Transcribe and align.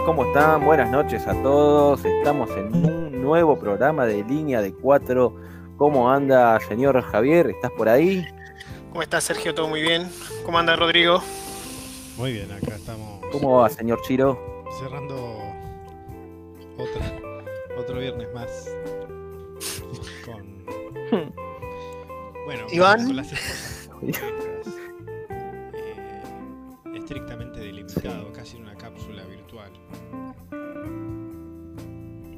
¿cómo 0.00 0.24
están? 0.24 0.64
Buenas 0.64 0.90
noches 0.90 1.26
a 1.26 1.34
todos. 1.42 2.04
Estamos 2.04 2.50
en 2.52 2.74
un 2.74 3.22
nuevo 3.22 3.58
programa 3.58 4.06
de 4.06 4.24
línea 4.24 4.60
de 4.62 4.72
cuatro. 4.72 5.36
¿Cómo 5.76 6.10
anda, 6.10 6.58
señor 6.60 7.00
Javier? 7.02 7.48
¿Estás 7.50 7.70
por 7.72 7.88
ahí? 7.88 8.24
¿Cómo 8.90 9.02
estás, 9.02 9.24
Sergio? 9.24 9.54
¿Todo 9.54 9.68
muy 9.68 9.82
bien? 9.82 10.08
¿Cómo 10.44 10.58
anda, 10.58 10.76
Rodrigo? 10.76 11.22
Muy 12.16 12.32
bien, 12.32 12.50
acá 12.52 12.74
estamos. 12.74 13.20
¿Cómo 13.32 13.58
va, 13.58 13.68
señor 13.68 14.00
Chiro? 14.02 14.38
Cerrando 14.78 15.14
otra, 16.78 17.78
otro 17.78 17.98
viernes 17.98 18.28
más. 18.34 18.68
Con. 20.24 21.32
Bueno, 22.44 22.66
Iván. 22.72 23.06
con 23.06 23.14
las 23.16 23.30
esposas 23.32 23.88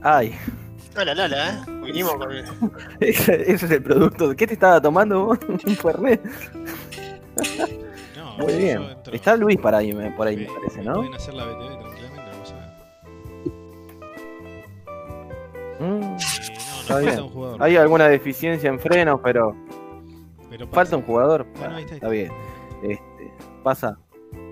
Ay, 0.06 0.34
Hola, 0.97 1.12
Lala, 1.15 1.48
¿eh? 1.48 1.60
Vinimos 1.84 2.15
con... 2.15 2.28
ese, 3.00 3.50
ese 3.53 3.66
es 3.66 3.70
el 3.70 3.82
producto. 3.82 4.37
¿Qué 4.37 4.47
te 4.47 4.53
estaba 4.54 4.81
tomando 4.81 5.25
vos? 5.26 5.38
Un 5.48 5.75
Fernet. 5.76 6.22
No, 8.16 8.37
Muy 8.38 8.53
bien. 8.54 8.81
entro- 8.82 9.12
Está 9.15 9.37
Luis 9.37 9.56
por 9.59 9.75
ahí, 9.75 9.92
me- 9.92 10.12
por 10.12 10.26
ahí 10.28 10.37
me 10.37 10.47
parece, 10.47 10.82
¿no? 10.84 10.94
Pueden 10.94 11.15
hacer 11.15 11.34
la 11.34 11.44
BTV 11.47 11.78
tranquilamente, 11.81 12.31
vamos 12.31 12.53
a 12.53 12.56
ver. 12.56 12.65
Mm, 15.81 16.03
Eh, 16.03 16.06
no, 16.06 16.16
Está 16.16 16.94
falta 16.94 17.00
bien. 17.10 17.21
un 17.22 17.28
jugador. 17.31 17.62
Hay 17.62 17.76
alguna 17.76 18.09
deficiencia 18.09 18.69
en 18.71 18.78
frenos, 18.78 19.21
pero 19.25 19.56
falta 20.71 20.97
un 20.97 21.03
jugador. 21.03 21.44
Bueno, 21.59 21.75
ahí 21.76 21.82
está, 21.82 21.94
ahí 21.94 21.97
Está 21.97 22.09
bien. 22.10 22.32
Este, 22.84 23.32
pasa. 23.65 23.98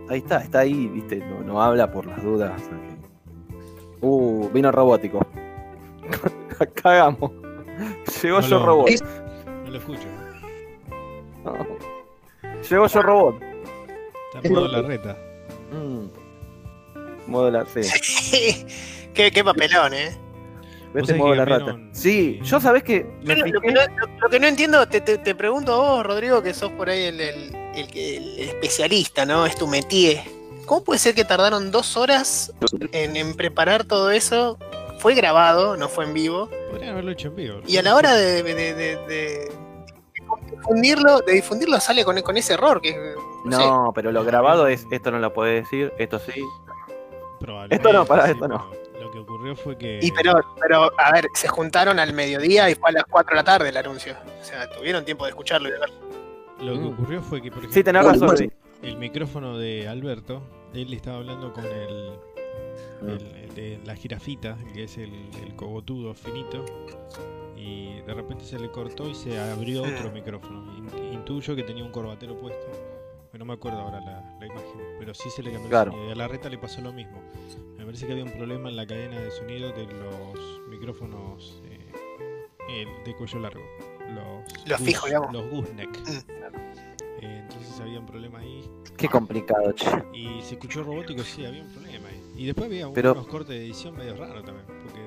Ahí 0.08 0.18
está, 0.18 0.38
está 0.42 0.58
ahí, 0.60 0.88
viste, 0.88 1.16
no, 1.18 1.40
no 1.42 1.62
habla 1.62 1.92
por 1.92 2.06
las 2.06 2.20
dudas. 2.22 2.60
Uh, 4.00 4.48
vino 4.50 4.72
robótico. 4.72 5.24
Cagamos. 6.82 7.30
Llegó 8.22 8.40
No 8.40 8.46
yo 8.48 8.58
lo- 8.58 8.66
robot. 8.66 8.88
No 9.64 9.70
lo 9.70 9.78
escucho. 9.78 10.08
No. 11.44 11.66
Llegó 12.70 12.86
yo 12.86 13.02
robot. 13.02 13.36
Está 14.34 14.46
en 14.48 14.52
modo 14.54 14.68
la 14.68 14.82
reta. 14.82 15.16
Mm. 15.72 16.06
Modo 17.30 17.50
la 17.50 17.64
sí. 17.66 17.80
qué, 19.14 19.30
qué 19.30 19.44
papelón, 19.44 19.94
¿eh? 19.94 20.16
¿Ves 20.94 21.06
sabés 21.06 21.22
modo 21.22 21.34
la 21.34 21.44
rata? 21.46 21.78
Sí, 21.92 22.38
eh, 22.42 22.44
yo 22.44 22.60
sabés 22.60 22.82
que 22.82 23.06
Yo 23.22 23.34
lo, 23.34 23.46
lo 23.46 23.60
que 23.62 23.72
no, 23.72 23.80
lo- 23.80 24.06
lo 24.20 24.28
que 24.28 24.38
no 24.38 24.46
entiendo, 24.46 24.86
te, 24.86 25.00
te- 25.00 25.16
te 25.16 25.34
pregunto 25.34 25.72
a 25.72 25.76
vos, 25.78 26.06
Rodrigo, 26.06 26.42
que 26.42 26.52
sos 26.52 26.70
por 26.72 26.90
ahí 26.90 27.04
el, 27.04 27.18
el- 27.20 27.54
el 27.74 27.86
que- 27.88 28.16
el 28.18 28.38
especialista, 28.40 29.24
¿no? 29.24 29.46
Es 29.46 29.56
tu 29.56 29.66
métier. 29.66 30.20
¿Cómo 30.66 30.84
puede 30.84 30.98
ser 30.98 31.14
que 31.14 31.24
tardaron 31.24 31.70
dos 31.70 31.96
horas 31.96 32.52
en, 32.92 33.16
en 33.16 33.34
preparar 33.34 33.84
todo 33.84 34.10
eso? 34.10 34.58
Fue 35.02 35.14
grabado, 35.14 35.76
no 35.76 35.88
fue 35.88 36.04
en 36.04 36.14
vivo. 36.14 36.48
Podrían 36.70 36.92
haberlo 36.92 37.10
hecho 37.10 37.28
en 37.28 37.34
vivo. 37.36 37.60
Y 37.66 37.76
a 37.76 37.82
la 37.82 37.96
hora 37.96 38.14
de, 38.14 38.42
de- 38.44 38.54
de- 38.54 38.74
de- 38.74 38.96
de 39.06 39.52
difundirlo, 40.50 41.20
de 41.20 41.32
difundirlo 41.32 41.80
sale 41.80 42.04
con, 42.04 42.20
con 42.22 42.36
ese 42.36 42.54
error 42.54 42.80
que 42.80 42.94
no, 43.44 43.56
sé. 43.58 43.66
No, 43.66 43.92
pero 43.94 44.12
lo 44.12 44.24
grabado 44.24 44.68
es, 44.68 44.86
esto 44.92 45.10
no 45.10 45.18
lo 45.18 45.32
puede 45.32 45.54
decir, 45.54 45.92
esto 45.98 46.18
sí. 46.20 46.40
Probablemente, 47.40 47.74
Esto 47.76 47.92
no, 47.92 48.06
pará, 48.06 48.26
sí, 48.26 48.30
esto 48.32 48.46
no. 48.46 48.70
Lo 49.00 49.10
que 49.10 49.18
ocurrió 49.18 49.56
fue 49.56 49.76
que. 49.76 49.98
Y 50.00 50.12
pero, 50.12 50.34
pero, 50.60 50.92
a 50.96 51.12
ver, 51.12 51.26
se 51.34 51.48
juntaron 51.48 51.98
al 51.98 52.12
mediodía 52.12 52.70
y 52.70 52.76
fue 52.76 52.90
a 52.90 52.92
las 52.92 53.04
4 53.10 53.30
de 53.30 53.36
la 53.36 53.44
tarde 53.44 53.68
el 53.70 53.76
anuncio. 53.76 54.14
O 54.40 54.44
sea, 54.44 54.70
tuvieron 54.70 55.04
tiempo 55.04 55.24
de 55.24 55.30
escucharlo 55.30 55.68
y 55.68 55.72
de 55.72 55.78
verlo. 55.80 55.96
Lo 56.60 56.72
que 56.74 56.78
Mm. 56.78 56.92
ocurrió 56.92 57.22
fue 57.22 57.42
que, 57.42 57.50
por 57.50 57.58
ejemplo, 57.58 57.74
Sí, 57.74 57.82
tenés 57.82 58.04
razón, 58.04 58.36
sí. 58.36 58.48
el 58.82 58.96
micrófono 58.96 59.58
de 59.58 59.88
Alberto, 59.88 60.40
él 60.72 60.92
estaba 60.94 61.16
hablando 61.16 61.52
con 61.52 61.64
el, 61.64 62.12
el- 63.10 63.26
el 63.36 63.54
de 63.54 63.80
la 63.84 63.94
jirafita, 63.96 64.56
que 64.72 64.84
es 64.84 64.98
el, 64.98 65.12
el 65.44 65.54
cogotudo 65.56 66.14
finito, 66.14 66.64
y 67.56 68.00
de 68.00 68.14
repente 68.14 68.44
se 68.44 68.58
le 68.58 68.70
cortó 68.70 69.08
y 69.08 69.14
se 69.14 69.38
abrió 69.38 69.82
otro 69.82 70.10
micrófono. 70.10 70.76
In- 70.76 71.12
Intuyo 71.14 71.54
que 71.54 71.62
tenía 71.62 71.84
un 71.84 71.92
corbatero 71.92 72.36
puesto, 72.38 72.66
pero 73.30 73.44
no 73.44 73.48
me 73.48 73.54
acuerdo 73.54 73.78
ahora 73.80 74.00
la, 74.00 74.36
la 74.40 74.46
imagen, 74.46 74.80
pero 74.98 75.14
sí 75.14 75.30
se 75.30 75.42
le 75.42 75.52
cambió 75.52 75.68
Claro. 75.70 75.90
el 75.90 75.96
sonido. 75.96 76.08
Y 76.08 76.12
a 76.12 76.16
la 76.16 76.28
reta 76.28 76.48
le 76.48 76.58
pasó 76.58 76.80
lo 76.80 76.92
mismo. 76.92 77.20
Me 77.78 77.84
parece 77.84 78.06
que 78.06 78.12
había 78.12 78.24
un 78.24 78.32
problema 78.32 78.68
en 78.68 78.76
la 78.76 78.86
cadena 78.86 79.20
de 79.20 79.30
sonido 79.30 79.70
de 79.72 79.86
los 79.86 80.60
micrófonos 80.68 81.62
eh, 81.64 81.92
el 82.68 83.04
de 83.04 83.14
cuello 83.16 83.38
largo. 83.38 83.62
Los, 84.14 84.68
Los 84.68 84.80
fijos, 84.80 85.06
digamos. 85.06 85.32
Los 85.32 85.48
gooseneck. 85.50 85.98
Mm. 86.00 86.32
Eh, 87.24 87.38
entonces 87.48 87.80
había 87.80 88.00
un 88.00 88.06
problema 88.06 88.40
ahí 88.40 88.68
Qué 88.96 89.08
complicado, 89.08 89.70
che. 89.72 89.86
y 90.12 90.42
se 90.42 90.54
escuchó 90.54 90.82
robótico, 90.82 91.22
sí, 91.22 91.44
había 91.46 91.62
un 91.62 91.70
problema 91.72 92.08
ahí. 92.08 92.11
Y 92.36 92.46
después 92.46 92.66
había 92.66 92.90
Pero- 92.92 93.12
unos 93.12 93.26
cortes 93.26 93.50
de 93.50 93.64
edición 93.64 93.96
medio 93.96 94.16
raros 94.16 94.44
también, 94.44 94.66
porque 94.66 95.00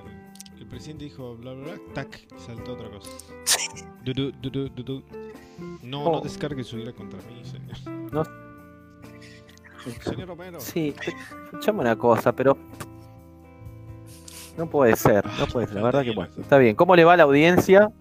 el, 0.56 0.60
el 0.62 0.68
presidente 0.68 1.06
dijo 1.06 1.36
bla 1.38 1.54
bla 1.54 1.74
bla, 1.74 1.80
tac, 1.94 2.28
y 2.36 2.40
saltó 2.40 2.74
otra 2.74 2.90
cosa. 2.90 3.10
Du, 4.06 4.14
du, 4.14 4.70
du. 4.70 5.04
No, 5.82 6.04
no 6.04 6.12
Oh. 6.12 6.22
descargue 6.22 6.64
su 6.64 6.78
ira 6.78 6.92
contra 6.94 7.20
mí, 7.24 7.44
señor. 7.44 8.12
No. 8.14 8.24
Señor 10.04 10.28
Romero. 10.28 10.60
Sí, 10.60 10.94
escuchame 11.46 11.82
una 11.82 11.96
cosa, 11.96 12.32
pero. 12.32 12.56
No 14.58 14.70
puede 14.70 14.96
ser, 14.96 15.26
no 15.40 15.48
puede 15.48 15.66
ser. 15.68 15.76
La 15.78 15.82
verdad 15.84 16.04
que 16.04 16.12
bueno. 16.14 16.32
Está 16.40 16.60
bien. 16.60 16.76
¿Cómo 16.76 16.96
le 16.96 17.04
va 17.04 17.14
a 17.14 17.18
la 17.18 17.24
audiencia? 17.24 17.92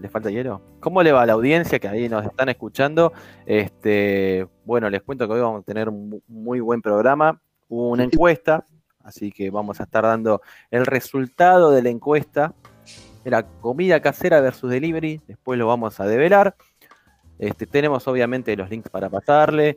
¿Le 0.00 0.08
falta 0.08 0.30
hielo? 0.30 0.60
¿Cómo 0.80 1.02
le 1.02 1.12
va 1.12 1.22
a 1.22 1.26
la 1.26 1.32
audiencia 1.34 1.78
que 1.78 1.88
ahí 1.88 2.08
nos 2.08 2.24
están 2.24 2.48
escuchando? 2.48 3.12
Este, 3.46 4.46
bueno, 4.64 4.90
les 4.90 5.02
cuento 5.02 5.26
que 5.26 5.34
hoy 5.34 5.40
vamos 5.40 5.60
a 5.62 5.64
tener 5.64 5.88
un 5.88 6.10
mu- 6.10 6.20
muy 6.28 6.60
buen 6.60 6.82
programa. 6.82 7.40
Hubo 7.68 7.90
una 7.90 8.04
encuesta, 8.04 8.64
así 9.02 9.32
que 9.32 9.50
vamos 9.50 9.80
a 9.80 9.84
estar 9.84 10.04
dando 10.04 10.42
el 10.70 10.84
resultado 10.86 11.70
de 11.70 11.82
la 11.82 11.88
encuesta. 11.90 12.54
Era 13.24 13.42
comida 13.42 14.00
casera 14.00 14.40
versus 14.40 14.70
delivery. 14.70 15.20
Después 15.26 15.58
lo 15.58 15.66
vamos 15.66 15.98
a 15.98 16.06
develar. 16.06 16.54
Este, 17.38 17.66
tenemos 17.66 18.06
obviamente 18.06 18.56
los 18.56 18.70
links 18.70 18.88
para 18.90 19.08
pasarle. 19.08 19.76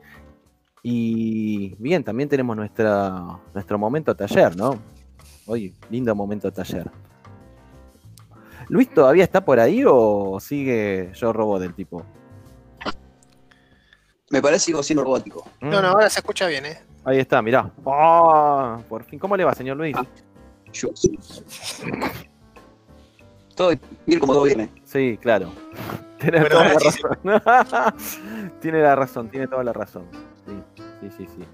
Y 0.83 1.75
bien, 1.75 2.03
también 2.03 2.29
tenemos 2.29 2.55
nuestra, 2.55 3.39
nuestro 3.53 3.77
momento 3.77 4.15
taller, 4.15 4.55
¿no? 4.55 4.79
Hoy, 5.45 5.73
lindo 5.89 6.13
momento 6.15 6.51
taller. 6.51 6.89
¿Luis 8.69 8.89
todavía 8.93 9.23
está 9.23 9.43
por 9.43 9.59
ahí 9.59 9.83
o 9.85 10.39
sigue 10.39 11.11
yo 11.13 11.33
robot 11.33 11.61
del 11.61 11.73
tipo? 11.73 12.05
Me 14.29 14.41
parece 14.41 14.57
que 14.57 14.65
sigo 14.67 14.83
siendo 14.83 15.03
robótico. 15.03 15.43
No, 15.59 15.81
no, 15.81 15.89
ahora 15.89 16.09
se 16.09 16.19
escucha 16.19 16.47
bien, 16.47 16.65
¿eh? 16.67 16.79
Ahí 17.03 17.17
está, 17.17 17.41
mirá. 17.41 17.71
Ah, 17.85 18.79
por 18.87 19.03
fin, 19.03 19.17
¿cómo 19.17 19.35
le 19.35 19.43
va, 19.43 19.55
señor 19.55 19.77
Luis? 19.77 19.95
Yo. 20.71 20.89
Todo 23.55 23.73
bien 24.05 24.19
como 24.19 24.33
todo 24.33 24.43
viene. 24.43 24.69
Sí, 24.85 25.17
claro. 25.19 25.51
Tiene 26.19 26.45
toda 26.45 26.63
la 26.65 26.73
razón. 26.73 27.93
tiene 28.59 28.81
la 28.81 28.95
razón, 28.95 29.29
tiene 29.29 29.47
toda 29.47 29.63
la 29.63 29.71
razón. 29.71 30.03
Sí, 30.45 30.53
sí, 30.99 31.09
sí, 31.17 31.27
sí. 31.37 31.45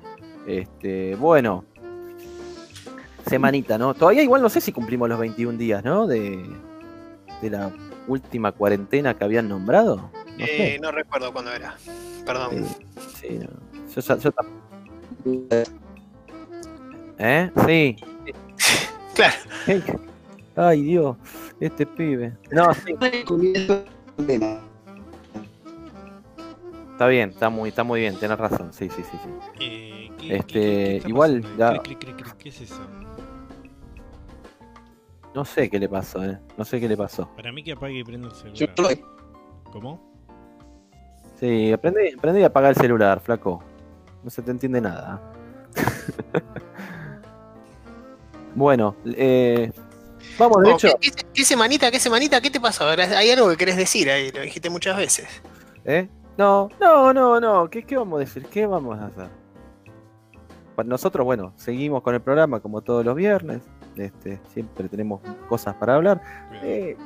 Este, 0.48 1.16
bueno. 1.16 1.64
Semanita, 3.28 3.78
¿no? 3.78 3.94
Todavía 3.94 4.24
igual 4.24 4.42
no 4.42 4.50
sé 4.50 4.60
si 4.60 4.72
cumplimos 4.72 5.08
los 5.08 5.20
21 5.20 5.58
días, 5.58 5.84
¿no? 5.84 6.08
De, 6.08 6.44
de 7.50 7.58
la 7.58 7.72
última 8.08 8.52
cuarentena 8.52 9.14
que 9.18 9.24
habían 9.24 9.48
nombrado. 9.50 10.12
No 10.38 10.46
Eh, 10.46 10.74
sé. 10.76 10.80
no 10.82 10.92
recuerdo 10.92 11.32
cuándo 11.34 11.52
era. 11.54 11.76
Perdón. 12.26 12.66
Sí, 13.20 13.40
no. 13.40 13.48
Yo, 13.96 14.02
ya- 14.02 14.18
yo 14.18 14.32
¿Eh? 17.18 17.52
Sí. 17.66 17.96
Claro. 19.16 19.34
Ey. 19.68 19.84
Ay, 20.58 20.82
Dios. 20.84 21.16
Este 21.60 21.86
pibe. 21.86 22.36
No, 22.52 22.74
sí. 22.74 22.94
Está 26.92 27.08
bien, 27.08 27.30
está 27.30 27.50
muy, 27.50 27.70
está 27.70 27.84
muy 27.84 28.02
bien, 28.02 28.18
tenés 28.20 28.38
razón. 28.38 28.72
Sí, 28.74 28.90
sí, 28.90 29.04
sí, 29.04 29.18
sí. 29.24 29.30
Eh, 29.60 30.12
¿qué- 30.18 30.36
Este, 30.36 30.46
qué- 30.48 30.54
qué 30.54 30.96
está 30.98 31.10
igual, 31.10 31.58
ya- 31.58 31.82
¿Qué 32.38 32.50
es 32.50 32.62
eso? 32.62 32.80
No 35.36 35.46
sé 35.46 35.70
qué 35.70 35.80
le 35.80 35.90
pasó, 35.90 36.24
¿eh? 36.24 36.40
No 36.58 36.66
sé 36.66 36.80
qué 36.80 36.88
le 36.88 36.98
pasó. 36.98 37.30
Para 37.36 37.52
mí 37.52 37.64
que 37.64 37.74
apague 37.74 38.00
y 38.00 38.04
prenda 38.04 38.30
el 38.30 38.36
celular. 38.58 38.98
¿Cómo? 39.72 40.00
Sí, 41.40 41.72
aprendí, 41.74 42.14
aprendí 42.18 42.44
a 42.44 42.48
apagar 42.48 42.72
el 42.72 42.78
celular, 42.78 43.20
flaco. 43.20 43.62
No 44.24 44.30
se 44.30 44.42
te 44.42 44.52
entiende 44.52 44.80
nada. 44.80 45.22
bueno, 48.56 48.96
eh, 49.06 49.72
vamos, 50.40 50.64
de 50.64 50.72
Oh, 50.72 50.76
hecho, 50.76 50.88
¿qué, 51.02 51.12
qué- 51.12 51.26
qué 51.34 51.44
semanita, 51.44 51.92
qué 51.92 52.00
semanita? 52.00 52.40
¿Qué 52.40 52.50
te 52.50 52.62
pasó? 52.62 52.88
Hay 52.88 53.30
algo 53.30 53.50
que 53.50 53.58
querés 53.58 53.76
decir 53.78 54.10
ahí, 54.10 54.32
lo 54.32 54.42
dijiste 54.42 54.70
muchas 54.70 54.96
veces. 54.98 55.28
¿eh? 55.84 56.08
No, 56.38 56.70
no, 56.80 57.14
no, 57.14 57.40
no. 57.40 57.70
¿Qué, 57.70 57.84
¿Qué 57.84 57.98
vamos 57.98 58.18
a 58.18 58.20
decir? 58.22 58.46
¿Qué 58.46 58.66
vamos 58.66 58.98
a 59.00 59.08
hacer? 59.08 59.28
Para 60.76 60.88
nosotros, 60.90 61.24
bueno, 61.26 61.54
seguimos 61.58 62.02
con 62.02 62.16
el 62.16 62.22
programa 62.22 62.60
como 62.62 62.82
todos 62.82 63.06
los 63.06 63.16
viernes. 63.16 63.62
Este, 63.96 64.40
siempre 64.54 64.90
tenemos 64.90 65.22
cosas 65.48 65.76
para 65.76 65.96
hablar. 65.96 66.22
Eh, 66.64 66.98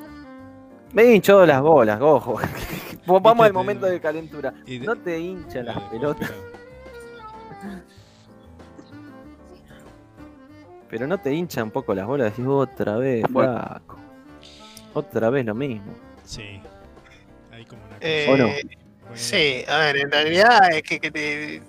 me 0.91 1.03
he 1.03 1.15
hinchado 1.15 1.45
las 1.45 1.61
bolas, 1.61 2.01
ojo. 2.01 2.39
Vamos 3.05 3.45
al 3.45 3.53
momento 3.53 3.85
de 3.85 3.99
calentura. 3.99 4.53
No 4.81 4.95
te 4.95 5.19
hinchan 5.19 5.65
las 5.65 5.79
pelotas. 5.83 6.31
Pero 10.89 11.05
no 11.05 11.19
te 11.19 11.31
hincha 11.33 11.63
un 11.63 11.69
poco 11.71 11.93
las 11.93 12.07
bolas, 12.07 12.31
decís 12.31 12.47
otra 12.47 12.97
vez, 12.97 13.23
flaco. 13.31 13.97
Otra 14.93 15.29
vez 15.29 15.45
lo 15.45 15.53
mismo. 15.53 15.93
Sí. 16.25 16.59
Hay 17.51 17.63
como 17.65 17.83
una 17.85 17.97
Eh, 18.01 18.27
¿O 18.27 18.37
no? 18.37 18.45
Bueno, 18.45 18.59
Sí, 19.13 19.63
a 19.67 19.77
ver, 19.79 19.97
en 19.97 20.11
realidad 20.11 20.71
es 20.71 20.83
que, 20.83 20.99
que 20.99 21.11
te... 21.11 21.61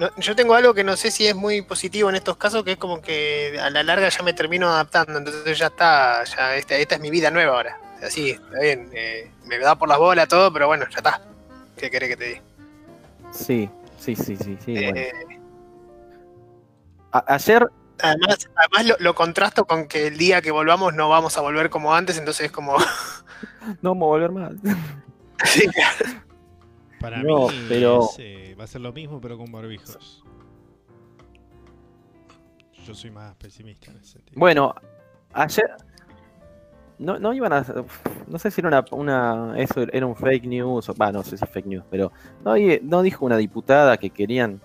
no, 0.00 0.10
yo 0.16 0.34
tengo 0.34 0.54
algo 0.54 0.74
que 0.74 0.82
no 0.82 0.96
sé 0.96 1.10
si 1.12 1.26
es 1.28 1.36
muy 1.36 1.62
positivo 1.62 2.08
en 2.10 2.16
estos 2.16 2.36
casos, 2.36 2.64
que 2.64 2.72
es 2.72 2.78
como 2.78 3.00
que 3.00 3.56
a 3.62 3.70
la 3.70 3.82
larga 3.84 4.08
ya 4.08 4.22
me 4.24 4.32
termino 4.32 4.68
adaptando, 4.68 5.18
entonces 5.18 5.56
ya 5.58 5.66
está, 5.66 6.24
ya 6.24 6.56
esta, 6.56 6.76
esta 6.76 6.94
es 6.96 7.00
mi 7.00 7.10
vida 7.10 7.30
nueva 7.30 7.54
ahora. 7.56 7.78
Así, 8.02 8.30
está 8.30 8.58
bien, 8.60 8.88
eh, 8.94 9.30
me 9.44 9.58
da 9.58 9.76
por 9.76 9.88
las 9.88 9.98
bolas 9.98 10.26
todo, 10.26 10.52
pero 10.52 10.66
bueno, 10.66 10.86
ya 10.90 10.96
está. 10.96 11.20
¿Qué 11.76 11.90
querés 11.90 12.08
que 12.08 12.16
te 12.16 12.24
diga? 12.24 12.40
Sí, 13.30 13.70
sí, 13.98 14.16
sí, 14.16 14.36
sí, 14.36 14.58
sí. 14.64 14.74
Eh, 14.76 15.12
ayer, 17.12 17.68
además, 18.00 18.48
además 18.56 18.86
lo, 18.86 18.96
lo 19.04 19.14
contrasto 19.14 19.66
con 19.66 19.86
que 19.86 20.06
el 20.06 20.16
día 20.18 20.40
que 20.42 20.50
volvamos 20.50 20.94
no 20.94 21.08
vamos 21.08 21.36
a 21.36 21.40
volver 21.42 21.70
como 21.70 21.94
antes, 21.94 22.16
entonces 22.18 22.46
es 22.46 22.52
como... 22.52 22.76
no 23.82 23.90
vamos 23.90 24.06
a 24.06 24.08
volver 24.08 24.30
más. 24.32 24.52
Sí, 25.44 25.66
Para 27.00 27.22
No, 27.22 27.48
mí 27.48 27.64
pero- 27.66 28.02
es, 28.10 28.16
eh, 28.18 28.49
va 28.60 28.64
a 28.64 28.66
ser 28.66 28.82
lo 28.82 28.92
mismo, 28.92 29.20
pero 29.20 29.38
con 29.38 29.50
barbijos. 29.50 30.22
Yo 32.86 32.94
soy 32.94 33.10
más 33.10 33.34
pesimista 33.36 33.90
en 33.90 33.96
ese 33.98 34.12
sentido. 34.12 34.38
Bueno, 34.38 34.74
ayer. 35.32 35.70
No, 36.98 37.18
no 37.18 37.32
iban 37.32 37.52
a. 37.52 37.64
No 38.26 38.38
sé 38.38 38.50
si 38.50 38.60
era 38.60 38.68
una, 38.68 38.84
una. 38.90 39.54
Eso 39.58 39.80
era 39.90 40.04
un 40.06 40.14
fake 40.14 40.44
news. 40.46 40.88
o- 40.90 40.94
Va, 40.94 41.10
no 41.10 41.22
sé 41.22 41.36
si 41.38 41.46
fake 41.46 41.66
news, 41.66 41.84
pero. 41.90 42.12
No, 42.44 42.54
no 42.82 43.02
dijo 43.02 43.24
una 43.24 43.36
diputada 43.38 43.96
que 43.96 44.10
querían 44.10 44.60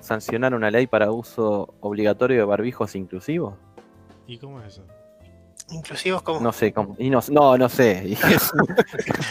sancionar 0.00 0.54
una 0.54 0.70
ley 0.70 0.86
para 0.86 1.10
uso 1.10 1.74
obligatorio 1.80 2.38
de 2.38 2.44
barbijos 2.44 2.94
inclusivos. 2.94 3.54
¿Y 4.26 4.38
cómo 4.38 4.60
es 4.60 4.66
eso? 4.74 4.84
Inclusivos 5.70 6.22
como... 6.22 6.40
No 6.40 6.52
sé 6.52 6.72
cómo. 6.72 6.94
Y 6.98 7.10
no, 7.10 7.20
no, 7.30 7.56
no 7.58 7.68
sé. 7.68 8.16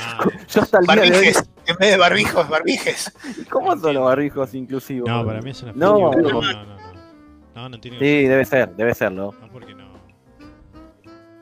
Ah, 0.02 0.26
Yo 0.50 0.62
hasta 0.62 0.80
el 0.80 0.86
día 0.86 0.96
de 0.96 1.02
hoy. 1.02 1.10
Barbijes, 1.12 1.50
en 1.68 1.76
vez 1.78 1.92
de 1.92 1.98
barbijos, 1.98 2.50
barbijes. 2.50 3.14
¿Cómo 3.50 3.78
son 3.78 3.94
los 3.96 4.04
barbijos 4.06 4.54
inclusivos? 4.54 5.10
no, 5.10 5.26
para 5.26 5.42
mí 5.42 5.52
es 5.52 5.64
una 5.64 5.74
No, 5.74 6.12
no. 6.12 6.12
no, 6.22 6.42
no, 6.42 6.42
no. 6.66 6.84
No, 7.56 7.70
no 7.70 7.80
tiene 7.80 8.00
Sí, 8.00 8.28
debe 8.28 8.46
ser, 8.46 8.76
debe 8.76 8.94
serlo. 8.96 9.34
No, 9.40 9.48
porque 9.50 9.74
no. 9.76 9.94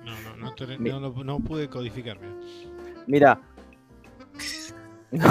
No, 0.03 0.11
no, 0.21 0.35
no, 0.37 0.53
te- 0.55 0.77
Mi- 0.77 0.89
no, 0.89 0.99
lo- 0.99 1.23
no 1.23 1.39
pude 1.39 1.69
codificar. 1.69 2.17
mira. 2.19 3.39
Mira. 5.11 5.29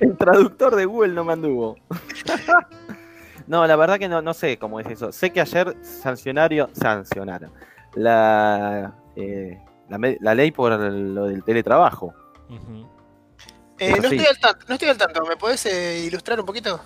El 0.00 0.16
traductor 0.16 0.76
de 0.76 0.84
Google 0.84 1.12
no 1.14 1.24
me 1.24 1.32
anduvo. 1.32 1.76
no, 3.46 3.66
la 3.66 3.76
verdad 3.76 3.98
que 3.98 4.08
no, 4.08 4.22
no 4.22 4.34
sé 4.34 4.58
cómo 4.58 4.78
es 4.80 4.86
eso. 4.88 5.10
Sé 5.12 5.30
que 5.30 5.40
ayer 5.40 5.76
sancionario, 5.82 6.70
sancionaron 6.72 7.50
la, 7.94 8.94
eh, 9.16 9.58
la, 9.88 9.98
la 10.20 10.34
ley 10.34 10.50
por 10.50 10.72
lo 10.78 11.26
del 11.26 11.42
teletrabajo. 11.44 12.14
Eh, 13.78 13.90
no, 13.90 13.96
estoy 13.96 14.18
al 14.26 14.38
tanto, 14.38 14.66
no 14.68 14.74
estoy 14.74 14.88
al 14.90 14.98
tanto, 14.98 15.24
¿me 15.26 15.36
podés 15.36 15.64
eh, 15.66 16.04
ilustrar 16.06 16.38
un 16.40 16.46
poquito? 16.46 16.80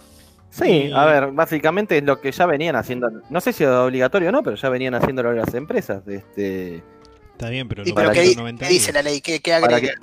Sí, 0.50 0.90
a 0.94 1.04
ver, 1.06 1.32
básicamente 1.32 1.98
es 1.98 2.04
lo 2.04 2.20
que 2.20 2.30
ya 2.30 2.46
venían 2.46 2.76
haciendo. 2.76 3.10
No 3.28 3.40
sé 3.40 3.52
si 3.52 3.64
es 3.64 3.70
obligatorio 3.70 4.28
o 4.28 4.32
no, 4.32 4.42
pero 4.44 4.54
ya 4.54 4.68
venían 4.68 4.94
haciéndolo 4.94 5.32
las 5.32 5.52
empresas. 5.54 6.06
Este, 6.06 6.84
Está 7.32 7.48
bien, 7.48 7.66
pero 7.68 7.82
¿Y 7.82 7.88
no 7.88 7.94
pero 7.96 8.08
para 8.10 8.14
qué, 8.20 8.26
son 8.26 8.30
di- 8.30 8.36
90 8.36 8.64
qué 8.68 8.72
dice 8.72 8.92
la 8.92 9.02
ley? 9.02 9.20
¿Qué, 9.20 9.40
qué 9.40 9.52
agrega? 9.54 9.80
que, 9.80 9.94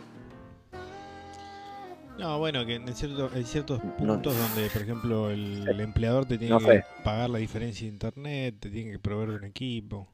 No, 2.20 2.38
bueno, 2.40 2.66
que 2.66 2.76
en 2.76 2.94
cierto, 2.94 3.30
hay 3.34 3.46
ciertos 3.46 3.82
No. 3.84 3.96
puntos 4.16 4.36
donde, 4.38 4.70
por 4.70 4.82
ejemplo, 4.82 5.30
el, 5.32 5.66
el 5.70 5.80
empleador 5.80 6.26
te 6.26 6.38
tiene 6.38 6.54
No 6.54 6.60
que 6.60 6.66
sé. 6.66 6.86
pagar 7.06 7.30
la 7.30 7.38
diferencia 7.40 7.88
de 7.88 7.94
internet, 7.94 8.56
te 8.60 8.70
tiene 8.70 8.92
que 8.92 9.00
proveer 9.00 9.30
de 9.30 9.36
un 9.38 9.44
equipo. 9.46 10.10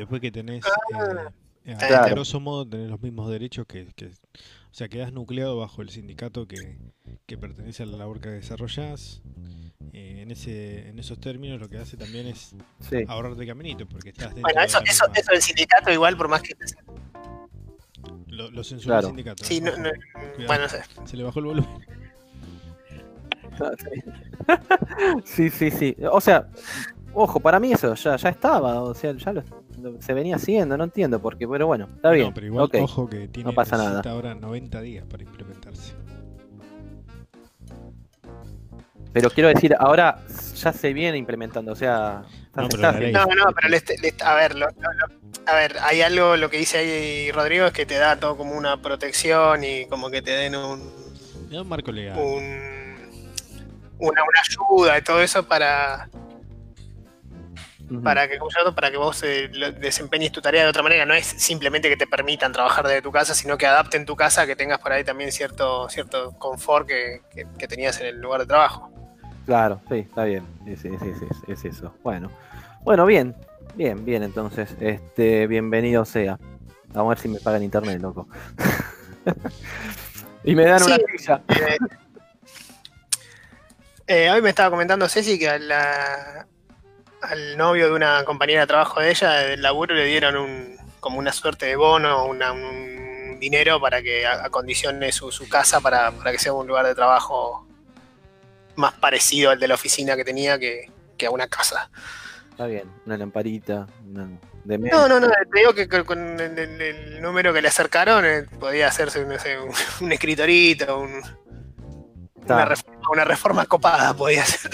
Después 0.00 0.20
que 0.22 0.32
tenés, 0.32 0.64
Ah, 0.64 1.30
eh, 1.66 1.76
claro. 1.78 2.04
a 2.04 2.08
grosso 2.08 2.40
modo, 2.40 2.66
tenés 2.66 2.88
los 2.88 3.02
mismos 3.02 3.30
derechos 3.30 3.66
que, 3.66 3.86
que- 3.94 4.06
o 4.06 4.72
sea, 4.74 4.88
quedás 4.88 5.12
nucleado 5.12 5.58
bajo 5.58 5.82
el 5.82 5.90
sindicato 5.90 6.46
que, 6.48 6.78
que 7.26 7.36
pertenece 7.36 7.82
a 7.82 7.86
la 7.86 7.98
labor 7.98 8.18
que 8.20 8.30
desarrollás. 8.30 9.20
Eh, 9.92 10.20
en 10.22 10.30
ese, 10.30 10.88
en 10.88 10.98
esos 10.98 11.18
términos, 11.20 11.60
lo 11.60 11.68
que 11.68 11.76
hace 11.76 11.96
también 11.98 12.26
es 12.28 12.54
sí. 12.88 13.04
ahorrarte 13.08 13.46
caminito, 13.46 13.86
porque 13.86 14.08
estás 14.10 14.28
dentro 14.28 14.42
Bueno, 14.42 14.60
de 14.60 14.66
eso, 14.68 14.78
la 14.78 14.90
eso, 14.90 15.04
eso 15.14 15.32
del 15.32 15.42
sindicato 15.42 15.90
igual, 15.92 16.16
por 16.16 16.28
más 16.28 16.40
que... 16.40 16.54
Lo, 18.28 18.50
lo 18.50 18.64
censura 18.64 18.94
Claro. 19.00 19.08
el 19.08 19.10
sindicato. 19.10 19.44
Sí, 19.44 19.60
no, 19.60 19.70
ojo. 19.72 19.80
no- 19.82 19.90
Cuidado. 19.90 20.46
bueno, 20.46 20.62
no 20.62 20.68
sé. 20.70 20.82
Se 21.04 21.16
le 21.16 21.24
bajó 21.24 21.40
el 21.40 21.44
volumen. 21.44 21.70
Sí, 25.24 25.50
sí, 25.50 25.70
sí. 25.70 25.94
O 26.10 26.20
sea, 26.20 26.48
ojo, 27.12 27.40
para 27.40 27.60
mí 27.60 27.72
eso 27.72 27.94
ya, 27.94 28.16
ya 28.16 28.28
estaba. 28.30 28.82
O 28.82 28.94
sea, 28.94 29.12
ya 29.12 29.32
lo, 29.32 29.42
lo- 29.42 29.59
se 30.00 30.12
venía 30.14 30.36
haciendo, 30.36 30.76
no 30.76 30.84
entiendo 30.84 31.20
por 31.20 31.36
qué, 31.38 31.46
pero 31.48 31.66
bueno, 31.66 31.88
está 31.96 32.10
bien. 32.10 32.28
No, 32.28 32.34
pero 32.34 32.46
igual, 32.46 32.64
ok. 32.66 32.74
ojo 32.80 33.08
que 33.08 33.28
tiene, 33.28 33.52
pasa 33.52 33.76
necesita 33.76 34.00
nada. 34.02 34.10
ahora 34.14 34.34
90 34.34 34.80
días 34.82 35.04
para 35.08 35.22
implementarse. 35.22 35.94
Pero 39.12 39.30
quiero 39.30 39.48
decir, 39.48 39.74
ahora 39.78 40.22
ya 40.54 40.72
se 40.72 40.92
viene 40.92 41.16
implementando, 41.18 41.72
o 41.72 41.76
sea, 41.76 42.22
No, 42.54 42.68
pero 42.68 42.92
ley- 42.92 43.12
No, 43.12 43.24
no, 43.26 43.52
pero 43.54 43.68
le, 43.68 43.82
le- 44.00 44.14
a 44.24 44.34
ver, 44.34 44.54
lo- 44.54 44.66
lo- 44.66 44.92
lo- 44.92 45.20
a 45.50 45.54
ver, 45.54 45.76
hay 45.82 46.00
algo, 46.02 46.36
lo 46.36 46.48
que 46.48 46.58
dice 46.58 46.78
ahí 46.78 47.32
Rodrigo 47.32 47.66
es 47.66 47.72
que 47.72 47.86
te 47.86 47.96
da 47.96 48.16
todo 48.20 48.36
como 48.36 48.54
una 48.56 48.80
protección 48.80 49.64
y 49.64 49.86
como 49.86 50.10
que 50.10 50.22
te 50.22 50.30
den 50.30 50.54
un, 50.54 50.80
un 51.50 51.68
marco 51.68 51.90
legal. 51.90 52.16
un- 52.18 52.70
una, 53.98 54.22
una 54.22 54.40
ayuda 54.48 54.98
y 54.98 55.02
todo 55.02 55.20
eso 55.20 55.42
para, 55.46 56.08
Ujú. 57.90 58.02
para 58.02 58.28
que, 58.28 58.38
para 58.74 58.90
que 58.90 58.96
vos 58.96 59.20
eh, 59.24 59.48
desempeñes 59.80 60.30
tu 60.30 60.40
tarea 60.40 60.62
de 60.62 60.68
otra 60.70 60.82
manera. 60.82 61.04
No 61.06 61.14
es 61.14 61.26
simplemente 61.26 61.88
que 61.88 61.96
te 61.96 62.06
permitan 62.06 62.52
trabajar 62.52 62.86
desde 62.86 63.02
tu 63.02 63.10
casa, 63.10 63.34
sino 63.34 63.58
que 63.58 63.66
adapten 63.66 64.06
tu 64.06 64.14
casa, 64.16 64.46
que 64.46 64.54
tengas 64.54 64.78
por 64.78 64.92
ahí 64.92 65.02
también 65.04 65.32
cierto, 65.32 65.88
cierto 65.88 66.32
confort 66.38 66.86
que, 66.86 67.22
que- 67.34 67.46
que 67.58 67.66
tenías 67.68 68.00
en 68.00 68.06
el 68.06 68.20
lugar 68.20 68.40
de 68.42 68.46
trabajo. 68.46 68.90
Claro, 69.46 69.80
sí, 69.88 69.96
está 69.96 70.24
bien. 70.24 70.46
Es, 70.66 70.84
es- 70.84 71.02
es- 71.02 71.22
es- 71.22 71.48
es 71.48 71.64
eso. 71.64 71.92
Bueno, 72.04 72.30
bueno, 72.82 73.04
bien, 73.06 73.34
bien, 73.74 74.04
bien. 74.04 74.22
Entonces, 74.22 74.74
este, 74.80 75.46
bienvenido 75.48 76.04
sea. 76.04 76.38
Vamos 76.92 77.06
a 77.12 77.14
ver 77.14 77.18
si 77.18 77.28
me 77.28 77.40
pagan 77.40 77.62
internet, 77.64 78.00
loco. 78.00 78.28
y 80.44 80.54
me 80.54 80.64
dan 80.64 80.82
una 80.82 80.96
silla. 81.16 81.42
Eh, 81.48 81.78
eh, 84.06 84.30
hoy 84.30 84.42
me 84.42 84.50
estaba 84.50 84.70
comentando 84.70 85.08
Ceci 85.08 85.38
que 85.38 85.58
la- 85.58 86.46
al 87.22 87.56
novio 87.56 87.86
de 87.88 87.92
una 87.94 88.24
compañera 88.24 88.62
de 88.62 88.66
trabajo 88.66 89.00
de 89.00 89.10
ella, 89.10 89.30
del 89.32 89.62
laburo, 89.62 89.94
le 89.94 90.04
dieron 90.06 90.36
un, 90.36 90.76
como 91.00 91.18
una 91.18 91.32
suerte 91.32 91.66
de 91.66 91.76
bono, 91.76 92.26
una- 92.26 92.52
un 92.52 93.38
dinero 93.40 93.80
para 93.80 94.02
que 94.02 94.26
acondicione 94.26 95.12
su, 95.12 95.30
su 95.32 95.48
casa 95.48 95.80
para, 95.80 96.10
para 96.12 96.32
que 96.32 96.38
sea 96.38 96.52
un 96.52 96.66
lugar 96.66 96.86
de 96.86 96.94
trabajo 96.94 97.66
más 98.76 98.92
parecido 98.94 99.50
al 99.50 99.58
de 99.58 99.68
la 99.68 99.74
oficina 99.74 100.16
que 100.16 100.24
tenía 100.24 100.58
que, 100.58 100.90
que 101.16 101.26
a 101.26 101.30
una 101.30 101.46
casa. 101.48 101.90
Está 102.50 102.66
bien, 102.66 102.90
una 103.06 103.16
lamparita, 103.16 103.86
una 104.06 104.28
de. 104.64 104.76
No, 104.78 105.08
no, 105.08 105.18
no, 105.20 105.28
te 105.28 105.58
digo 105.58 105.74
que 105.74 105.88
con- 106.04 106.38
el, 106.40 106.58
el- 106.58 106.80
el 106.82 107.22
número 107.22 107.52
que 107.54 107.62
le 107.62 107.68
acercaron 107.68 108.24
eh, 108.26 108.44
podía 108.58 108.88
hacerse 108.88 109.24
no 109.24 109.38
sé, 109.38 109.58
un, 109.58 109.72
un 110.02 110.12
escritorito, 110.12 110.98
un- 110.98 111.22
una, 112.44 112.64
reforma, 112.66 113.00
una 113.12 113.24
reforma 113.24 113.66
copada 113.66 114.12
podía 114.14 114.44
ser. 114.44 114.70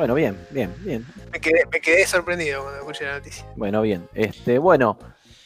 Bueno, 0.00 0.14
bien, 0.14 0.34
bien, 0.50 0.74
bien. 0.82 1.04
Me 1.30 1.38
quedé, 1.38 1.60
me 1.70 1.78
quedé 1.78 2.06
sorprendido 2.06 2.62
cuando 2.62 2.78
escuché 2.80 3.04
la 3.04 3.18
noticia. 3.18 3.44
Bueno, 3.54 3.82
bien. 3.82 4.08
Este, 4.14 4.56
bueno, 4.58 4.96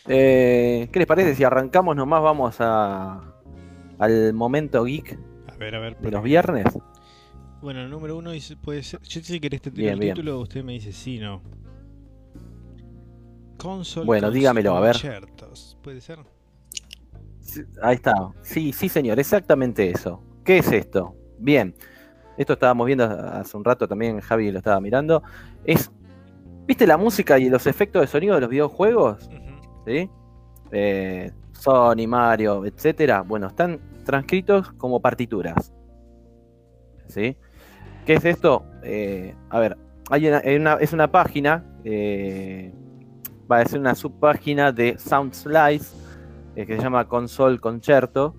eh, 0.06 0.88
¿qué 0.92 0.98
les 1.00 1.08
parece 1.08 1.34
si 1.34 1.42
arrancamos 1.42 1.96
nomás 1.96 2.22
vamos 2.22 2.54
a 2.60 3.34
al 3.98 4.32
momento 4.32 4.84
geek 4.84 5.18
A 5.48 5.56
ver, 5.56 5.74
a 5.74 5.80
ver. 5.80 5.98
de 5.98 6.08
los 6.08 6.22
que- 6.22 6.28
viernes? 6.28 6.66
Bueno, 7.62 7.80
el 7.80 7.90
número 7.90 8.16
uno 8.16 8.30
dice- 8.30 8.56
puede 8.56 8.84
ser. 8.84 9.00
Yo 9.02 9.20
si 9.22 9.40
querés 9.40 9.60
te 9.60 9.72
tiro 9.72 9.82
Bien, 9.82 9.94
el 9.94 9.98
bien. 9.98 10.14
título, 10.14 10.38
usted 10.38 10.62
me 10.62 10.74
dice 10.74 10.92
sí, 10.92 11.18
no. 11.18 11.42
Console. 13.58 14.06
Bueno, 14.06 14.30
dígamelo, 14.30 14.76
a 14.76 14.80
ver. 14.80 14.92
Concertos. 14.92 15.76
¿Puede 15.82 16.00
ser? 16.00 16.20
Sí, 17.40 17.62
Ahí 17.82 17.96
está. 17.96 18.14
Sí, 18.42 18.72
sí, 18.72 18.88
señor, 18.88 19.18
exactamente 19.18 19.90
eso. 19.90 20.22
¿Qué 20.44 20.58
es 20.58 20.70
esto? 20.70 21.16
Bien. 21.40 21.74
Esto 22.36 22.54
estábamos 22.54 22.86
viendo 22.86 23.04
hace 23.04 23.56
un 23.56 23.64
rato 23.64 23.86
también, 23.86 24.20
Javi 24.20 24.50
lo 24.50 24.58
estaba 24.58 24.80
mirando. 24.80 25.22
Es. 25.64 25.90
¿Viste 26.66 26.86
la 26.86 26.96
música 26.96 27.38
y 27.38 27.50
los 27.50 27.66
efectos 27.66 28.00
de 28.02 28.06
sonido 28.06 28.34
de 28.36 28.40
los 28.40 28.50
videojuegos? 28.50 29.28
¿Sí? 29.86 30.10
Eh, 30.72 31.30
Sony, 31.52 32.06
Mario, 32.08 32.64
etcétera. 32.64 33.20
Bueno, 33.22 33.46
están 33.48 33.78
transcritos 34.04 34.72
como 34.72 35.00
partituras. 35.00 35.72
¿Sí? 37.06 37.36
¿Qué 38.06 38.14
es 38.14 38.24
esto? 38.24 38.64
Eh, 38.82 39.34
a 39.50 39.58
ver, 39.60 39.76
hay 40.10 40.26
una, 40.28 40.38
hay 40.38 40.56
una- 40.56 40.74
es 40.74 40.92
una 40.92 41.10
página, 41.10 41.64
eh, 41.84 42.72
va 43.50 43.58
a 43.58 43.64
ser 43.66 43.80
una 43.80 43.94
subpágina 43.94 44.72
de 44.72 44.98
Sound 44.98 45.34
Slice, 45.34 45.94
eh, 46.56 46.66
que 46.66 46.76
se 46.76 46.82
llama 46.82 47.06
Console 47.06 47.58
Concerto, 47.58 48.34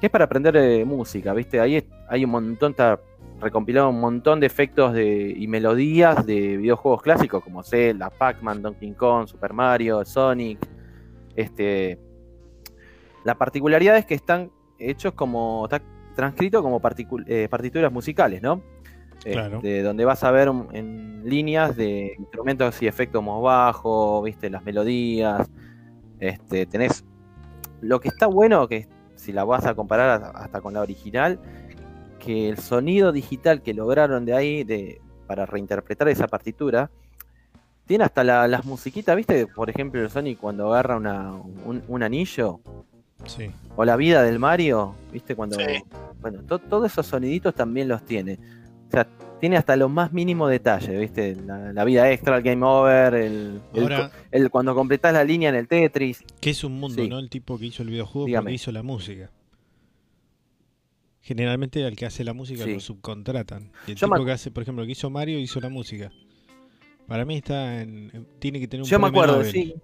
que 0.00 0.06
es 0.06 0.10
para 0.10 0.24
aprender 0.24 0.56
eh, 0.56 0.84
música, 0.84 1.32
¿viste? 1.34 1.60
Ahí 1.60 1.76
es- 1.76 1.84
hay 2.08 2.24
un 2.24 2.30
montón, 2.30 2.72
está 2.72 2.98
recompilado 3.40 3.90
un 3.90 4.00
montón 4.00 4.40
de 4.40 4.46
efectos 4.46 4.92
de, 4.92 5.34
y 5.36 5.46
melodías 5.46 6.26
de 6.26 6.56
videojuegos 6.56 7.02
clásicos 7.02 7.42
como 7.44 7.62
Zelda, 7.62 8.10
Pac-Man, 8.10 8.62
Donkey 8.62 8.92
Kong, 8.92 9.26
Super 9.26 9.52
Mario, 9.52 10.04
Sonic. 10.04 10.58
Este, 11.36 11.98
la 13.24 13.34
particularidad 13.36 13.96
es 13.96 14.06
que 14.06 14.14
están 14.14 14.50
hechos 14.78 15.12
como, 15.14 15.64
está 15.66 15.82
transcrito 16.16 16.62
como 16.62 16.80
eh, 17.26 17.48
partituras 17.50 17.92
musicales, 17.92 18.42
¿no? 18.42 18.62
Claro. 19.22 19.56
Este, 19.56 19.82
donde 19.82 20.04
vas 20.06 20.24
a 20.24 20.30
ver 20.30 20.50
en 20.72 21.22
líneas 21.24 21.76
de 21.76 22.14
instrumentos 22.18 22.80
y 22.82 22.86
efectos 22.86 23.22
más 23.22 23.40
bajos, 23.40 24.24
viste, 24.24 24.48
las 24.48 24.64
melodías. 24.64 25.50
Este, 26.18 26.66
tenés. 26.66 27.04
Lo 27.82 28.00
que 28.00 28.08
está 28.08 28.26
bueno, 28.26 28.66
que 28.68 28.86
si 29.20 29.32
la 29.32 29.44
vas 29.44 29.66
a 29.66 29.74
comparar 29.74 30.32
hasta 30.34 30.60
con 30.60 30.74
la 30.74 30.80
original, 30.80 31.38
que 32.18 32.48
el 32.48 32.58
sonido 32.58 33.12
digital 33.12 33.62
que 33.62 33.74
lograron 33.74 34.24
de 34.24 34.34
ahí 34.34 34.64
de, 34.64 35.00
para 35.26 35.46
reinterpretar 35.46 36.08
esa 36.08 36.26
partitura, 36.26 36.90
tiene 37.86 38.04
hasta 38.04 38.22
la- 38.24 38.46
las 38.48 38.64
musiquitas, 38.64 39.16
viste, 39.16 39.46
por 39.46 39.68
ejemplo, 39.68 40.00
el 40.00 40.10
Sonic 40.10 40.38
cuando 40.38 40.72
agarra 40.72 40.96
una- 40.96 41.32
un, 41.32 41.82
un 41.88 42.02
anillo, 42.02 42.60
Sí. 43.26 43.50
o 43.76 43.84
la 43.84 43.96
vida 43.96 44.22
del 44.22 44.38
Mario, 44.38 44.94
viste, 45.12 45.34
cuando. 45.36 45.56
Sí. 45.56 45.82
Bueno, 46.20 46.42
to- 46.42 46.58
todos 46.58 46.90
esos 46.90 47.06
soniditos 47.06 47.54
también 47.54 47.88
los 47.88 48.02
tiene. 48.04 48.38
O 48.88 48.90
sea, 48.90 49.06
tiene 49.40 49.56
hasta 49.56 49.74
los 49.76 49.90
más 49.90 50.12
mínimos 50.12 50.50
detalles, 50.50 50.98
viste, 51.00 51.34
la, 51.34 51.72
la 51.72 51.84
vida 51.84 52.10
extra, 52.12 52.36
el 52.36 52.42
game 52.42 52.64
over, 52.64 53.14
el, 53.14 53.60
Ahora, 53.74 54.10
cuando 54.50 54.74
completás 54.74 55.12
la 55.14 55.24
línea 55.24 55.48
en 55.48 55.54
el 55.56 55.66
Tetris. 55.68 56.22
¿qué 56.40 56.50
es 56.50 56.62
un 56.64 56.78
mundo, 56.78 57.02
Sí. 57.02 57.08
no? 57.08 57.18
El 57.18 57.30
tipo 57.30 57.58
que 57.58 57.66
hizo 57.66 57.82
el 57.82 57.90
videojuego, 57.90 58.26
Dígame. 58.26 58.44
porque 58.44 58.54
hizo 58.54 58.70
la 58.72 58.82
música. 58.82 59.30
Generalmente 61.22 61.84
al 61.84 61.96
que 61.96 62.06
hace 62.06 62.24
la 62.24 62.32
música 62.32 62.64
Sí. 62.64 62.74
lo 62.74 62.80
subcontratan. 62.80 63.72
Y 63.86 63.92
el 63.92 63.96
Yo 63.96 64.08
tipo 64.08 64.24
que 64.24 64.32
hace, 64.32 64.50
por 64.50 64.62
ejemplo, 64.62 64.84
que 64.86 64.92
hizo 64.92 65.10
Mario 65.10 65.38
hizo 65.38 65.60
la 65.60 65.68
música. 65.68 66.10
Para 67.06 67.24
mí 67.24 67.36
está 67.36 67.82
en, 67.82 68.10
en- 68.14 68.26
tiene 68.38 68.58
que 68.60 68.68
tener 68.68 68.84
un 68.84 68.88
Yo 68.88 68.98
me 68.98 69.08
acuerdo, 69.08 69.36
Nobel. 69.38 69.50
sí. 69.52 69.74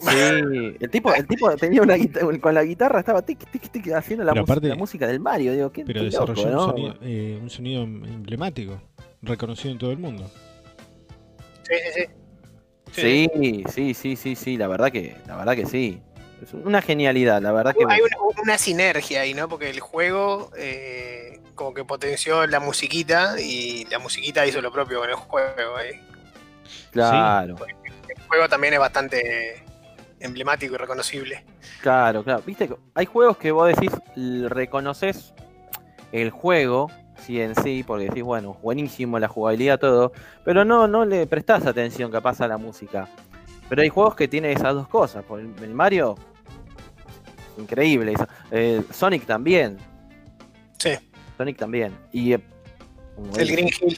Sí, 0.00 0.76
el 0.80 0.90
tipo, 0.90 1.12
el 1.14 1.26
tipo 1.26 1.54
tenía 1.56 1.82
una 1.82 1.94
guita- 1.96 2.20
con 2.40 2.54
la 2.54 2.64
guitarra 2.64 3.00
estaba 3.00 3.22
tic, 3.22 3.38
tic, 3.50 3.70
tic, 3.70 3.92
haciendo 3.92 4.24
la, 4.24 4.32
aparte- 4.32 4.68
la 4.68 4.74
música 4.76 5.06
del 5.06 5.20
Mario, 5.20 5.52
digo, 5.52 5.70
qué, 5.72 5.84
Pero 5.84 6.00
qué 6.00 6.10
loco, 6.10 6.32
desarrolló 6.32 6.50
¿no? 6.56 6.64
un, 6.64 6.70
sonido, 6.70 6.94
eh, 7.02 7.38
un 7.42 7.50
sonido 7.50 7.82
emblemático, 7.82 8.80
reconocido 9.22 9.72
en 9.72 9.78
todo 9.78 9.90
el 9.92 9.98
mundo. 9.98 10.30
Sí, 11.68 11.74
sí, 11.94 12.00
sí. 12.92 13.30
Sí, 13.32 13.64
sí, 13.72 13.94
sí, 13.94 14.16
sí, 14.16 14.36
sí, 14.36 14.56
la 14.56 14.66
verdad 14.66 14.90
que, 14.90 15.16
la 15.26 15.36
verdad 15.36 15.54
que 15.54 15.66
sí. 15.66 16.00
Es 16.42 16.54
una 16.54 16.80
genialidad, 16.80 17.40
la 17.42 17.52
verdad 17.52 17.74
que 17.74 17.84
Hay 17.88 18.00
una, 18.00 18.16
una 18.42 18.58
sinergia 18.58 19.20
ahí, 19.20 19.34
¿no? 19.34 19.48
Porque 19.48 19.68
el 19.70 19.78
juego 19.80 20.50
eh, 20.56 21.38
como 21.54 21.74
que 21.74 21.84
potenció 21.84 22.46
la 22.46 22.58
musiquita 22.58 23.38
y 23.38 23.84
la 23.90 23.98
musiquita 23.98 24.46
hizo 24.46 24.60
lo 24.62 24.72
propio 24.72 25.00
con 25.00 25.10
el 25.10 25.14
juego. 25.16 25.76
ahí. 25.76 26.00
claro, 26.90 27.56
El 28.08 28.22
juego 28.26 28.48
también 28.48 28.72
es 28.74 28.80
bastante 28.80 29.62
emblemático 30.20 30.74
y 30.74 30.76
reconocible. 30.76 31.44
claro, 31.82 32.22
claro. 32.22 32.42
Viste, 32.46 32.68
que 32.68 32.76
hay 32.94 33.06
juegos 33.06 33.36
que 33.38 33.50
vos 33.50 33.68
decís, 33.68 33.90
reconoces 34.48 35.34
el 36.12 36.30
juego, 36.30 36.90
sí 37.24 37.40
en 37.40 37.54
sí, 37.54 37.82
porque 37.86 38.04
decís, 38.04 38.22
bueno, 38.22 38.56
buenísimo 38.62 39.18
la 39.18 39.28
jugabilidad, 39.28 39.78
todo, 39.78 40.12
pero 40.44 40.64
no, 40.64 40.86
no 40.86 41.04
le 41.04 41.26
prestás 41.26 41.66
atención 41.66 42.10
capaz 42.10 42.40
a 42.40 42.48
la 42.48 42.58
música. 42.58 43.08
Pero 43.68 43.82
hay 43.82 43.88
juegos 43.88 44.16
que 44.16 44.26
tienen 44.26 44.50
esas 44.50 44.74
dos 44.74 44.88
cosas. 44.88 45.24
Por 45.24 45.40
el, 45.40 45.74
Mario, 45.74 46.16
increíble. 47.56 48.12
eso. 48.14 48.26
Eh, 48.50 48.82
Sonic 48.92 49.24
también. 49.26 49.78
Sí. 50.78 50.90
Sonic 51.36 51.56
también. 51.56 51.96
Y 52.12 52.32
eh, 52.32 52.40
El 53.36 53.52
Green 53.52 53.68
Hill. 53.68 53.96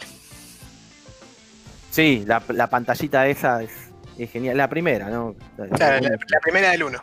Sí, 1.91 2.25
la, 2.27 2.43
la 2.49 2.69
pantallita 2.69 3.27
esa 3.27 3.63
es, 3.63 3.92
es 4.19 4.31
genial. 4.31 4.57
La 4.57 4.69
primera, 4.69 5.09
¿no? 5.09 5.35
Claro, 5.57 6.01
la, 6.01 6.11
la 6.11 6.41
primera 6.41 6.71
del 6.71 6.85
1. 6.85 6.99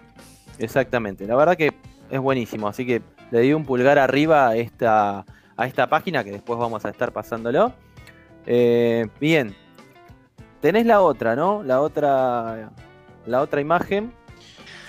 Exactamente. 0.59 1.25
La 1.25 1.35
verdad 1.35 1.55
que 1.55 1.73
es 2.09 2.19
buenísimo. 2.19 2.67
Así 2.67 2.85
que 2.85 3.01
le 3.31 3.41
di 3.41 3.53
un 3.53 3.65
pulgar 3.65 3.97
arriba 3.99 4.49
a 4.49 4.55
esta, 4.55 5.25
a 5.55 5.67
esta 5.67 5.87
página 5.87 6.23
que 6.23 6.31
después 6.31 6.59
vamos 6.59 6.85
a 6.85 6.89
estar 6.89 7.11
pasándolo. 7.11 7.73
Eh, 8.45 9.07
bien. 9.19 9.55
Tenés 10.61 10.85
la 10.85 11.01
otra, 11.01 11.35
¿no? 11.35 11.63
La 11.63 11.81
otra. 11.81 12.71
La 13.25 13.41
otra 13.41 13.61
imagen. 13.61 14.11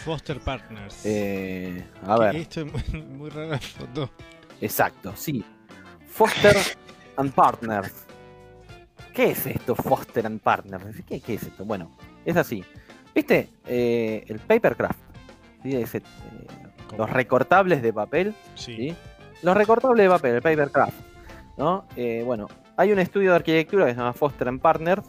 Foster 0.04 0.40
Partners. 0.40 1.04
Eh, 1.04 1.84
a 2.06 2.18
ver. 2.18 2.36
Esto 2.36 2.62
es 2.62 2.92
muy, 2.92 3.02
muy 3.02 3.30
rara 3.30 3.48
la 3.48 3.58
foto. 3.58 4.10
Exacto, 4.60 5.12
sí. 5.14 5.44
Foster 6.08 6.56
and 7.16 7.32
Partners. 7.32 8.06
¿Qué 9.12 9.32
es 9.32 9.46
esto, 9.46 9.74
Foster 9.74 10.26
and 10.26 10.40
Partners? 10.40 10.84
¿Qué, 11.06 11.20
qué 11.20 11.34
es 11.34 11.42
esto? 11.42 11.64
Bueno, 11.64 11.90
es 12.24 12.36
así. 12.36 12.64
¿Viste? 13.14 13.48
Eh, 13.66 14.24
el 14.28 14.38
papercraft. 14.38 14.98
¿sí? 15.62 15.76
Ese, 15.76 15.98
eh, 15.98 16.02
los 16.96 17.10
recortables 17.10 17.82
de 17.82 17.92
papel. 17.92 18.34
Sí. 18.54 18.76
¿sí? 18.76 18.96
Los 19.42 19.56
recortables 19.56 20.04
de 20.04 20.10
papel, 20.10 20.34
el 20.36 20.42
papercraft. 20.42 20.94
¿no? 21.56 21.84
Eh, 21.96 22.22
bueno, 22.24 22.48
hay 22.76 22.92
un 22.92 22.98
estudio 22.98 23.30
de 23.30 23.36
arquitectura 23.36 23.86
que 23.86 23.92
se 23.92 23.98
llama 23.98 24.12
Foster 24.12 24.48
and 24.48 24.60
Partners 24.60 25.06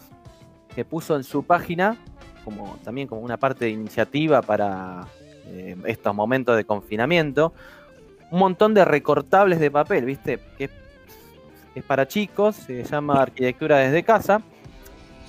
que 0.75 0.85
puso 0.85 1.15
en 1.15 1.23
su 1.23 1.43
página 1.43 1.97
como 2.45 2.77
también 2.83 3.07
como 3.07 3.21
una 3.21 3.37
parte 3.37 3.65
de 3.65 3.71
iniciativa 3.71 4.41
para 4.41 5.05
estos 5.85 6.15
momentos 6.15 6.55
de 6.55 6.63
confinamiento 6.63 7.53
un 8.31 8.39
montón 8.39 8.73
de 8.73 8.83
recortables 8.85 9.59
de 9.59 9.69
papel, 9.69 10.05
¿viste? 10.05 10.39
Que 10.57 10.69
es 11.75 11.83
para 11.83 12.07
chicos, 12.07 12.55
se 12.55 12.83
llama 12.83 13.21
arquitectura 13.21 13.77
desde 13.77 14.03
casa. 14.03 14.41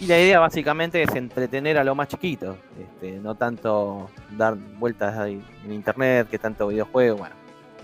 Y 0.03 0.07
la 0.09 0.19
idea 0.19 0.41
básicamente 0.41 1.01
es 1.01 1.15
entretener 1.15 1.79
a 1.79 1.85
lo 1.85 1.95
más 1.95 2.09
chiquito, 2.09 2.57
este, 2.77 3.21
no 3.21 3.37
tanto 3.37 4.11
dar 4.33 4.57
vueltas 4.57 5.17
ahí 5.17 5.41
en 5.65 5.73
internet, 5.73 6.27
que 6.29 6.41
tanto 6.41 6.67
videojuego, 6.67 7.19
bueno, 7.19 7.37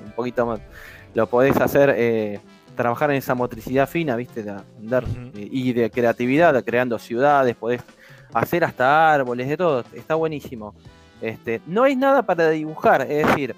un 0.05 0.11
poquito 0.11 0.45
más. 0.45 0.59
Lo 1.15 1.29
podés 1.29 1.57
hacer, 1.59 1.95
eh, 1.97 2.41
trabajar 2.75 3.13
en 3.13 3.19
esa 3.19 3.37
motricidad 3.37 3.89
fina, 3.89 4.17
¿viste? 4.17 4.43
De 4.43 4.51
andar, 4.51 5.05
eh, 5.37 5.49
y 5.49 5.73
de 5.73 5.93
creatividad, 5.93 6.61
creando 6.65 6.99
ciudades, 6.99 7.55
podés 7.55 7.83
hacer 8.33 8.65
hasta 8.65 9.15
árboles, 9.15 9.49
de 9.49 9.57
todo, 9.57 9.85
está 9.93 10.17
buenísimo. 10.17 10.75
Este, 11.21 11.61
no 11.67 11.85
hay 11.85 11.95
nada 11.95 12.23
para 12.23 12.51
dibujar, 12.51 13.03
es 13.03 13.29
decir, 13.29 13.55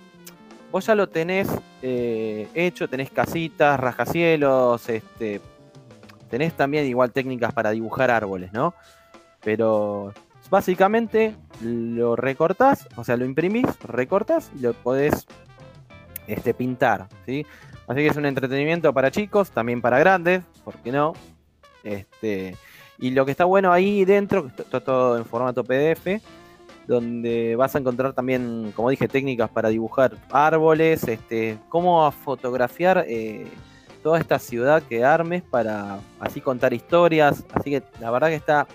vos 0.71 0.85
ya 0.85 0.95
lo 0.95 1.09
tenés 1.09 1.49
eh, 1.81 2.47
hecho, 2.53 2.89
tenés 2.89 3.11
casitas, 3.11 3.81
rascacielos, 3.81 4.87
este, 4.91 5.41
tenés 6.31 6.55
también 6.55 6.87
igual 6.87 7.13
técnicas 7.13 7.53
para 7.53 7.71
dibujar 7.71 8.11
árboles, 8.11 8.53
¿no? 8.53 8.75
Pero 9.43 10.15
básicamente 10.49 11.35
lo 11.63 12.17
recortás, 12.17 12.89
o 12.97 13.05
sea, 13.05 13.17
lo 13.17 13.25
imprimís, 13.25 13.67
recortás 13.83 14.51
y 14.57 14.61
lo 14.61 14.73
podés 14.73 15.27
este, 16.27 16.55
pintar, 16.55 17.09
¿sí? 17.27 17.45
Así 17.87 18.01
que 18.01 18.07
es 18.07 18.17
un 18.17 18.27
entretenimiento 18.27 18.93
para 18.93 19.11
chicos, 19.11 19.51
también 19.51 19.81
para 19.81 19.99
grandes, 19.99 20.45
¿por 20.65 20.77
qué 20.77 20.93
no? 20.93 21.13
Este, 21.83 22.57
y 22.99 23.11
lo 23.11 23.25
que 23.25 23.33
está 23.33 23.45
bueno 23.45 23.73
ahí 23.73 24.05
dentro, 24.05 24.45
que 24.55 24.63
está 24.63 24.81
todo 24.81 25.19
en 25.19 25.25
formato 25.25 25.65
PDF, 25.65 26.23
donde 26.87 27.57
vas 27.57 27.75
a 27.75 27.79
encontrar 27.79 28.13
también, 28.13 28.73
como 28.75 28.91
dije, 28.91 29.09
técnicas 29.09 29.51
para 29.51 29.69
dibujar 29.69 30.17
árboles, 30.31 31.03
este, 31.05 31.59
cómo 31.69 32.11
fotografiar 32.11 33.05
eh, 33.09 33.47
toda 34.03 34.19
esta 34.19 34.39
ciudad 34.39 34.83
que 34.83 35.05
armes 35.05 35.43
para 35.43 35.99
así 36.19 36.41
contar 36.41 36.73
historias. 36.73 37.45
Así 37.53 37.71
que 37.71 37.83
la 38.01 38.11
verdad 38.11 38.29
que 38.29 38.35
está 38.37 38.67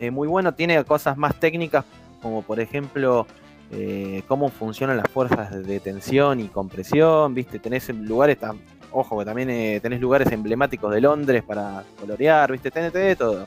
eh, 0.00 0.10
muy 0.10 0.28
bueno, 0.28 0.52
tiene 0.54 0.82
cosas 0.84 1.16
más 1.16 1.34
técnicas, 1.38 1.84
como 2.20 2.42
por 2.42 2.60
ejemplo 2.60 3.26
eh, 3.70 4.22
cómo 4.28 4.48
funcionan 4.48 4.96
las 4.96 5.08
fuerzas 5.08 5.50
de 5.66 5.80
tensión 5.80 6.40
y 6.40 6.48
compresión, 6.48 7.34
viste, 7.34 7.58
tenés 7.58 7.88
lugares 7.88 8.38
tan, 8.38 8.58
ojo 8.90 9.18
que 9.18 9.24
también 9.24 9.48
eh, 9.50 9.80
tenés 9.80 10.00
lugares 10.00 10.30
emblemáticos 10.30 10.92
de 10.92 11.00
Londres 11.00 11.42
para 11.42 11.82
colorear, 11.98 12.52
viste, 12.52 12.70
tenés 12.70 12.92
de 12.92 13.16
todo. 13.16 13.46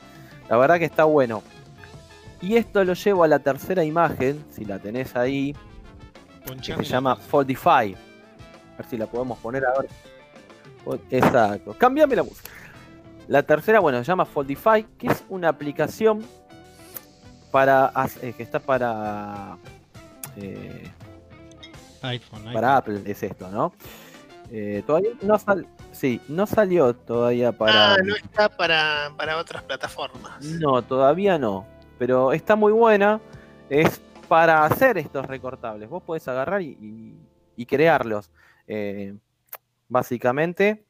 La 0.49 0.57
verdad 0.57 0.79
que 0.79 0.85
está 0.85 1.03
bueno. 1.03 1.43
Y 2.41 2.57
esto 2.57 2.83
lo 2.83 2.93
llevo 2.93 3.23
a 3.23 3.27
la 3.27 3.39
tercera 3.39 3.83
imagen, 3.83 4.43
si 4.51 4.65
la 4.65 4.77
tenés 4.79 5.15
ahí, 5.15 5.55
que 6.63 6.73
se 6.75 6.83
llama 6.83 7.15
Foldify. 7.15 7.95
A 7.95 8.77
ver 8.77 8.85
si 8.89 8.97
la 8.97 9.07
podemos 9.07 9.37
poner 9.39 9.63
ahora. 9.65 9.87
Fo- 9.87 10.04
Exacto. 11.09 11.73
Cambiame 11.77 12.15
la 12.15 12.23
música. 12.23 12.49
La 13.27 13.41
tercera, 13.43 13.79
bueno, 13.79 13.97
se 13.99 14.03
llama 14.05 14.25
Foldify, 14.25 14.83
que 14.97 15.07
es 15.07 15.23
una 15.29 15.49
aplicación 15.49 16.23
para 17.51 17.91
eh, 18.21 18.33
que 18.35 18.43
está 18.43 18.59
para 18.59 19.57
eh, 20.35 20.91
iPhone, 22.01 22.43
para 22.53 22.77
Apple 22.77 23.01
es 23.05 23.23
esto, 23.23 23.49
¿no? 23.49 23.73
Eh, 24.51 24.83
todavía 24.85 25.11
no 25.23 25.39
sal, 25.39 25.65
sí, 25.91 26.21
no 26.27 26.45
salió 26.45 26.93
todavía 26.95 27.51
para 27.51 27.95
Ah, 27.95 27.97
no 28.03 28.15
está 28.15 28.47
para, 28.49 29.11
para 29.17 29.37
otras 29.37 29.63
plataformas. 29.63 30.43
No, 30.45 30.81
todavía 30.83 31.39
no. 31.39 31.65
Pero 31.97 32.31
está 32.33 32.55
muy 32.55 32.71
buena. 32.73 33.19
Es 33.69 34.01
para 34.27 34.63
hacer 34.65 34.97
estos 34.99 35.25
recortables. 35.25 35.89
Vos 35.89 36.03
podés 36.03 36.27
agarrar 36.27 36.61
y, 36.61 36.77
y- 36.79 37.15
y 37.55 37.65
crearlos. 37.65 38.29
Eh, 38.67 39.15
básicamente. 39.87 40.85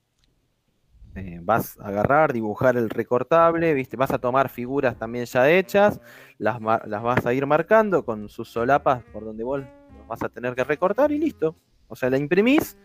Eh, 1.15 1.39
vas 1.41 1.79
a 1.79 1.87
agarrar, 1.87 2.33
dibujar 2.33 2.75
el 2.75 2.89
recortable, 2.89 3.73
¿viste? 3.73 3.95
Vas 3.95 4.11
a 4.11 4.17
tomar 4.17 4.49
figuras 4.49 4.97
también 4.97 5.23
ya 5.23 5.49
hechas, 5.49 6.01
las, 6.37 6.59
las 6.61 7.01
vas 7.01 7.25
a 7.25 7.33
ir 7.33 7.45
marcando 7.45 8.03
con 8.03 8.27
sus 8.27 8.49
solapas 8.49 9.01
por 9.13 9.23
donde 9.23 9.45
vos 9.45 9.61
los 9.61 10.07
vas 10.07 10.21
a 10.23 10.29
tener 10.29 10.55
que 10.55 10.65
recortar 10.65 11.13
y 11.13 11.17
listo. 11.17 11.55
O 11.87 11.95
sea, 11.95 12.09
la 12.09 12.17
imprimís 12.17 12.77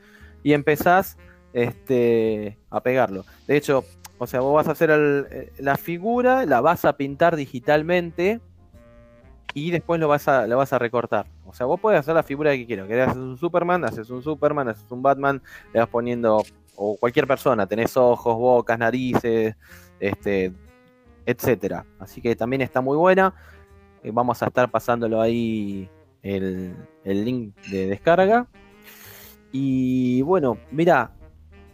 y 0.45 0.53
empezás 0.53 1.19
este, 1.53 2.57
a 2.71 2.81
pegarlo. 2.83 3.25
De 3.49 3.57
hecho, 3.57 3.85
o 4.19 4.27
sea, 4.27 4.41
vos 4.41 4.55
vas 4.55 4.69
a 4.69 4.73
hacer 4.73 4.91
eh, 4.93 5.53
la 5.59 5.77
figura, 5.77 6.47
la 6.47 6.61
vas 6.61 6.85
a 6.85 6.97
pintar 6.97 7.35
digitalmente 7.35 8.41
y 9.55 9.71
después 9.71 10.01
lo 10.01 10.09
vas 10.09 10.29
a, 10.29 10.47
lo 10.47 10.57
vas 10.57 10.73
a 10.73 10.79
recortar. 10.79 11.27
O 11.47 11.53
sea, 11.53 11.67
vos 11.67 11.81
podés 11.81 12.01
hacer 12.01 12.15
la 12.15 12.23
figura 12.23 12.53
que 12.53 12.67
quieras. 12.67 12.87
Querés 12.87 13.09
hacer 13.09 13.21
un 13.21 13.39
Superman, 13.39 13.85
haces 13.85 14.11
un 14.11 14.23
Superman, 14.23 14.69
haces 14.69 14.91
un 14.91 15.03
Batman, 15.03 15.43
le 15.73 15.81
vas 15.81 15.89
poniendo, 15.89 16.43
o 16.77 16.97
cualquier 16.97 17.27
persona, 17.27 17.67
tenés 17.67 17.97
ojos, 17.97 18.37
bocas, 18.37 18.79
narices, 18.79 19.57
este, 19.99 20.53
etcétera. 21.27 21.85
Así 21.99 22.21
que 22.21 22.37
también 22.37 22.63
está 22.63 22.81
muy 22.81 22.97
buena. 22.97 23.35
Eh, 24.03 24.11
vamos 24.13 24.43
a 24.43 24.47
estar 24.47 24.71
pasándolo 24.71 25.21
ahí 25.21 25.89
el, 26.23 26.75
el 27.05 27.25
link 27.25 27.55
de 27.71 27.87
descarga. 27.87 28.47
Y 29.53 30.23
bueno, 30.23 30.59
mira, 30.71 31.13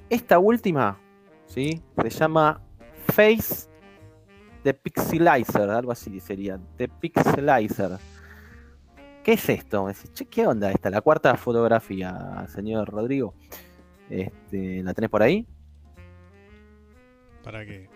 esta 0.08 0.38
última, 0.38 0.98
¿sí? 1.46 1.82
Se 2.02 2.10
llama 2.10 2.60
Face 3.12 3.68
the 4.66 4.74
Pixelizer, 4.74 5.70
algo 5.70 5.92
así 5.92 6.18
sería. 6.18 6.58
The 6.76 6.88
Pixelizer. 6.88 7.98
¿Qué 9.22 9.34
es 9.34 9.48
esto? 9.48 9.84
Me 9.84 9.94
che, 10.12 10.26
¿qué 10.26 10.44
onda 10.44 10.72
esta? 10.72 10.90
La 10.90 11.00
cuarta 11.00 11.36
fotografía, 11.36 12.44
señor 12.48 12.88
Rodrigo. 12.90 13.34
Este, 14.10 14.82
¿La 14.82 14.92
tenés 14.92 15.08
por 15.08 15.22
ahí? 15.22 15.46
¿Para 17.44 17.64
qué? 17.64 17.88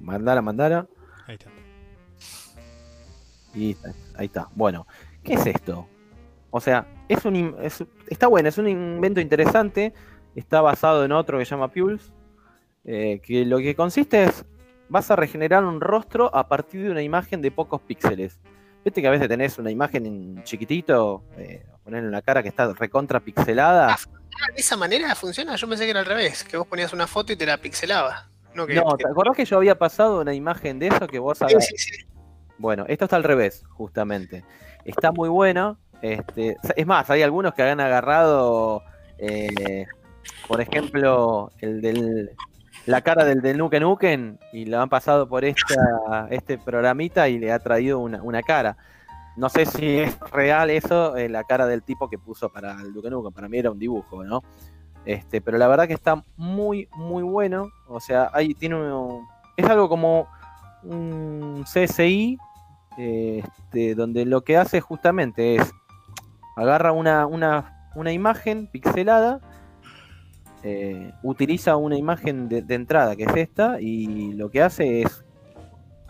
Mandala, 0.00 0.42
mandala. 0.42 0.88
Ahí 1.26 1.34
está. 1.36 1.50
Y 3.54 3.76
ahí 4.16 4.26
está. 4.26 4.48
Bueno, 4.54 4.86
¿qué 5.22 5.34
es 5.34 5.46
esto? 5.46 5.86
O 6.50 6.60
sea, 6.60 6.86
es 7.08 7.24
un 7.24 7.56
es- 7.62 7.84
está 8.08 8.26
bueno, 8.26 8.48
es 8.48 8.58
un 8.58 8.68
invento 8.68 9.20
interesante. 9.20 9.92
Está 10.34 10.60
basado 10.60 11.04
en 11.04 11.12
otro 11.12 11.38
que 11.38 11.44
se 11.44 11.50
llama 11.52 11.68
Pulse. 11.68 12.10
eh, 12.88 13.20
que 13.22 13.44
lo 13.44 13.58
que 13.58 13.74
consiste 13.74 14.24
es, 14.24 14.44
vas 14.88 15.10
a 15.10 15.16
regenerar 15.16 15.64
un 15.64 15.80
rostro 15.80 16.34
a 16.34 16.48
partir 16.48 16.82
de 16.84 16.90
una 16.90 17.02
imagen 17.02 17.42
de 17.42 17.50
pocos 17.50 17.80
píxeles. 17.82 18.38
Viste 18.84 19.00
que 19.02 19.08
a 19.08 19.10
veces 19.10 19.28
tenés 19.28 19.58
una 19.58 19.70
imagen 19.70 20.06
en 20.06 20.44
chiquitito, 20.44 21.24
eh, 21.36 21.64
ponerle 21.82 22.08
una 22.08 22.22
cara 22.22 22.42
que 22.42 22.48
está 22.48 22.72
recontra 22.72 23.18
pixelada. 23.20 23.92
Ah, 23.92 23.98
¿De 24.54 24.60
esa 24.60 24.76
manera 24.76 25.14
funciona? 25.14 25.56
Yo 25.56 25.68
pensé 25.68 25.84
que 25.84 25.90
era 25.90 26.00
al 26.00 26.06
revés, 26.06 26.44
que 26.44 26.56
vos 26.56 26.66
ponías 26.66 26.92
una 26.92 27.06
foto 27.06 27.32
y 27.32 27.36
te 27.36 27.46
la 27.46 27.56
pixelaba. 27.58 28.28
No, 28.54 28.66
que, 28.66 28.74
No, 28.74 28.96
que- 28.96 29.04
¿te 29.04 29.10
acordás 29.10 29.36
que 29.36 29.44
yo 29.44 29.56
había 29.56 29.76
pasado 29.76 30.20
una 30.20 30.34
imagen 30.34 30.78
de 30.78 30.88
eso 30.88 31.06
que 31.08 31.18
vos 31.18 31.38
Sí, 31.38 31.44
hagas? 31.44 31.66
sí, 31.66 31.74
sí. 31.76 31.92
Bueno, 32.58 32.84
esto 32.88 33.04
está 33.06 33.16
al 33.16 33.24
revés, 33.24 33.64
justamente. 33.70 34.44
Está 34.84 35.10
muy 35.12 35.28
bueno. 35.28 35.78
Este, 36.00 36.56
es 36.76 36.86
más, 36.86 37.08
hay 37.10 37.22
algunos 37.22 37.54
que 37.54 37.62
han 37.62 37.80
agarrado, 37.80 38.82
eh, 39.18 39.86
por 40.46 40.60
ejemplo, 40.60 41.50
el 41.60 41.80
del, 41.80 42.30
la 42.86 43.00
cara 43.02 43.24
del 43.24 43.42
del 43.42 43.58
Nuken 43.58 44.38
y 44.52 44.64
lo 44.66 44.80
han 44.80 44.88
pasado 44.88 45.28
por 45.28 45.44
esta, 45.44 46.28
este 46.30 46.56
programita 46.58 47.28
y 47.28 47.38
le 47.38 47.52
ha 47.52 47.58
traído 47.58 47.98
una, 47.98 48.22
una 48.22 48.42
cara. 48.42 48.76
No 49.36 49.48
sé 49.50 49.66
si 49.66 49.98
es 49.98 50.18
real 50.32 50.70
eso, 50.70 51.16
eh, 51.16 51.28
la 51.28 51.44
cara 51.44 51.66
del 51.66 51.82
tipo 51.82 52.08
que 52.08 52.16
puso 52.18 52.48
para 52.48 52.72
el 52.80 52.94
Nuken 52.94 53.10
Nuken. 53.12 53.32
Para 53.32 53.48
mí 53.48 53.58
era 53.58 53.70
un 53.70 53.78
dibujo, 53.78 54.24
¿no? 54.24 54.42
Este, 55.04 55.40
pero 55.40 55.58
la 55.58 55.68
verdad 55.68 55.86
que 55.86 55.92
está 55.94 56.24
muy, 56.36 56.88
muy 56.96 57.22
bueno. 57.22 57.68
O 57.88 58.00
sea, 58.00 58.30
ahí 58.32 58.54
tiene 58.54 58.76
un- 58.76 59.26
es 59.56 59.66
algo 59.68 59.88
como 59.88 60.26
un 60.82 61.64
CSI 61.66 62.38
este, 62.96 63.94
donde 63.94 64.24
lo 64.24 64.42
que 64.42 64.56
hace 64.56 64.80
justamente 64.80 65.56
es 65.56 65.70
agarra 66.56 66.92
una, 66.92 67.26
una, 67.26 67.90
una 67.94 68.12
imagen 68.12 68.68
pixelada, 68.68 69.40
eh, 70.68 71.12
utiliza 71.22 71.76
una 71.76 71.96
imagen 71.96 72.48
de, 72.48 72.64
entrada 72.74 73.14
que 73.14 73.22
es 73.22 73.36
esta 73.36 73.80
y 73.80 74.32
lo 74.32 74.50
que 74.50 74.62
hace 74.62 75.02
es, 75.02 75.24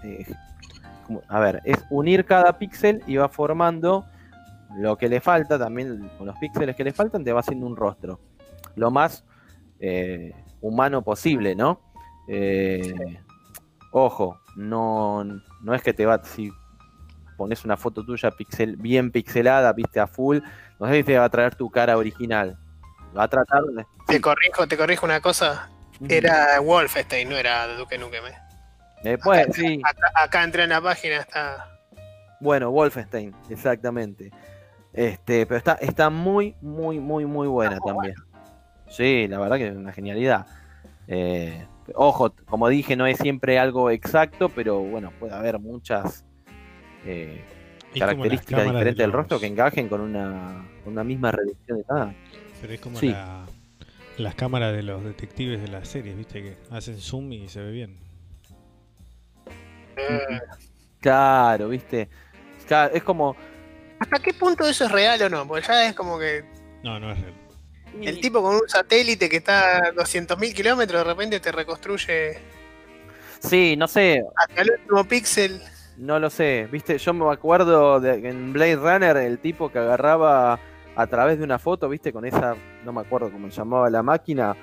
eh, 0.02 0.24
a 1.28 1.38
ver, 1.40 1.60
es 1.66 1.76
unir 1.90 2.24
cada 2.24 2.56
píxel 2.56 3.02
y 3.06 3.16
va 3.16 3.28
formando 3.28 4.06
lo 4.78 4.96
que 4.96 5.10
le 5.10 5.20
falta, 5.20 5.58
también 5.58 6.10
con 6.16 6.26
los 6.26 6.38
píxeles 6.38 6.74
que 6.74 6.84
le 6.84 6.94
faltan 6.94 7.22
te 7.22 7.34
va 7.34 7.40
haciendo 7.40 7.66
un 7.66 7.76
rostro, 7.76 8.18
lo 8.76 8.90
más 8.90 9.26
eh, 9.78 10.32
humano 10.62 11.02
posible, 11.02 11.54
¿no? 11.54 11.82
Ojo, 13.92 14.40
no, 14.56 15.22
no 15.62 15.74
es 15.74 15.82
que 15.82 15.92
te 15.92 16.06
va, 16.06 16.24
si 16.24 16.50
pones 17.36 17.62
una 17.66 17.76
foto 17.76 18.06
tuya 18.06 18.30
pixel, 18.30 18.78
bien 18.78 19.10
pixelada, 19.10 19.70
viste 19.74 20.00
a 20.00 20.06
full, 20.06 20.38
no 20.80 20.86
sé 20.86 20.94
si 20.94 21.04
te 21.04 21.18
va 21.18 21.26
a 21.26 21.30
traer 21.30 21.56
tu 21.56 21.68
cara 21.68 21.98
original. 21.98 22.58
Va 23.16 23.24
a 23.24 23.28
tratar 23.28 23.62
de. 23.64 23.84
Te 24.06 24.20
corrijo, 24.20 24.66
te 24.66 24.76
corrijo 24.76 25.06
una 25.06 25.20
cosa. 25.20 25.70
Era 26.08 26.60
Wolfenstein, 26.60 27.28
no 27.28 27.36
era 27.36 27.66
Duke 27.76 27.96
Nukem. 27.98 28.26
eh. 28.26 28.34
Después, 29.02 29.46
sí. 29.52 29.80
Acá, 29.84 30.10
acá 30.14 30.44
entré 30.44 30.64
en 30.64 30.70
la 30.70 30.80
página, 30.80 31.16
está. 31.16 31.68
Bueno, 32.40 32.70
Wolfenstein, 32.70 33.34
exactamente. 33.48 34.30
Este, 34.92 35.46
pero 35.46 35.58
está, 35.58 35.74
está 35.74 36.10
muy, 36.10 36.54
muy, 36.60 36.98
muy, 36.98 37.24
muy 37.26 37.48
buena 37.48 37.78
también. 37.78 38.14
Sí, 38.88 39.26
la 39.28 39.38
verdad 39.38 39.56
que 39.56 39.68
es 39.68 39.76
una 39.76 39.92
genialidad. 39.92 40.46
Eh, 41.08 41.66
ojo, 41.94 42.34
como 42.46 42.68
dije, 42.68 42.96
no 42.96 43.06
es 43.06 43.18
siempre 43.18 43.58
algo 43.58 43.90
exacto, 43.90 44.48
pero 44.48 44.80
bueno, 44.80 45.12
puede 45.18 45.34
haber 45.34 45.58
muchas 45.58 46.24
eh, 47.04 47.44
características 47.98 48.64
de 48.64 48.70
diferentes 48.70 48.96
del 48.96 49.12
rostro 49.12 49.38
que 49.38 49.46
encajen 49.46 49.88
con 49.88 50.00
una, 50.00 50.66
con 50.82 50.94
una 50.94 51.04
misma 51.04 51.30
reducción 51.30 51.78
de 51.78 51.84
nada. 51.88 52.14
Pero 52.60 52.72
es 52.72 52.80
como 52.80 52.98
Sí. 52.98 53.08
la- 53.08 53.46
las 54.18 54.34
cámaras 54.34 54.74
de 54.74 54.82
los 54.82 55.04
detectives 55.04 55.60
de 55.60 55.68
las 55.68 55.88
series, 55.88 56.16
viste, 56.16 56.42
que 56.42 56.56
hacen 56.70 56.98
zoom 56.98 57.32
y 57.32 57.48
se 57.48 57.60
ve 57.60 57.70
bien. 57.70 57.98
Eh, 59.96 60.38
Claro, 61.00 61.68
viste. 61.68 62.08
Claro, 62.66 62.94
es 62.94 63.02
como. 63.02 63.36
¿Hasta 64.00 64.18
qué 64.18 64.34
punto 64.34 64.66
eso 64.68 64.84
es 64.86 64.92
real 64.92 65.20
o 65.22 65.28
no? 65.30 65.46
Porque 65.46 65.66
ya 65.66 65.88
es 65.88 65.94
como 65.94 66.18
que 66.18 66.44
No, 66.82 66.98
no 66.98 67.12
es 67.12 67.20
real. 67.20 67.34
el 68.02 68.20
tipo 68.20 68.42
con 68.42 68.56
un 68.56 68.68
satélite 68.68 69.28
que 69.28 69.36
está 69.36 69.76
a 69.86 69.92
200.000 69.92 70.52
kilómetros 70.54 71.02
de 71.04 71.04
repente 71.10 71.40
te 71.40 71.52
reconstruye 71.52 72.38
Sí, 73.40 73.76
no 73.76 73.86
sé, 73.86 74.22
hasta 74.36 74.62
el 74.62 74.70
último 74.72 75.04
píxel. 75.04 75.60
No 75.98 76.18
lo 76.18 76.28
sé, 76.30 76.68
viste, 76.72 76.98
yo 76.98 77.14
me 77.14 77.30
acuerdo 77.32 78.00
de 78.00 78.20
que 78.20 78.28
en 78.28 78.52
Blade 78.52 78.76
Runner 78.76 79.16
el 79.18 79.38
tipo 79.38 79.70
que 79.70 79.78
agarraba 79.78 80.58
a 80.96 81.06
través 81.06 81.38
de 81.38 81.44
una 81.44 81.58
foto, 81.58 81.88
viste, 81.88 82.12
con 82.12 82.24
esa, 82.24 82.54
no 82.84 82.92
me 82.92 83.02
acuerdo 83.02 83.30
cómo 83.30 83.50
se 83.50 83.56
llamaba 83.56 83.90
la 83.90 84.02
máquina, 84.02 84.56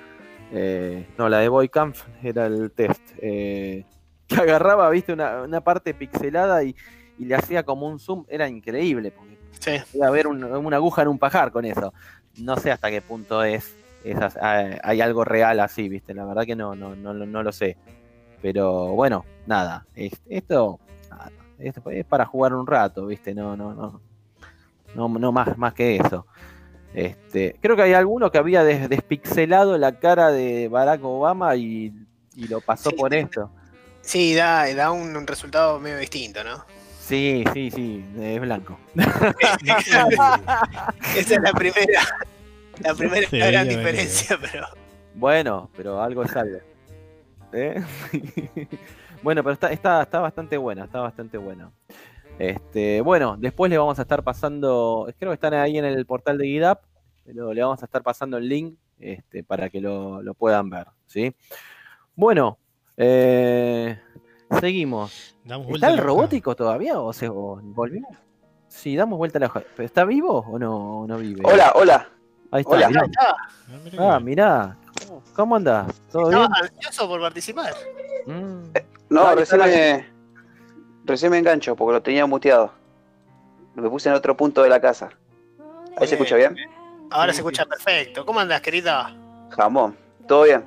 eh, 0.51 1.07
no, 1.17 1.29
la 1.29 1.39
de 1.39 1.47
Boykampf 1.49 2.03
era 2.23 2.47
el 2.47 2.71
test, 2.71 3.01
eh, 3.19 3.85
que 4.27 4.35
agarraba, 4.35 4.89
viste, 4.89 5.13
una, 5.13 5.43
una 5.43 5.61
parte 5.61 5.93
pixelada 5.93 6.63
y, 6.63 6.75
y 7.19 7.25
le 7.25 7.35
hacía 7.35 7.63
como 7.63 7.87
un 7.87 7.99
zoom, 7.99 8.25
era 8.27 8.47
increíble, 8.49 9.11
porque 9.11 9.37
Sí. 9.59 9.71
podía 9.93 10.07
haber 10.07 10.27
un- 10.27 10.43
una 10.43 10.75
aguja 10.77 11.03
en 11.03 11.07
un 11.07 11.17
pajar 11.19 11.51
con 11.51 11.63
eso. 11.65 11.93
No 12.39 12.57
sé 12.57 12.71
hasta 12.71 12.89
qué 12.89 13.01
punto 13.01 13.43
es, 13.43 13.77
esas, 14.03 14.35
hay, 14.37 14.99
algo 14.99 15.23
real 15.23 15.59
así, 15.59 15.87
viste, 15.87 16.13
la 16.13 16.25
verdad 16.25 16.43
que 16.45 16.55
no, 16.55 16.75
no, 16.75 16.95
no, 16.95 17.13
no 17.13 17.43
lo 17.43 17.51
sé. 17.51 17.77
Pero 18.41 18.87
bueno, 18.89 19.23
nada, 19.45 19.85
es- 19.95 20.21
esto, 20.27 20.79
nada, 21.09 21.31
esto 21.59 21.89
es 21.91 22.03
para 22.05 22.25
jugar 22.25 22.53
un 22.53 22.67
rato, 22.67 23.05
viste, 23.05 23.33
no, 23.33 23.55
no, 23.55 23.73
no, 23.73 24.01
no, 24.95 25.07
no 25.09 25.31
más, 25.31 25.57
más 25.57 25.73
que 25.73 25.95
eso. 25.97 26.25
Este, 26.93 27.55
creo 27.61 27.75
que 27.75 27.81
hay 27.81 27.93
alguno 27.93 28.31
que 28.31 28.37
había 28.37 28.63
des- 28.63 28.87
despixelado 28.89 29.77
la 29.77 29.99
cara 29.99 30.31
de 30.31 30.67
Barack 30.67 31.03
Obama 31.03 31.55
y, 31.55 31.91
y 32.35 32.47
lo 32.47 32.61
pasó 32.61 32.91
Sí. 32.91 32.95
por 32.95 33.13
esto. 33.13 33.49
Sí, 34.01 34.35
da, 34.35 34.71
da 34.75 34.91
un, 34.91 35.15
un 35.15 35.25
resultado 35.25 35.79
medio 35.79 35.97
distinto, 35.97 36.43
¿no? 36.43 36.63
Sí, 36.99 37.43
sí, 37.53 37.71
sí, 37.71 38.05
es 38.19 38.39
blanco. 38.39 38.77
Esa 41.15 41.35
es 41.35 41.41
la 41.41 41.51
primera, 41.53 42.01
la 42.79 42.93
primera 42.93 43.27
gran 43.51 43.67
diferencia, 43.67 44.37
pero. 44.39 44.67
Bueno, 45.15 45.69
pero 45.75 46.01
algo 46.01 46.23
es 46.23 46.35
algo. 46.35 46.57
¿Eh? 47.53 47.81
bueno, 49.23 49.43
pero 49.43 49.53
está, 49.53 49.71
está, 49.71 50.01
está 50.03 50.19
bastante 50.19 50.57
buena, 50.57 50.85
está 50.85 50.99
bastante 51.01 51.37
buena. 51.37 51.71
Este, 52.39 53.01
bueno, 53.01 53.35
después 53.37 53.69
le 53.69 53.77
vamos 53.77 53.99
a 53.99 54.01
estar 54.03 54.23
pasando, 54.23 55.07
creo 55.19 55.31
que 55.31 55.35
están 55.35 55.53
ahí 55.53 55.77
en 55.77 55.85
el 55.85 56.05
portal 56.05 56.37
de 56.37 56.45
GitHub, 56.47 56.79
pero 57.25 57.53
le 57.53 57.61
vamos 57.61 57.81
a 57.81 57.85
estar 57.85 58.01
pasando 58.03 58.37
el 58.37 58.49
link 58.49 58.77
este, 58.99 59.43
para 59.43 59.69
que 59.69 59.79
lo, 59.79 60.21
lo 60.21 60.33
puedan 60.33 60.69
ver, 60.69 60.87
¿sí? 61.05 61.35
Bueno, 62.15 62.57
eh, 62.97 63.99
seguimos. 64.59 65.35
Damos 65.43 65.67
¿Está 65.69 65.87
el 65.89 65.93
hoja. 65.95 66.03
robótico 66.03 66.55
todavía 66.55 66.99
o 66.99 67.13
se 67.13 67.27
volvió? 67.29 68.01
Sí, 68.67 68.95
damos 68.95 69.17
vuelta 69.17 69.37
a 69.37 69.41
la 69.41 69.45
hoja. 69.47 69.61
¿Pero 69.75 69.85
¿Está 69.85 70.03
vivo 70.05 70.39
o 70.39 70.57
no, 70.57 71.01
o 71.01 71.07
no 71.07 71.17
vive? 71.17 71.41
Hola, 71.45 71.71
hola. 71.75 72.09
Ahí 72.51 72.61
está, 72.61 72.75
Hola. 72.75 72.87
mirá. 72.89 73.05
Ah, 73.19 73.35
Ah, 74.15 74.19
mirá 74.19 74.61
Ah. 74.63 74.77
¿Cómo 75.35 75.55
andás? 75.55 76.01
¿Todo 76.11 76.31
No, 76.31 76.39
bien? 76.39 76.51
ansioso 76.61 77.07
por 77.07 77.19
participar. 77.21 77.73
Mm. 78.25 78.63
No, 79.09 79.23
Dale, 79.23 79.35
recién 79.41 79.61
me, 79.61 80.12
recién 81.05 81.31
me 81.31 81.37
engancho 81.37 81.75
porque 81.75 81.93
lo 81.93 82.01
tenía 82.01 82.25
muteado. 82.25 82.71
Me 83.75 83.89
puse 83.89 84.09
en 84.09 84.15
otro 84.15 84.37
punto 84.37 84.61
de 84.63 84.69
la 84.69 84.79
casa. 84.79 85.09
¿Ahí 85.97 86.07
se 86.07 86.15
escucha 86.15 86.35
bien? 86.35 86.55
Ahora 87.09 87.33
se 87.33 87.39
escucha 87.39 87.65
perfecto. 87.65 88.25
¿Cómo 88.25 88.39
andás, 88.39 88.61
querida? 88.61 89.15
Jamón. 89.51 89.97
¿Todo 90.27 90.43
bien? 90.43 90.63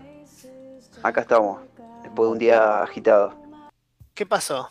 Acá 1.02 1.22
estamos. 1.22 1.60
Después 2.02 2.28
de 2.28 2.32
un 2.32 2.38
día 2.38 2.82
agitado. 2.82 3.34
¿Qué 4.14 4.26
pasó? 4.26 4.70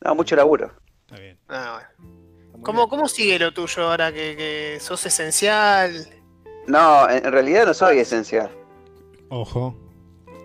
No, 0.00 0.14
mucho 0.14 0.36
laburo. 0.36 0.72
Está 1.06 1.20
bien. 1.20 1.38
Ah, 1.48 1.80
bueno. 1.98 2.62
¿Cómo, 2.62 2.88
¿Cómo 2.88 3.08
sigue 3.08 3.38
lo 3.38 3.52
tuyo 3.52 3.88
ahora 3.88 4.12
que, 4.12 4.36
que 4.36 4.78
sos 4.80 5.04
esencial? 5.06 6.08
No, 6.66 7.08
en 7.08 7.32
realidad 7.32 7.66
no 7.66 7.74
soy 7.74 7.98
esencial. 7.98 8.50
Ojo. 9.30 9.74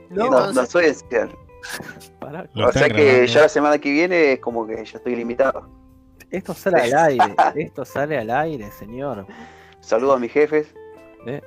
No, 0.09 0.51
no 0.53 0.65
soy 0.65 0.85
esencial. 0.85 1.35
Pará, 2.19 2.47
o 2.55 2.71
sea 2.71 2.87
que 2.89 3.03
grabando. 3.03 3.25
ya 3.25 3.41
la 3.41 3.49
semana 3.49 3.77
que 3.79 3.91
viene 3.91 4.33
es 4.33 4.39
como 4.39 4.65
que 4.67 4.75
ya 4.85 4.97
estoy 4.97 5.15
limitado. 5.15 5.69
Esto 6.31 6.53
sale 6.53 6.81
al 6.81 6.93
aire, 6.95 7.35
esto 7.55 7.85
sale 7.85 8.17
al 8.17 8.29
aire, 8.29 8.71
señor. 8.71 9.25
Saludo 9.79 10.13
a 10.13 10.19
mis 10.19 10.31
jefes. 10.31 10.73
¿eh? 11.27 11.41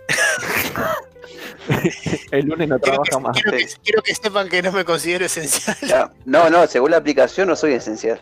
El 2.30 2.46
lunes 2.46 2.68
no 2.68 2.78
Quiero 2.78 3.02
que, 3.02 3.10
trabaja 3.10 3.18
más. 3.28 3.42
quiero 3.42 3.58
que- 3.58 3.66
quiero 3.82 4.02
que 4.02 4.14
sepan 4.14 4.48
que 4.48 4.62
no 4.62 4.72
me 4.72 4.84
considero 4.84 5.24
esencial. 5.26 5.76
Ya, 5.86 6.10
No, 6.24 6.48
no, 6.50 6.66
según 6.66 6.90
la 6.92 6.96
aplicación 6.98 7.48
no 7.48 7.56
soy 7.56 7.72
esencial. 7.74 8.20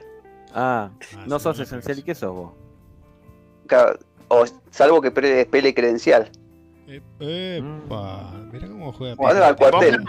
Ah, 0.55 0.91
Ah, 1.17 1.25
no 1.27 1.39
sos 1.39 1.59
esencial. 1.61 1.99
¿Y 1.99 2.03
qué 2.03 2.15
sos 2.15 2.35
vos? 2.35 2.53
Claro, 3.67 3.99
O, 4.29 4.45
salvo 4.71 5.01
que 5.01 5.11
pele 5.11 5.75
credencial. 5.75 6.31
Epa, 7.21 8.33
mirá 8.53 8.69
cómo 8.69 8.93
juega. 8.93 9.15
Bueno, 9.17 9.45
al 9.45 9.57
cuartel. 9.57 10.05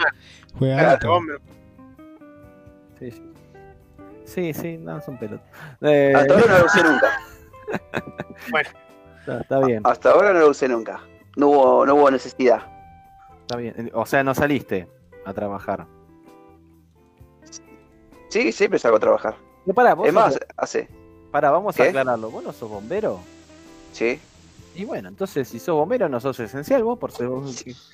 Juega 0.58 0.92
alto. 0.92 1.20
Sí, 2.98 3.10
sí. 3.10 3.22
Sí, 4.24 4.52
sí, 4.52 4.76
no, 4.76 5.00
son 5.00 5.18
pelotas. 5.18 5.46
Eh, 5.80 6.12
Hasta 6.14 6.34
ahora 6.34 6.46
no 6.52 6.58
lo 6.58 6.64
usé 6.66 6.82
nunca. 6.82 7.20
está, 9.20 9.40
está 9.40 9.60
bien, 9.60 9.80
Hasta 9.84 10.10
ahora 10.10 10.32
no 10.34 10.40
lo 10.40 10.48
usé 10.50 10.68
nunca. 10.68 11.00
No 11.36 11.48
hubo, 11.48 11.86
no 11.86 11.94
hubo 11.94 12.10
necesidad. 12.10 12.62
está 13.40 13.56
bien. 13.56 13.90
O 13.94 14.04
sea, 14.04 14.22
no 14.22 14.34
saliste 14.34 14.86
a 15.24 15.32
trabajar. 15.32 15.86
Sí, 18.28 18.52
siempre 18.52 18.78
salgo 18.78 18.98
a 18.98 19.00
trabajar. 19.00 19.36
No, 19.64 19.72
pará, 19.72 19.94
vos 19.94 20.06
Es 20.06 20.12
más, 20.12 20.38
hace. 20.56 20.88
pará, 21.30 21.50
vamos 21.50 21.78
a 21.80 21.84
aclararlo. 21.84 22.30
¿Vos 22.30 22.44
no 22.44 22.52
sos 22.52 22.68
bombero? 22.68 23.20
Sí. 23.92 24.20
Y 24.78 24.84
bueno, 24.84 25.08
entonces 25.08 25.48
si 25.48 25.58
sos 25.58 25.74
bombero 25.74 26.08
no 26.08 26.20
sos 26.20 26.38
esencial 26.38 26.84
vos 26.84 26.96
por 27.00 27.10
ser... 27.10 27.28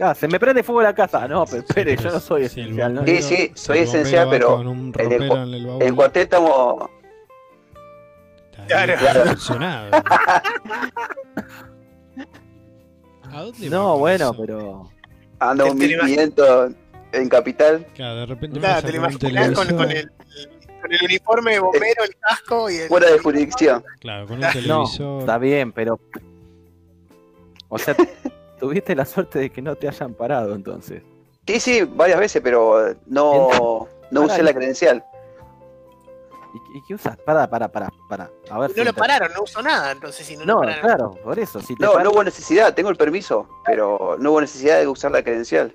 Ah, 0.01 0.14
se 0.14 0.29
me 0.29 0.38
prende 0.38 0.62
fuego 0.62 0.83
la 0.83 0.94
casa. 0.94 1.27
No, 1.27 1.47
pero 1.47 1.62
espere, 1.62 1.97
yo 1.97 2.11
no 2.11 2.20
soy 2.20 2.42
esencial. 2.44 2.92
¿no? 2.92 3.07
Sí, 3.07 3.23
sí, 3.23 3.51
soy 3.55 3.79
esencial, 3.79 4.29
pero 4.29 4.61
en 4.61 4.68
el 4.68 5.23
en 5.23 5.33
el 5.55 5.83
el 5.83 5.94
cuartel 5.94 6.25
estamos. 6.25 6.90
está 8.53 8.66
Claro. 8.66 8.94
bien 9.25 9.27
funcionado. 9.29 9.90
¿A 13.33 13.42
dónde 13.42 13.68
va 13.70 13.77
No, 13.77 13.99
bueno, 13.99 14.25
eso? 14.33 14.37
pero... 14.38 14.90
Anda 15.38 15.64
un 15.64 15.79
Te- 15.79 15.88
te 15.88 15.97
lo 15.97 16.05
1500 16.05 16.73
en 17.12 17.29
capital. 17.31 17.87
Claro, 17.94 18.16
de 18.16 18.27
repente 18.27 18.61
Claro, 18.61 18.83
te 18.87 18.92
lo 18.92 18.99
imaginas 18.99 19.51
con, 19.53 19.66
televisor. 19.68 19.77
con 19.77 19.90
el, 19.90 20.11
con 20.83 20.92
el 20.92 21.03
uniforme 21.03 21.53
de 21.53 21.59
bombero, 21.61 22.05
el 22.05 22.16
casco 22.20 22.68
y 22.70 22.77
el. 22.77 22.88
Fuera 22.88 23.11
de 23.11 23.18
jurisdicción. 23.18 23.83
Claro, 24.01 24.27
con 24.27 24.35
un 24.37 24.40
No, 24.42 24.47
No, 24.49 24.53
televisor. 24.53 25.20
está 25.20 25.38
bien, 25.38 25.73
pero... 25.73 25.99
O 27.75 27.79
sea, 27.79 27.97
tuviste 28.61 28.95
la 28.95 29.05
suerte 29.05 29.41
de 29.41 29.51
que 29.51 29.61
no 29.61 29.75
te 29.75 29.89
hayan 29.89 30.15
parado 30.15 30.55
entonces. 30.55 31.03
Sí, 31.47 31.59
sí, 31.59 31.83
varias 31.83 32.21
veces, 32.21 32.41
pero 32.43 32.95
no, 33.07 33.89
no 34.11 34.21
usé 34.23 34.43
la 34.45 34.55
credencial. 34.55 35.05
¿Y, 36.55 36.79
y 36.79 36.83
qué 36.87 36.95
usas? 36.95 37.17
Pará, 37.19 37.51
pará, 37.51 37.67
pará, 37.67 37.93
pará. 38.09 38.31
A 38.49 38.61
ver 38.61 38.71
No 38.71 38.77
si 38.77 38.85
lo 38.85 38.93
te- 38.93 38.99
pararon, 39.01 39.33
no 39.35 39.43
usó 39.43 39.61
nada, 39.61 39.91
entonces 39.91 40.25
si 40.25 40.37
no, 40.37 40.45
lo 40.45 40.53
No, 40.55 40.61
pararon. 40.61 40.81
claro, 40.83 41.11
por 41.25 41.37
eso. 41.41 41.61
Si 41.61 41.75
te 41.75 41.85
No, 41.85 41.93
paran- 41.95 42.05
no 42.05 42.11
hubo 42.13 42.23
necesidad, 42.23 42.73
tengo 42.75 42.91
el 42.91 42.97
permiso, 42.97 43.49
pero 43.67 44.17
no 44.21 44.31
hubo 44.31 44.41
necesidad 44.41 44.79
de 44.79 44.87
usar 44.87 45.11
la 45.11 45.23
credencial. 45.25 45.75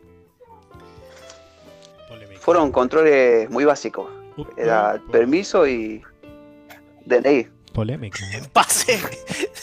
Polémica. 2.08 2.40
Fueron 2.42 2.72
controles 2.72 3.50
muy 3.50 3.66
básicos. 3.66 4.10
Uh, 4.38 4.46
Era 4.56 4.96
uh, 5.06 5.12
permiso 5.12 5.68
y 5.68 6.02
DNI. 7.06 7.48
Polémica. 7.74 8.20
¿eh? 8.34 8.42
Pase. 8.54 9.00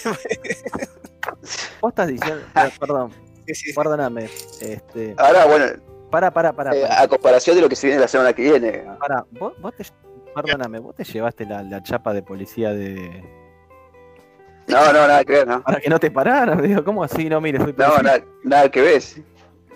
Vos 1.80 1.90
estás 1.90 2.08
diciendo... 2.08 2.42
Perdón, 2.80 3.10
Sí, 3.46 3.54
sí, 3.54 3.68
sí. 3.70 3.72
perdóname. 3.74 4.24
Este... 4.60 5.14
Ahora, 5.18 5.46
bueno, 5.46 5.66
Pará, 6.10 6.30
pará, 6.32 6.52
pará. 6.52 6.74
eh, 6.74 6.84
a 6.88 7.06
comparación 7.08 7.54
de 7.56 7.62
lo 7.62 7.68
que 7.68 7.76
se 7.76 7.86
viene 7.88 8.00
la 8.00 8.08
semana 8.08 8.32
que 8.32 8.42
viene. 8.42 8.84
Pará, 8.98 9.24
vos, 9.32 9.52
vos 9.60 9.74
te... 9.76 9.84
Perdóname, 10.34 10.78
vos 10.80 10.94
te 10.94 11.04
llevaste 11.04 11.44
la, 11.46 11.62
la 11.62 11.82
chapa 11.82 12.12
de 12.12 12.22
policía 12.22 12.70
de... 12.72 13.22
No, 14.68 14.84
no, 14.92 15.06
nada 15.06 15.24
que 15.24 15.32
ver, 15.32 15.46
¿no? 15.46 15.62
Para 15.62 15.80
que 15.80 15.88
no 15.88 15.98
te 16.00 16.10
pararan, 16.10 16.60
digo, 16.60 16.82
¿cómo 16.84 17.04
así? 17.04 17.28
No, 17.28 17.40
mire, 17.40 17.58
soy 17.58 17.68
No, 17.68 17.84
policía. 17.86 18.02
nada, 18.02 18.24
nada 18.42 18.68
que 18.70 18.80
ver. 18.80 19.02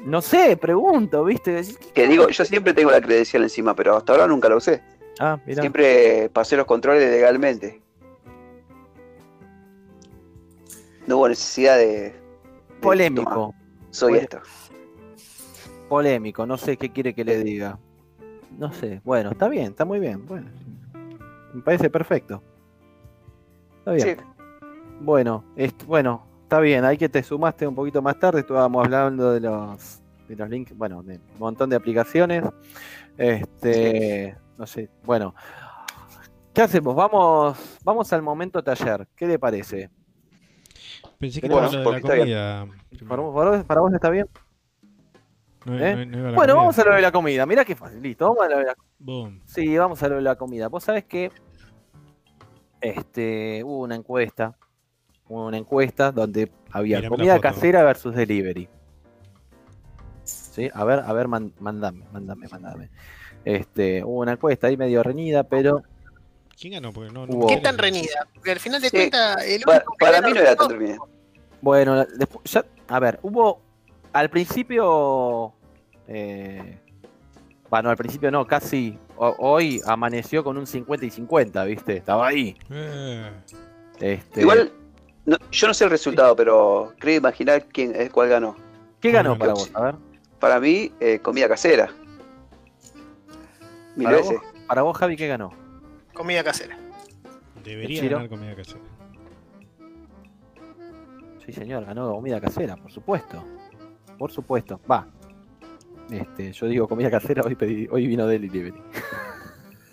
No 0.04 0.20
sé, 0.20 0.56
pregunto, 0.56 1.24
¿viste? 1.24 1.62
Que 1.94 2.08
digo, 2.08 2.28
yo 2.28 2.44
siempre 2.44 2.74
tengo 2.74 2.90
la 2.90 3.00
credencial 3.00 3.42
encima, 3.44 3.74
pero 3.74 3.96
hasta 3.96 4.12
ahora 4.12 4.26
nunca 4.26 4.48
la 4.48 4.56
usé. 4.56 4.82
Ah, 5.20 5.38
mira. 5.46 5.60
Siempre 5.62 6.28
pasé 6.32 6.56
los 6.56 6.66
controles 6.66 7.08
legalmente. 7.10 7.80
No 11.11 11.16
hubo 11.16 11.29
necesidad 11.29 11.77
de. 11.77 11.87
de 11.87 12.11
tomar, 12.12 12.81
Polémico, 12.81 13.55
soy 13.90 14.14
esto. 14.18 14.38
polémico, 15.88 16.46
no 16.46 16.57
sé 16.57 16.77
qué 16.77 16.92
quiere 16.92 17.12
que 17.12 17.25
le 17.25 17.42
diga. 17.42 17.81
No 18.57 18.73
sé, 18.73 19.01
bueno, 19.05 19.33
está 19.33 19.49
bien, 19.49 19.73
está 19.73 19.85
muy 19.85 19.99
bien. 19.99 20.25
Bueno, 20.25 20.49
me 21.53 21.62
parece 21.62 21.90
perfecto. 21.90 22.40
Está 23.79 23.90
bien. 23.90 24.18
Sí, 24.18 24.25
Bueno, 25.01 25.44
bueno, 25.88 26.29
está 26.44 26.61
bien, 26.61 26.85
hay 26.85 26.96
que 26.96 27.09
te 27.09 27.25
sumaste 27.25 27.66
un 27.66 27.75
poquito 27.75 28.01
más 28.01 28.16
tarde, 28.16 28.42
estábamos 28.42 28.85
hablando 28.85 29.33
de 29.33 29.40
los 29.40 30.01
de 30.29 30.37
los 30.37 30.49
links, 30.49 30.79
bueno, 30.79 31.03
de 31.03 31.14
un 31.16 31.38
montón 31.40 31.70
de 31.70 31.75
aplicaciones. 31.75 32.44
Este, 33.18 34.37
no 34.57 34.64
sé, 34.64 34.88
bueno. 35.03 35.35
¿Qué 36.55 36.62
hacemos? 36.62 36.94
Vamos, 36.94 37.59
vamos 37.83 38.12
al 38.12 38.23
momento 38.23 38.62
taller. 38.62 39.09
¿Qué 39.16 39.27
le 39.27 39.40
parece? 39.40 39.90
Pensé 41.20 41.40
que 41.42 41.48
Bueno, 41.48 41.68
era 41.68 41.83
lo 41.83 41.90
de 41.92 42.00
la 42.00 42.00
comida. 42.00 42.66
¿Para 43.06 43.22
vos, 43.22 43.35
para 43.37 43.50
vos- 43.50 43.64
para 43.64 43.80
vos 43.83 43.92
está 43.92 44.09
bien? 44.11 44.26
No, 45.66 45.78
¿Eh? 45.78 46.06
no- 46.06 46.16
no 46.16 46.22
Bueno, 46.22 46.35
comida. 46.35 46.54
vamos 46.54 46.78
a 46.78 46.85
lo 46.85 46.94
de 46.94 47.02
la 47.02 47.12
comida. 47.12 47.46
Mirá 47.46 47.64
qué 47.66 47.76
fácil. 47.76 48.00
Listo, 48.02 48.24
vamos 48.26 48.42
a 48.42 48.48
lo 48.48 48.59
de 48.59 48.64
la 48.64 48.74
Boom. 48.98 49.42
Sí, 49.44 49.76
vamos 49.76 50.02
a 50.02 50.09
lo 50.09 50.14
de 50.16 50.22
la 50.22 50.35
comida. 50.37 50.68
Vos 50.68 50.83
sabés 50.85 51.04
que 51.04 51.30
este, 52.80 53.62
hubo 53.64 53.80
una 53.83 53.94
encuesta, 53.96 54.56
hubo 55.28 55.46
una 55.46 55.59
encuesta 55.59 56.11
donde 56.11 56.50
había 56.70 57.06
comida 57.06 57.35
foto. 57.37 57.42
casera 57.42 57.83
versus 57.85 58.14
delivery. 58.14 58.68
Sí, 60.24 60.70
a 60.72 60.85
ver, 60.85 61.00
a 61.00 61.12
ver, 61.12 61.28
man- 61.28 61.52
mandame, 61.61 62.04
mandame, 62.12 62.48
mandame. 62.50 62.88
Este, 63.44 64.02
hubo 64.04 64.20
una 64.20 64.33
encuesta 64.33 64.68
ahí 64.68 64.76
medio 64.78 65.02
reñida, 65.02 65.44
pero 65.44 65.83
¿Quién 66.58 66.74
ganó? 66.74 66.92
Porque 66.92 67.12
no, 67.12 67.26
no 67.26 67.46
¿Qué 67.46 67.56
tan 67.58 67.78
reñida? 67.78 68.26
Porque 68.34 68.50
al 68.52 68.60
final 68.60 68.80
de 68.82 68.88
Sí. 68.90 68.96
cuentas, 68.96 69.44
el 69.46 69.62
para 69.98 70.20
mí 70.22 70.32
no 70.32 70.40
era 70.40 70.56
tan 70.56 70.78
bien. 70.78 70.98
bueno, 71.60 72.04
despu- 72.06 72.40
ya, 72.44 72.64
a 72.88 73.00
ver, 73.00 73.18
hubo 73.22 73.60
al 74.12 74.28
principio, 74.30 75.52
eh, 76.08 76.78
bueno, 77.70 77.90
al 77.90 77.96
principio 77.96 78.30
no, 78.30 78.46
casi 78.46 78.98
ho- 79.16 79.36
hoy 79.38 79.80
amaneció 79.86 80.42
con 80.44 80.58
un 80.58 80.66
50 80.66 81.06
y 81.06 81.10
50, 81.10 81.64
¿viste? 81.64 81.96
Estaba 81.96 82.26
ahí. 82.28 82.56
Eh, 82.70 83.30
Este, 84.00 84.40
Igual, 84.40 84.72
no- 85.26 85.36
yo 85.50 85.66
no 85.68 85.74
sé 85.74 85.84
el 85.84 85.90
resultado, 85.90 86.34
pero 86.34 86.94
creo 86.98 87.16
imaginar 87.18 87.66
quién 87.66 87.94
es 87.94 88.10
cuál 88.10 88.28
ganó. 88.30 88.56
¿Qué 89.00 89.10
ganó 89.10 89.30
Bueno, 89.36 89.38
para 89.40 89.52
vos? 89.54 89.70
A 89.74 89.80
ver, 89.82 89.94
Para 90.38 90.58
mí, 90.58 90.90
eh, 91.00 91.18
comida 91.20 91.48
casera. 91.48 91.90
Mil 93.96 94.04
para 94.04 94.16
veces. 94.16 94.38
vos, 94.40 94.44
para 94.66 94.82
vos, 94.82 94.96
Javi, 94.96 95.16
¿qué 95.16 95.26
ganó? 95.28 95.50
Comida 96.14 96.44
casera. 96.44 96.77
debería 97.64 98.01
Chiro? 98.01 98.16
ganar 98.16 98.31
comida 98.31 98.57
casera. 98.57 98.81
Sí, 101.44 101.53
señor, 101.53 101.85
ganó 101.85 102.12
comida 102.12 102.40
casera, 102.40 102.77
por 102.77 102.92
supuesto. 102.92 103.44
Por 104.18 104.31
supuesto. 104.31 104.81
Va. 104.90 105.07
Este, 106.11 106.53
yo 106.53 106.66
digo 106.66 106.88
comida 106.88 107.11
casera, 107.11 107.42
hoy 107.44 107.55
pedí, 107.55 107.88
hoy 107.90 108.07
vino 108.07 108.27
del 108.27 108.42
delivery. 108.42 108.83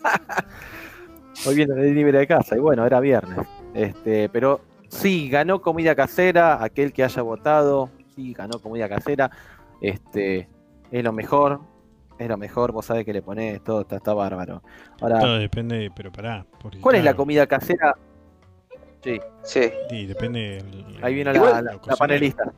hoy 1.47 1.55
vino 1.55 1.75
del 1.75 1.85
delivery 1.85 2.17
de 2.17 2.27
casa, 2.27 2.57
y 2.57 2.59
bueno, 2.59 2.85
era 2.85 2.99
viernes. 2.99 3.47
Este, 3.73 4.27
pero 4.29 4.61
sí, 4.89 5.29
ganó 5.29 5.61
comida 5.61 5.95
casera, 5.95 6.63
aquel 6.63 6.91
que 6.91 7.03
haya 7.03 7.21
votado, 7.21 7.91
sí, 8.15 8.33
ganó 8.33 8.59
comida 8.59 8.89
casera. 8.89 9.29
Este, 9.79 10.49
es 10.91 11.03
lo 11.03 11.13
mejor, 11.13 11.61
es 12.19 12.27
lo 12.27 12.37
mejor, 12.37 12.71
vos 12.71 12.85
sabés 12.85 13.05
que 13.05 13.13
le 13.13 13.21
ponés, 13.21 13.63
todo 13.63 13.81
está, 13.81 13.97
está 13.97 14.13
bárbaro. 14.13 14.61
Ahora, 15.01 15.19
Todo 15.19 15.37
depende, 15.37 15.91
pero 15.95 16.11
pará. 16.11 16.45
porque, 16.61 16.79
¿cuál 16.79 16.95
es 16.95 17.03
la 17.03 17.15
comida 17.15 17.45
casera? 17.47 17.95
Sí, 19.03 19.19
Sí. 19.43 19.71
Sí, 19.89 20.05
depende. 20.07 20.57
el- 20.57 20.99
ahí 21.03 21.13
vino 21.13 21.31
el- 21.31 21.37
la, 21.37 21.95
panelista. 21.97 22.51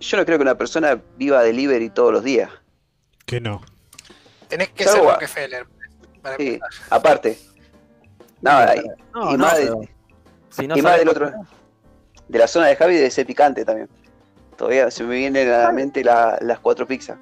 yo 0.00 0.16
no 0.16 0.24
creo 0.24 0.38
que 0.38 0.42
una 0.42 0.54
persona 0.56 1.00
viva 1.16 1.42
delivery 1.42 1.90
todos 1.90 2.12
los 2.12 2.22
días. 2.24 2.50
Que 3.26 3.40
no. 3.40 3.60
Tenés 4.48 4.70
que 4.70 4.84
ser 4.84 5.00
a- 5.00 5.12
Rockefeller. 5.12 5.66
para 6.22 6.36
Sí, 6.36 6.54
empezar. 6.54 6.70
aparte. 6.90 7.38
Nada, 8.40 8.76
y, 8.76 8.80
No, 9.14 9.30
y 9.30 9.32
no, 9.32 9.38
más, 9.38 9.56
de- 9.56 9.88
si 10.50 10.66
no 10.68 10.76
y 10.76 10.82
más 10.82 10.98
del 10.98 11.08
otro. 11.08 11.32
De 12.28 12.38
la 12.38 12.46
zona 12.46 12.66
de 12.66 12.76
Javi 12.76 12.94
debe 12.96 13.10
ser 13.10 13.26
picante 13.26 13.64
también. 13.64 13.88
Todavía 14.56 14.90
se 14.90 15.04
me 15.04 15.14
vienen 15.16 15.48
a 15.50 15.58
la 15.64 15.72
mente 15.72 16.02
la- 16.04 16.38
las 16.40 16.58
cuatro 16.60 16.86
pizzas. 16.86 17.18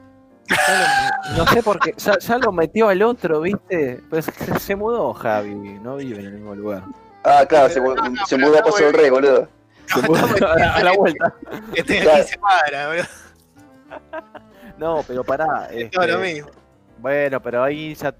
No 1.36 1.46
sé 1.46 1.62
por 1.62 1.78
qué, 1.80 1.94
ya, 1.96 2.18
ya 2.18 2.38
lo 2.38 2.52
metió 2.52 2.88
al 2.88 3.02
otro, 3.02 3.40
¿viste? 3.40 4.00
Pues 4.08 4.26
se, 4.26 4.58
se 4.60 4.76
mudó 4.76 5.12
Javi, 5.14 5.54
no 5.54 5.96
vive 5.96 6.20
en 6.20 6.26
el 6.26 6.32
mismo 6.34 6.54
lugar. 6.54 6.82
Ah, 7.24 7.44
claro, 7.48 7.68
se, 7.68 7.80
No, 7.80 7.94
no, 7.94 8.26
se 8.26 8.36
pero 8.36 8.48
mudó 8.48 8.58
a 8.60 8.62
Paso 8.62 8.84
del 8.84 8.94
Rey, 8.94 9.10
boludo. 9.10 9.48
Se 9.86 10.02
mudó 10.02 10.24
a 10.46 10.56
la, 10.58 10.74
a 10.74 10.84
la 10.84 10.92
vuelta. 10.92 11.34
Que 11.74 11.82
Claro. 11.82 12.16
15 12.24 12.38
cuadras, 12.38 12.86
boludo. 12.88 13.06
No, 14.78 15.04
pero 15.06 15.24
pará. 15.24 15.68
Es 15.72 15.90
todo 15.90 16.06
lo 16.06 16.22
este, 16.22 16.34
mismo. 16.34 16.50
bueno, 16.98 17.40
pero 17.42 17.62
ahí 17.64 17.94
ya. 17.94 18.14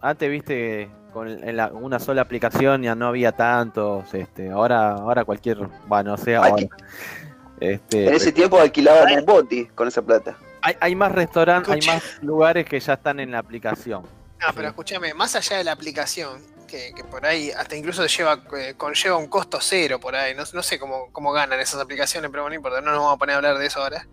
Antes, 0.00 0.30
viste, 0.30 0.90
con 1.12 1.28
en 1.28 1.56
la- 1.56 1.68
una 1.72 1.98
sola 1.98 2.22
aplicación 2.22 2.82
ya 2.82 2.94
no 2.94 3.08
había 3.08 3.32
tantos. 3.32 4.12
Este, 4.14 4.50
ahora, 4.50 4.92
ahora 4.92 5.24
cualquier. 5.24 5.58
Bueno, 5.86 6.12
no 6.12 6.16
sé, 6.16 6.36
Ay, 6.36 6.50
ahora. 6.50 6.66
Este, 7.60 8.08
En 8.08 8.14
ese 8.14 8.32
tiempo 8.32 8.58
alquilaban 8.60 9.18
un 9.18 9.24
bondi 9.24 9.66
con 9.66 9.88
esa 9.88 10.02
plata. 10.02 10.36
Hay, 10.66 10.76
hay 10.80 10.94
más 10.94 11.12
restaurantes, 11.12 11.72
hay 11.72 11.80
más 11.86 12.02
lugares 12.22 12.64
que 12.66 12.78
ya 12.80 12.94
están 12.94 13.20
en 13.20 13.30
la 13.32 13.38
aplicación. 13.38 14.02
No, 14.02 14.46
pero 14.54 14.68
escúchame, 14.68 15.14
más 15.14 15.34
allá 15.34 15.56
de 15.58 15.64
la 15.64 15.72
aplicación, 15.72 16.42
que, 16.68 16.92
que 16.94 17.04
por 17.04 17.24
ahí 17.24 17.50
hasta 17.52 17.76
incluso 17.76 18.04
lleva, 18.06 18.42
eh, 18.58 18.74
conlleva 18.76 19.16
un 19.16 19.28
costo 19.28 19.58
cero 19.60 19.98
por 20.00 20.14
ahí, 20.16 20.34
no, 20.34 20.42
no 20.52 20.62
sé 20.62 20.78
cómo, 20.78 21.10
cómo 21.12 21.32
ganan 21.32 21.58
esas 21.60 21.80
aplicaciones, 21.80 22.30
pero 22.30 22.42
bueno, 22.42 22.54
no 22.54 22.56
importa, 22.56 22.80
no 22.80 22.90
nos 22.90 23.00
vamos 23.00 23.14
a 23.14 23.18
poner 23.18 23.34
a 23.34 23.36
hablar 23.38 23.58
de 23.58 23.66
eso 23.66 23.80
ahora. 23.82 24.06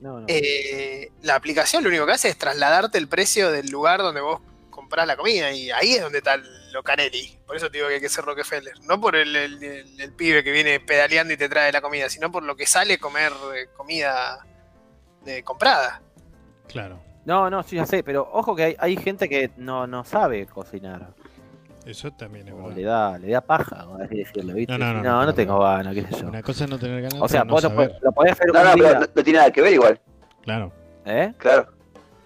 No, 0.00 0.20
no. 0.20 0.26
Eh, 0.28 1.10
la 1.22 1.34
aplicación 1.34 1.82
lo 1.82 1.88
único 1.88 2.06
que 2.06 2.12
hace 2.12 2.28
es 2.28 2.36
trasladarte 2.38 2.98
el 2.98 3.06
precio 3.08 3.50
del 3.52 3.68
lugar 3.70 4.00
donde 4.00 4.20
vos 4.22 4.40
comprás 4.70 5.06
la 5.06 5.16
comida 5.16 5.52
y 5.52 5.70
ahí 5.70 5.94
es 5.94 6.02
donde 6.02 6.18
está 6.18 6.36
lo 6.72 6.82
Canelli. 6.82 7.38
Por 7.46 7.56
eso 7.56 7.70
te 7.70 7.78
digo 7.78 7.88
que 7.88 7.94
hay 7.96 8.00
que 8.00 8.08
ser 8.08 8.24
Rockefeller. 8.24 8.74
No 8.82 9.00
por 9.00 9.14
el, 9.16 9.34
el- 9.36 9.62
el- 9.62 10.00
el 10.00 10.12
pibe 10.12 10.42
que 10.44 10.52
viene 10.52 10.80
pedaleando 10.80 11.34
y 11.34 11.36
te 11.36 11.48
trae 11.48 11.70
la 11.72 11.80
comida, 11.80 12.08
sino 12.08 12.30
por 12.32 12.42
lo 12.44 12.56
que 12.56 12.66
sale 12.66 12.98
comer 12.98 13.32
eh, 13.56 13.66
comida 13.76 14.46
de 15.24 15.42
comprada. 15.42 16.00
Claro. 16.68 16.98
No, 17.24 17.50
no, 17.50 17.62
sí, 17.62 17.76
ya 17.76 17.86
sé, 17.86 18.02
pero 18.02 18.28
ojo 18.32 18.56
que 18.56 18.64
hay, 18.64 18.76
hay 18.78 18.96
gente 18.96 19.28
que 19.28 19.50
no, 19.56 19.86
no 19.86 20.04
sabe 20.04 20.46
cocinar. 20.46 21.08
Eso 21.86 22.10
también 22.12 22.48
es 22.48 22.54
O 22.54 22.68
le 22.68 22.76
verdad. 22.82 23.12
da, 23.12 23.18
le 23.18 23.30
da 23.32 23.40
paja, 23.40 23.84
como 23.84 24.02
así 24.02 24.16
decirlo, 24.16 24.54
¿viste? 24.54 24.72
No, 24.72 24.78
no, 24.78 24.86
no, 24.86 24.92
no, 24.94 25.02
no, 25.02 25.20
no 25.20 25.26
no, 25.26 25.34
tengo 25.34 25.58
ganas, 25.60 25.94
qué 25.94 26.02
sé 26.02 26.20
yo. 26.20 26.28
Una 26.28 26.42
cosa 26.42 26.64
es 26.64 26.70
no 26.70 26.78
tener 26.78 27.02
ganas, 27.02 27.20
O 27.20 27.28
sea, 27.28 27.44
vos 27.44 27.62
lo, 27.62 27.70
podés- 27.70 27.98
lo 28.00 28.12
podés 28.12 28.32
hacer 28.32 28.46
No, 28.52 28.60
un 28.60 28.66
no, 28.66 28.72
pero 28.74 29.00
no, 29.00 29.06
no 29.14 29.22
tiene 29.24 29.38
nada 29.38 29.50
que 29.50 29.62
ver 29.62 29.72
igual. 29.74 30.00
Claro. 30.42 30.72
¿eh? 31.04 31.32
Claro. 31.38 31.68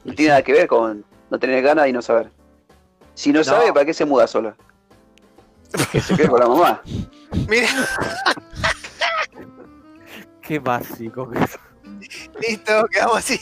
No 0.05 0.15
tiene 0.15 0.31
nada 0.31 0.43
que 0.43 0.53
ver 0.53 0.67
con 0.67 1.05
no 1.31 1.39
tener 1.39 1.63
ganas 1.63 1.87
y 1.89 1.93
no 1.93 2.03
saber. 2.03 2.31
Si 3.15 3.33
no, 3.33 3.43
sabe, 3.45 3.73
¿para 3.73 3.85
qué 3.87 3.95
se 3.95 4.05
muda 4.05 4.27
sola? 4.27 4.57
Que 5.93 6.01
se 6.01 6.17
quede 6.17 6.29
con 6.29 6.41
la 6.41 6.49
mamá. 6.49 6.83
Mira, 7.49 7.69
Qué 10.43 10.59
básico 10.59 11.31
que 11.31 11.39
es. 11.39 11.59
Listo, 12.41 12.87
quedamos 12.91 13.19
así. 13.19 13.39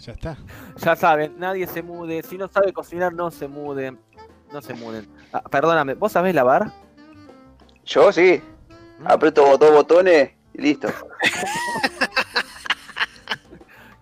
Ya 0.00 0.12
está. 0.12 0.36
Ya 0.76 0.94
saben, 0.96 1.34
nadie 1.38 1.66
se 1.66 1.82
mude. 1.82 2.22
Si 2.22 2.38
no 2.38 2.48
sabe 2.48 2.72
cocinar, 2.72 3.12
no 3.12 3.30
se 3.30 3.48
muden. 3.48 3.98
No 4.52 4.62
se 4.62 4.74
muden. 4.74 5.08
Ah, 5.32 5.42
perdóname, 5.42 5.94
¿vos 5.94 6.12
sabés 6.12 6.34
lavar? 6.34 6.70
Yo 7.84 8.12
sí. 8.12 8.40
Aprieto 9.04 9.56
dos 9.58 9.72
botones 9.72 10.30
y 10.54 10.62
listo. 10.62 10.88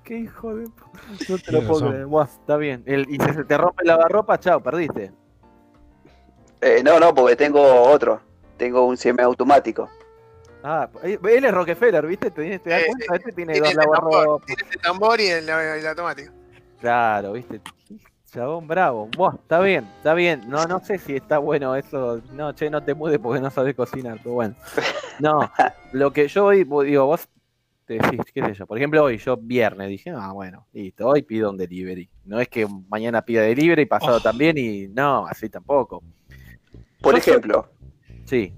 Qué 0.05 0.19
hijo 0.19 0.55
de. 0.55 0.65
No 1.29 1.39
te 1.39 1.53
lo 1.53 1.67
puedo 1.67 1.89
creer. 1.91 2.07
Buah, 2.07 2.25
está 2.25 2.57
bien. 2.57 2.83
El- 2.87 3.07
y 3.09 3.19
si 3.19 3.33
se 3.35 3.45
te 3.45 3.57
rompe 3.57 3.83
el 3.83 3.89
lavarropa, 3.89 4.39
chao, 4.39 4.63
perdiste. 4.63 5.13
Eh, 6.61 6.83
no, 6.85 7.01
no, 7.01 7.15
porque 7.15 7.37
tengo 7.37 7.63
otro. 7.83 8.21
Tengo 8.59 8.85
un 8.87 8.97
semiautomático. 8.97 9.89
Ah, 10.67 10.89
él 11.03 11.45
es 11.45 11.53
Rockefeller, 11.53 12.07
¿viste? 12.07 12.31
¿Te, 12.31 12.59
te 12.59 12.71
das 12.71 12.81
Eh, 12.83 12.87
cuenta? 12.87 13.17
Este 13.17 13.33
tiene 13.33 13.53
Tiene 13.53 13.69
dos 13.69 13.75
tambor, 13.77 13.95
lavarropas. 14.13 14.47
tiene 14.47 14.63
este 14.63 14.79
tambor 14.79 15.21
y 15.21 15.27
el, 15.27 15.47
el 15.49 15.87
automático. 15.87 16.33
Claro, 16.81 17.33
¿viste? 17.33 17.61
Chabón 18.33 18.67
bravo. 18.67 19.09
Buah, 19.15 19.35
está 19.35 19.61
bien, 19.61 19.85
está 19.99 20.15
bien. 20.15 20.41
No, 20.49 20.65
no 20.65 20.81
sé 20.81 20.99
si 20.99 21.15
está 21.17 21.37
bueno 21.39 21.77
eso. 21.77 22.21
No, 22.33 22.53
che, 22.55 22.71
no 22.71 22.83
te 22.83 22.95
mudes 22.95 23.19
porque 23.19 23.41
no 23.43 23.51
sabes 23.51 23.75
cocinar, 23.77 24.19
pero 24.23 24.35
bueno. 24.37 24.55
No, 25.21 25.53
lo 25.93 26.13
que 26.13 26.27
yo 26.29 26.47
hoy, 26.47 26.65
digo, 26.65 27.05
vos 27.07 27.29
te 27.85 27.95
decís, 27.99 28.21
qué 28.33 28.43
sé 28.47 28.55
yo. 28.55 28.67
Por 28.67 28.79
ejemplo, 28.79 29.05
hoy 29.05 29.19
yo 29.19 29.37
viernes 29.37 29.89
dije, 29.91 30.11
ah, 30.17 30.33
bueno, 30.33 30.67
listo, 30.73 31.07
hoy 31.07 31.23
pido 31.23 31.51
un 31.51 31.59
delivery. 31.59 32.09
No 32.25 32.41
es 32.41 32.49
que 32.49 32.67
mañana 32.89 33.23
pida 33.23 33.43
delivery 33.43 33.83
y 33.83 33.87
pasado 33.87 34.17
Oh. 34.17 34.21
también 34.21 34.57
y 34.57 34.89
no, 34.89 35.27
así 35.27 35.49
tampoco. 35.51 36.03
Por 37.03 37.15
Yo 37.17 37.21
soy- 37.21 37.31
ejemplo, 37.35 37.69
Sí. 38.25 38.53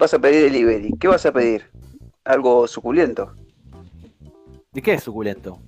Vas 0.00 0.14
a 0.14 0.18
pedir 0.18 0.44
delivery. 0.44 0.94
¿Qué 0.98 1.06
vas 1.06 1.24
a 1.26 1.32
pedir? 1.32 1.70
Algo 2.24 2.66
suculento. 2.66 3.34
¿De 4.72 4.80
qué 4.80 4.94
es 4.94 5.02
suculento? 5.02 5.60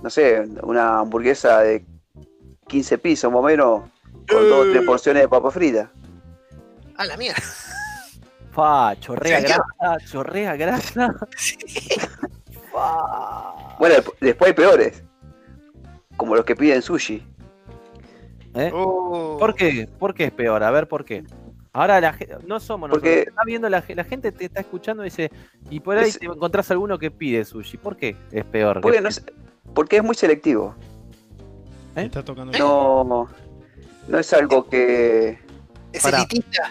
No 0.00 0.08
sé, 0.08 0.46
una 0.62 1.00
hamburguesa 1.00 1.60
de 1.60 1.84
15 2.68 2.98
pisos 2.98 3.32
más 3.32 3.40
o 3.40 3.42
menos, 3.42 3.82
con 4.30 4.48
dos 4.48 4.66
o 4.66 4.70
tres 4.70 4.84
porciones 4.84 5.22
de 5.22 5.28
papa 5.28 5.50
frita. 5.50 5.90
Ah, 6.96 7.04
la 7.04 7.16
mierda. 7.16 7.42
Fa, 8.52 8.94
chorrea 9.00 9.38
¿En 9.38 9.44
grasa, 9.44 10.06
chorrea 10.06 10.56
grasa. 10.56 11.14
Fa. 12.72 13.76
Bueno, 13.78 13.96
después 14.20 14.48
hay 14.48 14.54
peores. 14.54 15.02
Como 16.16 16.36
los 16.36 16.44
que 16.44 16.54
piden 16.54 16.82
sushi. 16.82 17.24
¿Eh? 18.54 18.72
Uh, 18.72 19.36
¿Por 19.38 19.54
qué? 19.54 19.88
¿Por 19.98 20.14
qué 20.14 20.24
es 20.24 20.32
peor? 20.32 20.62
A 20.62 20.70
ver, 20.70 20.86
¿por 20.86 21.04
qué? 21.04 21.24
Ahora 21.72 22.00
la 22.00 22.12
gente, 22.12 22.36
no 22.46 22.58
somos 22.60 22.88
nosotros, 22.88 23.10
Porque- 23.10 23.24
te 23.24 23.28
está 23.30 23.42
viendo 23.44 23.68
la, 23.68 23.84
la 23.86 24.04
gente 24.04 24.32
te 24.32 24.46
está 24.46 24.60
escuchando 24.60 25.02
y 25.04 25.06
dice, 25.06 25.30
y 25.70 25.80
por 25.80 25.96
ahí 25.98 26.08
Es- 26.08 26.18
te 26.18 26.26
encontrás 26.26 26.70
alguno 26.70 26.98
que 26.98 27.10
pide 27.10 27.44
sushi. 27.44 27.76
¿Por 27.76 27.96
qué 27.96 28.16
es 28.32 28.44
peor? 28.44 28.80
Porque, 28.80 28.98
que- 28.98 29.02
no 29.04 29.10
sé- 29.10 29.22
porque 29.74 29.96
es 29.98 30.02
muy 30.04 30.14
selectivo. 30.14 30.74
¿Eh? 31.96 32.04
Está 32.04 32.24
tocando 32.24 32.56
No, 32.58 33.28
no 34.08 34.18
es 34.18 34.32
algo 34.32 34.68
que... 34.68 35.38
es 35.92 36.02
pará. 36.02 36.18
elitista. 36.18 36.70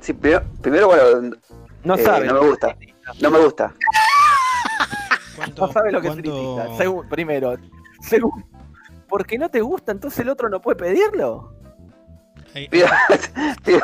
Sí, 0.00 0.12
primero, 0.14 0.44
primero, 0.62 0.86
bueno, 0.86 1.36
no 1.84 1.94
eh, 1.96 2.02
sabe. 2.02 2.26
no 2.26 2.34
me 2.42 2.48
gusta. 2.48 2.76
no 3.20 3.30
me 3.30 3.38
gusta. 3.40 3.74
¿Cuánto- 5.36 5.66
No 5.66 5.72
sabe 5.72 5.92
lo 5.92 6.00
que 6.00 6.08
cuánto- 6.08 6.56
significa. 6.56 6.84
Segun- 6.84 7.08
primero. 7.08 7.56
Segundo, 8.02 8.46
porque 9.08 9.36
no 9.38 9.48
te 9.50 9.60
gusta, 9.60 9.92
entonces 9.92 10.20
el 10.20 10.28
otro 10.28 10.48
no 10.48 10.60
puede 10.60 10.76
pedirlo. 10.76 11.54
Hay- 12.54 12.68
Pido- 12.68 12.88
pido- 13.64 13.80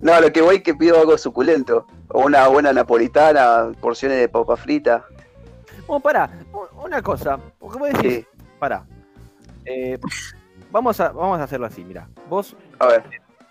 no, 0.00 0.20
lo 0.20 0.32
que 0.32 0.40
voy 0.42 0.56
es 0.56 0.62
que 0.62 0.74
pido 0.74 0.98
algo 1.00 1.16
suculento. 1.18 1.86
O 2.08 2.24
una 2.26 2.46
buena 2.48 2.72
napolitana, 2.72 3.72
porciones 3.80 4.18
de 4.18 4.28
papa 4.28 4.56
frita. 4.56 5.04
Bueno, 5.86 6.00
pará, 6.00 6.30
u- 6.52 6.84
una 6.84 7.02
cosa, 7.02 7.38
porque 7.58 7.78
vos 7.78 7.88
decís, 7.92 8.12
Sí, 8.20 8.26
pará. 8.58 8.84
Eh, 9.64 9.98
vamos, 10.70 10.98
a, 11.00 11.10
vamos 11.10 11.38
a 11.40 11.44
hacerlo 11.44 11.66
así, 11.66 11.84
mira. 11.84 12.08
Vos 12.28 12.56
a 12.78 12.86
ver. 12.86 13.04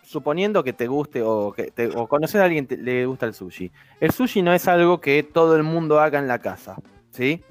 suponiendo 0.03 0.63
que 0.63 0.73
te 0.73 0.87
guste 0.87 1.21
o 1.23 1.51
que 1.51 1.71
te, 1.71 1.87
o 1.87 2.07
conocer 2.07 2.41
a 2.41 2.45
alguien 2.45 2.65
que 2.67 2.77
le 2.77 3.05
gusta 3.05 3.25
el 3.25 3.33
sushi. 3.33 3.71
El 3.99 4.11
sushi 4.11 4.41
no 4.41 4.53
es 4.53 4.67
algo 4.67 4.99
que 5.01 5.23
todo 5.23 5.55
el 5.55 5.63
mundo 5.63 5.99
haga 5.99 6.19
en 6.19 6.27
la 6.27 6.39
casa, 6.39 6.75
¿sí? 7.11 7.43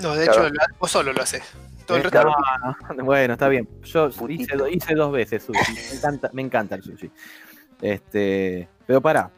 No, 0.00 0.14
de 0.14 0.24
Claro. 0.24 0.46
hecho, 0.46 0.54
vos 0.78 0.90
solo 0.90 1.12
lo 1.12 1.22
haces. 1.22 1.42
Todo 1.90 1.96
el 1.98 2.02
resto. 2.04 2.94
no, 2.96 3.04
bueno, 3.04 3.32
está 3.34 3.48
bien. 3.48 3.68
Yo 3.82 4.08
hice, 4.28 4.94
dos 4.94 5.12
veces 5.12 5.42
sushi. 5.42 5.72
Me 5.74 5.96
encanta, 5.98 6.30
me 6.32 6.42
encanta 6.42 6.74
el 6.76 6.82
sushi. 6.82 7.10
Este, 7.80 8.68
pero 8.86 9.00
pará. 9.00 9.30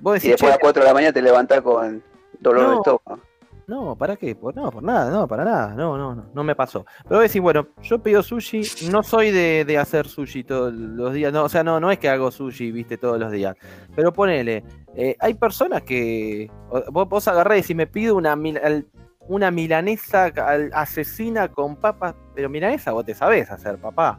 Vos 0.00 0.16
Y 0.16 0.28
decís, 0.28 0.30
después 0.32 0.52
a 0.52 0.56
"Che, 0.56 0.58
las 0.58 0.58
4 0.60 0.82
de 0.82 0.88
la 0.88 0.94
mañana 0.94 1.12
te 1.12 1.22
levantás 1.22 1.60
con 1.62 2.02
dolor 2.40 2.62
No. 2.62 2.70
de 2.70 2.76
estómago. 2.76 3.22
no, 3.66 3.96
¿para 3.96 4.14
qué? 4.16 4.34
Por, 4.36 4.54
no, 4.54 4.70
por 4.70 4.82
nada, 4.82 5.10
no, 5.10 5.26
para 5.26 5.44
nada. 5.44 5.74
No, 5.74 5.96
no, 5.96 6.14
no, 6.14 6.26
no 6.32 6.44
me 6.44 6.54
pasó. 6.54 6.84
Pero 7.08 7.20
decís, 7.20 7.40
bueno, 7.40 7.66
yo 7.82 7.98
pido 8.00 8.22
sushi, 8.22 8.62
no 8.90 9.02
soy 9.02 9.30
de, 9.32 9.64
de 9.66 9.78
hacer 9.78 10.06
sushi 10.06 10.44
todos 10.44 10.72
los 10.72 11.12
días. 11.14 11.32
No, 11.32 11.44
o 11.44 11.48
sea, 11.48 11.64
no, 11.64 11.80
no 11.80 11.90
es 11.90 11.98
que 11.98 12.08
hago 12.08 12.30
sushi, 12.30 12.70
viste, 12.72 12.96
todos 12.98 13.18
los 13.18 13.32
días. 13.32 13.56
Pero 13.94 14.12
ponele, 14.12 14.62
eh, 14.94 15.16
hay 15.18 15.34
personas 15.34 15.82
que. 15.82 16.50
Vos, 16.90 17.08
vos 17.08 17.30
y 17.68 17.74
me 17.74 17.86
pido 17.86 18.14
una, 18.16 18.36
mil- 18.36 18.58
al- 18.62 18.86
una 19.28 19.50
milanesa 19.50 20.32
asesina 20.72 21.48
con 21.48 21.76
papas. 21.76 22.14
Pero 22.34 22.48
milanesa 22.48 22.92
vos 22.92 23.04
te 23.04 23.14
sabés 23.14 23.50
hacer, 23.50 23.78
papá. 23.78 24.18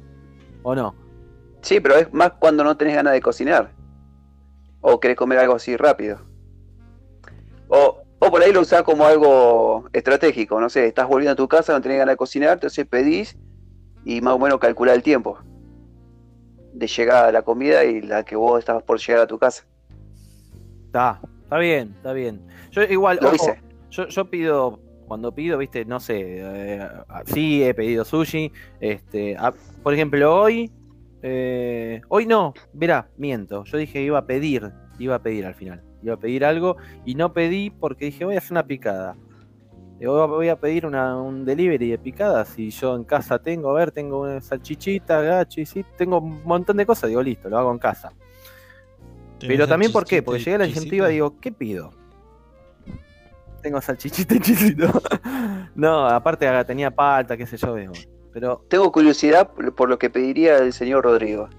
¿O 0.63 0.75
no? 0.75 0.95
Sí, 1.61 1.79
pero 1.79 1.95
es 1.95 2.11
más 2.13 2.33
cuando 2.39 2.63
no 2.63 2.75
tenés 2.77 2.95
ganas 2.95 3.13
de 3.13 3.21
cocinar. 3.21 3.71
O 4.81 4.99
querés 4.99 5.17
comer 5.17 5.39
algo 5.39 5.55
así 5.55 5.75
rápido. 5.75 6.19
O, 7.67 8.01
o 8.19 8.31
por 8.31 8.41
ahí 8.41 8.51
lo 8.51 8.61
usás 8.61 8.83
como 8.83 9.05
algo 9.05 9.89
estratégico. 9.93 10.59
No 10.59 10.69
sé, 10.69 10.87
estás 10.87 11.07
volviendo 11.07 11.33
a 11.33 11.35
tu 11.35 11.47
casa, 11.47 11.73
no 11.73 11.81
tenés 11.81 11.99
ganas 11.99 12.13
de 12.13 12.17
cocinar, 12.17 12.53
entonces 12.53 12.85
pedís 12.85 13.37
y 14.05 14.21
más 14.21 14.33
o 14.35 14.39
menos 14.39 14.59
calculás 14.59 14.95
el 14.95 15.03
tiempo 15.03 15.39
de 16.73 16.87
llegada 16.87 17.27
a 17.27 17.31
la 17.31 17.41
comida 17.41 17.83
y 17.83 18.01
la 18.01 18.23
que 18.23 18.35
vos 18.35 18.59
estabas 18.59 18.83
por 18.83 18.99
llegar 18.99 19.23
a 19.23 19.27
tu 19.27 19.37
casa. 19.39 19.65
Está, 20.85 21.19
está 21.43 21.57
bien, 21.57 21.93
está 21.97 22.13
bien. 22.13 22.47
Yo 22.71 22.83
igual, 22.83 23.17
Lo 23.21 23.27
ojo, 23.29 23.35
hice. 23.35 23.61
yo, 23.89 24.07
yo 24.07 24.29
pido, 24.29 24.79
cuando 25.07 25.33
pido, 25.33 25.57
viste, 25.57 25.85
no 25.85 25.99
sé, 25.99 26.19
eh, 26.39 26.87
sí 27.25 27.63
he 27.63 27.73
pedido 27.73 28.03
sushi. 28.03 28.51
Este, 28.79 29.35
a- 29.37 29.53
por 29.83 29.93
ejemplo, 29.93 30.35
hoy, 30.35 30.71
eh, 31.21 32.01
hoy 32.09 32.25
no, 32.25 32.53
verá, 32.73 33.09
miento. 33.17 33.63
Yo 33.63 33.77
dije 33.77 34.01
iba 34.01 34.19
a 34.19 34.25
pedir, 34.25 34.71
iba 34.99 35.15
a 35.15 35.19
pedir 35.19 35.45
al 35.45 35.55
final. 35.55 35.81
Iba 36.03 36.13
a 36.15 36.19
pedir 36.19 36.45
algo 36.45 36.77
y 37.05 37.15
no 37.15 37.33
pedí 37.33 37.69
porque 37.71 38.05
dije 38.05 38.25
voy 38.25 38.35
a 38.35 38.39
hacer 38.39 38.51
una 38.51 38.67
picada. 38.67 39.15
Voy 39.99 40.49
a 40.49 40.55
pedir 40.59 40.85
una, 40.85 41.19
un 41.19 41.43
delivery 41.43 41.89
de 41.89 41.97
picadas 41.97 42.59
y 42.59 42.69
yo 42.69 42.95
en 42.95 43.03
casa 43.03 43.39
tengo, 43.39 43.71
a 43.71 43.73
ver, 43.73 43.91
tengo 43.91 44.21
una 44.21 44.39
salchichita, 44.41 45.21
gachi, 45.21 45.65
sí, 45.65 45.83
tengo 45.97 46.19
un 46.19 46.43
montón 46.43 46.77
de 46.77 46.85
cosas, 46.85 47.09
digo, 47.09 47.23
listo, 47.23 47.49
lo 47.49 47.57
hago 47.57 47.71
en 47.71 47.79
casa. 47.79 48.11
Pero 49.47 49.63
también, 49.67 49.91
¿por 49.91 50.05
qué? 50.05 50.21
Porque 50.21 50.39
llegué 50.39 50.55
a 50.55 50.57
la 50.59 50.65
Argentina 50.65 51.09
y 51.09 51.13
digo, 51.13 51.39
¿qué 51.39 51.51
pido? 51.51 51.91
Tengo 53.61 53.81
salchichita 53.81 54.35
y 54.35 54.39
chisito. 54.39 55.01
no, 55.75 56.07
aparte 56.07 56.47
tenía 56.65 56.91
palta, 56.91 57.35
qué 57.37 57.45
sé 57.45 57.57
yo, 57.57 57.73
veo. 57.73 57.91
Pero 58.33 58.63
Tengo 58.69 58.91
curiosidad 58.91 59.49
por 59.51 59.89
lo 59.89 59.97
que 59.97 60.09
pediría 60.09 60.57
el 60.57 60.71
señor 60.73 61.03
Rodrigo. 61.03 61.49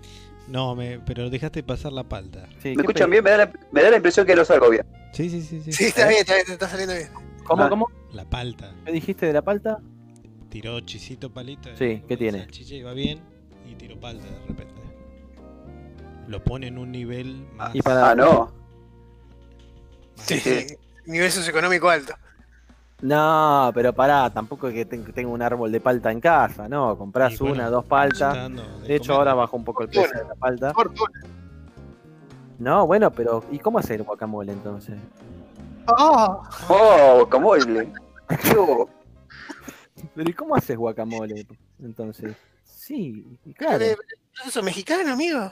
No, 0.47 0.75
me, 0.75 1.01
pero 1.01 1.29
dejaste 1.29 1.63
pasar 1.63 1.93
la 1.93 2.05
palta. 2.05 2.47
sí, 2.63 2.71
¿Me 2.71 2.77
¿qué 2.77 2.81
escuchan 2.83 3.11
pedí? 3.11 3.21
bien? 3.21 3.25
Me 3.25 3.31
da, 3.31 3.37
la, 3.39 3.53
me 3.73 3.83
da 3.83 3.91
la 3.91 3.97
impresión 3.97 4.25
que 4.27 4.35
no 4.35 4.45
salgo 4.45 4.71
bien. 4.71 4.87
Sí, 5.13 5.29
sí, 5.29 5.43
sí, 5.43 5.61
sí. 5.61 5.73
Sí, 5.73 5.85
está 5.87 6.07
bien, 6.09 6.21
está 6.21 6.35
bien, 6.37 6.47
está 6.49 6.69
saliendo 6.69 6.95
bien. 6.95 7.09
¿Cómo, 7.45 7.65
Ah. 7.65 7.69
cómo? 7.69 7.87
La 8.13 8.25
palta. 8.25 8.73
¿Qué 8.87 8.93
dijiste 8.93 9.27
de 9.27 9.33
la 9.35 9.43
palta? 9.43 9.79
Tiró 10.49 10.81
chisito 10.81 11.31
palita. 11.33 11.71
Sí, 11.77 12.03
¿qué 12.09 12.17
con 12.17 12.19
tiene? 12.19 12.39
Salchicha 12.41 12.75
iba 12.77 12.93
bien 12.95 13.21
y 13.67 13.75
tiró 13.75 13.99
palta 14.01 14.25
de 14.25 14.39
repente. 14.47 14.75
Lo 16.29 16.43
pone 16.45 16.69
en 16.69 16.79
un 16.79 16.93
nivel 16.93 17.47
más. 17.57 17.75
Y 17.75 17.83
para- 17.83 18.11
Ah, 18.11 18.15
no. 18.15 18.53
más- 20.17 20.27
Sí, 20.27 20.41
Sí. 20.41 20.77
Nivel 21.09 21.31
socioeconómico 21.31 21.89
alto. 21.89 22.15
No, 23.01 23.71
pero 23.75 23.93
pará, 23.93 24.29
tampoco 24.31 24.69
es 24.69 24.75
que 24.75 24.85
ten- 24.85 25.05
tengo 25.13 25.33
un 25.33 25.41
árbol 25.43 25.71
de 25.71 25.81
palta 25.81 26.11
en 26.11 26.21
casa, 26.21 26.69
no, 26.69 26.97
comprás 26.99 27.39
bueno, 27.39 27.55
una, 27.55 27.71
dos 27.71 27.85
paltas. 27.85 28.35
de 28.51 28.89
De 28.89 28.95
hecho, 28.97 29.13
comer. 29.13 29.19
ahora 29.19 29.35
bajó 29.35 29.57
un 29.57 29.65
poco 29.65 29.83
el 29.85 29.89
precio 29.89 30.19
de 30.19 30.25
la 30.25 30.35
palta. 30.35 30.75
Fortuna. 30.75 31.21
No, 32.59 32.87
bueno, 32.89 33.13
pero 33.13 33.45
¿y 33.53 33.59
cómo 33.61 33.79
hacer 33.79 34.03
guacamole 34.03 34.53
entonces? 34.53 34.97
Oh, 35.87 36.43
Oh, 36.69 37.15
guacamole. 37.19 37.93
Yo, 38.53 38.89
Pero 40.15 40.29
¿y 40.31 40.33
cómo 40.35 40.57
haces 40.57 40.77
guacamole 40.77 41.47
entonces? 41.81 42.37
Sí, 42.65 43.25
claro. 43.57 43.85
¿Eso 43.85 44.59
es 44.59 44.65
mexicano, 44.65 45.13
amigo? 45.13 45.51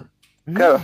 claro. 0.52 0.80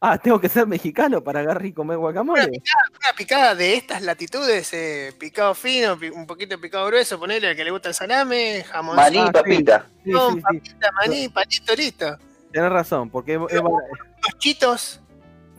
Ah, 0.00 0.16
tengo 0.18 0.40
que 0.40 0.48
ser 0.48 0.66
mexicano 0.66 1.22
para 1.22 1.40
agarrar 1.40 1.66
y 1.66 1.72
comer 1.72 1.98
guacamole. 1.98 2.42
Una 2.44 3.12
picada 3.16 3.54
de 3.54 3.74
estas 3.74 4.02
latitudes, 4.02 4.72
eh, 4.72 5.12
picado 5.18 5.54
fino, 5.54 5.98
un 6.14 6.26
poquito 6.26 6.54
de 6.56 6.58
picado 6.62 6.86
grueso, 6.86 7.18
ponerle 7.18 7.48
al 7.48 7.56
que 7.56 7.64
le 7.64 7.70
gusta 7.70 7.88
el 7.88 7.94
salame, 7.94 8.64
jamón, 8.70 8.96
Maní 8.96 9.18
Ah, 9.18 9.26
sí. 9.26 9.32
papita. 9.32 9.86
Sí, 10.04 10.12
jamón, 10.12 10.34
sí, 10.34 10.36
sí. 10.38 10.42
papita, 10.42 10.92
maní, 10.92 11.28
palito, 11.28 11.74
listo. 11.74 12.18
Tenés 12.52 12.70
razón, 12.70 13.10
porque 13.10 13.34
es- 13.34 13.40
es- 13.50 13.60
Los 13.62 14.38
chitos, 14.38 15.00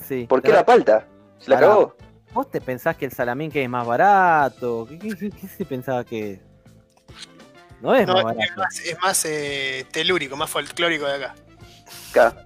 sí. 0.08 0.26
¿Por 0.28 0.42
qué 0.42 0.52
la 0.54 0.66
palta? 0.66 1.06
¿Se 1.40 1.50
la 1.50 1.58
acabó? 1.58 1.96
¿Vos 2.34 2.50
te 2.52 2.62
pensás 2.62 2.96
que 2.96 3.06
el 3.06 3.12
salamín 3.12 3.52
que 3.52 3.64
es 3.64 3.70
más 3.70 3.86
barato? 3.88 4.86
¿Qué, 4.88 5.00
qué- 5.00 5.16
qué- 5.18 5.32
qué 5.32 5.48
se 5.48 5.66
pensaba 5.66 6.04
que 6.06 6.34
es? 6.34 6.40
No 7.82 7.96
es 7.96 8.06
no, 8.08 8.14
más 8.14 8.20
es 8.34 8.38
barato. 8.38 8.54
más, 8.62 8.80
es 8.82 9.00
más, 9.02 9.26
eh, 9.26 9.86
telúrico, 9.92 10.36
más 10.36 10.50
folclórico 10.50 11.06
de 11.06 11.16
acá. 11.16 11.36
Acá. 12.12 12.46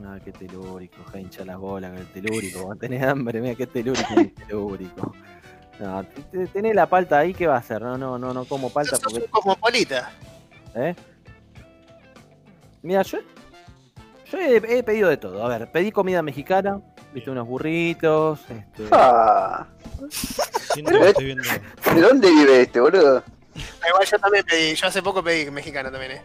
No, 0.00 0.18
qué 0.22 0.30
telúrico, 0.32 1.02
ja, 1.10 1.18
hincha 1.20 1.44
las 1.44 1.56
bolas 1.58 1.90
con 1.92 2.00
el 2.00 2.06
telúrico. 2.08 2.76
Tenés 2.76 3.02
hambre, 3.02 3.40
mira 3.40 3.54
qué 3.54 3.66
telúrico 3.66 4.08
telúrico. 4.46 5.14
No, 5.80 6.04
te- 6.04 6.22
te- 6.22 6.46
tenés 6.48 6.74
la 6.74 6.86
palta 6.86 7.18
ahí, 7.18 7.32
¿qué 7.34 7.46
va 7.46 7.54
a 7.56 7.58
hacer? 7.58 7.80
No, 7.82 7.96
no, 7.96 8.18
no, 8.18 8.32
no 8.34 8.44
como 8.44 8.70
palta 8.70 8.96
Sos 8.96 9.06
un 9.06 9.12
porque. 9.20 9.28
cosmopolita. 9.30 10.10
¿eh? 10.74 10.94
Mira, 12.82 13.02
yo, 13.02 13.18
yo 14.30 14.38
he, 14.38 14.56
he 14.78 14.82
pedido 14.82 15.08
de 15.08 15.16
todo. 15.16 15.44
A 15.44 15.48
ver, 15.48 15.70
pedí 15.72 15.90
comida 15.92 16.22
mexicana, 16.22 16.80
viste 17.12 17.30
unos 17.30 17.46
burritos, 17.46 18.40
este, 18.50 18.88
Ah, 18.92 19.66
estoy 20.74 21.24
viendo. 21.24 21.42
¿De 21.94 22.00
dónde 22.00 22.30
vive 22.30 22.62
este, 22.62 22.80
boludo? 22.80 23.22
Ah, 23.82 23.88
Igual 23.88 24.06
yo 24.06 24.18
también 24.18 24.44
pedí, 24.44 24.74
yo 24.74 24.86
hace 24.86 25.02
poco 25.02 25.22
pedí 25.22 25.50
mexicano 25.50 25.90
también, 25.90 26.12
eh. 26.12 26.22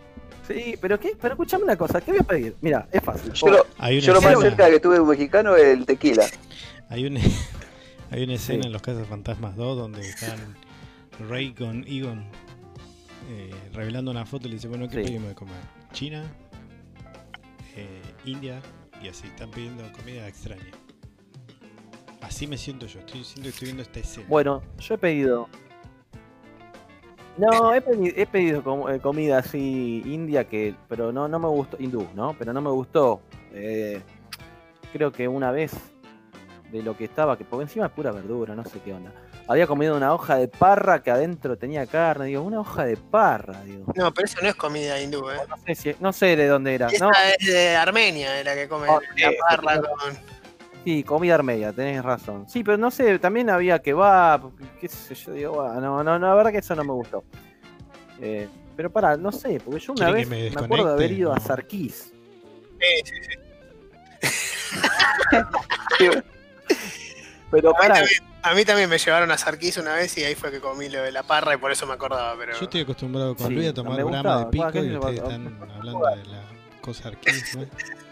Sí, 0.47 0.75
pero 0.81 0.99
qué, 0.99 1.15
pero 1.19 1.33
escuchame 1.35 1.63
una 1.63 1.77
cosa, 1.77 2.01
¿qué 2.01 2.11
voy 2.11 2.19
a 2.19 2.23
pedir? 2.23 2.55
Mira, 2.61 2.87
es 2.91 3.01
fácil. 3.03 3.31
Yo 3.33 3.47
lo, 3.47 3.65
Hay 3.77 3.97
una 3.97 4.05
yo 4.07 4.13
lo 4.13 4.21
más 4.21 4.39
cerca 4.39 4.69
que 4.69 4.79
tuve 4.79 4.99
un 4.99 5.07
mexicano 5.07 5.55
es 5.55 5.65
el 5.77 5.85
tequila. 5.85 6.25
hay 6.89 7.05
una, 7.05 7.19
hay 8.11 8.23
una 8.23 8.33
escena 8.33 8.63
Sí. 8.63 8.67
en 8.67 8.73
Los 8.73 8.81
Casas 8.81 9.07
Fantasmas 9.07 9.55
2 9.55 9.77
donde 9.77 10.01
están 10.01 10.37
Rey 11.29 11.53
con 11.53 11.85
Egon 11.87 12.25
eh, 13.29 13.51
revelando 13.73 14.11
una 14.11 14.25
foto 14.25 14.47
y 14.47 14.49
le 14.49 14.55
dice, 14.55 14.67
bueno, 14.67 14.87
¿qué 14.89 14.95
Sí. 15.03 15.03
pedimos 15.09 15.29
de 15.29 15.35
comer? 15.35 15.55
China, 15.93 16.23
eh, 17.75 18.01
India 18.25 18.61
y 19.01 19.07
así, 19.07 19.27
están 19.27 19.51
pidiendo 19.51 19.83
comida 19.93 20.27
extraña. 20.27 20.63
Así 22.21 22.45
me 22.47 22.57
siento 22.57 22.85
yo, 22.87 22.99
estoy, 22.99 23.23
siento 23.23 23.43
que 23.43 23.49
estoy 23.49 23.65
viendo 23.67 23.83
esta 23.83 23.99
escena. 23.99 24.25
Bueno, 24.29 24.61
yo 24.79 24.95
he 24.95 24.97
pedido. 24.97 25.49
No, 27.37 27.73
he 27.73 27.81
pedido, 27.81 28.13
he 28.15 28.25
pedido 28.25 28.63
com- 28.63 28.89
eh, 28.89 28.99
comida 28.99 29.39
así 29.39 30.01
india 30.05 30.43
que, 30.47 30.75
pero 30.89 31.11
no, 31.11 31.27
no 31.27 31.39
me 31.39 31.47
gustó, 31.47 31.77
hindú, 31.79 32.07
¿no? 32.13 32.35
Pero 32.37 32.53
no 32.53 32.61
me 32.61 32.69
gustó. 32.69 33.21
Eh, 33.53 34.01
creo 34.93 35.11
que 35.11 35.27
una 35.27 35.51
vez 35.51 35.71
de 36.71 36.83
lo 36.83 36.95
que 36.95 37.05
estaba, 37.05 37.37
que 37.37 37.45
por 37.45 37.61
encima 37.61 37.87
es 37.87 37.91
pura 37.91 38.11
verdura, 38.11 38.55
no 38.55 38.63
sé 38.65 38.79
qué 38.83 38.93
onda. 38.93 39.11
Había 39.47 39.67
comido 39.67 39.97
una 39.97 40.13
hoja 40.13 40.35
de 40.37 40.47
parra 40.47 41.01
que 41.03 41.11
adentro 41.11 41.57
tenía 41.57 41.85
carne, 41.85 42.25
digo, 42.25 42.41
una 42.43 42.59
hoja 42.61 42.85
de 42.85 42.95
parra, 42.95 43.61
digo. 43.63 43.85
No, 43.95 44.13
pero 44.13 44.25
eso 44.25 44.37
no 44.41 44.47
es 44.49 44.55
comida 44.55 45.01
hindú, 45.01 45.29
eh. 45.29 45.37
No 45.49 45.57
sé, 45.57 45.75
si- 45.75 45.95
no 45.99 46.13
sé 46.13 46.35
de 46.35 46.47
dónde 46.47 46.75
era. 46.75 46.87
Esa 46.87 47.05
No, 47.05 47.11
es 47.39 47.45
de 47.47 47.75
Armenia, 47.75 48.39
es 48.39 48.45
la 48.45 48.55
que 48.55 48.67
come 48.69 48.87
Ah, 48.89 48.99
la 49.17 49.31
parra 49.49 49.81
con. 49.81 50.30
Sí, 50.83 51.03
comida 51.03 51.35
armedia, 51.35 51.71
tenés 51.73 52.03
razón. 52.03 52.45
Sí, 52.49 52.63
pero 52.63 52.77
no 52.77 52.91
sé, 52.91 53.19
también 53.19 53.49
había 53.49 53.79
kebab, 53.79 54.51
qué 54.79 54.87
sé 54.87 55.15
yo, 55.15 55.33
digo, 55.33 55.53
"Buah, 55.53 55.75
no, 55.79 56.03
no, 56.03 56.19
no, 56.19 56.27
la 56.27 56.35
verdad 56.35 56.51
que 56.51 56.57
eso 56.59 56.75
no 56.75 56.83
me 56.83 56.93
gustó. 56.93 57.23
Eh, 58.21 58.47
pero 58.75 58.89
para, 58.89 59.17
no 59.17 59.31
sé, 59.31 59.59
porque 59.63 59.79
yo 59.79 59.93
una 59.93 60.05
¿Quieren 60.07 60.29
que 60.29 60.35
vez 60.35 60.53
me 60.53 60.59
me, 60.61 60.65
acuerdo 60.65 60.87
de 60.87 60.93
haber 60.93 61.11
ido 61.11 61.33
a. 61.33 61.39
Sarkis. 61.39 62.11
Sí, 62.79 63.01
sí, 63.03 63.15
sí. 64.21 64.21
Pero 67.51 67.69
A 67.69 67.73
mí, 67.73 67.77
para, 67.79 67.93
también, 67.95 68.19
a 68.43 68.53
mí 68.55 68.65
también 68.65 68.89
me 68.89 68.97
llevaron 68.97 69.29
a 69.31 69.37
Sarkis 69.37 69.77
una 69.77 69.95
vez 69.95 70.17
y 70.17 70.23
ahí 70.23 70.35
fue 70.35 70.51
que 70.51 70.61
comí 70.61 70.87
lo 70.87 71.01
de 71.01 71.11
la 71.11 71.23
parra 71.23 71.53
y 71.53 71.57
por 71.57 71.71
eso 71.71 71.85
me 71.85 71.93
acordaba, 71.93 72.33
pero. 72.37 72.53
Yo 72.57 72.63
estoy 72.63 72.81
acostumbrado 72.81 73.35
con 73.35 73.47
Sí, 73.47 73.55
Luis 73.55 73.69
a 73.69 73.73
tomar 73.73 74.01
gustaba. 74.03 74.39
de 74.39 74.45
pico 74.51 74.63
Bueno, 74.63 74.71
¿qué 74.71 74.79
y 74.87 74.95
ustedes 74.97 75.17
están 75.19 75.57
hablando 75.75 76.05
de 76.15 76.25
la 76.27 76.43
cosa 76.81 77.07
arquísima. 77.09 77.63
no, 77.63 77.69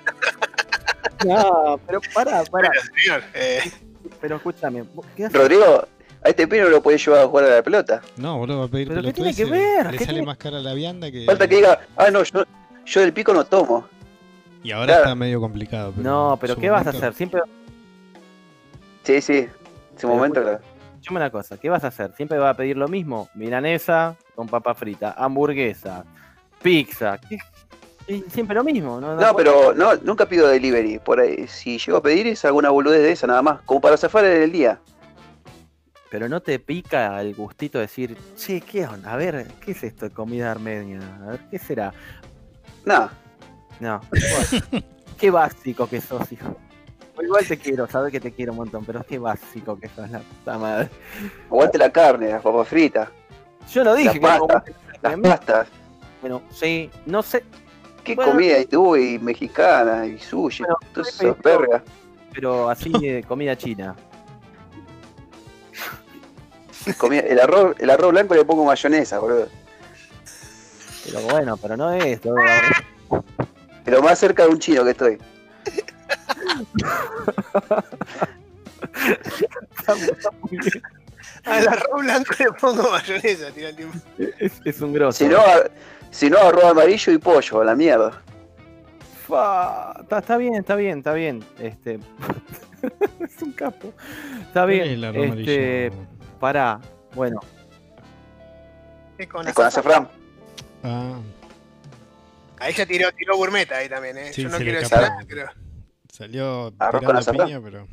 pero 1.19 2.01
para, 2.13 2.43
para, 2.43 2.43
Bueno, 2.51 2.69
señor, 3.03 3.23
eh, 3.33 3.61
pero 4.21 4.35
escúchame, 4.37 4.81
¿vos 4.93 5.05
¿qué 5.15 5.25
haces? 5.25 5.37
Rodrigo, 5.39 5.87
a 6.23 6.29
este 6.29 6.47
pino 6.47 6.65
lo 6.69 6.81
podés 6.81 7.05
llevar 7.05 7.21
a 7.23 7.27
jugar 7.27 7.45
a 7.45 7.55
la 7.55 7.63
pelota. 7.63 8.01
No, 8.17 8.37
boludo, 8.37 8.59
va 8.59 8.65
a 8.65 8.67
pedir 8.67 8.87
¿Pero 8.89 9.01
qué 9.03 9.13
tiene 9.13 9.33
que 9.33 9.45
ver? 9.45 9.85
Le 9.87 9.91
¿Qué 9.91 9.99
sale 10.05 10.13
tiene- 10.19 10.25
más 10.25 10.37
cara 10.37 10.59
la 10.59 10.73
vianda 10.73 11.11
que. 11.11 11.25
Falta 11.25 11.47
que 11.47 11.55
diga, 11.57 11.79
ah, 11.97 12.09
no, 12.11 12.23
yo, 12.23 12.43
yo 12.85 13.01
del 13.01 13.13
pico 13.13 13.33
no 13.33 13.45
tomo. 13.45 13.87
Y 14.63 14.71
ahora 14.71 14.87
Claro. 14.87 15.01
está 15.03 15.15
medio 15.15 15.39
complicado. 15.39 15.93
Pero 15.95 16.03
No, 16.09 16.37
pero 16.39 16.55
¿qué 16.57 16.69
vas 16.69 16.85
a 16.85 16.89
hacer? 16.89 17.13
Siempre, 17.13 17.41
Sí, 19.03 19.21
sí. 19.21 19.37
En 19.37 19.49
su 19.49 20.07
Pero 20.07 20.13
momento, 20.15 20.41
claro. 20.41 20.59
una 21.11 21.29
cosa, 21.31 21.57
¿qué 21.57 21.69
vas 21.69 21.83
a 21.83 21.87
hacer? 21.87 22.13
Siempre 22.15 22.37
vas 22.37 22.53
a 22.53 22.57
pedir 22.57 22.77
lo 22.77 22.87
mismo, 22.87 23.29
milanesa 23.33 24.15
con 24.35 24.47
papa 24.47 24.75
frita, 24.75 25.13
hamburguesa, 25.17 26.03
pizza, 26.61 27.17
¿qué- 27.27 27.39
siempre 28.29 28.55
lo 28.55 28.63
mismo, 28.63 28.99
¿no? 28.99 29.15
No, 29.15 29.35
pero 29.35 29.73
no, 29.73 29.95
nunca 29.97 30.27
pido 30.27 30.47
delivery. 30.47 30.99
Por 30.99 31.19
ahí, 31.19 31.47
si 31.47 31.77
llego 31.77 31.97
a 31.97 32.01
pedir 32.01 32.27
es 32.27 32.43
alguna 32.45 32.69
boludez 32.69 33.01
de 33.01 33.11
esa 33.11 33.27
nada 33.27 33.41
más, 33.41 33.61
como 33.61 33.81
para 33.81 33.97
zafar 33.97 34.25
en 34.25 34.43
el 34.43 34.51
día. 34.51 34.79
Pero 36.09 36.27
no 36.27 36.41
te 36.41 36.57
pica 36.57 37.21
el 37.21 37.35
gustito 37.35 37.77
de 37.77 37.83
decir, 37.83 38.17
che, 38.35 38.61
¿qué 38.61 38.87
onda? 38.87 39.13
A 39.13 39.17
ver, 39.17 39.47
¿qué 39.63 39.71
es 39.71 39.83
esto 39.83 40.09
de 40.09 40.11
comida 40.11 40.51
armenia? 40.51 40.99
A 41.23 41.31
ver, 41.31 41.39
¿qué 41.51 41.59
será? 41.59 41.93
Nada. 42.83 43.11
No. 43.79 44.01
Bueno, 44.09 44.85
qué 45.19 45.29
básico 45.29 45.87
que 45.87 46.01
sos, 46.01 46.31
hijo. 46.31 46.55
Igual 47.21 47.45
te 47.45 47.57
quiero, 47.57 47.85
sabes 47.87 48.11
que 48.11 48.19
te 48.19 48.31
quiero 48.31 48.53
un 48.53 48.59
montón, 48.59 48.85
pero 48.85 49.03
qué 49.03 49.19
básico 49.19 49.77
que 49.77 49.89
sos, 49.89 50.09
la 50.09 50.19
puta 50.19 50.57
madre. 50.57 50.89
Aguante 51.47 51.77
la 51.77 51.91
carne, 51.91 52.29
las 52.29 52.41
papas 52.41 52.67
fritas, 52.67 53.09
Yo 53.71 53.83
no 53.83 53.93
dije 53.93 54.07
La 54.07 54.13
que 54.13 54.19
pasta, 54.21 54.35
aguante 54.37 54.75
la 55.01 55.09
las 55.09 55.19
pastas. 55.19 55.67
Bueno, 56.21 56.41
sí, 56.49 56.89
no 57.05 57.21
sé, 57.21 57.43
¿Qué 58.09 58.15
Bueno. 58.15 58.31
comida 58.31 58.57
hindú 58.59 58.95
y 58.95 59.19
mexicana 59.19 60.03
y 60.07 60.17
sushi? 60.17 60.63
Bueno, 60.63 60.77
todas 60.95 61.09
esas 61.09 61.37
vergas. 61.43 61.83
pero 62.33 62.67
así 62.67 62.89
de 62.91 63.23
comida 63.27 63.55
china. 63.55 63.95
Comida- 66.97 67.21
el, 67.21 67.39
arroz, 67.39 67.75
el 67.77 67.87
arroz 67.87 68.09
blanco 68.11 68.33
le 68.33 68.43
pongo 68.45 68.65
mayonesa, 68.65 69.19
boludo. 69.19 69.47
Pero 71.05 71.21
bueno, 71.21 71.55
pero 71.57 71.77
no 71.77 71.91
es 71.93 72.19
todo. 72.19 72.33
Pero 73.85 74.01
más 74.01 74.17
cerca 74.17 74.41
de 74.43 74.49
un 74.49 74.57
chino 74.57 74.83
que 74.83 74.89
estoy. 74.89 75.19
Al 81.45 81.67
arroz 81.67 82.01
blanco 82.01 82.33
le 82.39 82.51
pongo 82.53 82.91
mayonesa, 82.91 83.51
tira 83.51 83.69
el 83.69 83.75
tiempo. 83.75 83.97
Es, 84.39 84.53
es 84.65 84.81
un 84.81 84.93
grosso. 84.93 85.17
Si 85.19 85.27
no, 85.29 85.37
a- 85.39 85.63
si 86.11 86.29
no, 86.29 86.37
arroz 86.39 86.63
amarillo 86.65 87.13
y 87.13 87.17
pollo, 87.17 87.61
a 87.61 87.65
la 87.65 87.75
mierda. 87.75 88.21
Fa, 89.27 89.93
Está, 90.01 90.19
está 90.19 90.37
bien, 90.37 90.55
está 90.55 90.75
bien, 90.75 90.97
está 90.99 91.13
bien. 91.13 91.43
Este. 91.59 91.99
es 93.19 93.41
un 93.41 93.51
capo. 93.51 93.93
Está 94.41 94.61
¿Cuál 94.63 94.71
es 94.71 94.77
bien. 94.83 94.89
el 94.95 95.03
arroz 95.03 95.25
Este. 95.37 95.87
amarillo? 95.87 96.07
Pará. 96.39 96.79
Bueno, 97.15 97.39
Es 99.17 99.27
con 99.27 99.47
azafrán. 99.47 100.07
Ah, 100.83 101.19
Ahí 102.59 102.73
ya 102.73 102.85
tiró, 102.85 103.11
tiró 103.13 103.37
gourmet 103.37 103.71
ahí 103.71 103.87
también, 103.89 104.17
¿eh? 104.17 104.33
Sí, 104.33 104.43
Yo 104.43 104.49
no 104.49 104.57
quiero 104.57 104.79
decir 104.79 104.97
nada, 104.97 105.17
pero. 105.27 105.45
salió 106.11 106.73
Arroz 106.79 106.91
con 106.91 106.99
tirando 107.01 107.19
azafrán. 107.19 107.47
piña, 107.47 107.61
pero. 107.61 107.87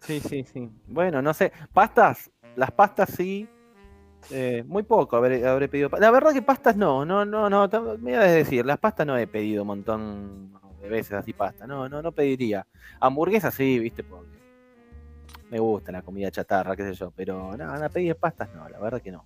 sí, 0.00 0.20
sí, 0.20 0.44
sí. 0.52 0.70
Bueno, 0.86 1.22
no 1.22 1.32
sé. 1.34 1.52
Pastas, 1.72 2.30
las 2.56 2.70
pastas 2.72 3.10
sí. 3.16 3.48
Eh, 4.30 4.64
muy 4.66 4.82
poco 4.82 5.16
habré, 5.16 5.46
habré 5.46 5.68
pedido. 5.68 5.90
La 5.98 6.10
verdad 6.10 6.32
que 6.32 6.42
pastas 6.42 6.76
no, 6.76 7.04
no, 7.04 7.24
no, 7.24 7.50
no. 7.50 7.68
Me 7.98 8.12
iba 8.12 8.22
a 8.22 8.26
decir, 8.26 8.64
las 8.64 8.78
pastas 8.78 9.06
no 9.06 9.16
he 9.16 9.26
pedido 9.26 9.62
un 9.62 9.68
montón 9.68 10.52
de 10.80 10.88
veces 10.88 11.12
así 11.12 11.32
pasta. 11.32 11.66
No, 11.66 11.88
no, 11.88 12.02
no 12.02 12.12
pediría. 12.12 12.66
Hamburguesas 13.00 13.54
sí, 13.54 13.78
viste, 13.78 14.04
porque 14.04 14.30
me 15.50 15.58
gusta 15.58 15.92
la 15.92 16.02
comida 16.02 16.30
chatarra, 16.30 16.76
qué 16.76 16.84
sé 16.84 16.94
yo. 16.94 17.10
Pero 17.10 17.56
nada, 17.56 17.78
no, 17.78 17.90
pedir 17.90 18.16
pastas 18.16 18.48
no, 18.54 18.68
la 18.68 18.78
verdad 18.78 19.00
que 19.00 19.12
no. 19.12 19.24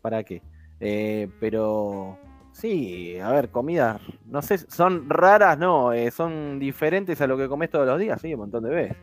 ¿Para 0.00 0.22
qué? 0.22 0.42
Eh, 0.80 1.28
pero 1.40 2.18
sí, 2.52 3.18
a 3.18 3.30
ver, 3.30 3.50
comidas, 3.50 4.00
no 4.26 4.42
sé, 4.42 4.58
son 4.58 5.08
raras, 5.08 5.58
no, 5.58 5.92
eh, 5.92 6.10
son 6.10 6.58
diferentes 6.58 7.20
a 7.20 7.26
lo 7.26 7.36
que 7.36 7.48
comes 7.48 7.70
todos 7.70 7.86
los 7.86 7.98
días, 7.98 8.20
sí, 8.20 8.34
un 8.34 8.40
montón 8.40 8.64
de 8.64 8.70
veces. 8.70 8.96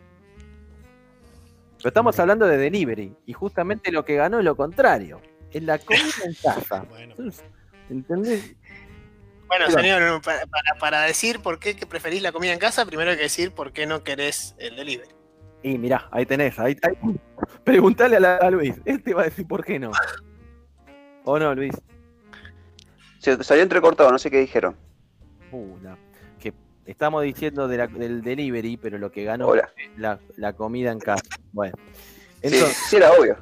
Pero 1.83 1.89
estamos 1.89 2.17
hablando 2.17 2.47
de 2.47 2.57
delivery, 2.57 3.13
y 3.25 3.33
justamente 3.33 3.91
lo 3.91 4.05
que 4.05 4.15
ganó 4.15 4.39
es 4.39 4.45
lo 4.45 4.55
contrario, 4.55 5.19
es 5.51 5.61
la 5.63 5.77
comida 5.79 6.01
en 6.25 6.33
casa. 6.41 6.85
Bueno, 6.89 7.13
¿Entendés? 7.89 8.55
Bueno, 9.49 9.69
señor, 9.69 10.21
para, 10.21 10.45
para- 10.47 10.79
para 10.79 11.01
decir 11.01 11.41
por 11.41 11.59
qué 11.59 11.75
que 11.75 11.85
preferís 11.85 12.21
la 12.21 12.31
comida 12.31 12.53
en 12.53 12.59
casa, 12.59 12.85
primero 12.85 13.11
hay 13.11 13.17
que 13.17 13.23
decir 13.23 13.51
por 13.51 13.73
qué 13.73 13.85
no 13.85 14.01
querés 14.01 14.55
el 14.59 14.77
delivery. 14.77 15.09
Y 15.61 15.77
mirá, 15.77 16.07
ahí 16.11 16.25
tenés, 16.25 16.57
ahí, 16.57 16.77
ahí. 16.81 16.93
Preguntale 17.65 18.15
a, 18.15 18.19
la- 18.21 18.37
a 18.37 18.49
Luis, 18.49 18.75
él 18.85 19.03
te 19.03 19.13
va 19.13 19.23
a 19.23 19.25
decir 19.25 19.45
por 19.45 19.63
qué 19.65 19.77
no. 19.77 19.91
¿O 21.25 21.37
no, 21.37 21.53
Luis? 21.53 21.73
Se 23.19 23.43
salió 23.43 23.61
entrecortado, 23.63 24.09
no 24.11 24.17
sé 24.17 24.31
qué 24.31 24.39
dijeron. 24.39 24.75
Uh, 25.51 25.77
la- 25.83 25.97
estamos 26.85 27.23
diciendo 27.23 27.67
de 27.67 27.77
la- 27.77 27.87
del 27.87 28.21
delivery, 28.21 28.77
pero 28.77 28.97
lo 28.97 29.11
que 29.11 29.23
ganó 29.23 29.47
Hola. 29.47 29.69
es 29.77 29.97
la, 29.99 30.19
la 30.37 30.53
comida 30.53 30.91
en 30.91 30.99
casa. 30.99 31.23
Bueno, 31.51 31.75
Sí, 32.41 32.49
entonces, 32.55 32.77
sí, 32.89 32.95
era 32.97 33.11
obvio. 33.13 33.37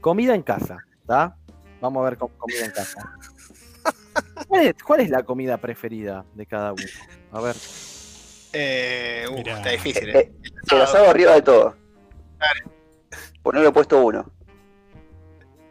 comida 0.00 0.34
en 0.34 0.42
casa, 0.42 0.78
¿está? 1.00 1.36
Vamos 1.80 2.00
a 2.02 2.08
ver 2.10 2.18
com- 2.18 2.30
comida 2.38 2.64
en 2.64 2.70
casa. 2.70 3.12
¿Cuál 4.48 4.66
es, 4.68 4.74
cuál 4.82 5.00
es 5.00 5.10
la 5.10 5.22
comida 5.22 5.58
preferida 5.58 6.24
de 6.34 6.46
cada 6.46 6.72
uno? 6.72 6.82
A 7.32 7.40
ver. 7.42 7.56
Eh, 8.54 9.26
uh, 9.30 9.36
está 9.38 9.70
difícil, 9.70 10.08
Eh, 10.08 10.18
¿eh? 10.18 10.32
El 10.72 10.80
asado 10.80 11.10
arriba 11.10 11.32
de 11.34 11.42
todo. 11.42 11.76
Ponerle 13.42 13.70
puesto 13.70 14.02
uno. 14.04 14.24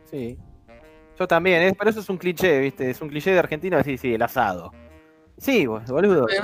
Sí. 0.09 0.37
Yo 1.17 1.27
también, 1.27 1.61
es, 1.63 1.73
pero 1.77 1.89
eso 1.89 1.99
es 2.01 2.09
un 2.09 2.17
cliché, 2.17 2.59
¿viste? 2.59 2.89
Es 2.89 3.01
un 3.01 3.09
cliché 3.09 3.31
de 3.31 3.39
Argentina 3.39 3.77
decir, 3.77 3.97
sí, 3.97 4.13
el 4.13 4.21
asado. 4.21 4.71
Sí, 5.37 5.65
bol- 5.65 5.83
boludo. 5.85 6.27
Eh, 6.29 6.41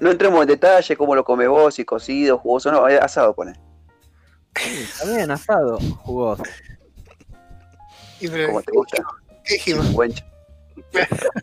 no 0.00 0.10
entremos 0.10 0.42
en 0.42 0.48
detalle 0.48 0.96
cómo 0.96 1.14
lo 1.14 1.24
come 1.24 1.46
vos, 1.46 1.74
si 1.74 1.84
cocido, 1.84 2.38
jugoso, 2.38 2.70
no, 2.70 2.88
eh, 2.88 2.98
asado 2.98 3.34
pone. 3.34 3.54
Sí, 4.56 4.86
también 5.00 5.30
asado, 5.30 5.78
jugoso. 6.02 6.42
y 8.20 8.28
pero- 8.28 8.48
Como 8.48 8.62
te 8.62 8.72
gusta. 8.72 9.02
¿Qué 9.44 9.54
dijimos? 9.54 9.86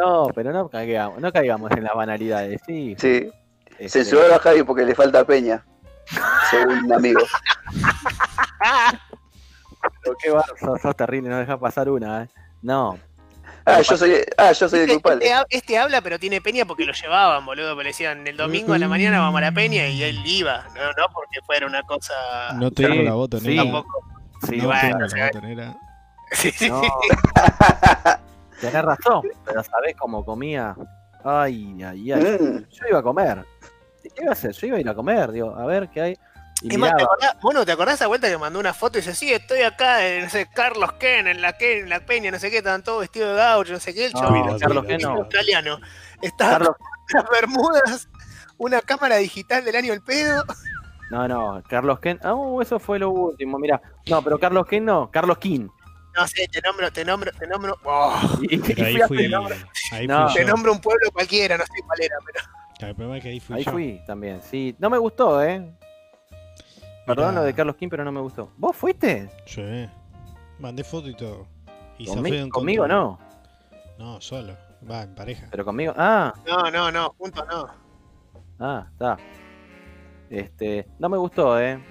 No, 0.00 0.28
pero 0.32 0.52
no 0.52 0.68
caigamos, 0.68 1.20
no 1.20 1.32
caigamos 1.32 1.72
en 1.72 1.82
las 1.82 1.92
banalidades, 1.92 2.60
sí. 2.64 2.94
Sí, 3.00 3.32
este, 3.80 4.04
censuró 4.04 4.32
a 4.32 4.38
Javi 4.38 4.62
porque 4.62 4.84
le 4.84 4.94
falta 4.94 5.24
peña. 5.24 5.66
Según 6.50 6.84
un 6.84 6.92
amigo. 6.92 7.20
pero 10.02 10.16
qué 10.22 10.30
va, 10.30 10.44
sos, 10.60 10.80
sos 10.80 10.96
terrible, 10.96 11.28
no 11.30 11.38
dejas 11.38 11.58
pasar 11.58 11.88
una, 11.90 12.22
¿eh? 12.22 12.28
No. 12.62 12.96
Ah, 13.68 13.80
yo 13.82 13.96
soy, 13.96 14.14
ah, 14.36 14.52
yo 14.52 14.68
soy 14.68 14.78
el 14.80 14.84
Este, 14.86 14.94
culpable. 14.94 15.24
este 15.24 15.34
ha- 15.34 15.46
este 15.50 15.78
habla, 15.78 16.00
pero 16.00 16.18
tiene 16.18 16.40
peña 16.40 16.64
porque 16.64 16.84
lo 16.84 16.92
llevaban, 16.92 17.44
boludo. 17.44 17.70
porque 17.74 17.84
le 17.84 17.90
decían 17.90 18.26
el 18.26 18.36
domingo 18.36 18.72
a 18.72 18.78
la 18.78 18.88
mañana 18.88 19.20
vamos 19.20 19.38
a 19.38 19.42
la 19.42 19.52
peña 19.52 19.86
y 19.88 20.02
él 20.02 20.20
iba. 20.24 20.64
No, 20.74 20.84
no 20.92 21.06
porque 21.12 21.40
fuera 21.44 21.66
una 21.66 21.82
cosa. 21.82 22.14
no 22.54 22.70
tengo 22.70 22.94
Sí, 22.94 23.02
la 23.02 23.12
botonera. 23.14 23.50
sí. 23.50 23.56
Tampoco. 23.70 24.04
Sí, 24.48 24.56
no 24.56 24.64
bueno, 24.66 24.80
tengo 24.80 25.04
o 25.04 25.08
sea, 25.08 25.18
la 25.18 25.26
botonera. 25.26 25.76
Sí, 26.32 26.50
sí, 26.50 26.68
no. 26.70 26.80
sí. 26.82 26.88
Tenés 28.60 28.82
razón, 28.84 29.22
pero 29.44 29.62
¿sabés 29.62 29.94
cómo 29.96 30.24
comía? 30.24 30.74
Ay, 31.24 31.76
ay, 31.84 32.12
ay. 32.12 32.22
Mm, 32.40 32.64
Yo 32.70 32.86
iba 32.88 32.98
a 32.98 33.02
comer. 33.02 33.44
¿Qué 34.02 34.22
iba 34.22 34.30
a 34.30 34.32
hacer? 34.32 34.52
Yo 34.52 34.66
iba 34.68 34.76
a 34.78 34.80
ir 34.80 34.88
a 34.88 34.94
comer, 34.94 35.30
digo, 35.32 35.54
a 35.54 35.64
ver 35.66 35.88
qué 35.90 36.00
hay. 36.00 36.18
Y 36.62 36.72
Es 36.72 36.78
más, 36.78 36.96
¿te 36.96 37.02
acordás, 37.04 37.36
bueno, 37.40 37.64
¿te 37.64 37.72
acordás 37.72 37.94
esa 37.96 38.06
vuelta 38.08 38.28
que 38.28 38.36
mandó 38.38 38.58
una 38.58 38.74
foto 38.74 38.98
y 38.98 39.00
dice, 39.00 39.14
sí, 39.14 39.32
estoy 39.32 39.62
acá 39.62 40.06
en 40.06 40.24
no 40.24 40.30
sé, 40.30 40.48
Carlos 40.52 40.92
Ken, 40.94 41.26
en 41.28 41.40
la 41.40 41.52
Ken, 41.52 41.84
en 41.84 41.88
la 41.88 42.00
Peña, 42.00 42.30
no 42.32 42.38
sé 42.38 42.50
qué, 42.50 42.58
estaban 42.58 42.82
todos 42.82 43.00
vestidos 43.00 43.30
de 43.30 43.36
gaucho, 43.36 43.72
no 43.74 43.80
sé 43.80 43.94
qué, 43.94 44.06
el 44.06 44.12
No, 44.12 44.20
chabón, 44.20 44.58
Carlos 44.58 44.84
Ken 44.86 45.00
no. 45.00 45.10
australiano. 45.10 45.78
Estaba 46.20 46.52
Carlos, 46.52 46.76
las 47.14 47.24
bermudas, 47.30 48.08
una 48.56 48.80
cámara 48.80 49.16
digital 49.18 49.64
del 49.64 49.76
año 49.76 49.92
el 49.92 50.02
pedo. 50.02 50.44
no, 51.10 51.28
no, 51.28 51.62
Carlos 51.68 52.00
Ken. 52.00 52.18
Ah, 52.24 52.34
uh, 52.34 52.60
eso 52.60 52.78
fue 52.80 52.98
lo 52.98 53.10
último, 53.10 53.56
mira. 53.58 53.80
No, 54.06 54.20
pero 54.22 54.38
Carlos 54.38 54.66
Ken 54.66 54.84
no, 54.84 55.10
Carlos 55.12 55.38
King. 55.38 55.68
No 56.16 56.26
sé, 56.26 56.48
te 56.50 56.60
nombro, 56.60 56.90
te 56.90 57.04
nombro, 57.04 57.30
te 57.38 57.46
nombro, 57.46 57.78
oh, 57.84 58.20
Y, 58.42 58.56
y 58.56 58.58
Pero 58.58 58.84
ahí 58.86 58.96
fui 59.06 59.18
fui, 59.18 59.28
nombre. 59.28 59.56
ahí 59.92 60.06
No. 60.08 60.28
fui 60.28 60.34
te 60.40 60.44
nombro 60.44 60.72
un 60.72 60.80
pueblo 60.80 61.08
cualquiera, 61.12 61.56
no 61.56 61.64
sé 61.64 61.72
cuál 61.86 62.00
era, 62.02 62.16
pero. 62.26 62.44
El 62.88 62.94
problema 62.96 63.16
es 63.18 63.22
que 63.22 63.28
ahí 63.30 63.40
fui 63.40 63.56
Ahí 63.56 63.64
yo. 63.64 63.70
fui 63.72 64.02
también, 64.06 64.42
sí. 64.42 64.74
No 64.80 64.90
me 64.90 64.98
gustó, 64.98 65.40
¿eh? 65.44 65.72
Perdón 67.08 67.34
lo 67.34 67.42
de 67.42 67.54
Carlos 67.54 67.76
King, 67.76 67.88
pero 67.90 68.04
no 68.04 68.12
me 68.12 68.20
gustó. 68.20 68.50
¿Vos 68.56 68.76
fuiste? 68.76 69.28
Sí. 69.46 69.88
Mandé 70.58 70.84
foto 70.84 71.08
y 71.08 71.14
todo. 71.16 71.46
Y 71.98 72.06
Conmi- 72.06 72.48
conmigo 72.50 72.86
no, 72.86 73.18
No, 73.98 74.20
solo. 74.20 74.56
Va, 74.88 75.02
en 75.02 75.14
pareja. 75.14 75.48
pero 75.50 75.64
conmigo. 75.64 75.92
Ah, 75.96 76.32
No, 76.46 76.70
no, 76.70 76.90
no, 76.92 77.14
juntos 77.18 77.44
no. 77.50 77.66
ah, 78.60 78.86
está. 78.92 79.16
Este, 80.30 80.86
no 80.98 81.08
me 81.08 81.16
gustó, 81.16 81.60
¿eh? 81.60 81.82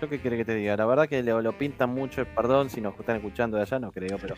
¿Yo 0.00 0.08
qué 0.08 0.20
quiere 0.20 0.36
que 0.36 0.44
te 0.44 0.54
diga? 0.54 0.76
La 0.76 0.86
verdad 0.86 1.08
que 1.08 1.22
lo, 1.22 1.42
lo 1.42 1.58
pintan 1.58 1.90
mucho, 1.90 2.24
perdón 2.34 2.70
si 2.70 2.80
nos 2.80 2.98
están 2.98 3.16
escuchando 3.16 3.56
de 3.56 3.64
allá, 3.64 3.78
no 3.80 3.90
creo, 3.92 4.16
pero. 4.18 4.36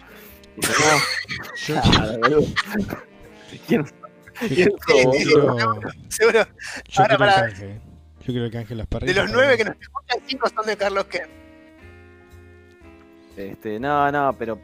Yo, 1.66 1.74
no. 1.76 2.38
¿Quién, 3.66 3.84
quién 4.48 4.70
quiero, 4.86 5.55
boludo? 5.55 5.80
Seguro, 6.09 6.44
yo 6.88 7.03
Ahora, 7.03 7.09
quiero 7.09 7.12
el 7.12 7.18
para-. 7.18 7.89
Yo 8.30 8.32
quiero 8.32 8.46
el 8.46 8.52
canje 8.52 8.68
de 8.70 8.76
las 8.76 8.86
de 8.88 8.90
parrillas. 8.98 9.16
los 9.16 9.32
nueve 9.32 9.56
que 9.56 9.64
nos 9.64 9.76
escuchan, 9.80 10.18
cinco 10.26 10.48
son 10.54 10.66
de 10.66 10.76
Carlos 10.76 11.04
Ken. 11.06 11.28
Este, 13.36 13.78
no, 13.80 14.10
no, 14.12 14.34
pero 14.38 14.58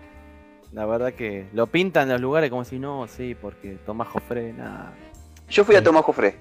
la 0.73 0.85
verdad 0.87 1.13
que 1.15 1.49
lo 1.53 1.67
pintan 1.67 2.09
los 2.09 2.21
lugares 2.21 2.51
como 2.51 2.65
si 2.65 2.79
no, 2.79 3.07
sí, 3.09 3.35
porque 3.35 3.79
Tomás 3.87 4.09
Jofre, 4.09 4.53
nada. 4.53 4.93
Yo 5.49 5.65
fui 5.65 5.77
a 5.77 5.83
Tomás 5.83 6.05
Jofré. 6.05 6.37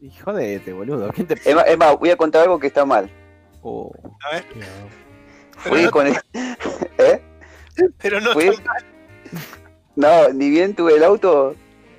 Y 0.00 0.10
jodete, 0.10 0.72
boludo. 0.72 1.10
¿Quién 1.12 1.26
te 1.26 1.34
Es 1.34 1.54
más, 1.54 1.66
es 1.66 1.76
más, 1.76 1.98
voy 1.98 2.10
a 2.10 2.16
contar 2.16 2.42
algo 2.42 2.58
que 2.58 2.68
está 2.68 2.84
mal. 2.84 3.10
Oh, 3.62 3.92
A 4.30 4.34
ver, 4.34 4.44
pero 4.54 4.66
Fui 5.56 5.82
no, 5.82 5.90
con 5.90 6.06
el... 6.06 6.14
¿Eh? 6.98 7.20
pero 8.00 8.20
no 8.20 8.32
fui- 8.32 8.46
mal. 8.46 8.84
No, 9.96 10.28
ni 10.32 10.48
bien 10.50 10.74
tuve 10.76 10.94
el 10.94 11.02
auto, 11.02 11.56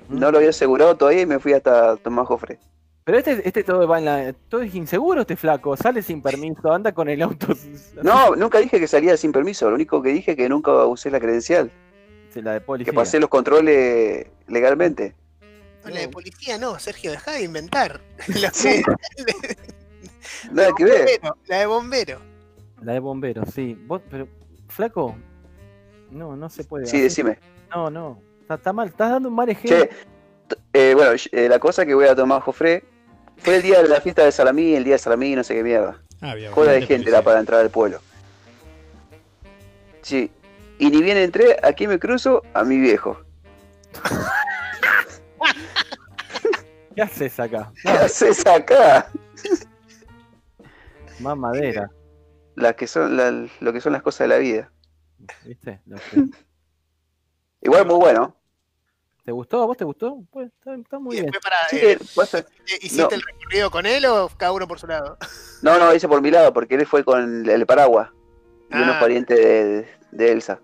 no 0.08 0.30
lo 0.30 0.38
había 0.38 0.48
asegurado 0.50 0.96
todavía 0.96 1.20
y 1.22 1.26
me 1.26 1.38
fui 1.38 1.52
hasta 1.52 1.96
Tomás 1.98 2.26
Jofré. 2.26 2.58
Pero 3.04 3.18
este, 3.18 3.42
este 3.48 3.64
todo 3.64 3.88
va 3.88 3.98
en 3.98 4.04
la. 4.04 4.32
Todo 4.48 4.62
es 4.62 4.74
inseguro, 4.74 5.22
este 5.22 5.36
flaco. 5.36 5.76
Sale 5.76 6.02
sin 6.02 6.22
permiso, 6.22 6.70
anda 6.72 6.92
con 6.92 7.08
el 7.08 7.22
auto. 7.22 7.48
No, 8.02 8.36
nunca 8.36 8.58
dije 8.58 8.78
que 8.78 8.86
salía 8.86 9.16
sin 9.16 9.32
permiso, 9.32 9.68
lo 9.68 9.74
único 9.74 10.00
que 10.02 10.10
dije 10.10 10.32
es 10.32 10.36
que 10.36 10.48
nunca 10.48 10.84
usé 10.86 11.10
la 11.10 11.18
credencial, 11.20 11.70
Sí, 12.32 12.40
La 12.42 12.52
de 12.52 12.60
policía. 12.60 12.92
que 12.92 12.94
pasé 12.96 13.18
los 13.18 13.28
controles 13.28 14.26
legalmente. 14.46 15.14
No, 15.84 15.90
la 15.90 16.00
de 16.00 16.08
policía 16.08 16.58
no, 16.58 16.78
Sergio, 16.78 17.10
dejá 17.10 17.32
de 17.32 17.42
inventar. 17.42 18.00
La, 18.28 18.50
Sí. 18.52 18.68
de- 19.16 19.56
Nada 20.52 20.70
que 20.76 20.84
ver. 20.84 21.00
bombero, 21.20 21.36
la 21.48 21.58
de 21.58 21.66
bombero. 21.66 22.20
La 22.82 22.92
de 22.92 22.98
bomberos, 23.00 23.48
sí. 23.54 23.74
Vos, 23.86 24.00
pero, 24.10 24.28
flaco. 24.68 25.16
No, 26.10 26.36
no 26.36 26.48
se 26.48 26.64
puede. 26.64 26.86
Sí, 26.86 27.00
decime. 27.00 27.38
No, 27.74 27.90
no. 27.90 28.20
Está, 28.42 28.54
está 28.54 28.72
mal. 28.72 28.88
Estás 28.88 29.10
dando 29.10 29.28
un 29.28 29.34
mal 29.34 29.48
ejemplo. 29.48 29.84
Che, 29.84 29.90
eh, 30.72 30.92
bueno, 30.94 31.12
eh, 31.32 31.48
la 31.48 31.58
cosa 31.58 31.86
que 31.86 31.94
voy 31.94 32.06
a 32.06 32.14
Tomás 32.14 32.42
Jofré 32.42 32.84
fue 33.38 33.56
el 33.56 33.62
día 33.62 33.82
de 33.82 33.88
la 33.88 34.00
fiesta 34.00 34.24
de 34.24 34.32
Salamí, 34.32 34.74
el 34.74 34.84
día 34.84 34.94
de 34.94 34.98
Salamí, 34.98 35.34
no 35.34 35.44
sé 35.44 35.54
qué 35.54 35.62
mierda. 35.62 36.00
Ah, 36.20 36.34
Joda 36.52 36.72
de 36.72 36.86
gente 36.86 37.08
era 37.08 37.22
para 37.22 37.40
entrar 37.40 37.60
al 37.60 37.70
pueblo. 37.70 38.00
Sí. 40.02 40.30
Y 40.78 40.90
ni 40.90 41.02
bien 41.02 41.16
entré, 41.16 41.56
aquí 41.62 41.86
me 41.86 41.98
cruzo 41.98 42.42
a 42.54 42.64
mi 42.64 42.78
viejo. 42.78 43.20
¿Qué 46.94 47.02
haces 47.02 47.38
acá? 47.40 47.72
¿Qué 47.82 47.90
haces 47.90 48.46
acá? 48.46 49.10
Más 51.20 51.36
madera, 51.36 51.90
Las 52.56 52.74
que 52.74 52.86
son 52.86 53.16
la- 53.16 53.46
lo 53.60 53.72
que 53.72 53.80
son 53.80 53.92
las 53.92 54.02
cosas 54.02 54.20
de 54.20 54.28
la 54.28 54.38
vida. 54.38 54.70
¿viste? 55.44 55.80
Igual 57.60 57.86
muy 57.86 57.96
bueno. 57.96 58.36
¿Te 59.30 59.34
gustó? 59.34 59.62
¿A 59.62 59.66
vos 59.66 59.76
te 59.76 59.84
gustó? 59.84 60.24
Pues 60.32 60.48
está, 60.48 60.74
está 60.74 60.98
muy 60.98 61.14
Y 61.14 61.20
bien. 61.20 61.30
después 61.30 61.40
para, 61.44 61.68
Sí, 61.68 61.76
eh, 61.80 61.98
pasa- 62.16 62.44
¿Hiciste 62.82 63.00
no. 63.02 63.08
el 63.10 63.22
recorrido 63.22 63.70
con 63.70 63.86
él 63.86 64.04
o 64.06 64.28
cada 64.36 64.50
uno 64.50 64.66
por 64.66 64.80
su 64.80 64.88
lado? 64.88 65.16
No, 65.62 65.78
no, 65.78 65.94
hice 65.94 66.08
por 66.08 66.20
mi 66.20 66.32
lado, 66.32 66.52
porque 66.52 66.74
él 66.74 66.84
fue 66.84 67.04
con 67.04 67.48
el 67.48 67.64
paraguas 67.66 68.10
y 68.72 68.74
unos 68.74 68.96
Ah. 68.96 69.00
parientes 69.00 69.38
de, 69.38 69.86
de 70.10 70.32
Elsa. 70.32 70.58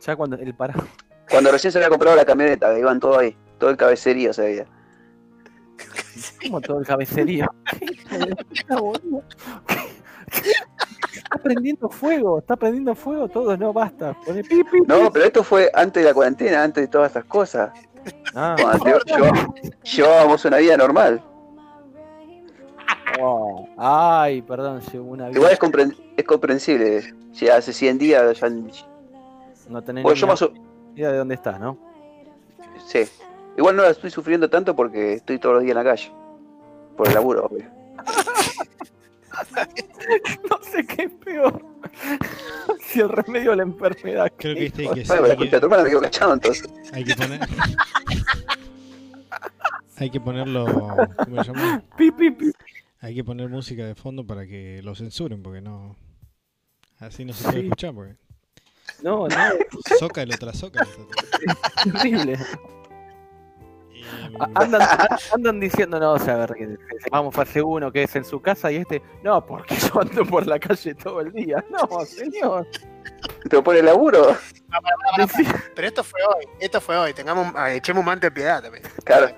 Ya 0.00 0.14
cuando 0.14 0.36
el 0.36 0.54
para. 0.54 0.74
Cuando 1.28 1.50
recién 1.50 1.72
se 1.72 1.78
había 1.78 1.88
comprado 1.88 2.14
la 2.14 2.24
camioneta, 2.24 2.72
que 2.72 2.78
iban 2.78 3.00
todo 3.00 3.18
ahí, 3.18 3.36
todo 3.58 3.70
el 3.70 3.76
cabecerío 3.76 4.32
se 4.32 4.42
veía. 4.42 4.66
Como 6.40 6.60
todo 6.60 6.78
el 6.78 6.86
cabecerío. 6.86 7.46
Está 11.14 11.38
prendiendo 11.42 11.88
fuego, 11.88 12.38
está 12.38 12.56
prendiendo 12.56 12.94
fuego 12.94 13.28
todo, 13.28 13.56
no 13.56 13.72
basta. 13.72 14.14
Poné 14.24 14.42
pi, 14.44 14.62
pi, 14.64 14.80
No, 14.86 15.10
pero 15.12 15.24
esto 15.24 15.42
fue 15.42 15.70
antes 15.74 16.02
de 16.02 16.08
la 16.08 16.14
cuarentena, 16.14 16.62
antes 16.62 16.82
de 16.84 16.88
todas 16.88 17.08
estas 17.08 17.24
cosas. 17.24 17.70
Ah, 18.34 18.56
llevábamos 19.82 20.44
una 20.44 20.58
vida 20.58 20.76
normal. 20.76 21.22
oh. 23.20 23.68
Ay, 23.76 24.42
perdón, 24.42 24.80
una 24.98 25.30
Igual 25.30 25.52
es, 25.52 25.58
compren- 25.58 25.96
es 26.16 26.24
comprensible. 26.24 27.14
Si 27.32 27.48
hace 27.48 27.72
100 27.72 27.98
días 27.98 28.40
ya... 28.40 28.48
No 29.68 29.82
tenés 29.82 30.02
Porque 30.02 30.14
ni 30.14 30.20
yo 30.20 30.52
idea 30.96 31.12
de 31.12 31.18
dónde 31.18 31.34
estás, 31.34 31.60
¿no? 31.60 31.76
Sí. 32.86 33.04
Igual 33.56 33.76
no 33.76 33.82
la 33.82 33.90
estoy 33.90 34.10
sufriendo 34.10 34.48
tanto 34.48 34.74
porque 34.74 35.14
estoy 35.14 35.38
todos 35.38 35.56
los 35.56 35.64
días 35.64 35.76
en 35.76 35.84
la 35.84 35.90
calle. 35.90 36.12
Por 36.96 37.08
el 37.08 37.14
laburo, 37.14 37.46
obvio. 37.46 37.77
No 40.50 40.58
sé 40.62 40.86
qué 40.86 41.02
es 41.04 41.12
peor. 41.24 41.64
si 42.80 43.00
el 43.00 43.08
remedio 43.08 43.52
o 43.52 43.54
la 43.54 43.62
enfermedad. 43.62 44.32
Creo 44.38 44.54
que 44.54 44.66
este 44.66 44.82
hay 44.88 44.94
que, 44.94 45.04
Bueno, 45.04 45.24
hay 45.26 45.48
que, 45.48 45.56
hermana 45.56 45.82
me 45.82 45.88
quedo 45.90 46.00
cachado 46.00 46.34
entonces. 46.34 46.68
hay 46.92 47.04
que 47.04 47.14
poner. 47.14 47.40
hay 49.96 50.10
que 50.10 50.20
ponerlo. 50.20 50.66
¿Cómo 51.24 51.44
se 51.44 51.52
llama? 51.52 51.82
Pi, 51.96 52.10
pi, 52.10 52.30
pi. 52.30 52.52
Hay 53.00 53.14
que 53.14 53.24
poner 53.24 53.48
música 53.48 53.84
de 53.86 53.94
fondo 53.94 54.26
para 54.26 54.46
que 54.46 54.80
lo 54.82 54.94
censuren, 54.94 55.42
porque 55.42 55.60
no. 55.60 55.96
Así 56.98 57.24
no 57.24 57.32
se 57.32 57.44
puede 57.44 57.60
Sí. 57.60 57.64
escuchar, 57.66 57.94
porque. 57.94 58.16
No, 59.02 59.28
no, 59.28 59.36
Zócalo 59.98 60.36
tras 60.38 60.58
zócalo. 60.58 60.88
terrible. 61.84 62.38
Andan, 64.54 64.80
andan 65.34 65.60
diciendo, 65.60 65.98
no, 65.98 66.12
o 66.12 66.18
sea, 66.18 66.34
a 66.34 66.38
ver, 66.38 66.54
que 66.54 66.76
vamos 67.10 67.34
fase 67.34 67.62
1, 67.62 67.90
que 67.92 68.04
es 68.04 68.16
en 68.16 68.24
su 68.24 68.40
casa, 68.40 68.70
y 68.70 68.76
este, 68.76 69.02
no, 69.22 69.44
porque 69.44 69.74
yo 69.76 70.00
ando 70.00 70.24
por 70.24 70.46
la 70.46 70.58
calle 70.58 70.94
todo 70.94 71.20
el 71.20 71.32
día. 71.32 71.64
No, 71.70 72.04
señor. 72.04 72.66
Por 73.64 73.76
el 73.76 73.86
laburo, 73.86 74.36
Pero 75.74 75.88
esto 75.88 76.04
fue 76.04 76.20
hoy, 76.22 76.44
esto 76.60 76.80
fue 76.80 76.96
hoy. 76.96 77.14
Tengamos, 77.14 77.52
ah, 77.56 77.72
echemos 77.72 78.06
un 78.06 78.20
de 78.20 78.30
piedad 78.30 78.62
también. 78.62 78.84
claro. 79.04 79.28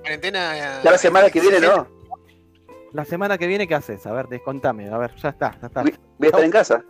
Cuarentena. 0.00 0.78
eh, 0.78 0.80
la 0.82 0.98
semana 0.98 1.30
que 1.30 1.40
viene 1.40 1.60
no. 1.60 1.86
La 2.92 3.04
semana 3.04 3.38
que 3.38 3.46
viene, 3.46 3.68
¿qué 3.68 3.74
haces? 3.74 4.04
A 4.06 4.12
ver, 4.12 4.28
descontame. 4.28 4.88
A 4.88 4.98
ver, 4.98 5.14
ya 5.16 5.28
está, 5.28 5.56
ya 5.60 5.66
está. 5.68 5.82
Voy 5.82 5.92
a 6.22 6.26
estar 6.26 6.44
en 6.44 6.50
casa. 6.50 6.84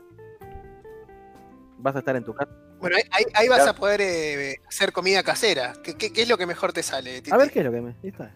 Vas 1.78 1.97
a 1.97 1.99
estar 1.99 2.16
en 2.16 2.24
tu 2.24 2.32
casa. 2.32 2.51
Bueno, 2.81 2.97
ahí, 2.97 3.03
ahí- 3.11 3.24
ahí 3.35 3.49
vas 3.49 3.66
a 3.66 3.74
poder 3.74 4.01
eh, 4.01 4.57
hacer 4.66 4.93
comida 4.93 5.22
casera. 5.22 5.74
¿Qué, 5.85 5.95
qué, 5.97 6.12
qué 6.12 6.22
es 6.22 6.28
lo 6.28 6.39
que 6.39 6.47
mejor 6.47 6.72
te 6.72 6.83
sale? 6.83 7.16
Titi? 7.20 7.31
A 7.33 7.37
ver, 7.37 7.51
¿qué 7.51 7.59
es 7.61 7.64
lo 7.64 7.72
que 7.72 7.81
me. 7.81 7.95
está. 8.03 8.35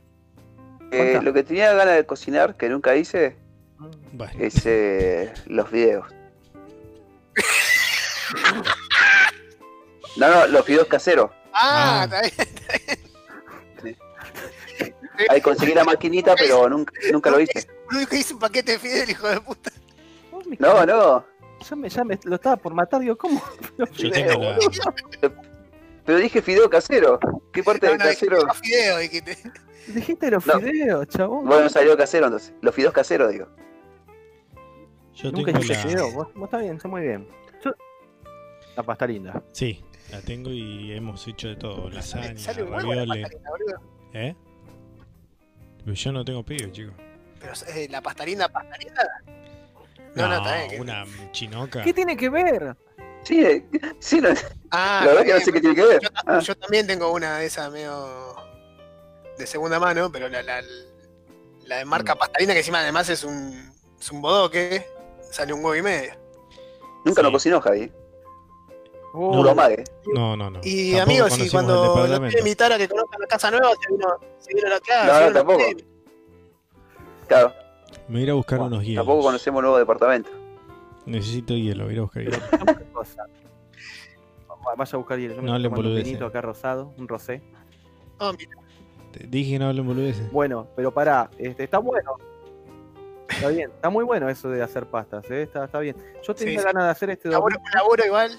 Eh, 0.90 1.18
lo 1.22 1.32
que 1.32 1.42
tenía 1.42 1.72
ganas 1.72 1.96
de 1.96 2.04
cocinar, 2.06 2.56
que 2.56 2.68
nunca 2.68 2.94
hice, 2.94 3.36
Vale. 4.12 4.46
es 4.46 4.54
eh, 4.66 5.32
los 5.46 5.70
videos. 5.70 6.06
No, 10.16 10.30
no, 10.30 10.46
los 10.46 10.64
videos 10.64 10.86
caseros. 10.86 11.30
Ah, 11.52 12.06
Ah. 12.08 12.20
está 12.24 12.44
bien. 13.82 13.98
Ahí 15.28 15.40
conseguí 15.40 15.74
la 15.74 15.82
maquinita, 15.84 16.34
pero 16.36 16.68
nunca, 16.68 16.92
nunca 17.12 17.30
lo 17.30 17.40
hice. 17.40 17.66
Que 18.08 18.16
hice 18.18 18.34
un 18.34 18.38
paquete 18.40 18.72
de 18.72 18.78
fidel, 18.78 19.10
hijo 19.10 19.28
de 19.28 19.40
puta. 19.40 19.70
No, 20.58 20.84
no. 20.86 21.24
Ya 21.68 21.76
me, 21.76 21.88
ya 21.88 22.04
me 22.04 22.18
lo 22.24 22.34
estaba 22.34 22.56
por 22.56 22.74
matar, 22.74 23.00
digo, 23.00 23.16
¿cómo? 23.16 23.40
Yo 23.96 24.10
tengo 24.10 24.42
la. 24.42 24.58
Pero 26.04 26.18
dije 26.18 26.42
fideo 26.42 26.68
casero. 26.68 27.18
¿Qué 27.52 27.62
parte 27.62 27.86
No, 27.86 27.92
de 27.92 27.98
no, 27.98 28.04
dijiste 28.04 28.26
casero? 28.26 28.46
los 28.46 28.58
fideos, 28.58 29.00
dijiste. 29.00 29.38
Dijiste 29.86 30.30
los 30.30 30.46
No. 30.46 30.58
videos, 30.60 31.08
chabón. 31.08 31.46
Bueno, 31.46 31.68
salió 31.68 31.96
casero 31.96 32.26
entonces. 32.26 32.52
Los 32.60 32.74
fideos 32.74 32.92
caseros, 32.92 33.30
digo. 33.32 33.46
Yo 35.14 35.30
Nunca 35.32 35.52
tengo 35.52 35.64
la. 35.64 35.84
video. 35.84 36.10
Vos, 36.12 36.28
vos 36.34 36.44
está 36.44 36.58
bien, 36.58 36.76
está 36.76 36.88
muy 36.88 37.02
bien. 37.02 37.28
Yo- 37.64 37.72
La 38.76 38.82
pasta 38.82 39.06
linda. 39.06 39.42
Sí, 39.52 39.82
la 40.10 40.20
tengo 40.20 40.50
y 40.50 40.92
hemos 40.92 41.26
hecho 41.28 41.48
de 41.48 41.56
todo. 41.56 41.88
Lasaña, 41.88 42.36
Sale 42.36 42.64
ravioles. 42.64 43.30
boludo. 43.48 43.80
¿Eh? 44.12 44.34
Pero 45.84 45.92
yo 45.94 46.12
no 46.12 46.24
tengo 46.24 46.42
pibe, 46.44 46.70
chicos. 46.72 46.94
Pero 47.40 47.52
eh, 47.74 47.88
la 47.90 48.00
pastarina, 48.00 48.48
pastarina. 48.48 49.02
No, 50.14 50.28
no, 50.28 50.42
que- 50.68 50.80
Una 50.80 51.04
chinoca. 51.32 51.82
¿Qué 51.82 51.92
tiene 51.92 52.16
que 52.16 52.28
ver? 52.28 52.76
Sí, 53.24 53.44
eh, 53.44 53.66
sí, 53.98 54.20
no- 54.20 54.28
Ah, 54.70 55.00
la 55.04 55.12
verdad 55.12 55.24
que 55.24 55.32
no 55.34 55.40
sé 55.40 55.52
qué 55.52 55.60
tiene 55.60 55.74
que 55.76 55.84
ver. 55.86 56.00
Yo, 56.02 56.08
Ah, 56.26 56.38
yo 56.40 56.54
también 56.56 56.86
tengo 56.86 57.10
una 57.12 57.38
de 57.38 57.46
esas 57.46 57.70
medio 57.72 58.34
de 59.38 59.46
segunda 59.46 59.78
mano, 59.80 60.10
pero 60.12 60.28
la, 60.28 60.42
la, 60.42 60.62
la 61.66 61.76
de 61.78 61.84
marca 61.84 62.14
Mm. 62.14 62.18
pastarina, 62.18 62.52
que 62.52 62.58
encima 62.60 62.80
además 62.80 63.08
es 63.08 63.24
un, 63.24 63.72
es 63.98 64.10
un 64.12 64.20
bodoque, 64.20 64.86
sale 65.30 65.52
un 65.52 65.60
huevo 65.64 65.74
y 65.76 65.82
medio. 65.82 66.12
nunca 67.04 67.20
Sí. 67.20 67.26
lo 67.26 67.32
cocinó, 67.32 67.60
Javi. 67.60 67.90
Uh, 69.12 69.32
Puro 69.32 69.54
mague. 69.54 69.84
No, 70.12 70.36
no, 70.36 70.50
no. 70.50 70.60
Y 70.64 70.92
Tampoco 70.92 71.02
amigos, 71.10 71.32
si 71.34 71.50
cuando 71.50 71.94
lo 71.96 72.18
quieren 72.20 72.38
invitar 72.38 72.72
a 72.72 72.78
que 72.78 72.88
conozcan 72.88 73.20
la 73.20 73.26
casa 73.26 73.50
nueva, 73.50 73.70
se 73.80 73.92
vino, 73.92 74.08
se 74.38 74.54
vino 74.54 74.68
la 74.68 74.80
casa. 74.80 75.20
No, 75.20 75.26
la 75.28 75.32
tampoco. 75.32 75.62
Claro, 77.28 77.54
Me 78.08 78.12
voy 78.14 78.20
a 78.20 78.24
ir 78.24 78.30
a 78.30 78.34
buscar 78.34 78.58
Bueno, 78.58 78.76
unos 78.76 78.86
hielos. 78.86 79.04
tampoco 79.04 79.24
conocemos 79.26 79.62
nuevo 79.62 79.78
departamento. 79.78 80.30
Necesito 81.06 81.54
hielo, 81.54 81.84
voy 81.84 81.92
a 81.92 81.94
ir 81.94 81.98
a 81.98 82.02
buscar 82.02 82.22
hielo. 82.22 82.36
Vaya 84.76 84.90
a 84.92 84.96
buscar 84.96 85.18
hielo. 85.18 85.34
Yo 85.36 85.42
me 85.42 85.46
No 85.48 85.54
hablen 85.54 85.70
un 85.72 85.76
boludeces. 85.76 86.04
vinito 86.04 86.26
acá 86.26 86.40
rosado, 86.40 86.94
un 86.96 87.06
rosé. 87.06 87.42
Oh, 88.18 88.32
mira, 88.32 88.50
Te 89.12 89.26
dije 89.26 89.52
que 89.52 89.58
no 89.58 89.66
hablen 89.68 89.86
boludeces. 89.86 90.30
Bueno, 90.32 90.66
pero 90.74 90.92
pará, 90.92 91.30
este, 91.38 91.64
está 91.64 91.78
bueno. 91.78 92.14
Está 93.28 93.48
bien, 93.48 93.70
está 93.70 93.90
muy 93.90 94.04
bueno 94.04 94.28
eso 94.28 94.48
de 94.48 94.62
hacer 94.62 94.86
pastas, 94.86 95.30
¿eh? 95.30 95.42
está, 95.42 95.64
está 95.64 95.80
bien. 95.80 95.96
Yo 96.22 96.34
tenía 96.34 96.58
sí. 96.60 96.64
ganas 96.64 96.84
de 96.84 96.90
hacer 96.90 97.10
este 97.10 97.28
laburo, 97.28 97.54
domingo. 97.56 97.64
un 97.72 97.78
laburo 97.78 98.06
igual. 98.06 98.30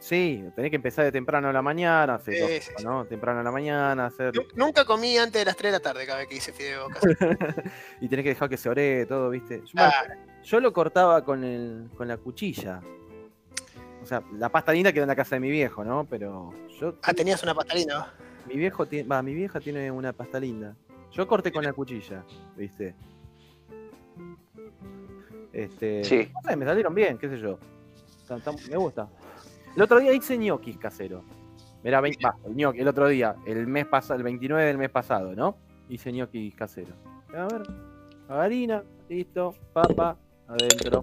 Sí, 0.00 0.42
tenés 0.56 0.70
que 0.70 0.76
empezar 0.76 1.04
de 1.04 1.12
temprano 1.12 1.48
a 1.48 1.52
la 1.52 1.60
mañana, 1.60 2.14
hacer 2.14 2.34
Sí, 2.34 2.60
sí, 2.68 2.72
sí. 2.78 2.84
¿no? 2.84 3.04
Temprano 3.04 3.40
a 3.40 3.42
la 3.42 3.52
mañana, 3.52 4.06
hacer 4.06 4.34
Nu- 4.34 4.42
Nunca 4.56 4.86
comí 4.86 5.18
antes 5.18 5.40
de 5.42 5.44
las 5.44 5.56
3 5.56 5.72
de 5.72 5.78
la 5.78 5.82
tarde 5.82 6.06
cada 6.06 6.20
vez 6.20 6.26
que 6.28 6.36
hice 6.36 6.52
fideo 6.54 6.88
y 8.00 8.08
tenés 8.08 8.22
que 8.24 8.30
dejar 8.30 8.48
que 8.48 8.56
se 8.56 8.70
ore 8.70 9.04
todo, 9.04 9.28
¿viste? 9.28 9.62
Yo, 9.66 9.74
Ah, 10.56 10.60
lo 10.60 10.72
cortaba 10.72 11.22
con 11.22 11.44
el, 11.44 11.90
con 11.98 12.08
la 12.08 12.16
cuchilla. 12.16 12.80
O 14.02 14.06
sea, 14.06 14.22
la 14.38 14.48
pasta 14.48 14.72
linda 14.72 14.90
quedó 14.90 15.02
en 15.04 15.08
la 15.08 15.16
casa 15.16 15.36
de 15.36 15.40
mi 15.40 15.50
viejo, 15.50 15.84
¿no? 15.84 16.06
Pero 16.08 16.54
yo 16.80 16.94
ah, 17.02 17.12
tenías 17.12 17.42
una 17.42 17.54
pastarina. 17.54 18.10
mi 18.48 18.56
viejo 18.56 18.86
tiene, 18.86 19.06
va, 19.06 19.20
mi 19.22 19.34
vieja 19.34 19.60
tiene 19.60 19.90
una 19.90 20.14
pasta 20.14 20.40
linda. 20.40 20.74
Yo 21.12 21.28
corté 21.28 21.52
con 21.52 21.62
la 21.62 21.74
cuchilla, 21.74 22.24
¿viste? 22.56 22.94
Este, 25.52 26.04
Sí. 26.04 26.30
no 26.32 26.40
sé, 26.48 26.56
me 26.56 26.64
salieron 26.64 26.94
bien, 26.94 27.18
qué 27.18 27.28
sé 27.28 27.38
yo. 27.38 27.58
Me 28.70 28.76
gusta. 28.76 29.08
El 29.76 29.82
otro 29.82 30.00
día 30.00 30.12
hice 30.12 30.36
ñoquis 30.36 30.78
casero. 30.78 31.24
Era 31.82 32.00
vein- 32.00 32.16
va, 32.24 32.36
el 32.44 32.54
ñoqui, 32.54 32.80
el 32.80 32.88
otro 32.88 33.08
día, 33.08 33.36
el 33.46 33.66
mes 33.66 33.86
pasado, 33.86 34.16
el 34.18 34.24
29 34.24 34.64
del 34.64 34.78
mes 34.78 34.90
pasado, 34.90 35.34
¿no? 35.34 35.56
Hice 35.88 36.12
ñoquis 36.12 36.54
casero. 36.54 36.94
A 37.34 37.46
ver, 37.46 37.62
harina, 38.28 38.82
listo, 39.08 39.54
papa, 39.72 40.16
adentro. 40.48 41.02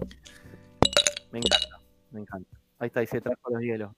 Me 1.32 1.38
encanta, 1.40 1.80
me 2.10 2.20
encanta. 2.20 2.56
Ahí 2.78 2.86
está, 2.88 3.02
y 3.02 3.06
se 3.06 3.20
trajo 3.20 3.50
los 3.50 3.60
hielos. 3.60 3.92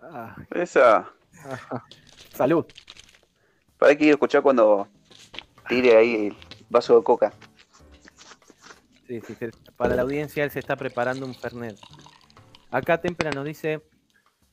Ah, 0.00 0.34
Esa. 0.50 1.10
salud. 2.34 2.64
Para 3.78 3.94
que 3.94 4.10
escuchar 4.10 4.42
cuando 4.42 4.88
tire 5.68 5.96
ahí 5.96 6.26
el 6.28 6.36
vaso 6.70 6.96
de 6.98 7.04
coca. 7.04 7.32
Sí, 9.06 9.20
sí, 9.20 9.36
sí. 9.38 9.46
Para 9.76 9.94
la 9.94 10.02
audiencia 10.02 10.42
él 10.42 10.50
se 10.50 10.58
está 10.58 10.74
preparando 10.76 11.24
un 11.26 11.34
Fernet. 11.34 11.78
Acá 12.70 12.98
Tempera 13.00 13.30
nos 13.30 13.44
dice, 13.44 13.82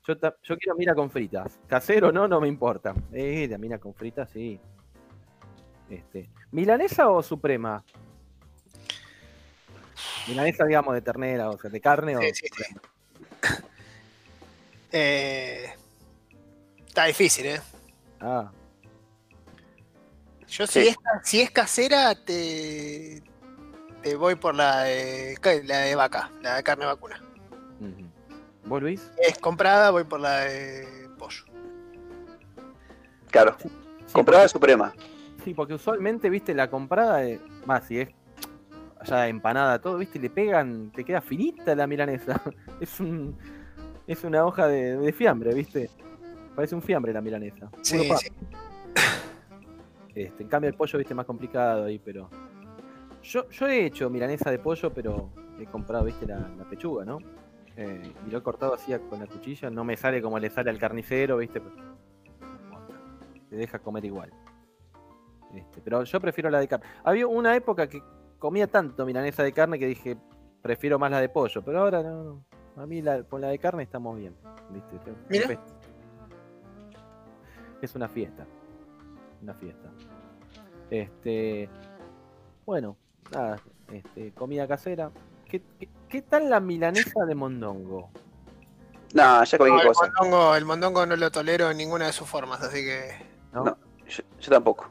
yo, 0.05 0.17
ta- 0.17 0.35
yo 0.43 0.57
quiero 0.57 0.75
mira 0.77 0.93
con 0.95 1.09
fritas. 1.09 1.59
Casero 1.67 2.11
no, 2.11 2.27
no 2.27 2.39
me 2.41 2.47
importa. 2.47 2.93
Eh, 3.11 3.47
la 3.49 3.57
mira 3.57 3.77
con 3.77 3.93
fritas, 3.93 4.29
sí. 4.31 4.59
Este, 5.89 6.29
¿Milanesa 6.51 7.09
o 7.09 7.21
suprema? 7.21 7.83
Milanesa, 10.27 10.65
digamos, 10.65 10.93
de 10.93 11.01
ternera, 11.01 11.49
o 11.49 11.57
sea, 11.57 11.69
de 11.69 11.81
carne 11.81 12.17
o... 12.17 12.21
Sí, 12.21 12.31
sí. 12.33 12.47
Eh, 14.95 15.73
está 16.85 17.05
difícil, 17.05 17.47
¿eh? 17.47 17.61
Ah. 18.21 18.51
Yo 20.47 20.67
si, 20.67 20.87
es, 20.87 20.95
si 21.23 21.41
es 21.41 21.49
casera, 21.49 22.13
te, 22.13 23.23
te 24.03 24.15
voy 24.15 24.35
por 24.35 24.53
la 24.53 24.83
de, 24.83 25.35
la 25.63 25.79
de 25.79 25.95
vaca, 25.95 26.31
la 26.43 26.57
de 26.57 26.63
carne 26.63 26.85
vacuna. 26.85 27.19
Ujú. 27.79 28.07
¿Vos, 28.65 28.81
Luis? 28.81 29.11
Es 29.17 29.37
comprada, 29.39 29.91
voy 29.91 30.03
por 30.05 30.19
la 30.19 30.39
de 30.41 30.87
pollo. 31.17 31.43
Claro, 33.29 33.55
Sí, 33.59 33.69
comprada 34.13 34.43
porque- 34.43 34.49
suprema. 34.53 34.93
Sí, 35.43 35.53
porque 35.53 35.73
usualmente, 35.73 36.29
viste, 36.29 36.53
la 36.53 36.69
comprada, 36.69 37.21
más 37.65 37.85
si 37.85 37.99
es 37.99 38.09
ya 39.05 39.27
empanada 39.27 39.81
todo, 39.81 39.97
viste, 39.97 40.17
le 40.17 40.29
pegan, 40.29 40.91
te 40.91 41.03
queda 41.03 41.19
finita 41.19 41.75
la 41.75 41.87
milanesa. 41.87 42.41
Es 42.79 42.99
un 42.99 43.37
es 44.07 44.23
una 44.25 44.45
hoja 44.45 44.67
de, 44.67 44.97
de 44.97 45.13
fiambre, 45.13 45.53
viste. 45.53 45.89
Parece 46.55 46.75
un 46.75 46.81
fiambre 46.81 47.11
la 47.13 47.21
milanesa. 47.21 47.69
Sí, 47.81 48.09
sí. 48.17 48.29
Este, 50.15 50.43
en 50.43 50.49
cambio 50.49 50.69
el 50.69 50.75
pollo, 50.75 50.99
viste, 50.99 51.13
más 51.15 51.25
complicado 51.25 51.85
ahí, 51.85 51.97
pero. 51.99 52.29
Yo, 53.23 53.49
yo 53.49 53.67
he 53.67 53.85
hecho 53.87 54.09
milanesa 54.11 54.51
de 54.51 54.59
pollo, 54.59 54.93
pero 54.93 55.31
he 55.59 55.65
comprado, 55.65 56.05
viste, 56.05 56.25
la, 56.27 56.37
la 56.57 56.63
pechuga, 56.69 57.03
¿no? 57.03 57.17
Eh, 57.75 58.13
y 58.27 58.29
lo 58.29 58.37
he 58.37 58.43
cortado 58.43 58.73
así 58.75 58.93
con 59.09 59.19
la 59.19 59.27
cuchilla, 59.27 59.69
no 59.69 59.83
me 59.83 59.97
sale 59.97 60.21
como 60.21 60.37
le 60.39 60.49
sale 60.49 60.69
al 60.69 60.77
carnicero, 60.77 61.37
viste. 61.37 61.59
pero 61.59 61.75
Te 63.49 63.55
deja 63.55 63.79
comer 63.79 64.05
igual. 64.05 64.31
Este, 65.53 65.81
pero 65.81 66.03
yo 66.03 66.19
prefiero 66.19 66.49
la 66.49 66.59
de 66.59 66.67
carne. 66.67 66.85
Había 67.03 67.27
una 67.27 67.55
época 67.55 67.87
que 67.87 68.01
comía 68.39 68.67
tanto 68.67 69.05
milanesa 69.05 69.43
de 69.43 69.51
carne 69.53 69.77
que 69.79 69.87
dije, 69.87 70.17
prefiero 70.61 70.97
más 70.99 71.11
la 71.11 71.19
de 71.21 71.29
pollo, 71.29 71.63
pero 71.63 71.79
ahora 71.81 72.01
no. 72.03 72.23
no. 72.23 72.45
A 72.81 72.85
mí 72.87 73.01
la- 73.03 73.23
con 73.23 73.39
la 73.41 73.49
de 73.49 73.59
carne 73.59 73.83
estamos 73.83 74.17
bien. 74.17 74.35
¿viste? 74.71 74.97
Te- 74.99 75.13
Mira. 75.29 75.59
Es 77.81 77.95
una 77.95 78.07
fiesta. 78.07 78.45
Una 79.41 79.53
fiesta. 79.53 79.89
Este. 80.89 81.69
Bueno, 82.65 82.95
nada. 83.31 83.57
Este, 83.91 84.31
comida 84.31 84.67
casera. 84.67 85.11
¿Qué, 85.45 85.61
qué, 85.79 85.87
qué 86.13 86.21
tal 86.21 86.47
la 86.49 86.59
milanesa 86.59 87.25
de 87.25 87.33
mondongo? 87.35 88.09
No, 89.15 89.43
ya 89.43 89.57
No, 89.57 89.57
cualquier 89.57 89.81
el, 89.81 89.87
cosa. 89.87 90.11
mondongo, 90.19 90.55
el 90.55 90.65
mondongo 90.65 91.05
no 91.07 91.15
lo 91.15 91.31
tolero 91.31 91.71
en 91.71 91.77
ninguna 91.77 92.05
de 92.05 92.13
sus 92.13 92.27
formas, 92.29 92.61
así 92.61 92.83
que. 92.83 93.11
¿no? 93.51 93.63
No. 93.65 93.77
Yo, 94.07 94.23
yo 94.39 94.51
tampoco. 94.51 94.89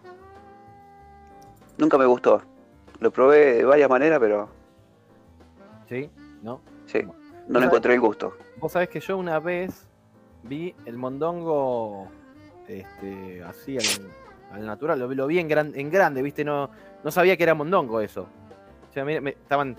Nunca 1.79 1.97
me 1.97 2.07
gustó. 2.07 2.43
Lo 3.01 3.11
probé 3.13 3.55
de 3.59 3.65
varias 3.65 3.89
maneras, 3.89 4.19
pero 4.21 4.49
¿Sí? 5.89 6.11
¿No? 6.43 6.61
sí, 6.87 7.01
no 7.49 7.61
le 7.61 7.67
encontré 7.67 7.95
el 7.95 8.01
gusto. 8.01 8.37
Vos 8.59 8.73
sabés 8.73 8.89
que 8.89 8.99
yo 9.01 9.17
una 9.17 9.39
vez 9.39 9.87
vi 10.43 10.75
el 10.87 10.97
mondongo 10.99 12.09
este, 12.69 13.43
así 13.45 13.77
al, 13.79 14.11
al 14.59 14.67
natural, 14.67 14.99
lo, 14.99 15.07
vi- 15.09 15.15
lo 15.17 15.27
vi 15.27 15.39
en, 15.39 15.49
gran- 15.49 15.73
en 15.75 15.89
grande, 15.91 16.21
¿viste? 16.23 16.45
No, 16.45 16.71
no 17.05 17.11
sabía 17.11 17.37
que 17.37 17.43
era 17.45 17.55
mondongo 17.55 18.01
eso. 18.01 18.23
O 18.89 18.93
sea, 18.93 19.05
me, 19.05 19.21
me- 19.21 19.31
estaban. 19.31 19.77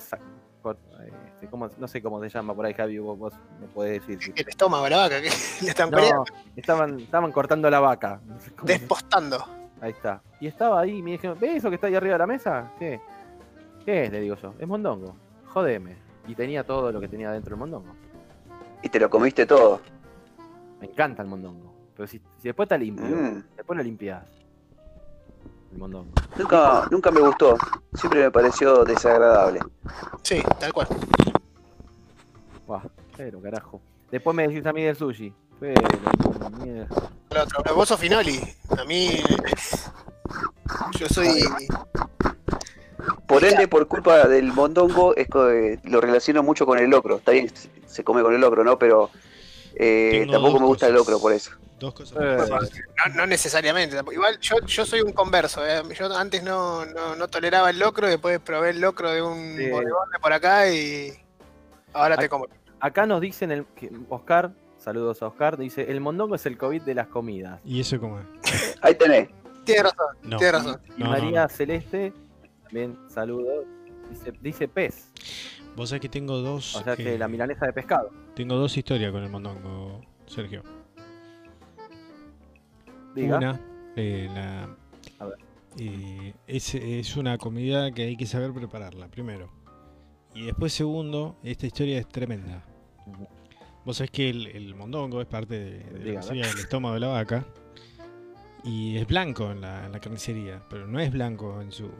por- 0.61 0.77
este, 1.43 1.49
¿cómo- 1.51 1.69
no 1.77 1.87
sé 1.87 2.01
cómo 2.01 2.21
se 2.21 2.29
llama 2.29 2.53
por 2.53 2.65
ahí, 2.65 2.73
Javi, 2.73 2.97
vos, 2.99 3.17
vos 3.17 3.33
me 3.59 3.67
podés 3.67 4.05
decir. 4.07 4.33
El 4.37 4.47
estómago, 4.47 4.87
la 4.89 4.97
vaca, 4.97 5.21
que 5.21 5.29
le 5.61 5.69
están 5.69 5.89
No, 5.89 5.97
peleando, 5.97 6.25
estaban, 6.55 6.99
estaban 6.99 7.31
cortando 7.31 7.69
la 7.69 7.79
vaca. 7.79 8.19
Despostando. 8.63 9.43
Ahí 9.81 9.91
está. 9.91 10.21
Y 10.39 10.47
estaba 10.47 10.79
ahí 10.79 10.97
y 10.99 11.01
me 11.01 11.11
dijeron, 11.11 11.37
¿ves 11.39 11.57
eso 11.57 11.69
que 11.69 11.75
está 11.75 11.87
ahí 11.87 11.95
arriba 11.95 12.13
de 12.13 12.19
la 12.19 12.27
mesa? 12.27 12.71
¿Qué? 12.79 13.01
¿Qué 13.85 14.05
es? 14.05 14.11
Le 14.11 14.21
digo 14.21 14.35
yo. 14.35 14.53
Es 14.57 14.67
mondongo. 14.67 15.15
Jodeme. 15.47 15.97
Y 16.27 16.35
tenía 16.35 16.65
todo 16.65 16.91
lo 16.91 17.01
que 17.01 17.07
tenía 17.09 17.31
dentro 17.31 17.53
el 17.55 17.59
mondongo. 17.59 17.93
Y 18.81 18.87
te 18.89 18.97
lo 18.99 19.09
comiste 19.09 19.45
todo. 19.45 19.81
Me 20.79 20.87
encanta 20.87 21.21
el 21.21 21.27
mondongo. 21.27 21.73
Pero 21.95 22.07
si, 22.07 22.17
si 22.37 22.47
después 22.47 22.65
está 22.65 22.77
limpio, 22.77 23.05
Mm. 23.05 23.43
después 23.57 23.75
lo 23.77 23.83
limpias. 23.83 24.23
El 25.73 25.77
mondongo. 25.79 26.11
Nunca, 26.37 26.87
nunca 26.89 27.11
me 27.11 27.19
gustó. 27.19 27.57
Siempre 27.93 28.23
me 28.23 28.31
pareció 28.31 28.85
desagradable. 28.85 29.59
Sí, 30.21 30.41
tal 30.59 30.71
cual. 30.71 30.87
Buah, 32.67 32.83
pero 33.17 33.41
carajo. 33.41 33.81
Después 34.11 34.35
me 34.35 34.47
decís 34.47 34.65
a 34.65 34.73
mí 34.73 34.83
del 34.83 34.95
sushi. 34.95 35.33
Pero, 35.59 35.81
mierda. 36.59 36.87
El 37.31 37.37
otro. 37.37 37.63
Pero 37.63 37.75
vos 37.75 37.87
sos 37.87 37.99
Finoli. 37.99 38.39
A 38.77 38.83
mí. 38.85 39.21
Yo 40.99 41.07
soy. 41.09 41.43
Por 43.27 43.43
ende, 43.43 43.67
por 43.67 43.87
culpa 43.87 44.27
del 44.27 44.53
mondongo, 44.53 45.15
es 45.15 45.27
que 45.27 45.79
lo 45.83 45.99
relaciono 46.01 46.43
mucho 46.43 46.65
con 46.65 46.77
el 46.79 46.89
locro. 46.89 47.17
Está 47.17 47.31
bien, 47.31 47.51
se 47.85 48.03
come 48.03 48.21
con 48.21 48.33
el 48.33 48.41
locro, 48.41 48.63
¿no? 48.63 48.77
Pero 48.77 49.09
eh, 49.75 50.27
tampoco 50.31 50.59
me 50.59 50.65
gusta 50.65 50.87
el 50.87 50.93
locro 50.93 51.19
por 51.19 51.33
eso. 51.33 51.51
Dos 51.79 51.93
cosas. 51.93 52.17
Eh. 52.21 52.37
No, 53.07 53.15
no 53.15 53.25
necesariamente. 53.25 53.95
tampoco. 53.95 54.13
Igual 54.13 54.39
yo, 54.39 54.57
yo 54.65 54.85
soy 54.85 55.01
un 55.01 55.11
converso. 55.11 55.65
¿eh? 55.65 55.81
Yo 55.97 56.15
antes 56.15 56.43
no, 56.43 56.85
no, 56.85 57.15
no 57.15 57.27
toleraba 57.27 57.69
el 57.71 57.79
locro, 57.79 58.07
después 58.07 58.39
probé 58.39 58.69
el 58.69 58.79
locro 58.79 59.09
de 59.11 59.21
un 59.21 59.57
Sí. 59.57 59.69
bodegón 59.69 60.09
de 60.11 60.19
por 60.19 60.31
acá 60.33 60.69
y. 60.71 61.13
Ahora 61.93 62.17
te 62.17 62.29
como. 62.29 62.47
Acá 62.79 63.05
nos 63.05 63.21
dicen, 63.21 63.51
el, 63.51 63.65
que 63.67 63.89
Oscar, 64.09 64.53
saludos 64.77 65.21
a 65.23 65.27
Oscar, 65.27 65.57
dice, 65.57 65.89
el 65.89 66.01
mondongo 66.01 66.35
es 66.35 66.45
el 66.45 66.57
COVID 66.57 66.81
de 66.81 66.95
las 66.95 67.07
comidas. 67.07 67.61
¿Y 67.63 67.79
eso 67.79 67.99
cómo 67.99 68.19
es? 68.19 68.77
Ahí 68.81 68.95
tenés. 68.95 69.29
Tienes 69.63 69.83
razón, 69.83 70.17
No. 70.23 70.37
tienes 70.37 70.53
razón. 70.63 70.81
Y 70.97 71.03
No, 71.03 71.09
María 71.09 71.43
no. 71.43 71.49
Celeste, 71.49 72.11
también 72.63 72.97
saludos, 73.07 73.65
dice, 74.09 74.33
dice 74.41 74.67
pez. 74.67 75.11
Vos 75.77 75.89
sabés 75.89 76.01
que 76.01 76.09
tengo 76.09 76.37
dos. 76.39 76.75
O 76.75 76.83
sea 76.83 76.95
que 76.97 77.15
eh, 77.15 77.17
la 77.17 77.27
milanesa 77.29 77.65
de 77.65 77.71
pescado. 77.73 78.09
Tengo 78.35 78.55
dos 78.55 78.75
historias 78.77 79.11
con 79.13 79.23
el 79.23 79.29
mondongo, 79.29 80.01
Sergio. 80.25 80.61
Diga. 83.15 83.37
Una, 83.37 83.59
eh, 83.95 84.27
la, 84.33 84.63
A 85.19 85.25
ver. 85.25 85.37
eh, 85.77 86.33
es, 86.47 86.75
es 86.75 87.15
una 87.15 87.37
comida 87.37 87.91
que 87.91 88.03
hay 88.03 88.17
que 88.17 88.25
saber 88.25 88.51
prepararla, 88.53 89.07
primero. 89.07 89.49
Y 90.35 90.45
después, 90.45 90.73
segundo, 90.73 91.37
esta 91.43 91.65
historia 91.65 91.99
es 91.99 92.07
tremenda. 92.07 92.63
Vos 93.85 93.97
sabés 93.97 94.11
que 94.11 94.29
el, 94.29 94.47
el 94.47 94.75
mondongo 94.75 95.21
es 95.21 95.27
parte 95.27 95.59
de, 95.59 96.13
la 96.13 96.21
del 96.21 96.59
estómago 96.59 96.93
de 96.93 96.99
la 97.01 97.07
vaca. 97.07 97.45
Y 98.63 98.97
es 98.97 99.05
blanco 99.05 99.51
en 99.51 99.61
la, 99.61 99.85
en 99.85 99.91
la 99.91 99.99
carnicería, 99.99 100.63
pero 100.69 100.87
no 100.87 100.99
es 100.99 101.11
blanco 101.11 101.61
en 101.61 101.71
su 101.71 101.91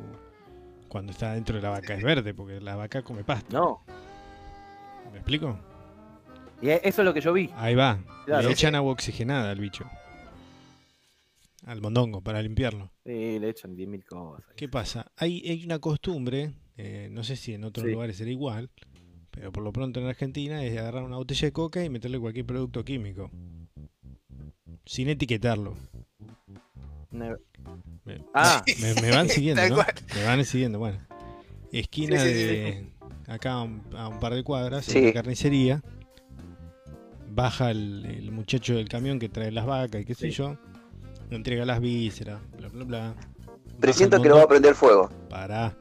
cuando 0.93 1.11
está 1.11 1.34
dentro 1.34 1.55
de 1.55 1.61
la 1.63 1.69
vaca, 1.71 1.95
es 1.95 2.03
verde, 2.03 2.36
porque 2.36 2.61
la 2.61 2.75
vaca 2.75 3.01
come 3.01 3.23
pasto. 3.23 3.57
No. 3.57 3.84
¿Me 5.11 5.17
explico? 5.17 5.57
Y 6.61 6.69
e- 6.69 6.81
eso 6.84 7.01
es 7.01 7.05
lo 7.05 7.13
que 7.15 7.19
yo 7.19 7.34
vi. 7.34 7.49
Ahí 7.55 7.73
va. 7.73 7.99
Claro. 8.25 8.47
Le 8.47 8.53
echan 8.53 8.75
agua 8.75 8.91
oxigenada 8.93 9.49
al 9.49 9.59
bicho. 9.59 9.89
Al 11.65 11.81
mondongo, 11.81 12.21
para 12.21 12.43
limpiarlo. 12.43 12.91
Sí, 13.03 13.39
le 13.39 13.49
echan 13.49 13.75
10.000 13.75 14.05
cosas. 14.05 14.45
¿Qué 14.55 14.69
pasa? 14.69 15.11
Hay, 15.17 15.41
hay 15.49 15.65
una 15.65 15.79
costumbre, 15.79 16.53
eh, 16.78 17.07
no 17.11 17.24
sé 17.24 17.36
si 17.36 17.53
en 17.53 17.63
otros 17.63 17.86
Sí. 17.86 17.91
lugares 17.91 18.17
será 18.17 18.32
igual, 18.32 18.69
pero 19.32 19.51
por 19.51 19.63
lo 19.63 19.71
pronto 19.71 19.99
en 19.99 20.07
Argentina 20.07 20.63
es 20.63 20.78
agarrar 20.78 21.03
una 21.03 21.17
botella 21.17 21.47
de 21.47 21.51
coca 21.51 21.84
y 21.84 21.89
meterle 21.89 22.19
cualquier 22.19 22.45
producto 22.45 22.84
químico. 22.84 23.30
Sin 24.86 25.07
etiquetarlo. 25.09 25.76
Me, 27.11 27.36
Ah, 28.34 28.63
me- 28.82 29.01
me 29.01 29.11
van 29.11 29.30
siguiendo, 29.30 29.61
¿no? 29.69 29.78
Me 30.15 30.24
van 30.24 30.43
siguiendo, 30.45 30.80
bueno. 30.80 30.99
Esquina 31.71 32.19
Sí, 32.19 32.28
sí, 32.30 32.34
sí, 32.36 32.45
de... 32.47 32.93
Acá 33.28 33.53
a 33.53 33.61
un, 33.63 33.82
a 33.95 34.09
un 34.09 34.19
par 34.19 34.34
de 34.36 34.43
cuadras, 34.43 34.89
en 34.93 35.05
la 35.05 35.13
carnicería. 35.13 35.82
Baja 37.30 37.71
el, 37.71 38.05
el 38.05 38.32
muchacho 38.32 38.76
del 38.76 38.89
camión 38.89 39.17
que 39.17 39.30
trae 39.30 39.51
las 39.51 39.65
vacas 39.65 40.01
y 40.01 40.05
qué 40.05 40.13
sé 40.13 40.30
yo. 40.30 40.57
Entrega 41.32 41.65
las 41.65 41.80
vísceras, 41.80 42.41
bla, 42.57 42.67
bla, 42.67 42.84
bla. 42.84 43.15
Presiento 43.80 44.21
que 44.21 44.30
lo 44.30 44.36
va 44.36 44.43
a 44.43 44.47
prender 44.47 44.76
fuego. 44.76 45.09
Pará. 45.30 45.76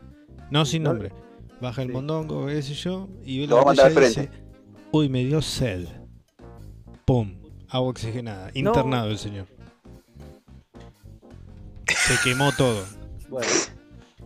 No, 0.53 0.67
sin 0.67 0.83
No, 0.83 0.91
nombre. 0.91 1.13
Baja 1.63 1.81
el 1.83 1.89
sí. 1.89 1.95
mondongo, 1.95 2.47
qué 2.47 2.61
sé 2.61 2.75
yo, 2.75 3.09
y 3.25 3.41
ve 3.41 3.47
Lo 3.47 3.57
la 3.57 3.57
va 3.57 3.63
a 3.63 3.75
mandar 3.75 3.87
al 3.87 3.95
dice, 3.95 4.29
uy, 4.91 5.09
me 5.09 5.25
dio 5.25 5.41
sed. 5.41 5.87
Pum, 7.07 7.35
agua 7.71 7.89
oxigenada. 7.89 8.51
Internado 8.53 9.09
el 9.09 9.17
señor. 9.19 9.47
Se 11.87 12.15
quemó 12.23 12.51
todo. 12.53 12.85
bueno. 13.31 13.49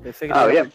Pensé 0.03 0.27
que 0.27 0.33
Ah, 0.35 0.45
era- 0.45 0.63
bien. 0.63 0.73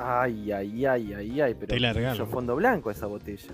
Ay, 0.00 0.52
ay, 0.52 0.86
ay, 0.86 1.12
ay, 1.14 1.40
ay, 1.40 1.54
pero 1.54 1.66
Te 1.66 1.80
la 1.80 1.92
regalo. 1.92 2.14
hizo 2.14 2.26
fondo 2.26 2.54
blanco 2.54 2.90
esa 2.90 3.06
botella. 3.06 3.52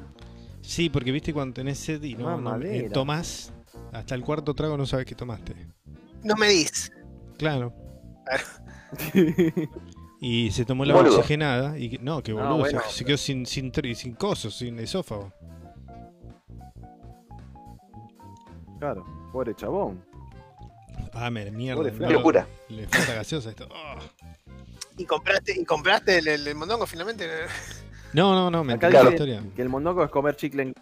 Sí, 0.60 0.90
porque 0.90 1.10
viste 1.10 1.32
cuando 1.32 1.54
tenés 1.54 1.78
sed 1.78 2.02
y 2.02 2.14
no, 2.16 2.30
no 2.32 2.36
Mamadera. 2.38 2.86
eh, 2.86 2.90
tomás, 2.90 3.50
hasta 3.92 4.14
el 4.14 4.22
cuarto 4.22 4.54
trago 4.54 4.76
no 4.76 4.84
sabes 4.84 5.06
que 5.06 5.14
tomaste. 5.14 5.54
No 6.22 6.34
me 6.36 6.48
dis. 6.48 6.92
Claro. 7.38 7.72
Y 10.26 10.50
se 10.52 10.64
tomó 10.64 10.86
la 10.86 10.94
Boludo. 10.94 11.16
oxigenada 11.18 11.78
y 11.78 11.90
que- 11.90 11.98
no, 11.98 12.22
que 12.22 12.32
No, 12.32 12.38
boludo, 12.38 12.58
bueno, 12.60 12.80
se, 12.88 12.96
se 12.98 13.04
quedó 13.04 13.18
sin, 13.18 13.44
sin, 13.44 13.70
sin 13.94 14.14
cosos, 14.14 14.56
sin 14.56 14.78
esófago. 14.78 15.30
claro, 18.78 19.04
pobre 19.32 19.54
chabón. 19.54 20.02
Ah, 21.12 21.30
me 21.30 21.50
mierda. 21.50 21.76
Pobre 21.82 21.92
no, 21.92 22.10
locura. 22.10 22.46
Le 22.70 22.86
falta 22.88 23.14
gaseosa 23.14 23.50
esto. 23.50 23.68
¿Y 24.96 25.04
compraste, 25.04 25.60
y 25.60 25.64
compraste 25.64 26.18
el, 26.18 26.28
el- 26.28 26.46
el 26.48 26.54
mondongo 26.54 26.86
finalmente? 26.86 27.28
No, 28.14 28.32
no, 28.34 28.50
no, 28.50 28.64
me 28.64 28.76
de 28.78 28.90
la 28.90 29.10
historia. 29.10 29.42
que 29.54 29.60
el 29.62 29.68
mondongo 29.68 30.04
es 30.04 30.10
comer 30.10 30.36
chicle 30.36 30.62
en... 30.62 30.74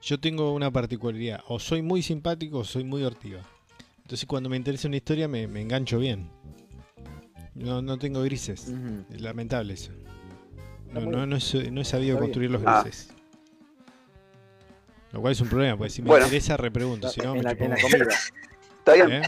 Yo 0.00 0.18
tengo 0.18 0.54
una 0.54 0.70
particularidad. 0.70 1.40
O 1.48 1.58
soy 1.58 1.82
muy 1.82 2.00
simpático 2.02 2.58
o 2.60 2.64
soy 2.64 2.84
muy 2.84 3.02
hortiva. 3.02 3.40
Entonces 4.02 4.24
cuando 4.26 4.48
me 4.48 4.56
interesa 4.56 4.88
una 4.88 4.96
historia 4.96 5.28
me, 5.28 5.46
me 5.46 5.60
engancho 5.60 5.98
bien. 5.98 6.30
No, 7.58 7.82
no 7.82 7.98
tengo 7.98 8.22
grises. 8.22 8.68
Ujú. 8.68 9.04
Es 9.14 9.20
lamentable 9.20 9.74
eso. 9.74 9.92
No, 10.92 11.00
no, 11.02 11.26
no, 11.26 11.36
he, 11.36 11.70
no 11.70 11.80
he 11.80 11.84
sabido 11.84 11.84
Está 11.84 12.00
bien. 12.02 12.18
construir 12.18 12.50
los 12.50 12.62
Ah. 12.64 12.82
grises. 12.82 13.10
Lo 15.12 15.20
cual 15.20 15.32
es 15.32 15.40
un 15.40 15.48
problema, 15.48 15.76
porque 15.76 15.90
si 15.90 16.02
me 16.02 16.08
Bueno. 16.08 16.26
interesa 16.26 16.56
repregunto, 16.56 17.08
si 17.08 17.20
no 17.20 17.32
me 17.32 17.38
en, 17.38 17.44
la, 17.44 17.50
en 17.52 17.70
la 17.70 17.76
comida. 17.80 18.06
Está 18.78 18.92
bien. 18.94 19.12
¿Eh? 19.12 19.22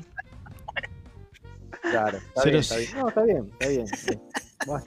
Claro, 1.82 2.18
está 2.18 2.44
bien, 2.44 2.56
está 2.56 2.76
bien. 2.76 2.90
No, 2.96 3.08
está 3.08 3.22
bien, 3.22 3.50
está 3.58 3.68
bien. 3.68 3.84
bien. 4.06 4.20
Bueno. 4.66 4.84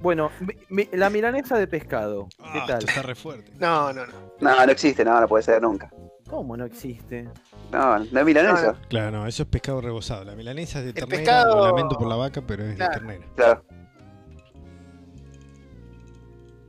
Bueno, 0.00 0.30
mi- 0.40 0.54
mi- 0.70 0.88
la 0.96 1.10
milanesa 1.10 1.58
de 1.58 1.66
pescado, 1.66 2.26
¿qué 2.38 2.42
Ah, 2.60 2.64
tal? 2.66 2.78
esto 2.78 2.86
está 2.90 3.02
re 3.02 3.14
fuerte. 3.14 3.52
No, 3.58 3.92
no, 3.92 4.06
no. 4.06 4.12
No, 4.40 4.64
no 4.66 4.72
existe, 4.72 5.04
no, 5.04 5.20
no 5.20 5.28
puede 5.28 5.42
ser 5.42 5.60
nunca. 5.60 5.90
¿Cómo 6.26 6.56
no 6.56 6.64
existe? 6.64 7.28
No, 7.72 7.98
no 7.98 8.20
es 8.20 8.26
milanesa. 8.26 8.74
Claro, 8.88 9.10
no, 9.18 9.26
eso 9.26 9.44
es 9.44 9.48
pescado 9.48 9.80
rebozado. 9.80 10.24
La 10.24 10.34
milanesa 10.34 10.80
es 10.80 10.86
de 10.86 10.92
ternera, 10.92 11.18
pescado- 11.22 11.56
lo 11.56 11.66
lamento 11.68 11.96
por 11.96 12.08
la 12.08 12.16
vaca, 12.16 12.42
pero 12.46 12.64
es 12.64 12.74
Claro. 12.76 12.92
de 12.92 12.98
ternera. 12.98 13.26
Claro. 13.36 13.64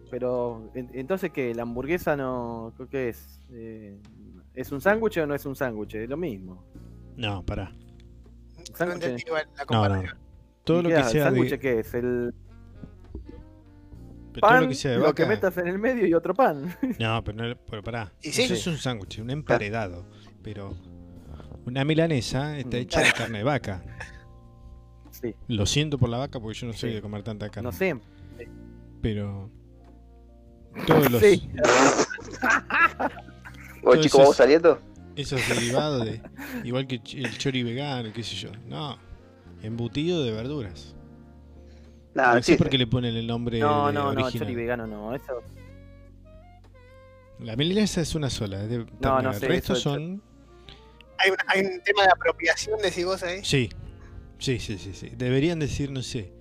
Pero, 0.10 0.70
en- 0.76 0.90
entonces, 0.94 1.32
¿qué? 1.32 1.56
¿La 1.56 1.64
hamburguesa 1.64 2.16
no. 2.18 2.74
¿Qué 2.90 3.10
es? 3.10 3.40
Eh, 3.52 3.98
¿Es 4.54 4.72
un 4.72 4.82
sándwich 4.82 5.18
o 5.18 5.26
no 5.26 5.34
es 5.34 5.46
un 5.46 5.56
sándwich? 5.56 5.96
Es 5.96 6.10
lo 6.10 6.18
mismo. 6.18 6.64
No, 7.16 7.44
pará. 7.46 7.72
No 8.70 8.76
Sándwich. 8.76 9.26
la 9.30 9.46
No, 9.70 9.90
no. 9.90 10.04
Todo 10.64 10.80
¿Y 10.80 10.84
lo 10.84 10.90
qué 10.90 10.96
que 10.96 11.02
es? 11.02 11.12
sea 11.12 11.24
¿Sándwich 11.26 11.50
de, 11.52 11.60
qué 11.60 11.80
es? 11.80 11.94
El 11.94 12.34
pero 14.34 14.42
todo 14.42 14.50
pan, 14.52 14.64
lo 14.64 14.70
que 14.70 14.76
sea 14.76 14.92
de 14.92 14.98
lo 15.00 15.14
que 15.16 15.26
metas 15.26 15.58
en 15.58 15.68
el 15.68 15.78
medio 15.80 16.06
y 16.08 16.14
otro 16.14 16.34
pan. 16.34 16.74
No, 17.00 17.22
pero, 17.24 17.44
no, 17.50 17.56
pero 17.70 17.82
pará. 17.84 18.14
¿Y 18.22 18.32
sí? 18.32 18.44
Eso 18.44 18.54
es 18.54 18.68
un 18.68 18.78
sándwich, 18.78 19.20
un 19.20 19.30
emparedado. 19.30 20.06
Pero 20.44 20.74
una 21.66 21.84
milanesa 21.86 22.58
está 22.58 22.78
Mm. 22.78 22.80
hecha 22.80 23.00
de 23.02 23.12
carne 23.14 23.38
de 23.40 23.44
vaca. 23.44 23.84
sí, 25.12 25.36
Lo 25.48 25.66
siento 25.66 25.98
por 25.98 26.10
la 26.10 26.18
vaca 26.18 26.40
porque 26.40 26.58
yo 26.60 26.68
no 26.68 26.74
soy 26.74 26.90
Sí. 26.90 26.96
de 26.96 27.02
comer 27.02 27.24
tanta 27.24 27.50
carne. 27.50 27.70
no 27.70 27.72
sé. 27.72 27.96
Pero 29.02 29.50
todos 30.88 31.12
los, 31.12 31.22
Sí. 31.22 31.50
Todo 33.84 33.96
chicos, 33.96 34.06
eso 34.06 34.18
vamos 34.20 34.32
es- 34.32 34.38
saliendo. 34.38 34.80
esos 35.16 35.48
derivados 35.50 36.06
de 36.06 36.22
igual 36.64 36.88
que 36.88 37.02
el 37.18 37.38
chori 37.38 37.64
vegano, 37.64 38.12
qué 38.14 38.24
sé 38.24 38.36
yo. 38.36 38.52
No, 38.68 38.98
embutido 39.64 40.24
de 40.24 40.32
verduras. 40.32 40.96
No, 42.14 42.24
No, 42.28 42.36
no 42.36 42.44
sé 42.44 42.58
por 42.58 42.70
qué 42.70 42.78
le 42.78 42.88
ponen 42.88 43.16
el 43.16 43.26
nombre 43.26 43.60
No, 43.60 43.92
no, 43.92 44.14
no, 44.14 44.30
chori 44.32 44.54
vegano 44.56 44.86
no. 44.88 45.16
Eso. 45.16 45.42
La 47.40 47.56
milanesa 47.56 48.02
es 48.02 48.14
una 48.16 48.30
sola, 48.30 48.62
es 48.64 48.70
de 48.70 48.78
no 48.80 48.86
ternera. 48.86 49.34
sé, 49.34 49.46
el 49.48 49.52
resto 49.52 49.74
eso- 49.74 49.82
son 49.82 50.22
Hay, 51.24 51.32
un- 51.32 51.38
hay 51.48 51.62
un 51.76 51.82
tema 51.84 52.04
de 52.04 52.10
apropiación, 52.12 52.80
decís 52.82 53.06
vos 53.06 53.22
ahí. 53.24 53.44
Sí, 53.44 53.70
sí, 54.40 54.60
sí, 54.60 54.78
sí, 54.78 54.94
sí. 54.94 55.10
Deberían 55.16 55.60
decir, 55.60 55.92
no 55.92 56.02
sé, 56.02 56.34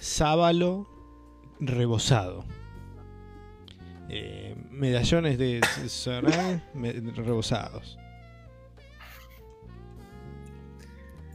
sábalo 0.00 0.88
rebozado. 1.60 2.44
Eh, 4.08 4.54
medallones 4.70 5.38
de 5.38 5.60
rebozados. 7.14 7.98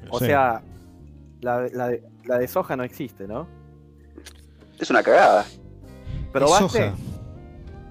No 0.06 0.12
O 0.12 0.20
sé. 0.20 0.28
sea, 0.28 0.62
la, 1.42 1.68
la 1.74 1.88
de, 1.90 2.04
la 2.26 2.38
de 2.38 2.48
soja 2.48 2.76
no 2.76 2.84
existe, 2.84 3.28
¿no? 3.28 3.48
Es 4.80 4.90
una 4.90 5.02
cagada. 5.02 5.42
¿Es 5.44 6.32
¿Probaste? 6.32 6.68
soja? 6.92 6.96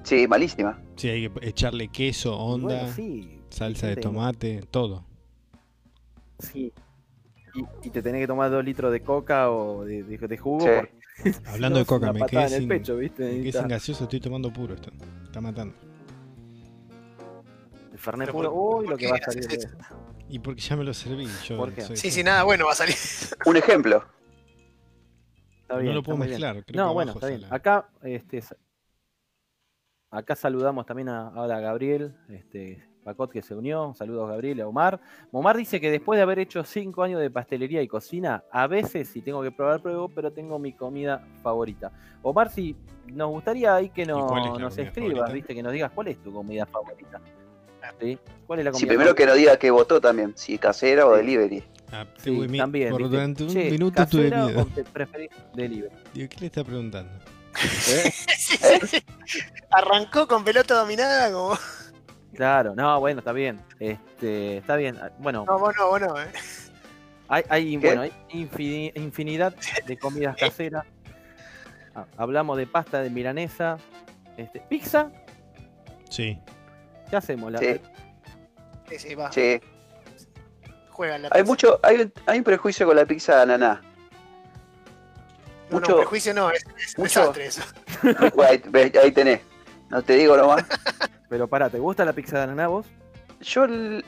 Sí, 0.05 0.27
malísima. 0.29 0.81
Sí, 0.97 1.09
hay 1.09 1.29
que 1.29 1.49
echarle 1.49 1.89
queso, 1.89 2.37
onda, 2.39 2.67
bueno, 2.83 2.93
sí. 2.95 3.36
Salsa 3.57 3.87
de 3.89 3.97
tomate, 3.97 4.63
todo. 4.71 5.05
Sí. 6.39 6.73
Y, 7.55 7.65
y 7.87 7.91
te 7.91 8.03
tenés 8.03 8.21
que 8.21 8.27
tomar 8.27 8.51
dos 8.51 8.63
litros 8.65 8.93
de 8.93 9.01
coca 9.03 9.51
o 9.51 9.85
de, 9.85 10.03
de- 10.03 10.19
de 10.29 10.37
jugo. 10.39 10.61
Sí. 10.61 10.69
porque 11.23 11.39
Hablando 11.49 11.79
no, 11.79 11.85
de 11.85 11.87
coca, 11.87 12.13
me 12.13 12.27
quedé 12.27 12.43
en 12.43 12.49
sin, 12.51 12.63
el 12.63 12.69
pecho, 12.69 12.97
¿viste? 12.97 13.25
me 13.25 13.43
quedé 13.43 13.53
sin 13.53 13.69
gaseoso, 13.69 14.05
estoy 14.05 14.21
tomando 14.21 14.53
puro 14.53 14.75
esto. 14.75 14.91
Está 15.25 15.41
matando. 15.41 15.75
El 17.93 17.99
Fernet 17.99 18.31
puro. 18.31 18.53
por- 18.53 18.77
Uy, 18.81 18.85
¿por 18.85 18.91
lo 18.91 18.97
que 18.99 19.11
va 19.11 19.17
a 19.17 19.21
salir 19.25 19.47
de? 19.49 19.69
Y 20.29 20.39
porque 20.41 20.61
ya 20.61 20.77
me 20.77 20.85
lo 20.85 20.93
serví. 20.93 21.27
Yo 21.47 21.57
¿Por 21.57 21.73
qué? 21.73 21.81
soy- 21.81 21.97
Sí, 21.97 22.11
sí, 22.11 22.23
nada 22.23 22.43
bueno 22.43 22.67
va 22.67 22.73
a 22.73 22.75
salir. 22.75 22.95
Un 23.47 23.57
ejemplo. 23.57 24.05
Está 25.63 25.81
no 25.81 25.93
lo 25.95 26.03
puedo 26.03 26.19
mezclar. 26.19 26.63
creo 26.65 26.85
No, 26.85 26.91
que 26.91 26.95
bueno, 26.95 27.13
está 27.13 27.27
bien. 27.29 27.41
sale. 27.41 27.55
Acá, 27.55 27.89
este, 28.03 28.43
acá 30.11 30.37
saludamos 30.37 30.85
también 30.87 31.09
a, 31.09 31.29
ahora 31.29 31.57
a 31.57 31.61
Gabriel, 31.61 32.15
este, 32.29 32.85
Pacot 33.07 33.31
que 33.31 33.41
se 33.41 33.55
unió. 33.55 33.95
Saludos 33.95 34.29
Gabriel, 34.29 34.61
a 34.63 34.67
Omar. 34.67 35.01
Omar 35.31 35.57
dice 35.57 35.81
que 35.81 35.93
después 35.93 36.19
de 36.19 36.23
haber 36.25 36.41
hecho 36.41 36.65
cinco 36.65 37.05
años 37.05 37.21
de 37.21 37.31
pastelería 37.31 37.81
y 37.81 37.87
cocina, 37.87 38.43
a 38.51 38.67
veces 38.67 39.09
si 39.09 39.23
tengo 39.23 39.43
que 39.45 39.53
probar, 39.53 39.81
pruebo, 39.81 40.09
pero 40.09 40.33
tengo 40.33 40.59
mi 40.59 40.73
comida 40.73 41.25
favorita. 41.41 41.93
Omar, 42.23 42.51
si 42.51 42.75
nos 43.07 43.31
gustaría 43.31 43.77
ahí 43.77 43.91
que 43.91 44.05
nos 44.05 44.77
escribas, 44.77 45.13
favorita? 45.15 45.33
viste, 45.33 45.55
que 45.55 45.63
nos 45.63 45.73
digas 45.73 45.93
cuál 45.95 46.09
es 46.09 46.21
tu 46.21 46.33
comida 46.33 46.67
favorita. 46.67 47.21
¿Sí? 48.01 48.19
¿Cuál 48.49 48.59
es 48.59 48.65
la 48.65 48.71
comida 48.73 48.81
Sí, 48.81 48.87
primero 48.87 49.11
favorita? 49.11 49.15
que 49.23 49.27
nos 49.27 49.37
diga 49.37 49.57
que 49.57 49.71
votó 49.71 50.01
también, 50.01 50.33
si 50.37 50.59
casera 50.59 51.07
o 51.07 51.15
delivery. 51.15 51.63
Ah, 51.93 52.05
Sí, 52.19 52.35
tuve 52.35 52.49
mi- 52.49 52.59
también. 52.59 52.91
por 52.91 53.01
¿viste? 53.03 53.15
durante 53.17 53.43
un 53.45 53.51
Che, 53.51 53.71
minuto 53.71 54.05
tuve 54.09 54.23
¿casera 54.31 54.45
miedo. 54.47 54.63
o 54.63 54.67
te 54.67 54.83
preferís 54.83 55.31
delivery? 55.55 55.95
Digo, 56.13 56.29
¿qué 56.29 56.41
le 56.41 56.47
está 56.47 56.65
preguntando? 56.65 57.13
¿Eh? 57.89 58.13
Arrancó 59.71 60.27
con 60.27 60.43
pelota 60.45 60.75
dominada 60.75 61.33
como. 61.33 61.57
Claro, 62.37 62.75
no, 62.75 63.01
bueno, 63.01 63.21
está 63.21 63.33
bien. 63.33 63.61
Este, 63.81 64.59
está 64.59 64.77
bien. 64.77 64.99
Bueno, 65.19 65.45
No, 65.47 65.59
vos 65.59 65.75
no, 65.77 65.87
vos 65.89 66.01
no, 66.01 66.21
eh. 66.21 66.27
hay, 67.29 67.77
bueno, 67.79 68.03
hay 68.03 68.13
infini- 68.31 68.93
infinidad 68.95 69.55
de 69.87 69.99
comidas 69.99 70.37
caseras. 70.41 70.85
Ah, 71.95 72.05
hablamos 72.19 72.59
de 72.59 72.67
pasta 72.67 73.01
de 73.01 73.11
milanesa. 73.11 73.79
Este, 74.37 74.61
pizza, 74.61 75.11
Sí. 76.11 76.39
¿qué 77.09 77.17
hacemos? 77.17 77.51
La- 77.53 77.59
Sí, 77.59 77.81
Sí, 78.91 78.99
sí, 78.99 79.15
va. 79.15 79.33
sí. 79.33 79.61
Juega 80.91 81.19
la 81.19 81.29
Hay 81.33 81.41
pizza. 81.43 81.45
mucho, 81.53 81.81
hay, 81.83 81.97
un- 82.03 82.13
hay 82.27 82.39
un 82.39 82.45
prejuicio 82.45 82.87
con 82.87 82.97
la 82.97 83.05
pizza 83.07 83.37
de 83.37 83.43
ananá. 83.43 83.81
No, 85.71 85.79
mucho- 85.81 85.93
no, 85.93 85.97
prejuicio 85.99 86.33
no, 86.35 86.51
es, 86.51 86.65
es 86.79 86.95
un 86.99 87.05
mucho- 87.05 87.33
desastre 87.33 87.47
eso. 87.47 87.63
Bueno, 88.35 88.63
ahí, 88.75 88.93
ahí 89.03 89.11
tenés. 89.13 89.41
No 89.89 90.03
te 90.03 90.15
digo 90.15 90.37
nomás. 90.37 90.65
Pero 91.29 91.49
pará, 91.49 91.69
¿te 91.71 91.79
gusta 91.79 92.05
la 92.05 92.13
pizza 92.13 92.39
de 92.39 92.45
ananá 92.45 92.69
vos? 92.69 92.87
Yo 93.41 93.65
el- 93.65 94.05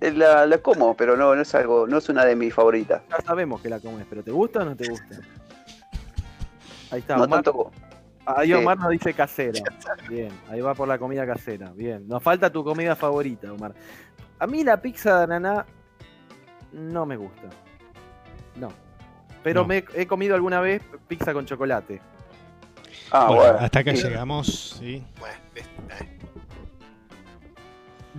el- 0.00 0.18
la, 0.18 0.46
la 0.46 0.58
como, 0.58 0.96
pero 0.96 1.16
no, 1.16 1.34
no 1.34 1.42
es 1.42 1.54
algo, 1.54 1.86
no 1.86 1.98
es 1.98 2.08
una 2.08 2.24
de 2.24 2.36
mis 2.36 2.52
favoritas. 2.54 3.02
Ya 3.10 3.20
sabemos 3.24 3.60
que 3.60 3.68
la 3.68 3.80
comes, 3.80 4.06
pero 4.08 4.22
¿te 4.22 4.30
gusta 4.30 4.60
o 4.60 4.64
no 4.64 4.76
te 4.76 4.88
gusta? 4.88 5.16
Ahí 6.90 7.00
está, 7.00 7.16
No 7.16 7.24
Omar, 7.24 7.42
tanto. 7.42 7.70
ahí 8.26 8.48
sí. 8.48 8.54
Omar 8.54 8.78
nos 8.78 8.90
dice 8.90 9.12
casera. 9.12 9.60
Bien, 10.08 10.30
ahí 10.50 10.60
va 10.60 10.74
por 10.74 10.88
la 10.88 10.98
comida 10.98 11.26
casera. 11.26 11.70
Bien, 11.74 12.06
nos 12.08 12.22
falta 12.22 12.50
tu 12.50 12.62
comida 12.64 12.94
favorita, 12.96 13.52
Omar. 13.52 13.74
A 14.38 14.46
mí 14.46 14.62
la 14.64 14.80
pizza 14.80 15.18
de 15.18 15.24
ananá 15.24 15.66
no 16.72 17.04
me 17.06 17.16
gusta. 17.16 17.48
No. 18.56 18.68
Pero 19.42 19.62
No. 19.62 19.68
me 19.68 19.84
he 19.94 20.06
comido 20.06 20.34
alguna 20.34 20.60
vez 20.60 20.82
pizza 21.06 21.32
con 21.32 21.44
chocolate. 21.46 22.00
Ah, 23.10 23.26
bueno, 23.28 23.42
bueno. 23.42 23.58
hasta 23.60 23.78
acá 23.80 23.94
Sí. 23.96 24.02
llegamos, 24.02 24.76
sí. 24.78 25.04
Bueno, 25.18 25.36
ves, 25.54 25.66
eh. 26.00 26.17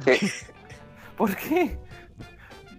Sí, 0.05 0.31
¿Por 1.17 1.35
qué? 1.35 1.77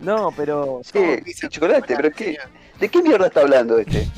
No, 0.00 0.32
pero 0.36 0.80
sí, 0.82 0.98
y 1.26 1.48
chocolate, 1.48 1.94
pero 1.94 2.10
¿qué, 2.10 2.38
¿de 2.78 2.88
qué 2.88 3.02
mierda 3.02 3.26
está 3.26 3.40
hablando 3.40 3.78
este? 3.78 4.08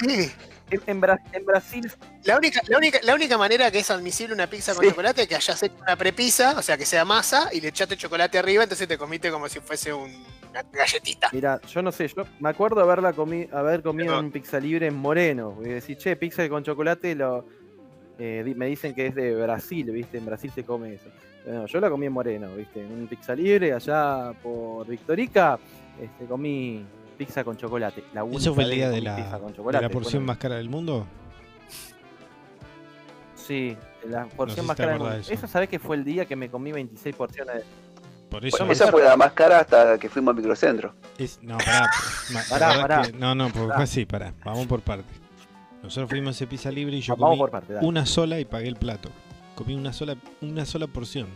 Sí. 0.00 0.30
en, 0.70 0.80
en 0.86 1.00
Bra- 1.02 1.20
en 1.32 1.44
Brasil 1.44 1.90
La 2.22 2.36
única, 2.36 2.60
la, 2.68 2.78
única, 2.78 3.00
la 3.02 3.14
única 3.16 3.36
manera 3.36 3.72
que 3.72 3.80
es 3.80 3.90
admisible 3.90 4.34
una 4.34 4.46
pizza 4.46 4.72
con 4.72 4.84
Sí. 4.84 4.90
chocolate 4.90 5.22
es 5.22 5.28
que 5.28 5.34
hayas 5.34 5.60
hecho 5.64 5.74
una 5.82 5.96
prepizza, 5.96 6.56
o 6.56 6.62
sea, 6.62 6.78
que 6.78 6.86
sea 6.86 7.04
masa, 7.04 7.48
y 7.52 7.60
le 7.60 7.68
echaste 7.68 7.96
chocolate 7.96 8.38
arriba, 8.38 8.62
entonces 8.62 8.86
te 8.86 8.96
comiste 8.96 9.32
como 9.32 9.48
si 9.48 9.58
fuese 9.58 9.92
un- 9.92 10.24
una 10.50 10.62
galletita. 10.72 11.28
Mira, 11.32 11.60
yo 11.62 11.82
no 11.82 11.90
sé, 11.90 12.06
yo 12.06 12.24
me 12.38 12.48
acuerdo 12.50 12.80
haberla 12.80 13.12
comi 13.12 13.48
haber 13.52 13.82
comido 13.82 14.12
No. 14.14 14.20
en 14.20 14.30
pizza 14.30 14.60
libre 14.60 14.86
en 14.86 14.94
Moreno. 14.94 15.58
Y 15.64 15.68
decir, 15.70 15.96
che, 15.96 16.14
pizza 16.14 16.48
con 16.48 16.62
chocolate, 16.62 17.16
lo, 17.16 17.46
eh, 18.18 18.44
me 18.56 18.66
dicen 18.66 18.94
que 18.94 19.06
es 19.08 19.14
de 19.16 19.34
Brasil, 19.34 19.90
¿viste? 19.90 20.18
En 20.18 20.26
Brasil 20.26 20.52
se 20.54 20.62
come 20.64 20.94
eso. 20.94 21.08
No, 21.50 21.66
yo 21.66 21.80
la 21.80 21.90
comí 21.90 22.06
en 22.06 22.12
Moreno, 22.12 22.48
¿viste? 22.56 22.84
En 22.84 22.92
un 22.92 23.06
pizza 23.06 23.34
libre 23.34 23.72
allá 23.72 24.32
por 24.42 24.86
Victorica, 24.86 25.58
este, 26.00 26.24
comí 26.26 26.84
pizza 27.18 27.42
con 27.44 27.56
chocolate. 27.56 28.04
La 28.14 28.22
única 28.24 28.40
¿Eso 28.40 28.54
fue 28.54 28.64
el 28.64 28.70
vez 28.70 28.76
día 28.78 28.88
que 28.90 28.94
de 28.96 29.00
la, 29.02 29.16
de 29.16 29.80
la 29.82 29.88
porción 29.90 30.24
más 30.24 30.36
cara 30.38 30.56
del 30.56 30.68
mundo? 30.68 31.06
Sí, 33.34 33.76
la 34.08 34.26
porción 34.26 34.60
si 34.64 34.66
más 34.68 34.76
cara 34.76 34.92
del 34.92 35.00
mundo. 35.00 35.16
eso. 35.16 35.32
Eso 35.32 35.46
sabés 35.46 35.68
que 35.68 35.78
fue 35.78 35.96
el 35.96 36.04
día 36.04 36.24
que 36.26 36.36
me 36.36 36.48
comí 36.50 36.72
26 36.72 37.16
porciones 37.16 37.56
de... 37.56 37.64
Por 38.30 38.46
eso. 38.46 38.58
Bueno, 38.58 38.72
Esa 38.72 38.86
fue 38.92 39.02
la 39.02 39.16
más 39.16 39.32
cara 39.32 39.58
hasta 39.58 39.98
que 39.98 40.08
fuimos 40.08 40.30
al 40.32 40.36
microcentro. 40.36 40.94
es- 41.18 41.40
no, 41.42 41.58
pará. 41.58 41.90
ma- 42.32 42.42
Pará, 42.48 42.68
pará. 42.80 43.02
que- 43.02 43.12
no, 43.12 43.34
no, 43.34 43.46
porque 43.46 43.60
Pará. 43.66 43.74
fue 43.74 43.84
así, 43.84 44.04
pará. 44.06 44.32
Vamos 44.44 44.66
por 44.68 44.80
partes. 44.82 45.16
Nosotros 45.82 46.10
fuimos 46.10 46.40
a 46.40 46.46
pizza 46.46 46.70
libre 46.70 46.96
y 46.96 47.00
yo 47.00 47.14
Vamos 47.16 47.30
comí 47.30 47.38
por 47.40 47.50
parte, 47.50 47.72
dale. 47.72 47.86
una 47.86 48.06
sola 48.06 48.38
y 48.38 48.44
pagué 48.44 48.68
el 48.68 48.76
plato. 48.76 49.08
Comí 49.54 49.74
una 49.74 49.92
sola, 49.92 50.16
una 50.40 50.64
sola 50.64 50.86
porción. 50.86 51.28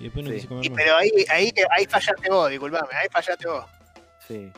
Y 0.00 0.04
después 0.04 0.24
no 0.24 0.30
Sí. 0.30 0.36
quise 0.36 0.48
comer 0.48 0.64
Y- 0.66 0.70
más. 0.70 0.76
pero 0.76 0.96
ahí, 0.96 1.10
ahí, 1.30 1.52
ahí 1.76 1.86
fallaste 1.86 2.30
vos, 2.30 2.50
disculpame, 2.50 2.88
ahí 2.94 3.08
fallaste 3.10 3.48
vos. 3.48 3.64
Sí. 4.26 4.50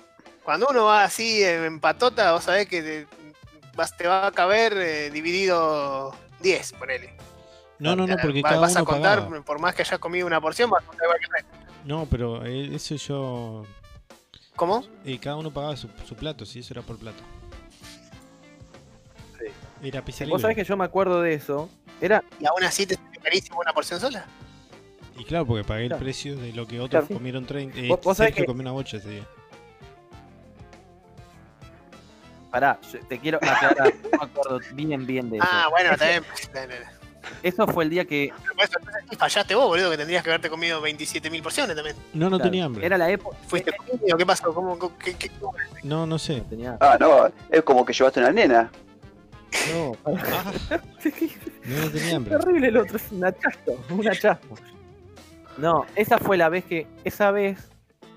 Cuando 0.44 0.66
uno 0.70 0.84
va 0.86 1.04
así 1.04 1.42
en 1.42 1.80
patota, 1.80 2.32
vos 2.32 2.44
sabés 2.44 2.66
que 2.68 2.82
te, 2.82 3.06
vas- 3.76 3.96
te 3.96 4.06
va 4.06 4.26
a 4.26 4.32
caber 4.32 4.72
eh, 4.76 5.10
dividido 5.10 6.14
10, 6.40 6.72
ponele. 6.74 7.14
No, 7.78 7.96
no, 7.96 8.06
no, 8.06 8.16
porque 8.20 8.42
cada 8.42 8.58
vas 8.60 8.76
a 8.76 8.80
uno 8.82 8.90
contar, 8.90 9.18
pagaba. 9.24 9.42
por 9.42 9.58
más 9.58 9.74
que 9.74 9.82
hayas 9.82 9.98
comido 9.98 10.26
una 10.26 10.40
porción, 10.40 10.68
vas 10.68 10.82
a 10.82 10.86
contar 10.86 11.04
igual 11.06 11.18
que 11.18 11.24
el 11.26 11.32
resto. 11.32 11.50
No, 11.84 12.06
pero 12.10 12.44
eh, 12.44 12.74
eso 12.74 12.94
yo... 12.96 13.64
¿Cómo? 14.56 14.84
eh, 15.06 15.18
cada 15.18 15.36
uno 15.36 15.50
pagaba 15.50 15.74
su, 15.76 15.88
su 16.06 16.14
plato, 16.14 16.44
sí, 16.44 16.58
eso 16.58 16.74
era 16.74 16.82
por 16.82 16.98
plato. 16.98 17.22
Era 19.82 20.04
pizza 20.04 20.24
Vos 20.26 20.40
sabés 20.42 20.54
libre. 20.56 20.64
que 20.64 20.68
yo 20.68 20.76
me 20.76 20.84
acuerdo 20.84 21.22
de 21.22 21.34
eso. 21.34 21.68
Era, 22.00 22.22
¿Y 22.38 22.46
aún 22.46 22.62
así 22.64 22.86
te 22.86 22.94
salió 22.96 23.20
carísimo 23.22 23.60
una 23.60 23.72
porción 23.72 23.98
sola? 24.00 24.24
Y 25.18 25.24
claro, 25.24 25.46
porque 25.46 25.64
pagué 25.64 25.86
Claro. 25.86 25.96
el 25.98 26.02
precio 26.02 26.36
de 26.36 26.52
lo 26.52 26.66
que 26.66 26.76
otros 26.80 26.90
Claro, 26.90 27.06
sí. 27.08 27.14
comieron 27.14 27.44
30. 27.46 27.78
Eh, 27.78 27.88
Vos- 27.88 28.00
vos 28.02 28.16
sabés 28.16 28.34
que- 28.34 28.44
comió 28.44 28.62
una 28.62 28.72
bocha 28.72 28.96
ese 28.98 29.08
día. 29.10 29.26
pará, 32.50 32.78
yo 32.92 32.98
te 33.06 33.18
quiero 33.18 33.36
aclarar, 33.38 33.94
no 34.12 34.18
me 34.18 34.24
acuerdo 34.24 34.60
bien, 34.74 35.06
bien 35.06 35.30
de 35.30 35.36
eso. 35.38 35.46
Ah, 35.48 35.68
bueno, 35.70 35.92
está 35.92 36.08
bien. 36.08 36.24
Eso 37.42 37.66
fue 37.68 37.84
el 37.84 37.90
día 37.90 38.04
que 38.06 38.32
Pero 38.42 38.54
por 38.54 38.64
eso, 38.64 39.16
fallaste 39.18 39.54
vos, 39.54 39.66
boludo, 39.68 39.90
que 39.90 39.96
tendrías 39.98 40.22
que 40.24 40.30
haberte 40.30 40.50
comido 40.50 40.80
27.000 40.82 41.42
porciones 41.42 41.76
también. 41.76 41.94
No, 42.12 42.28
no 42.28 42.38
claro, 42.38 42.50
tenía 42.50 42.64
hambre. 42.64 42.84
Era 42.84 42.98
la 42.98 43.08
época. 43.10 43.36
¿Fuiste 43.46 43.72
comido? 43.72 44.16
¿Qué 44.16 44.26
pasó? 44.26 44.52
¿Cómo, 44.52 44.76
cómo- 44.78 44.96
qué, 44.98 45.14
qué-? 45.14 45.30
No, 45.84 46.06
no 46.06 46.18
sé. 46.18 46.38
No 46.38 46.44
tenía. 46.44 46.76
Ah, 46.80 46.96
no, 46.98 47.30
es 47.50 47.62
como 47.62 47.84
que 47.84 47.92
llevaste 47.92 48.18
una 48.20 48.32
nena. 48.32 48.70
No, 49.72 49.96
Ah, 50.04 50.52
no, 51.64 51.76
no 51.84 51.90
tenía 51.90 52.16
hambre. 52.16 52.36
terrible 52.38 52.68
el 52.68 52.76
otro, 52.76 52.96
es 52.96 53.10
un 53.12 53.24
hachazo, 53.24 53.84
un 53.90 54.08
hachazo. 54.08 54.48
No, 55.58 55.84
esa 55.96 56.18
fue 56.18 56.36
la 56.36 56.48
vez 56.48 56.64
que, 56.64 56.86
esa 57.04 57.30
vez, 57.30 57.68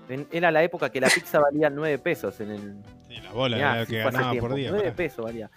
en- 0.08 0.26
era 0.32 0.50
la 0.50 0.62
época 0.62 0.90
que 0.90 1.00
la 1.00 1.08
pizza 1.08 1.40
valía 1.40 1.68
9 1.70 1.98
pesos 1.98 2.40
en 2.40 2.50
el... 2.50 2.74
Sí, 3.08 3.16
la 3.20 3.32
bola 3.32 3.56
era 3.58 3.86
que 3.86 3.98
ganaba 3.98 4.30
tiempo, 4.30 4.48
por 4.48 4.56
día. 4.56 4.70
9 4.70 4.84
pará. 4.84 4.96
pesos 4.96 5.24
valía. 5.24 5.50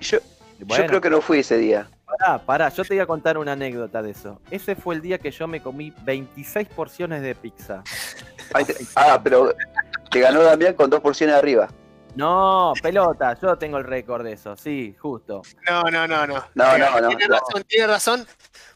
Yo, 0.00 0.18
Bueno, 0.60 0.84
yo 0.84 0.88
creo 0.88 1.00
que 1.00 1.10
no 1.10 1.20
fui 1.20 1.38
ese 1.40 1.58
día. 1.58 1.88
pará, 2.04 2.38
pará, 2.44 2.68
yo 2.70 2.82
te 2.84 2.94
voy 2.94 3.00
a 3.00 3.06
contar 3.06 3.36
una 3.38 3.52
anécdota 3.52 4.02
de 4.02 4.10
eso. 4.10 4.40
Ese 4.50 4.74
fue 4.74 4.94
el 4.94 5.02
día 5.02 5.18
que 5.18 5.30
yo 5.30 5.46
me 5.46 5.60
comí 5.60 5.92
26 6.04 6.68
porciones 6.68 7.22
de 7.22 7.34
pizza. 7.34 7.82
Te- 8.66 8.74
ah, 8.96 9.20
pero 9.22 9.54
te 10.10 10.20
ganó 10.20 10.42
Damián 10.42 10.74
con 10.74 10.88
dos 10.90 11.00
porciones 11.00 11.36
arriba. 11.36 11.68
No, 12.18 12.72
pelota, 12.82 13.38
yo 13.40 13.56
tengo 13.56 13.78
el 13.78 13.84
récord 13.84 14.24
de 14.24 14.32
eso, 14.32 14.56
sí, 14.56 14.96
justo. 14.98 15.42
No, 15.68 15.82
no, 15.84 16.08
no, 16.08 16.26
no. 16.26 16.44
No, 16.54 16.76
no, 16.78 17.00
no, 17.00 17.08
Tiene 17.08 17.28
no. 17.28 17.34
razón, 17.38 17.64
tiene 17.64 17.86
razón. 17.86 18.26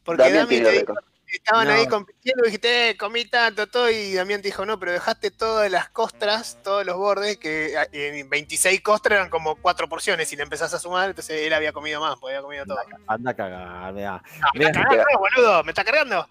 Porque 0.05 0.23
Damián 0.23 0.43
Dami 0.45 0.55
tiene 0.55 0.71
te 0.71 0.79
dijo, 0.79 0.95
estaban 1.27 1.67
No. 1.67 1.75
ahí 1.75 1.87
compitiendo 1.89 2.45
y 2.45 2.47
dijiste, 2.47 2.91
eh, 2.91 2.97
comí 2.97 3.25
tanto, 3.25 3.67
todo. 3.67 3.91
Y 3.91 4.15
Damián 4.15 4.43
te 4.43 4.49
dijo, 4.49 4.65
no, 4.65 4.79
pero 4.79 4.93
dejaste 4.93 5.33
todas 5.33 5.69
las 5.73 5.89
costras, 5.89 6.59
todos 6.63 6.87
los 6.87 6.97
bordes, 6.97 7.37
que 7.39 7.75
eh, 7.75 7.89
en 8.21 8.31
26 8.31 8.81
costras 8.81 9.17
eran 9.19 9.29
como 9.29 9.57
4 9.57 9.89
porciones. 9.89 10.33
Y 10.33 10.37
le 10.37 10.45
empezás 10.45 10.73
a 10.75 10.79
sumar, 10.79 11.09
entonces 11.11 11.41
él 11.45 11.53
había 11.53 11.73
comido 11.73 12.01
más, 12.01 12.17
porque 12.21 12.37
había 12.37 12.43
comido 12.43 12.65
todo. 12.65 12.79
Anda 13.09 13.33
a 13.33 13.35
cagar, 13.35 13.93
vea. 13.93 14.23
Ah, 14.41 14.49
me 14.55 14.67
está 14.67 14.83
cargando, 14.85 15.19
boludo, 15.19 15.65
me 15.65 15.71
está 15.73 15.85
cargando. 15.85 16.29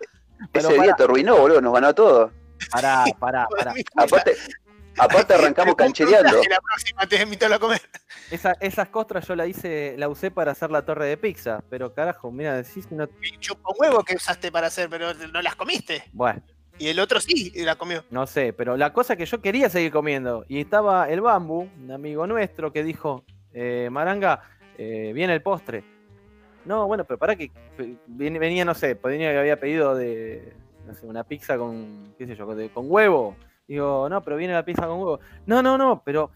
Pero 0.54 0.70
Ese 0.70 0.82
día 0.82 0.94
te 0.96 1.04
arruinó, 1.04 1.36
boludo, 1.36 1.60
nos 1.60 1.74
ganó 1.74 1.88
a 1.88 1.94
todos. 1.94 2.32
Pará, 2.72 3.04
pará, 3.20 3.48
pará. 3.50 3.74
Aparte, 3.96 4.38
aparte 4.98 5.34
arrancamos 5.34 5.76
canchereando. 5.76 6.42
La 6.50 6.60
próxima 6.62 7.06
te 7.08 7.22
invito 7.22 7.46
a 7.46 7.60
comer. 7.60 7.82
Esa- 8.30 8.56
esas 8.60 8.90
costras 8.90 9.28
yo 9.28 9.36
la 9.36 9.46
hice, 9.48 9.96
la 9.98 10.08
usé 10.10 10.32
para 10.32 10.52
hacer 10.52 10.72
la 10.72 10.84
torre 10.86 11.06
de 11.08 11.18
pizza, 11.18 11.64
pero 11.70 11.94
carajo, 11.94 12.32
mira, 12.32 12.56
decís 12.56 12.90
no. 12.92 13.08
Y 13.22 13.38
chupa 13.40 13.70
huevo 13.78 14.04
que 14.04 14.16
usaste 14.16 14.52
para 14.52 14.68
hacer, 14.68 14.90
pero 14.90 15.14
no 15.14 15.42
las 15.42 15.56
comiste. 15.56 16.04
Bueno, 16.14 16.42
Y 16.80 16.88
el 16.88 17.00
otro 17.00 17.20
sí, 17.20 17.52
y 17.54 17.64
la 17.64 17.76
comió. 17.76 18.04
no 18.10 18.26
sé, 18.28 18.54
pero 18.54 18.78
la 18.78 18.94
cosa 18.94 19.16
que 19.16 19.26
yo 19.26 19.42
quería 19.42 19.70
seguir 19.70 19.92
comiendo, 19.92 20.46
y 20.48 20.60
estaba 20.60 21.10
el 21.10 21.22
bambu, 21.22 21.70
un 21.78 21.92
amigo 21.92 22.26
nuestro, 22.28 22.72
que 22.72 22.84
dijo, 22.84 23.24
eh, 23.54 23.90
Maranga, 23.92 24.42
eh, 24.78 25.12
viene 25.14 25.34
el 25.34 25.42
postre. 25.42 25.84
No, 26.64 26.88
bueno, 26.88 27.04
pero 27.06 27.18
para 27.18 27.36
que 27.36 27.52
venía, 28.08 28.64
no 28.66 28.74
sé, 28.76 28.94
venía 28.94 29.32
que 29.32 29.40
había 29.40 29.60
pedido 29.60 29.96
de, 29.96 30.54
no 30.86 30.94
sé, 30.94 31.06
una 31.06 31.24
pizza 31.24 31.58
con, 31.58 32.14
qué 32.18 32.28
sé 32.28 32.36
yo, 32.36 32.46
con, 32.46 32.58
de- 32.58 32.70
con 32.70 32.86
huevo. 32.88 33.36
Digo, 33.72 34.10
no, 34.10 34.22
pero 34.22 34.36
viene 34.36 34.54
la 34.54 34.66
pizza 34.66 34.86
con 34.86 34.98
huevo. 35.00 35.20
No, 35.46 35.62
no, 35.64 35.78
no, 35.78 36.02
pero 36.04 36.30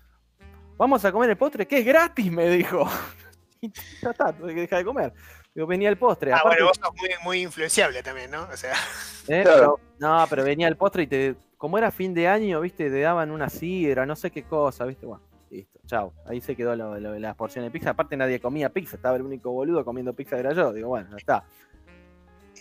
vamos 0.77 1.03
a 1.03 1.11
comer 1.11 1.29
el 1.31 1.35
postre, 1.37 1.67
que 1.67 1.79
es 1.79 1.85
gratis, 1.85 2.31
me 2.31 2.49
dijo. 2.49 2.85
Y 3.61 3.71
ya 4.01 4.11
está, 4.11 4.31
tuve 4.31 4.53
que 4.53 4.61
dejar 4.61 4.79
de 4.79 4.85
comer. 4.85 5.13
Digo, 5.53 5.65
venía 5.67 5.89
el 5.89 5.97
postre. 5.97 6.31
Ah, 6.31 6.37
aparte- 6.37 6.61
bueno, 6.61 6.67
vos 6.67 6.77
sos 6.77 6.93
muy, 6.95 7.09
muy 7.23 7.41
influenciable 7.41 8.03
también, 8.03 8.29
¿no? 8.31 8.43
O 8.43 8.55
sea, 8.55 8.73
¿Eh? 9.27 9.41
Claro. 9.43 9.79
No, 9.97 10.23
pero 10.29 10.43
venía 10.43 10.67
el 10.67 10.77
postre 10.77 11.03
y 11.03 11.07
te, 11.07 11.35
como 11.57 11.77
era 11.77 11.89
fin 11.91 12.13
de 12.13 12.27
año, 12.27 12.61
viste, 12.61 12.89
te 12.89 12.99
daban 13.01 13.31
una 13.31 13.49
sidra, 13.49 14.05
no 14.05 14.15
sé 14.15 14.29
qué 14.31 14.43
cosa, 14.43 14.85
viste, 14.85 15.05
bueno, 15.05 15.23
listo, 15.49 15.79
chao. 15.87 16.13
Ahí 16.27 16.39
se 16.41 16.55
quedó 16.55 16.75
lo- 16.75 16.99
lo- 16.99 17.17
las 17.17 17.35
porciones 17.35 17.69
de 17.71 17.79
pizza. 17.79 17.89
Aparte 17.91 18.15
nadie 18.15 18.39
comía 18.39 18.69
pizza, 18.69 18.97
estaba 18.97 19.15
el 19.15 19.23
único 19.23 19.51
boludo 19.51 19.83
comiendo 19.83 20.13
pizza 20.13 20.37
era 20.37 20.53
yo. 20.53 20.71
Digo, 20.71 20.89
bueno, 20.89 21.09
ya 21.11 21.17
está. 21.17 21.43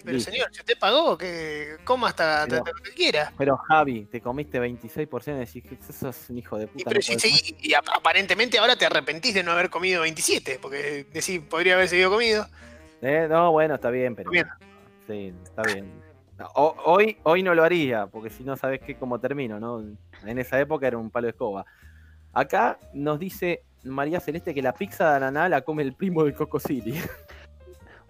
Pero 0.05 0.17
Listo. 0.17 0.31
señor, 0.31 0.49
si 0.53 0.61
usted 0.61 0.79
pagó, 0.79 1.17
que 1.19 1.77
coma 1.85 2.09
hasta, 2.09 2.43
hasta 2.43 2.63
Pero- 2.63 2.77
lo 2.77 2.83
que 2.83 2.91
quiera. 2.93 3.33
Pero 3.39 3.57
Javi, 3.57 4.05
te 4.07 4.21
comiste 4.21 4.59
26 4.59 5.09
porciones 5.09 5.55
y 5.57 5.61
decís 5.63 5.79
que 5.87 5.93
sos 5.93 6.31
un 6.31 6.39
hijo 6.39 6.59
de 6.59 6.67
puta. 6.67 6.81
Y, 6.81 6.85
pero 6.85 6.97
no 6.99 7.03
si 7.03 7.15
seguí- 7.19 7.57
y 7.61 7.75
aparentemente 7.75 8.59
ahora 8.59 8.77
te 8.77 8.87
arrepentís 8.87 9.35
de 9.35 9.43
no 9.43 9.53
haber 9.53 9.71
comido 9.71 10.03
27, 10.03 10.59
porque 10.61 11.07
decís, 11.13 11.41
podría 11.49 11.75
haber 11.75 11.89
seguido 11.89 12.11
comido. 12.11 12.47
Eh, 13.03 13.27
No, 13.29 13.51
bueno, 13.53 13.75
está 13.75 13.91
bien, 13.91 14.15
pero. 14.15 14.31
Bien. 14.31 14.47
Sí, 15.07 15.35
está 15.43 15.63
bien. 15.63 15.91
Hoy, 16.55 17.17
hoy 17.23 17.43
no 17.43 17.55
lo 17.55 17.63
haría, 17.63 18.07
porque 18.07 18.29
si 18.31 18.43
no 18.43 18.57
sabes 18.57 18.81
qué 18.81 18.97
cómo 18.97 19.21
termino, 19.21 19.61
¿no? 19.61 19.85
En 20.27 20.39
esa 20.39 20.59
época 20.59 20.87
era 20.87 20.99
un 20.99 21.11
palo 21.11 21.27
de 21.27 21.31
escoba. 21.31 21.65
Acá 22.33 22.79
nos 22.93 23.21
dice 23.21 23.63
María 23.85 24.19
Celeste 24.19 24.53
que 24.55 24.61
la 24.63 24.73
pizza 24.75 25.11
de 25.11 25.17
ananá 25.19 25.49
la 25.49 25.61
come 25.63 25.83
el 25.85 25.95
primo 25.95 26.25
del 26.25 26.35
Coco 26.35 26.59
City. 26.59 27.01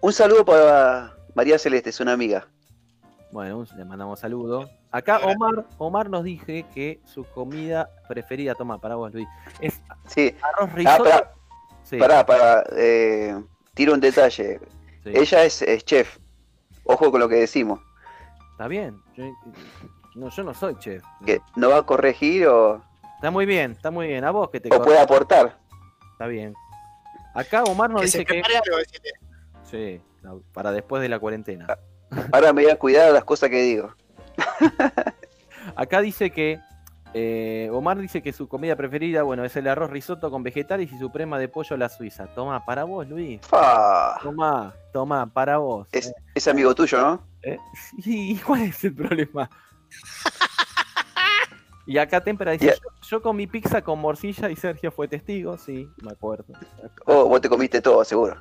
Un 0.01 0.11
saludo 0.13 0.43
para 0.45 1.15
María 1.35 1.59
Celeste, 1.59 1.89
es 1.91 1.99
una 1.99 2.13
amiga. 2.13 2.47
Bueno, 3.31 3.65
le 3.75 3.85
mandamos 3.85 4.21
saludos. 4.21 4.69
Acá 4.91 5.19
Omar, 5.19 5.65
Omar 5.77 6.09
nos 6.09 6.23
dice 6.23 6.65
que 6.73 7.01
su 7.05 7.25
comida 7.25 7.89
preferida, 8.07 8.55
toma 8.55 8.79
para 8.79 8.95
vos 8.95 9.13
Luis, 9.13 9.27
es 9.59 9.81
Sí, 10.07 10.33
arroz 10.41 10.69
ah, 10.71 10.75
risotto. 10.75 11.03
pará, 11.03 11.31
Sí, 11.83 11.97
pará, 11.97 12.25
pará, 12.25 12.63
eh, 12.77 13.37
tiro 13.73 13.93
un 13.93 13.99
detalle. 13.99 14.59
sí. 15.03 15.11
Ella 15.13 15.43
es, 15.43 15.61
es 15.61 15.83
chef. 15.83 16.17
Ojo 16.85 17.11
con 17.11 17.19
lo 17.19 17.27
que 17.27 17.35
decimos. 17.35 17.81
Está 18.51 18.67
bien. 18.67 18.97
Yo, 19.15 19.25
no, 20.15 20.29
yo 20.29 20.43
no 20.43 20.53
soy 20.53 20.77
chef. 20.79 21.03
No 21.57 21.69
va 21.69 21.79
a 21.79 21.83
corregir 21.85 22.47
o, 22.47 22.81
Está 23.15 23.31
muy 23.31 23.45
bien, 23.45 23.71
está 23.71 23.91
muy 23.91 24.07
bien. 24.07 24.23
A 24.23 24.31
vos 24.31 24.49
que 24.49 24.59
te 24.59 24.73
o 24.73 24.81
puede 24.81 24.99
aportar. 24.99 25.57
Está 26.13 26.27
bien. 26.27 26.53
Acá 27.33 27.63
Omar 27.63 27.89
nos 27.89 28.01
que 28.01 28.05
dice 28.05 28.17
se 28.19 28.25
que. 28.25 28.37
algo. 28.41 28.77
Sí, 29.63 30.01
no, 30.25 30.41
para 30.53 30.71
después 30.71 31.01
de 31.01 31.09
la 31.09 31.19
cuarentena. 31.19 31.67
Ahora 32.31 32.51
me 32.53 32.63
voy 32.63 32.71
a 32.71 32.77
cuidar 32.77 33.11
las 33.13 33.23
cosas 33.23 33.49
que 33.49 33.61
digo. 33.61 33.93
Acá 35.75 36.01
dice 36.01 36.29
que. 36.31 36.59
eh, 37.13 37.69
Omar 37.71 37.97
dice 37.97 38.21
que 38.21 38.33
su 38.33 38.47
comida 38.47 38.75
preferida, 38.75 39.23
bueno, 39.23 39.45
es 39.45 39.55
el 39.55 39.67
arroz 39.67 39.89
risotto 39.89 40.29
con 40.29 40.43
vegetales 40.43 40.91
y 40.91 40.97
su 40.99 41.11
prema 41.11 41.39
de 41.39 41.47
pollo 41.47 41.75
a 41.75 41.79
la 41.79 41.89
suiza. 41.89 42.27
Toma, 42.35 42.63
para 42.65 42.83
vos, 42.83 43.07
Luis. 43.07 43.39
Fa, 43.41 44.19
Toma, 44.21 44.73
toma, 44.91 45.25
para 45.27 45.57
vos. 45.57 45.87
es, 45.91 46.13
es 46.33 46.47
amigo 46.47 46.73
tuyo, 46.75 46.99
¿no? 46.99 47.23
¿Eh? 47.43 47.57
¿Y 47.97 48.35
cuál 48.37 48.63
es 48.63 48.83
el 48.83 48.93
problema? 48.95 49.49
Y 51.87 51.97
acá 51.99 52.21
Tempera 52.21 52.51
dice, 52.51 52.67
yo, 52.67 52.89
yo 53.01 53.21
comí 53.21 53.45
pizza 53.45 53.81
con 53.83 53.99
morcilla 53.99 54.49
y 54.49 54.55
Sergio 54.55 54.91
fue 54.91 55.07
testigo, 55.07 55.57
sí, 55.57 55.87
me 56.01 56.11
acuerdo. 56.11 56.45
Oh, 57.05 57.25
vos 57.25 57.39
te 57.41 57.49
comiste 57.49 57.81
todo, 57.81 58.03
seguro. 58.03 58.35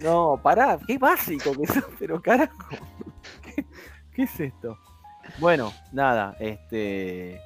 No, 0.00 0.40
pará, 0.42 0.78
qué 0.84 0.98
básico 0.98 1.52
que 1.52 1.66
sos, 1.66 1.84
pero 1.98 2.20
carajo. 2.20 2.56
¿Qué, 3.42 3.64
qué 4.12 4.22
es 4.22 4.40
esto? 4.40 4.76
Bueno, 5.38 5.72
nada, 5.92 6.36
este. 6.40 7.40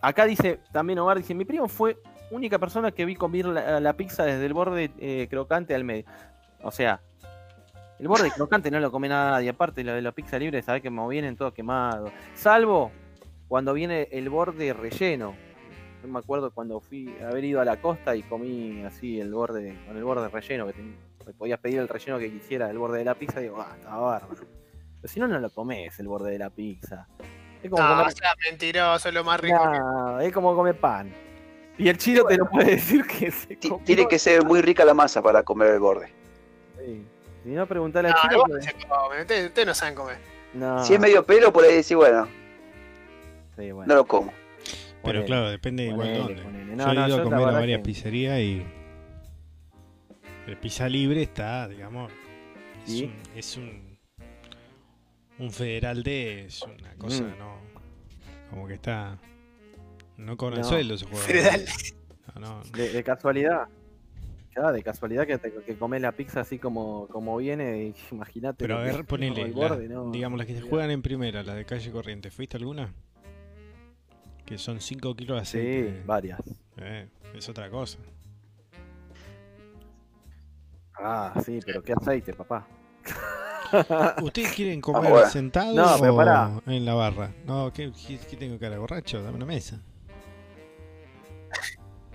Acá 0.00 0.24
dice, 0.24 0.60
también 0.72 0.98
Omar 0.98 1.18
dice, 1.18 1.34
mi 1.34 1.44
primo 1.44 1.68
fue 1.68 1.98
única 2.30 2.58
persona 2.58 2.92
que 2.92 3.04
vi 3.04 3.16
comer 3.16 3.46
la, 3.46 3.80
la 3.80 3.92
pizza 3.94 4.24
desde 4.24 4.46
el 4.46 4.54
borde 4.54 4.90
eh, 4.98 5.26
crocante 5.28 5.74
al 5.74 5.84
medio. 5.84 6.06
O 6.62 6.70
sea, 6.70 7.02
el 7.98 8.08
borde 8.08 8.30
crocante 8.30 8.70
no 8.70 8.80
lo 8.80 8.90
come 8.90 9.08
nadie. 9.08 9.50
Aparte, 9.50 9.84
lo 9.84 9.92
de 9.92 10.02
la 10.02 10.12
pizza 10.12 10.38
libre, 10.38 10.62
sabes 10.62 10.82
que 10.82 10.90
me 10.90 11.06
vienen 11.08 11.36
todos 11.36 11.52
quemados. 11.52 12.10
Salvo 12.34 12.92
cuando 13.48 13.72
viene 13.72 14.08
el 14.12 14.28
borde 14.28 14.72
relleno. 14.72 15.34
Yo 16.02 16.08
me 16.08 16.18
acuerdo 16.18 16.50
cuando 16.50 16.80
fui 16.80 17.16
a 17.22 17.28
haber 17.28 17.44
ido 17.44 17.60
a 17.60 17.64
la 17.64 17.80
costa 17.80 18.14
y 18.14 18.22
comí 18.22 18.84
así 18.84 19.20
el 19.20 19.32
borde, 19.32 19.76
con 19.86 19.96
el 19.96 20.04
borde 20.04 20.28
relleno, 20.28 20.66
que, 20.66 20.72
que 20.74 21.32
podías 21.32 21.58
pedir 21.58 21.78
el 21.78 21.88
relleno 21.88 22.18
que 22.18 22.30
quisiera 22.30 22.68
del 22.68 22.78
borde 22.78 22.98
de 22.98 23.04
la 23.04 23.14
pizza, 23.14 23.40
digo, 23.40 23.60
ah, 23.60 23.74
estaba 23.76 23.98
bárbaro. 23.98 24.34
Pero 25.00 25.12
si 25.12 25.20
no, 25.20 25.26
no 25.28 25.38
lo 25.38 25.50
comes 25.50 25.98
el 25.98 26.08
borde 26.08 26.30
de 26.32 26.38
la 26.38 26.50
pizza. 26.50 27.06
Es 27.62 27.70
como, 27.70 27.82
No, 27.82 27.96
comer, 27.96 28.12
sea 28.12 28.34
mentiroso, 28.50 29.08
es 29.08 29.14
lo 29.14 29.24
más 29.24 29.40
rico. 29.40 29.58
que- 29.72 29.78
No, 29.78 30.20
es 30.20 30.32
como 30.32 30.54
comer 30.54 30.78
pan. 30.78 31.12
Y 31.78 31.88
el 31.88 31.98
chino 31.98 32.24
te 32.24 32.36
lo 32.36 32.48
puede 32.48 32.72
decir 32.72 33.04
que 33.06 33.30
se 33.30 33.58
comió- 33.58 33.84
Tiene 33.84 34.06
que 34.06 34.18
ser 34.18 34.44
muy 34.44 34.60
rica 34.62 34.84
la 34.84 34.94
masa 34.94 35.20
para 35.22 35.42
comer 35.42 35.68
el 35.74 35.80
borde. 35.80 36.08
Sí, 36.78 37.04
Si 37.42 37.50
no, 37.50 37.66
preguntale 37.66 38.08
a 38.08 38.12
No, 38.12 38.32
igual 38.32 38.60
que- 38.60 38.66
se 38.66 38.72
come, 38.86 39.20
Ustedes, 39.20 39.46
ustedes 39.46 39.66
no 39.68 39.74
saben 39.74 39.94
comer. 39.94 40.18
No, 40.54 40.84
Si 40.84 40.94
es 40.94 41.00
medio 41.00 41.24
pelo, 41.24 41.52
por 41.52 41.64
ahí 41.64 41.74
decís, 41.76 41.94
bueno, 41.96 42.26
sí, 43.56 43.70
bueno, 43.72 43.88
no 43.88 43.94
lo 44.00 44.06
como. 44.06 44.32
Pero 44.32 45.02
ponele. 45.02 45.24
claro, 45.26 45.50
depende 45.50 45.84
igual 45.84 45.98
ponele, 46.08 46.18
dónde. 46.18 46.42
ponele. 46.42 46.70
Yo 46.70 46.76
No, 46.76 46.92
he 46.92 46.94
no, 46.94 47.06
ido 47.08 47.16
yo 47.16 47.20
a 47.20 47.24
comer 47.24 47.40
a 47.40 47.52
varias 47.52 47.78
que- 47.78 47.84
pizzerías 47.84 48.40
y. 48.40 48.62
El 50.46 50.56
pizza 50.58 50.88
libre 50.88 51.22
está, 51.22 51.68
digamos. 51.68 52.12
Es 52.86 53.00
un. 53.02 53.12
Es 53.34 53.56
un, 53.56 53.98
un 55.38 55.50
federal 55.50 56.02
de. 56.02 56.46
Es 56.46 56.62
una 56.62 56.94
cosa, 56.94 57.24
Mm. 57.24 57.38
¿no? 57.38 57.56
Como 58.50 58.66
que 58.68 58.74
está. 58.74 59.18
No 60.16 60.36
con 60.36 60.54
el 60.54 60.64
sueldo 60.64 60.96
se 60.96 61.04
juega. 61.06 61.20
Federal. 61.26 61.64
No, 62.34 62.40
no. 62.40 62.62
De, 62.76 62.90
de 62.90 63.02
casualidad. 63.04 63.68
Claro, 64.54 64.72
de 64.72 64.82
casualidad 64.82 65.26
que, 65.26 65.36
te, 65.36 65.52
que 65.52 65.74
comes 65.76 66.00
la 66.00 66.12
pizza 66.12 66.40
así 66.40 66.58
como, 66.58 67.06
como 67.08 67.36
viene, 67.36 67.92
imagínate. 68.10 68.56
Pero 68.64 68.78
a 68.78 68.82
ver, 68.82 69.04
ponele. 69.04 69.42
el 69.42 69.50
la- 69.50 69.56
borde, 69.68 69.88
¿no? 69.88 70.10
digamos, 70.10 70.38
las 70.38 70.46
que 70.46 70.54
se 70.54 70.62
juegan 70.62 70.90
en 70.90 71.02
primera, 71.02 71.42
las 71.42 71.56
de 71.56 71.64
calle 71.66 71.90
corriente. 71.90 72.30
¿Fuiste 72.30 72.56
alguna? 72.56 72.94
Que 74.46 74.58
son 74.58 74.80
5 74.80 75.14
kilos 75.16 75.40
de 75.40 75.44
Sí, 75.44 75.58
aceite. 75.58 76.02
varias. 76.06 76.40
Eh, 76.78 77.08
es 77.34 77.48
otra 77.48 77.68
cosa. 77.68 77.98
Ah, 80.98 81.34
sí, 81.44 81.60
pero 81.64 81.82
qué 81.82 81.92
aceite, 81.92 82.32
papá. 82.32 82.66
¿Ustedes 84.22 84.52
quieren 84.52 84.80
comer 84.80 85.10
bueno. 85.10 85.28
sentados 85.28 85.74
No, 85.74 85.96
pero 86.00 86.14
o 86.14 86.16
pará. 86.16 86.50
en 86.66 86.84
la 86.84 86.94
barra? 86.94 87.32
No, 87.44 87.72
¿qué, 87.72 87.92
tengo 88.38 88.58
cara 88.58 88.78
borracho? 88.78 89.22
Dame 89.22 89.36
una 89.36 89.46
mesa. 89.46 89.80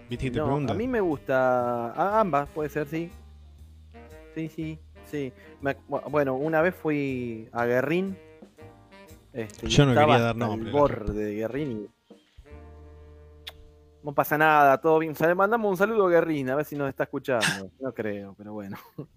¿Viste 0.09 0.25
que 0.25 0.31
te 0.31 0.39
No, 0.39 0.45
pregunto? 0.45 0.73
a 0.73 0.75
mí 0.75 0.87
me 0.87 0.99
gusta. 1.01 1.91
a- 1.91 2.19
ambas, 2.21 2.49
puede 2.49 2.69
ser, 2.69 2.87
sí. 2.87 3.11
Sí, 4.35 4.49
sí, 4.49 4.79
sí. 5.09 5.33
Me 5.61 5.75
bueno, 6.09 6.35
una 6.35 6.61
vez 6.61 6.73
fui 6.75 7.47
a 7.51 7.65
Guerrín. 7.65 8.17
Este, 9.33 9.67
Yo 9.67 9.85
no 9.85 9.93
quería 9.93 10.19
dar 10.19 10.35
nombre, 10.35 10.71
borde 10.71 11.13
de 11.13 11.35
Guerrín 11.35 11.71
y. 11.83 12.00
No 14.03 14.13
pasa 14.13 14.37
nada, 14.37 14.79
todo 14.79 14.99
bien. 14.99 15.13
Le 15.19 15.35
mandamos 15.35 15.69
un 15.69 15.77
saludo 15.77 16.07
a 16.07 16.09
Guerrín, 16.09 16.49
a 16.49 16.55
ver 16.55 16.65
si 16.65 16.75
nos 16.75 16.89
está 16.89 17.03
escuchando. 17.03 17.69
No 17.79 17.93
creo, 17.93 18.35
pero 18.37 18.53
bueno. 18.53 18.77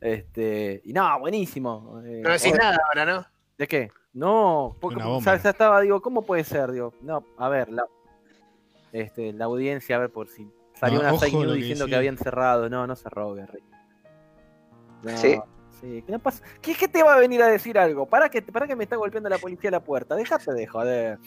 Este, 0.00 0.82
y 0.84 0.92
no, 0.92 1.20
buenísimo. 1.20 2.02
eh, 2.04 2.22
No 2.24 2.30
decís 2.30 2.52
nada 2.58 2.76
ahora, 2.88 3.06
¿no? 3.06 3.24
¿De 3.56 3.68
qué? 3.68 3.88
No, 4.12 4.76
porque 4.80 5.00
ya 5.24 5.34
estaba, 5.34 5.80
digo, 5.80 6.02
¿cómo 6.02 6.22
puede 6.22 6.42
ser? 6.42 6.72
Digo, 6.72 6.92
no, 7.02 7.24
a 7.38 7.48
ver, 7.48 7.68
la, 7.70 7.84
este, 8.92 9.32
la 9.32 9.44
audiencia, 9.44 9.94
a 9.94 10.00
ver 10.00 10.10
por 10.10 10.26
si 10.28 10.50
salió 10.74 11.00
No, 11.00 11.08
una 11.08 11.18
fake 11.20 11.34
news 11.34 11.54
diciendo 11.54 11.86
que 11.86 11.94
habían 11.94 12.18
cerrado. 12.18 12.68
No, 12.68 12.84
no 12.84 12.96
cerró, 12.96 13.32
Guerrero. 13.34 13.64
No, 15.04 15.16
¿Sí? 15.16 15.38
sí, 15.80 16.02
¿qué, 16.04 16.10
no 16.10 16.18
pasa? 16.18 16.42
¿Qué, 16.60 16.74
qué 16.74 16.88
te 16.88 17.04
va 17.04 17.14
a 17.14 17.18
venir 17.18 17.40
a 17.40 17.46
decir 17.46 17.78
algo? 17.78 18.06
¿Para 18.06 18.28
que, 18.28 18.42
para 18.42 18.66
que 18.66 18.74
me 18.74 18.82
está 18.82 18.96
golpeando 18.96 19.28
la 19.28 19.38
policía 19.38 19.68
a 19.68 19.72
la 19.72 19.84
puerta? 19.84 20.16
Déjate 20.16 20.52
de 20.52 20.66
joder. 20.66 21.18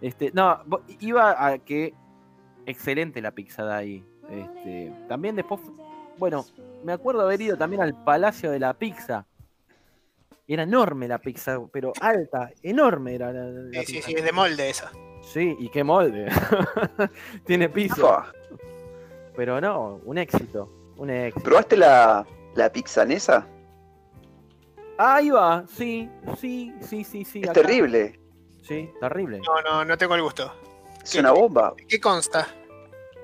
Este, 0.00 0.32
no, 0.34 0.60
iba 0.98 1.46
a 1.46 1.58
que 1.58 1.94
excelente 2.66 3.20
la 3.22 3.30
pizza 3.32 3.64
de 3.64 3.74
ahí. 3.74 4.04
Este, 4.30 4.92
también 5.08 5.36
después, 5.36 5.60
bueno, 6.18 6.44
me 6.84 6.92
acuerdo 6.92 7.22
haber 7.22 7.40
ido 7.40 7.56
también 7.56 7.82
al 7.82 7.94
Palacio 8.04 8.50
de 8.50 8.58
la 8.58 8.74
Pizza. 8.74 9.26
Era 10.46 10.64
enorme 10.64 11.08
la 11.08 11.18
pizza, 11.18 11.58
pero 11.72 11.92
alta, 12.00 12.50
enorme 12.62 13.14
era 13.14 13.32
la, 13.32 13.44
la 13.44 13.80
Sí, 13.80 13.86
sí, 13.86 13.92
pizza. 13.94 14.08
sí, 14.08 14.14
es 14.16 14.24
de 14.24 14.32
molde 14.32 14.68
esa. 14.70 14.90
Sí, 15.22 15.56
y 15.58 15.68
qué 15.70 15.82
molde. 15.84 16.26
Tiene 17.46 17.68
piso. 17.70 18.22
Pero 19.34 19.58
no, 19.60 20.00
un 20.04 20.18
éxito. 20.18 20.70
Un 20.98 21.08
éxito. 21.10 21.42
¿Probaste 21.44 21.76
la, 21.78 22.26
la 22.54 22.70
pizza 22.70 23.04
Nesa? 23.06 23.46
Ahí 24.98 25.30
va, 25.30 25.64
sí, 25.66 26.08
sí, 26.38 26.72
sí, 26.80 27.02
sí, 27.04 27.24
sí. 27.24 27.40
Es 27.42 27.48
acá. 27.50 27.62
terrible. 27.62 28.20
Sí, 28.62 28.90
terrible. 29.00 29.40
No, 29.40 29.60
no, 29.62 29.84
no 29.84 29.96
tengo 29.98 30.14
el 30.14 30.22
gusto. 30.22 30.52
Es 31.04 31.14
una 31.16 31.32
bomba. 31.32 31.74
¿Qué 31.88 32.00
consta? 32.00 32.48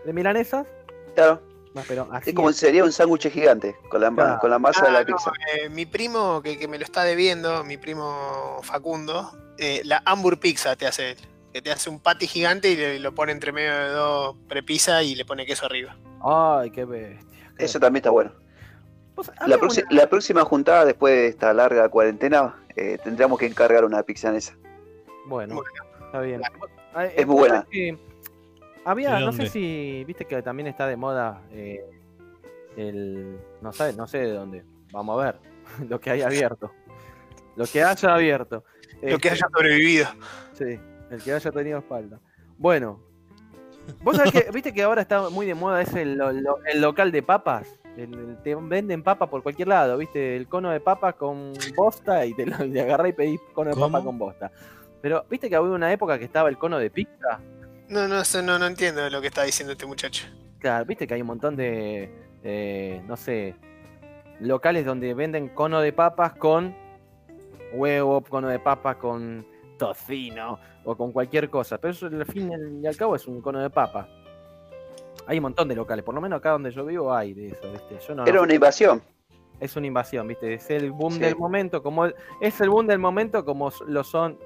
¿De 0.04 0.12
milanesas? 0.12 0.66
Claro. 1.14 1.40
No, 1.74 1.82
pero 1.86 2.08
así 2.12 2.30
Es 2.30 2.36
como 2.36 2.50
es. 2.50 2.56
sería 2.56 2.82
un 2.84 2.90
sándwich 2.92 3.30
gigante 3.30 3.76
con 3.90 4.00
la, 4.00 4.10
Claro. 4.10 4.38
con 4.40 4.50
la 4.50 4.58
masa 4.58 4.82
de 4.82 4.88
Ah, 4.88 4.92
la 4.92 5.00
no, 5.00 5.06
pizza. 5.06 5.30
eh, 5.54 5.68
mi 5.68 5.86
primo, 5.86 6.42
que, 6.42 6.58
que 6.58 6.66
me 6.66 6.78
lo 6.78 6.84
está 6.84 7.04
debiendo, 7.04 7.62
mi 7.64 7.76
primo 7.76 8.58
Facundo, 8.62 9.30
eh, 9.56 9.80
la 9.84 10.02
Hamburg 10.04 10.40
Pizza 10.40 10.74
te 10.76 10.86
hace 10.86 11.10
él. 11.12 11.16
Que 11.52 11.62
te 11.62 11.70
hace 11.72 11.88
un 11.90 12.00
patty 12.00 12.26
gigante 12.26 12.70
y 12.70 12.76
le- 12.76 12.98
lo 13.00 13.12
pone 13.14 13.32
entre 13.32 13.50
medio 13.52 13.72
de 13.72 13.88
dos 13.90 14.36
prepizza 14.48 15.02
y 15.02 15.14
le 15.14 15.24
pone 15.24 15.46
queso 15.46 15.66
arriba. 15.66 15.96
Ay, 16.24 16.70
qué 16.70 16.84
bestia. 16.84 17.52
qué- 17.56 17.64
Eso 17.64 17.78
también 17.80 18.00
está 18.00 18.10
bueno. 18.10 18.32
Vos, 19.14 19.30
La, 19.46 19.56
una- 19.56 19.68
la 19.90 20.06
próxima 20.08 20.44
juntada, 20.44 20.84
después 20.84 21.14
de 21.14 21.26
esta 21.28 21.52
larga 21.52 21.88
cuarentena, 21.88 22.56
eh, 22.76 22.98
tendríamos 23.02 23.38
que 23.38 23.46
encargar 23.46 23.84
una 23.84 24.02
pizza 24.02 24.30
Nesa. 24.32 24.54
Bueno, 25.26 25.54
Bueno. 25.56 25.70
está 26.06 26.20
bien. 26.20 26.40
Ah, 26.94 27.06
Es 27.06 27.26
muy 27.26 27.36
buena. 27.36 27.66
que 27.70 27.96
Había, 28.84 29.16
¿De 29.16 29.24
no 29.26 29.32
sé 29.32 29.46
si, 29.46 30.04
viste 30.06 30.24
que 30.24 30.42
también 30.42 30.66
está 30.66 30.86
de 30.86 30.96
moda 30.96 31.42
eh, 31.52 31.80
el, 32.76 33.38
no 33.60 33.72
sé, 33.72 33.92
no 33.92 34.06
sé 34.06 34.18
de 34.18 34.32
dónde. 34.32 34.64
Vamos 34.92 35.20
a 35.20 35.24
ver 35.26 35.36
lo 35.88 36.00
que 36.00 36.10
haya 36.10 36.26
abierto, 36.26 36.70
lo 37.56 37.66
que 37.66 37.82
haya 37.82 38.14
abierto. 38.14 38.64
Lo 39.02 39.18
que 39.18 39.28
Este, 39.28 39.30
haya 39.30 39.46
sobrevivido. 39.54 40.06
Sí, 40.52 40.78
el 41.10 41.22
que 41.22 41.32
haya 41.32 41.50
tenido 41.52 41.78
espalda. 41.78 42.18
Bueno, 42.58 43.00
vos 44.02 44.16
sabés 44.16 44.32
que, 44.32 44.50
viste 44.52 44.72
que 44.72 44.82
ahora 44.82 45.02
está 45.02 45.28
muy 45.30 45.46
de 45.46 45.54
moda 45.54 45.80
es 45.82 45.94
el, 45.94 46.20
el 46.66 46.80
local 46.80 47.12
de 47.12 47.22
papas. 47.22 47.78
El- 47.96 48.14
el- 48.14 48.42
te 48.42 48.54
venden 48.54 49.02
papas 49.02 49.28
por 49.28 49.42
cualquier 49.42 49.68
lado, 49.68 49.96
viste, 49.98 50.36
el 50.36 50.48
cono 50.48 50.70
de 50.70 50.80
papas 50.80 51.14
con 51.16 51.52
bosta 51.76 52.24
y 52.24 52.34
te 52.34 52.46
lo 52.46 52.64
y 52.64 52.78
agarrás 52.78 53.08
y 53.10 53.12
pedís 53.12 53.40
cono 53.52 53.70
de 53.70 53.74
¿Cómo? 53.76 53.90
papa 53.90 54.04
con 54.04 54.18
bosta. 54.18 54.50
Pero 55.02 55.24
viste 55.30 55.48
que 55.48 55.56
había 55.56 55.70
una 55.70 55.92
época 55.92 56.18
que 56.18 56.24
estaba 56.24 56.48
el 56.48 56.58
cono 56.58 56.78
de 56.78 56.90
pizza. 56.90 57.40
No, 57.88 58.06
no, 58.06 58.22
no, 58.42 58.58
no 58.58 58.66
entiendo 58.66 59.08
lo 59.10 59.20
que 59.20 59.28
está 59.28 59.42
diciendo 59.42 59.72
este 59.72 59.86
muchacho. 59.86 60.26
Claro, 60.58 60.84
viste 60.84 61.06
que 61.06 61.14
hay 61.14 61.20
un 61.22 61.26
montón 61.26 61.56
de, 61.56 62.10
eh, 62.44 63.02
no 63.06 63.16
sé, 63.16 63.56
locales 64.40 64.84
donde 64.84 65.12
venden 65.14 65.48
cono 65.48 65.80
de 65.80 65.92
papas 65.92 66.34
con 66.34 66.74
huevo, 67.72 68.20
cono 68.22 68.48
de 68.48 68.58
papas 68.58 68.96
con 68.96 69.46
tocino 69.78 70.58
o 70.84 70.96
con 70.96 71.12
cualquier 71.12 71.48
cosa. 71.50 71.78
Pero 71.78 71.92
eso 71.92 72.06
al 72.06 72.26
fin 72.26 72.80
y 72.82 72.86
al 72.86 72.96
cabo 72.96 73.16
es 73.16 73.26
un 73.26 73.40
cono 73.40 73.60
de 73.60 73.70
papa. 73.70 74.08
Hay 75.26 75.38
un 75.38 75.42
montón 75.42 75.68
de 75.68 75.74
locales, 75.76 76.04
por 76.04 76.14
lo 76.14 76.20
menos 76.20 76.38
acá 76.38 76.50
donde 76.50 76.70
yo 76.70 76.84
vivo 76.84 77.12
hay 77.14 77.34
de 77.34 77.48
eso, 77.48 77.70
¿viste? 77.72 77.98
Yo 78.06 78.14
no, 78.14 78.24
Era 78.26 78.40
una 78.42 78.54
invasión. 78.54 79.02
es 79.60 79.76
una 79.76 79.86
invasión, 79.86 80.26
¿viste? 80.26 80.54
Es 80.54 80.70
el 80.70 80.90
boom 80.92 81.12
Sí. 81.14 81.18
del 81.20 81.36
momento, 81.36 81.82
como 81.82 82.06
el- 82.06 82.14
es 82.40 82.60
el 82.60 82.70
boom 82.70 82.86
del 82.86 82.98
momento 82.98 83.44
como 83.44 83.70
lo 83.86 84.02
son, 84.04 84.38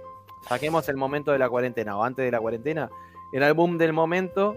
saquemos 0.49 0.89
el 0.89 0.97
momento 0.97 1.33
de 1.33 1.39
la 1.39 1.49
cuarentena 1.49 1.97
o 1.97 2.05
antes 2.05 2.25
de 2.25 2.31
la 2.31 2.41
cuarentena, 2.41 2.91
el 3.33 3.53
boom 3.55 3.79
del 3.79 3.93
momento, 3.93 4.57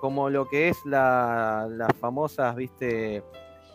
como 0.00 0.28
lo 0.28 0.46
que 0.48 0.68
es 0.68 0.76
la, 0.84 1.66
las 1.70 1.90
famosas, 1.98 2.54
¿viste? 2.54 3.22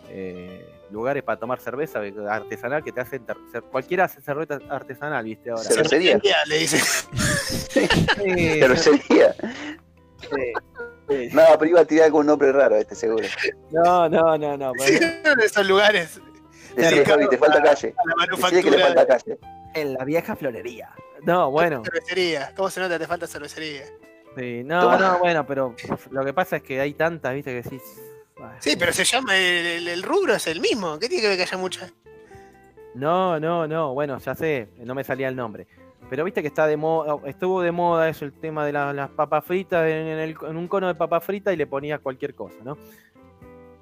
Eh, 0.09 0.71
lugares 0.91 1.23
para 1.23 1.39
tomar 1.39 1.59
cerveza 1.59 2.05
eh, 2.05 2.13
artesanal 2.29 2.83
que 2.83 2.91
te 2.91 3.01
hacen 3.01 3.25
cualquiera 3.71 4.03
hace 4.03 4.21
cerveza 4.21 4.59
artesanal, 4.69 5.25
¿viste? 5.25 5.49
Ahora. 5.49 5.63
Cervecería. 5.63 6.19
Le 6.47 6.57
dice. 6.59 6.77
Sí, 6.77 7.87
Cervecería. 8.59 9.33
sí, 10.21 10.53
sí. 11.09 11.29
No, 11.33 11.41
pero 11.57 11.65
iba 11.71 11.79
a 11.81 11.85
tirar 11.85 12.11
con 12.11 12.21
un 12.21 12.27
nombre 12.27 12.51
raro 12.51 12.75
este, 12.75 12.93
seguro. 12.95 13.27
No, 13.71 14.07
no, 14.07 14.37
no, 14.37 14.55
no. 14.57 14.71
pero- 14.77 15.35
de 15.35 15.45
esos 15.45 15.65
lugares. 15.67 16.19
Javi, 16.77 17.27
te 17.29 17.37
falta 17.37 17.63
calle. 17.63 17.95
La 18.05 18.51
que 18.51 18.69
le 18.69 18.77
manufactura. 18.77 18.85
falta 18.85 19.07
calle. 19.07 19.37
En 19.73 19.93
la 19.93 20.05
vieja 20.05 20.35
florería. 20.35 20.89
No, 21.25 21.49
bueno. 21.51 21.81
Cervecería. 21.83 22.53
¿Cómo 22.55 22.69
se 22.69 22.79
nota? 22.79 22.97
Te 22.99 23.07
falta 23.07 23.27
cervecería. 23.27 23.83
Sí, 24.37 24.63
no, 24.63 24.81
Toma. 24.81 24.97
no, 24.97 25.19
bueno, 25.19 25.45
pero 25.47 25.75
lo 26.11 26.25
que 26.25 26.33
pasa 26.33 26.57
es 26.57 26.63
que 26.63 26.79
hay 26.81 26.93
tantas, 26.93 27.33
¿viste? 27.33 27.51
Que 27.51 27.61
decís. 27.69 27.81
"Ay, 28.37 28.57
Sí, 28.59 28.75
pero 28.77 28.91
se 28.93 29.03
llama. 29.05 29.35
El, 29.37 29.65
el- 29.65 29.87
el 29.87 30.03
rubro 30.03 30.33
es 30.35 30.45
el 30.47 30.59
mismo. 30.61 30.99
¿Qué 30.99 31.07
tiene 31.07 31.21
que 31.21 31.27
ver 31.29 31.37
que 31.37 31.43
haya 31.43 31.57
muchas? 31.57 31.93
No, 32.93 33.39
no, 33.39 33.67
no, 33.67 33.93
bueno, 33.93 34.17
ya 34.19 34.35
sé, 34.35 34.69
no 34.77 34.95
me 34.95 35.03
salía 35.03 35.27
el 35.27 35.35
nombre. 35.35 35.67
Pero 36.09 36.23
viste 36.23 36.41
que 36.41 36.47
está 36.47 36.67
de 36.67 36.77
moda, 36.77 37.15
estuvo 37.25 37.61
de 37.61 37.71
moda 37.71 38.07
eso, 38.07 38.25
el 38.25 38.33
tema 38.33 38.65
de 38.65 38.71
la- 38.71 38.93
las 38.93 39.09
papas 39.09 39.43
fritas 39.43 39.85
en, 39.87 40.07
el- 40.07 40.35
en 40.47 40.55
un 40.57 40.67
cono 40.67 40.87
de 40.87 40.95
papa 40.95 41.19
frita 41.19 41.51
y 41.51 41.57
le 41.57 41.65
ponías 41.67 41.99
cualquier 41.99 42.35
cosa, 42.35 42.55
¿no? 42.63 42.77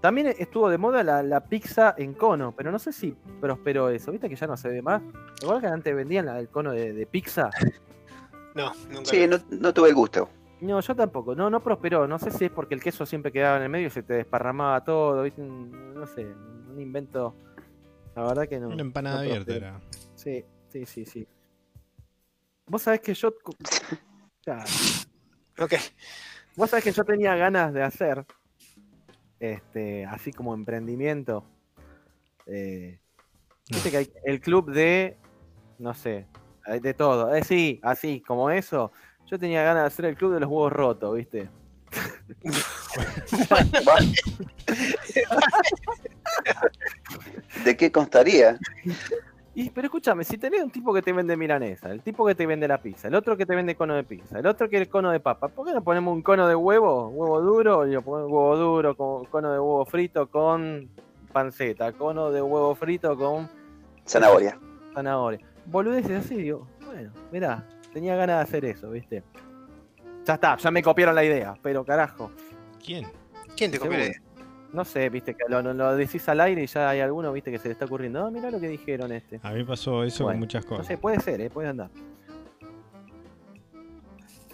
También 0.04 0.28
estuvo 0.38 0.70
de 0.70 0.78
moda 0.78 1.01
la, 1.01 1.24
la 1.24 1.39
pizza 1.45 1.95
en 1.97 2.14
cono, 2.14 2.54
pero 2.54 2.74
no 2.74 2.78
sé 2.78 2.91
si 2.91 3.16
prosperó 3.39 3.88
eso. 3.88 4.12
¿Viste 4.12 4.28
que 4.28 4.36
ya 4.36 4.47
no 4.47 4.58
se 4.58 4.68
ve 4.68 4.82
más? 4.82 5.01
Igual 5.41 5.62
que 5.62 5.68
antes 5.68 5.95
vendían 5.95 6.26
la- 6.26 6.39
el 6.39 6.49
cono 6.49 6.74
de, 6.74 6.91
de 6.91 7.06
pizza. 7.08 7.49
No, 8.54 8.72
nunca. 8.89 9.06
Sí, 9.10 9.26
no, 9.26 9.38
no 9.49 9.74
tuve 9.74 9.89
el 9.89 9.95
gusto. 9.95 10.30
No, 10.62 10.80
yo 10.82 10.93
tampoco. 10.95 11.34
No, 11.34 11.49
no 11.49 11.64
prosperó. 11.64 12.06
No 12.06 12.20
sé 12.20 12.30
si 12.32 12.45
es 12.45 12.51
porque 12.51 12.76
el 12.76 12.84
queso 12.84 13.04
siempre 13.06 13.32
quedaba 13.32 13.56
en 13.58 13.64
el 13.64 13.70
medio 13.70 13.88
y 13.88 13.89
se 13.91 14.04
te 14.04 14.14
desparramaba 14.16 14.84
todo. 14.84 15.24
¿viste? 15.24 15.41
No 15.41 16.06
sé, 16.06 16.24
un 16.24 16.80
invento. 16.80 17.34
La 18.16 18.24
verdad 18.26 18.47
que 18.47 18.60
no. 18.60 18.68
Una 18.68 18.82
empanada 18.82 19.16
no 19.16 19.22
abierta 19.22 19.45
prosperó. 19.45 19.66
era. 19.68 19.82
Sí, 20.16 20.45
sí, 20.68 20.86
sí, 20.86 21.06
sí. 21.06 21.28
Vos 22.68 22.82
sabés 22.84 22.99
que 22.99 23.14
yo. 23.14 23.34
Claro. 24.43 24.64
Ok. 25.60 25.74
Vos 26.56 26.70
sabés 26.70 26.84
que 26.84 26.91
yo 26.91 27.04
tenía 27.06 27.36
ganas 27.36 27.74
de 27.74 27.82
hacer. 27.82 28.24
Este, 29.44 30.06
así 30.06 30.32
como 30.32 30.54
emprendimiento. 30.54 31.44
eh, 32.46 32.98
Viste 33.70 33.91
que 33.91 33.98
hay 33.98 34.10
el 34.24 34.39
club 34.39 34.72
de, 34.72 35.18
no 35.80 35.94
sé, 35.94 36.28
de 36.82 36.94
todo. 36.94 37.36
Eh, 37.36 37.44
sí, 37.44 37.82
así, 37.84 38.22
como 38.22 38.50
eso. 38.50 38.94
Yo 39.26 39.38
tenía 39.38 39.64
ganas 39.64 39.84
de 39.84 39.88
hacer 39.88 40.06
el 40.06 40.16
club 40.16 40.34
de 40.34 40.39
los 40.39 40.50
huevos 40.50 40.72
rotos, 40.72 41.14
¿viste? 41.16 41.50
¿De 47.66 47.76
qué 47.76 47.91
constaría? 47.91 48.58
Y, 49.56 49.70
pero 49.70 49.86
escúchame, 49.86 50.24
si 50.24 50.38
tenés 50.38 50.64
un 50.64 50.72
tipo 50.72 50.91
que 50.93 51.04
te 51.04 51.14
vende 51.14 51.38
milanesa, 51.38 51.91
el 51.91 52.01
tipo 52.01 52.26
que 52.26 52.34
te 52.34 52.47
vende 52.47 52.68
la 52.68 52.82
pizza, 52.82 53.08
el 53.08 53.14
otro 53.14 53.38
que 53.38 53.45
te 53.45 53.56
vende 53.56 53.76
cono 53.76 53.93
de 53.93 54.04
pizza, 54.04 54.39
el 54.39 54.47
otro 54.47 54.68
que 54.68 54.78
el 54.78 54.89
cono 54.89 55.12
de 55.12 55.20
papa, 55.20 55.47
¿por 55.47 55.68
qué 55.68 55.74
no 55.74 55.84
ponemos 55.84 56.12
un 56.12 56.24
cono 56.24 56.47
de 56.47 56.56
huevo, 56.56 57.10
huevo 57.10 57.39
duro, 57.39 57.88
y 57.88 57.95
huevo 57.95 58.58
duro, 58.58 58.97
con, 58.97 59.26
cono 59.26 59.51
de 59.51 59.60
huevo 59.60 59.86
frito 59.86 60.28
con 60.28 60.89
panceta, 61.32 61.91
cono 61.91 62.32
de 62.32 62.41
huevo 62.41 62.74
frito 62.74 63.16
con 63.16 63.47
Zanahoria. 64.08 64.58
zanahoria? 64.95 65.45
Boludeces 65.68 66.26
así, 66.26 66.36
digo, 66.36 66.68
bueno, 66.86 67.12
mirá, 67.32 67.68
tenía 67.93 68.16
ganas 68.16 68.38
de 68.38 68.43
hacer 68.43 68.66
eso, 68.66 68.89
¿viste? 68.89 69.24
Ya 70.26 70.34
está, 70.34 70.58
ya 70.58 70.72
me 70.72 70.82
copiaron 70.82 71.14
la 71.14 71.24
idea, 71.24 71.54
pero 71.62 71.86
carajo, 71.86 72.32
¿Quién? 72.84 73.06
¿Quién 73.56 73.72
te 73.72 73.78
copió 73.78 73.97
la 73.97 74.06
idea? 74.06 74.22
No 74.74 74.84
sé, 74.84 75.07
viste, 75.09 75.34
que 75.36 75.43
lo, 75.47 75.61
lo- 75.61 75.95
decís 75.95 76.28
al 76.28 76.41
aire 76.41 76.63
y 76.63 76.67
ya 76.67 76.89
hay 76.89 76.99
alguno, 76.99 77.32
viste, 77.32 77.51
que 77.51 77.59
se 77.59 77.67
le 77.69 77.74
está 77.74 77.86
ocurriendo, 77.86 78.26
ah, 78.26 78.32
mirá 78.32 78.49
lo 78.51 78.59
que 78.59 78.67
dijeron 78.67 79.11
este. 79.11 79.39
A 79.43 79.51
mí 79.51 79.63
pasó 79.63 80.03
eso 80.03 80.24
Bueno, 80.26 80.36
con 80.36 80.39
muchas 80.41 80.63
No 80.65 80.69
cosas. 80.69 80.88
sé, 80.88 80.97
puede 80.97 81.19
ser, 81.19 81.39
¿eh? 81.41 81.49
puede 81.49 81.69
andar. 81.69 81.89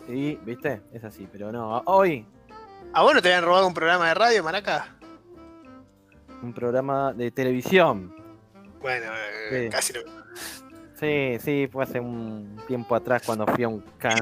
Sí, 0.08 0.40
viste, 0.44 0.82
es 0.92 1.04
así, 1.04 1.28
pero 1.32 1.52
no. 1.52 1.82
Hoy, 1.86 2.26
¿A 2.94 3.04
vos 3.04 3.14
no 3.14 3.22
te 3.22 3.28
habían 3.30 3.46
robado 3.46 3.68
un 3.68 3.74
programa 3.74 4.08
de 4.08 4.14
radio, 4.16 4.44
Maraca? 4.44 4.96
un 6.42 6.54
programa 6.54 7.14
de 7.14 7.32
televisión. 7.32 8.16
Bueno, 8.82 9.08
eh, 9.52 9.64
Sí. 9.66 9.70
casi 9.70 9.94
lo 9.94 10.00
Sí, 10.96 11.38
sí, 11.40 11.70
fue 11.72 11.84
hace 11.84 12.00
un 12.00 12.58
tiempo 12.68 12.96
atrás 12.96 13.24
cuando 13.26 13.46
fui 13.48 13.64
a 13.64 13.68
un 13.68 13.82
canal. 14.00 14.22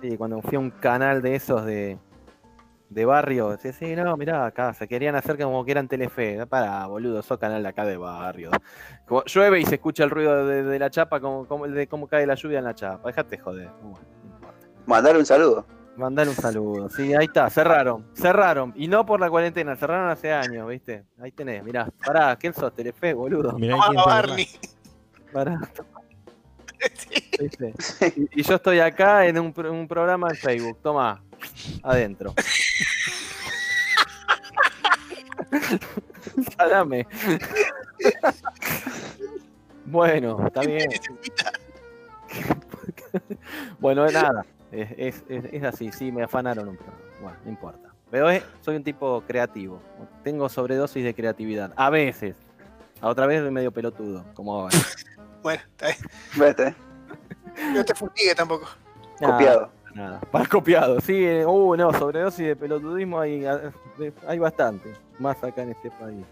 Sí, 0.00 0.16
cuando 0.16 0.40
fui 0.42 0.56
a 0.56 0.58
un 0.60 0.70
canal 0.70 1.20
de 1.22 1.34
esos 1.34 1.64
de, 1.64 1.98
de 2.94 3.04
barrio. 3.04 3.56
Sí, 3.60 3.72
sí, 3.72 3.94
no, 3.96 4.16
mirá, 4.16 4.46
acá 4.46 4.72
se 4.72 4.86
querían 4.86 5.16
hacer 5.16 5.36
como 5.36 5.64
que 5.64 5.72
eran 5.72 5.88
Telefe. 5.88 6.46
Para, 6.46 6.86
boludo, 6.86 7.22
sos 7.22 7.38
canal 7.38 7.62
de 7.62 7.68
acá 7.68 7.84
de 7.84 7.96
barrio. 7.96 8.50
Como 9.06 9.24
llueve 9.24 9.60
y 9.60 9.64
se 9.66 9.74
escucha 9.74 10.04
el 10.04 10.10
ruido 10.10 10.46
de, 10.46 10.62
de 10.62 10.78
la 10.78 10.90
chapa, 10.90 11.20
como, 11.20 11.46
como 11.46 11.66
de 11.66 11.86
cómo 11.88 12.06
cae 12.06 12.26
la 12.26 12.34
lluvia 12.36 12.58
en 12.58 12.64
la 12.64 12.74
chapa. 12.74 13.08
Dejate 13.08 13.38
joder. 13.38 13.68
Bueno, 13.82 13.98
no. 14.40 14.48
Mandar 14.86 15.16
un 15.16 15.26
saludo. 15.26 15.66
Mandar 15.96 16.28
un 16.28 16.34
saludo. 16.34 16.88
Sí, 16.88 17.14
ahí 17.14 17.26
está, 17.26 17.48
cerraron. 17.50 18.06
Cerraron. 18.14 18.72
Y 18.76 18.88
no 18.88 19.04
por 19.06 19.20
la 19.20 19.30
cuarentena, 19.30 19.76
cerraron 19.76 20.10
hace 20.10 20.32
años, 20.32 20.68
¿viste? 20.68 21.04
Ahí 21.20 21.30
tenés, 21.32 21.62
mirá. 21.62 21.88
Pará, 22.04 22.36
¿quién 22.36 22.52
sos? 22.54 22.74
Telefe, 22.74 23.14
boludo. 23.14 23.52
Mirá 23.58 23.76
Ah, 23.80 23.92
Barney. 24.04 24.48
Pará. 25.32 25.60
¿viste? 27.40 27.74
Y, 28.16 28.40
y 28.40 28.42
yo 28.42 28.56
estoy 28.56 28.78
acá 28.80 29.26
en 29.26 29.38
un, 29.38 29.54
un 29.66 29.88
programa 29.88 30.28
en 30.30 30.36
Facebook. 30.36 30.78
Toma, 30.82 31.22
adentro. 31.82 32.34
Salame. 36.56 37.06
bueno, 39.86 40.46
está 40.46 40.60
bien. 40.62 40.88
Bueno, 43.78 44.06
nada. 44.08 44.44
Es, 44.72 45.22
es- 45.28 45.44
es- 45.52 45.62
así, 45.62 45.92
sí, 45.92 46.10
me 46.10 46.24
afanaron 46.24 46.66
un 46.68 46.76
poco. 46.76 46.92
Bueno, 47.22 47.36
no 47.44 47.50
importa. 47.50 47.90
Pero 48.10 48.28
es- 48.30 48.42
soy 48.60 48.74
un 48.76 48.82
tipo 48.82 49.22
creativo. 49.26 49.80
Tengo 50.24 50.48
sobredosis 50.48 51.04
de 51.04 51.14
creatividad. 51.14 51.72
A 51.76 51.90
veces. 51.90 52.34
A 53.00 53.08
otra 53.08 53.26
vez 53.26 53.42
medio 53.52 53.70
pelotudo, 53.70 54.24
como 54.34 54.54
ahora. 54.54 54.76
Bueno, 55.44 55.62
está 55.72 55.86
bien. 55.88 55.98
Vete, 56.36 56.74
No 57.74 57.84
te 57.84 57.94
fustigue 57.94 58.34
tampoco. 58.34 58.66
copiado. 59.20 59.70
Nada, 59.94 60.20
para 60.32 60.46
copiado, 60.46 61.00
sí. 61.00 61.24
eh, 61.24 61.46
Uh, 61.46 61.76
no, 61.76 61.92
sobredosis 61.92 62.46
de 62.46 62.56
pelotudismo 62.56 63.20
hay, 63.20 63.44
ah, 63.46 63.72
de- 63.98 64.12
hay 64.26 64.38
bastante. 64.38 64.92
Más 65.18 65.42
acá 65.44 65.62
en 65.62 65.70
este 65.70 65.90
país. 65.92 66.24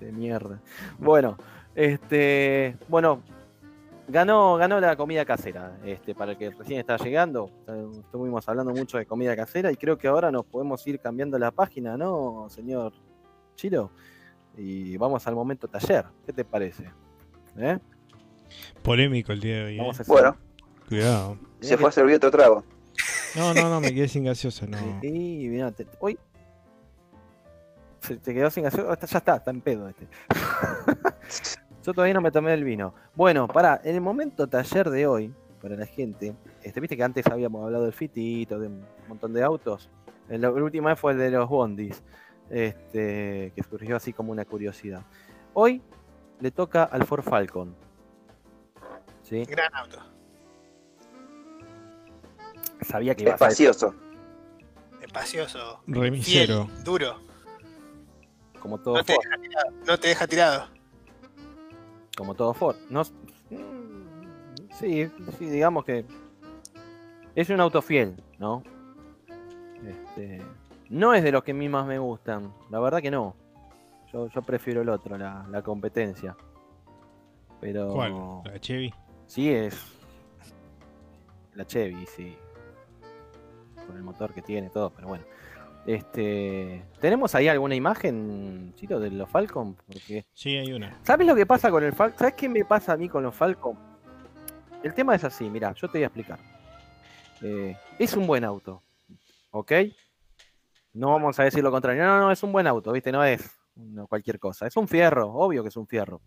De 0.00 0.10
mierda. 0.12 0.58
Bueno, 0.98 1.36
este. 1.74 2.76
Bueno, 2.88 3.22
ganó, 4.08 4.56
ganó 4.56 4.80
la 4.80 4.96
comida 4.96 5.24
casera. 5.24 5.76
Este, 5.84 6.14
para 6.14 6.32
el 6.32 6.38
que 6.38 6.50
recién 6.50 6.80
está 6.80 6.96
llegando. 6.96 7.50
eh, 7.68 7.86
Estuvimos 8.00 8.48
hablando 8.48 8.72
mucho 8.72 8.98
de 8.98 9.06
comida 9.06 9.36
casera 9.36 9.70
y 9.70 9.76
creo 9.76 9.96
que 9.98 10.08
ahora 10.08 10.30
nos 10.32 10.44
podemos 10.46 10.84
ir 10.86 10.98
cambiando 11.00 11.38
la 11.38 11.50
página, 11.50 11.96
¿no, 11.96 12.46
señor 12.48 12.92
Chilo? 13.56 13.90
Y 14.56 14.96
vamos 14.96 15.24
al 15.28 15.34
momento 15.36 15.68
taller. 15.68 16.06
¿Qué 16.26 16.32
te 16.32 16.44
parece? 16.44 16.90
¿Eh? 17.56 17.78
Polémico 18.82 19.32
el 19.32 19.40
día 19.40 19.56
de 19.58 19.64
hoy. 19.66 19.74
¿eh? 19.76 19.78
Vamos 19.78 19.98
a 19.98 20.02
hacer- 20.02 20.12
Bueno, 20.12 20.36
Cuidado. 20.88 21.36
se 21.60 21.76
fue 21.76 21.88
a 21.90 21.92
servir 21.92 22.16
otro 22.16 22.30
trago. 22.30 22.64
No, 23.36 23.54
no, 23.54 23.68
no, 23.68 23.80
me 23.80 23.94
quedé 23.94 24.08
sin 24.08 24.24
gaseosa, 24.24 24.66
no. 24.66 24.78
Sí, 25.00 25.46
mirá, 25.48 25.70
te- 25.70 25.86
hoy 26.00 26.18
se 28.00 28.16
te 28.16 28.34
quedó 28.34 28.50
sin 28.50 28.64
gaseosa, 28.64 29.06
ya 29.06 29.18
está, 29.18 29.36
está 29.36 29.50
en 29.50 29.60
pedo 29.60 29.88
este. 29.88 30.08
Yo 31.84 31.94
todavía 31.94 32.14
no 32.14 32.20
me 32.20 32.30
tomé 32.30 32.52
el 32.54 32.64
vino. 32.64 32.94
Bueno, 33.14 33.46
pará, 33.48 33.80
en 33.84 33.94
el 33.94 34.00
momento 34.00 34.46
taller 34.48 34.90
de 34.90 35.06
hoy, 35.06 35.34
para 35.62 35.76
la 35.76 35.86
gente, 35.86 36.34
este, 36.62 36.80
viste 36.80 36.96
que 36.96 37.02
antes 37.02 37.26
habíamos 37.26 37.64
hablado 37.64 37.84
del 37.84 37.92
fitito, 37.92 38.58
de 38.58 38.66
un 38.68 38.84
montón 39.08 39.32
de 39.32 39.42
autos. 39.42 39.88
La 40.28 40.50
última 40.50 40.90
vez 40.90 40.98
fue 41.00 41.12
el 41.12 41.18
de 41.18 41.30
los 41.30 41.48
bondis, 41.48 42.02
este, 42.50 43.52
que 43.54 43.62
surgió 43.68 43.96
así 43.96 44.12
como 44.12 44.32
una 44.32 44.44
curiosidad. 44.44 45.02
Hoy 45.54 45.82
le 46.40 46.50
toca 46.50 46.84
al 46.84 47.04
Ford 47.04 47.22
Falcon. 47.22 47.74
¿Sí? 49.22 49.44
Gran 49.44 49.74
auto. 49.74 49.98
Sabía 52.90 53.14
que 53.14 53.22
iba 53.22 53.34
a 53.34 53.38
ser 53.38 53.46
Espacioso. 53.48 53.94
Espacioso. 55.02 55.80
Remisero. 55.86 56.66
Fiel, 56.66 56.84
duro. 56.84 57.16
como 58.60 58.78
todo 58.78 58.96
No 58.96 59.04
te, 59.04 59.14
Ford. 59.14 59.24
deja 59.24 59.38
tirado, 59.40 59.70
no 59.86 59.98
te 59.98 60.08
deja 60.08 60.26
tirado. 60.26 60.66
como 62.16 62.34
todo 62.34 62.52
Ford. 62.54 62.76
No, 62.90 63.04
sí, 63.04 63.12
sí, 65.38 65.44
digamos 65.46 65.84
que 65.84 66.04
es 67.34 67.48
un 67.50 67.60
auto 67.60 67.80
fiel, 67.82 68.22
¿no? 68.38 68.62
Este, 69.86 70.42
no 70.90 71.14
es 71.14 71.22
de 71.22 71.32
los 71.32 71.42
que 71.42 71.52
a 71.52 71.54
mí 71.54 71.68
más 71.68 71.86
me 71.86 71.98
gustan, 71.98 72.52
la 72.70 72.80
verdad 72.80 73.00
que 73.00 73.10
no. 73.10 73.34
Yo, 74.12 74.28
yo 74.28 74.42
prefiero 74.42 74.82
el 74.82 74.88
otro, 74.88 75.16
la, 75.16 75.46
la 75.48 75.62
competencia. 75.62 76.36
Pero 77.60 77.92
¿Cuál? 77.94 78.14
¿La 78.44 78.58
Chevy? 78.60 78.92
sí 79.26 79.50
es 79.50 79.78
la 81.54 81.64
Chevy, 81.66 82.06
sí. 82.06 82.36
Con 83.86 83.96
el 83.96 84.02
motor 84.02 84.32
que 84.32 84.42
tiene, 84.42 84.70
todo, 84.70 84.90
pero 84.90 85.08
bueno. 85.08 85.24
Este, 85.86 86.84
¿tenemos 87.00 87.34
ahí 87.34 87.48
alguna 87.48 87.74
imagen, 87.74 88.74
Chito, 88.76 89.00
de 89.00 89.10
los 89.10 89.28
Falcon? 89.28 89.76
Porque 89.86 90.26
Sí, 90.34 90.56
hay 90.56 90.72
una. 90.72 90.98
¿Sabes 91.02 91.26
lo 91.26 91.34
que 91.34 91.46
pasa 91.46 91.70
con 91.70 91.82
el 91.82 91.92
Falcon? 91.92 92.18
¿Sabes 92.18 92.34
qué 92.34 92.48
me 92.48 92.64
pasa 92.64 92.92
a 92.92 92.96
mí 92.96 93.08
con 93.08 93.22
los 93.22 93.34
Falcon? 93.34 93.78
El 94.82 94.94
tema 94.94 95.14
es 95.14 95.24
así, 95.24 95.48
mira, 95.48 95.72
yo 95.72 95.88
te 95.88 95.98
voy 95.98 96.04
a 96.04 96.06
explicar. 96.06 96.38
Eh, 97.42 97.76
es 97.98 98.14
un 98.14 98.26
buen 98.26 98.44
auto, 98.44 98.82
¿ok? 99.50 99.72
No 100.92 101.12
vamos 101.12 101.38
a 101.38 101.44
decir 101.44 101.62
lo 101.62 101.70
contrario. 101.70 102.04
No, 102.04 102.18
no, 102.18 102.20
no, 102.26 102.32
es 102.32 102.42
un 102.42 102.52
buen 102.52 102.66
auto, 102.66 102.92
¿viste? 102.92 103.12
No 103.12 103.24
es 103.24 103.58
no, 103.74 104.06
cualquier 104.06 104.38
cosa. 104.38 104.66
Es 104.66 104.76
un 104.76 104.88
fierro, 104.88 105.32
obvio 105.32 105.62
que 105.62 105.68
es 105.68 105.76
un 105.76 105.86
fierro. 105.86 106.20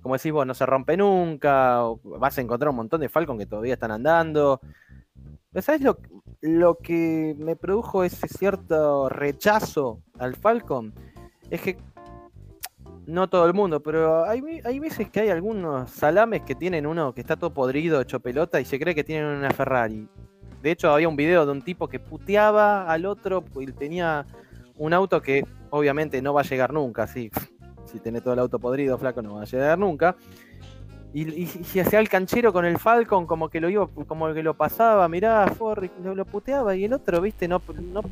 Como 0.00 0.14
decís 0.14 0.32
vos, 0.32 0.46
no 0.46 0.54
se 0.54 0.64
rompe 0.64 0.96
nunca. 0.96 1.82
vas 2.04 2.38
a 2.38 2.40
encontrar 2.40 2.70
un 2.70 2.76
montón 2.76 3.00
de 3.00 3.08
Falcon 3.08 3.38
que 3.38 3.46
todavía 3.46 3.74
están 3.74 3.90
andando. 3.90 4.60
¿Sabes 5.60 5.80
lo, 5.80 5.98
lo 6.40 6.76
que 6.78 7.34
me 7.38 7.56
produjo 7.56 8.04
ese 8.04 8.28
cierto 8.28 9.08
rechazo 9.08 10.02
al 10.18 10.34
Falcon? 10.36 10.94
Es 11.50 11.60
que 11.62 11.78
no 13.06 13.28
todo 13.28 13.46
el 13.46 13.54
mundo, 13.54 13.82
pero 13.82 14.24
hay, 14.24 14.42
hay 14.64 14.78
veces 14.78 15.10
que 15.10 15.20
hay 15.20 15.30
algunos 15.30 15.90
salames 15.90 16.42
que 16.42 16.54
tienen 16.54 16.86
uno 16.86 17.14
que 17.14 17.22
está 17.22 17.36
todo 17.36 17.54
podrido, 17.54 18.02
hecho 18.02 18.20
pelota, 18.20 18.60
y 18.60 18.66
se 18.66 18.78
cree 18.78 18.94
que 18.94 19.02
tienen 19.02 19.26
una 19.26 19.50
Ferrari. 19.50 20.06
De 20.62 20.70
hecho, 20.72 20.90
había 20.90 21.08
un 21.08 21.16
video 21.16 21.46
de 21.46 21.52
un 21.52 21.62
tipo 21.62 21.88
que 21.88 22.00
puteaba 22.00 22.90
al 22.90 23.06
otro 23.06 23.44
y 23.58 23.66
tenía 23.72 24.26
un 24.76 24.92
auto 24.92 25.22
que 25.22 25.44
obviamente 25.70 26.20
no 26.20 26.34
va 26.34 26.42
a 26.42 26.44
llegar 26.44 26.72
nunca, 26.72 27.04
así. 27.04 27.30
Si 27.86 27.98
tiene 28.00 28.20
todo 28.20 28.34
el 28.34 28.40
auto 28.40 28.58
podrido, 28.58 28.98
flaco, 28.98 29.22
no 29.22 29.36
va 29.36 29.42
a 29.42 29.46
llegar 29.46 29.78
nunca. 29.78 30.14
Y, 31.14 31.22
y, 31.28 31.42
y 31.42 31.46
se 31.64 31.80
hacía 31.80 32.00
el 32.00 32.08
canchero 32.08 32.52
con 32.52 32.64
el 32.66 32.78
Falcon, 32.78 33.26
como 33.26 33.48
que 33.48 33.60
lo 33.60 33.68
iba, 33.70 33.86
como 34.06 34.32
que 34.34 34.42
lo 34.42 34.54
pasaba, 34.54 35.08
mirá, 35.08 35.46
Ford, 35.48 35.84
y 35.84 35.90
lo, 36.02 36.14
lo 36.14 36.24
puteaba, 36.26 36.76
y 36.76 36.84
el 36.84 36.92
otro, 36.92 37.20
viste, 37.20 37.48
no, 37.48 37.62
no 37.80 38.02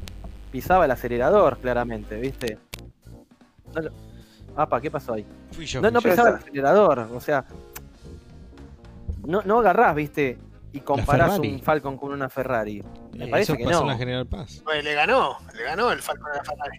pisaba 0.51 0.87
el 0.87 0.91
acelerador, 0.91 1.59
claramente, 1.59 2.17
viste. 2.19 2.59
No 3.75 3.83
lo- 3.83 3.91
Apa, 4.57 4.81
¿qué 4.81 4.91
pasó 4.91 5.13
ahí? 5.13 5.27
Fui 5.53 5.67
yo. 5.67 5.83
No, 5.83 5.91
no 5.91 6.01
pisaba 6.01 6.31
el 6.31 6.35
acelerador, 6.37 7.01
o 7.15 7.21
sea. 7.21 7.45
No, 9.27 9.43
no 9.43 9.59
agarrás, 9.59 9.95
viste, 9.95 10.39
y 10.73 10.81
comparás 10.81 11.39
un 11.39 11.61
Falcon 11.61 11.99
con 11.99 12.13
una 12.13 12.29
Ferrari. 12.31 12.83
Me 13.13 13.27
Eh, 13.27 13.29
parece 13.29 13.53
eso 13.53 13.59
que 13.59 13.65
pasó 13.65 13.77
no. 13.81 13.83
en 13.83 13.89
la 13.89 13.97
General 13.99 14.27
Paz. 14.27 14.63
Pues 14.65 14.83
le 14.85 14.95
ganó, 14.95 15.37
le 15.55 15.63
ganó 15.65 15.91
el 15.93 16.01
Falcon 16.01 16.31
a 16.33 16.37
la 16.37 16.45
Ferrari. 16.45 16.79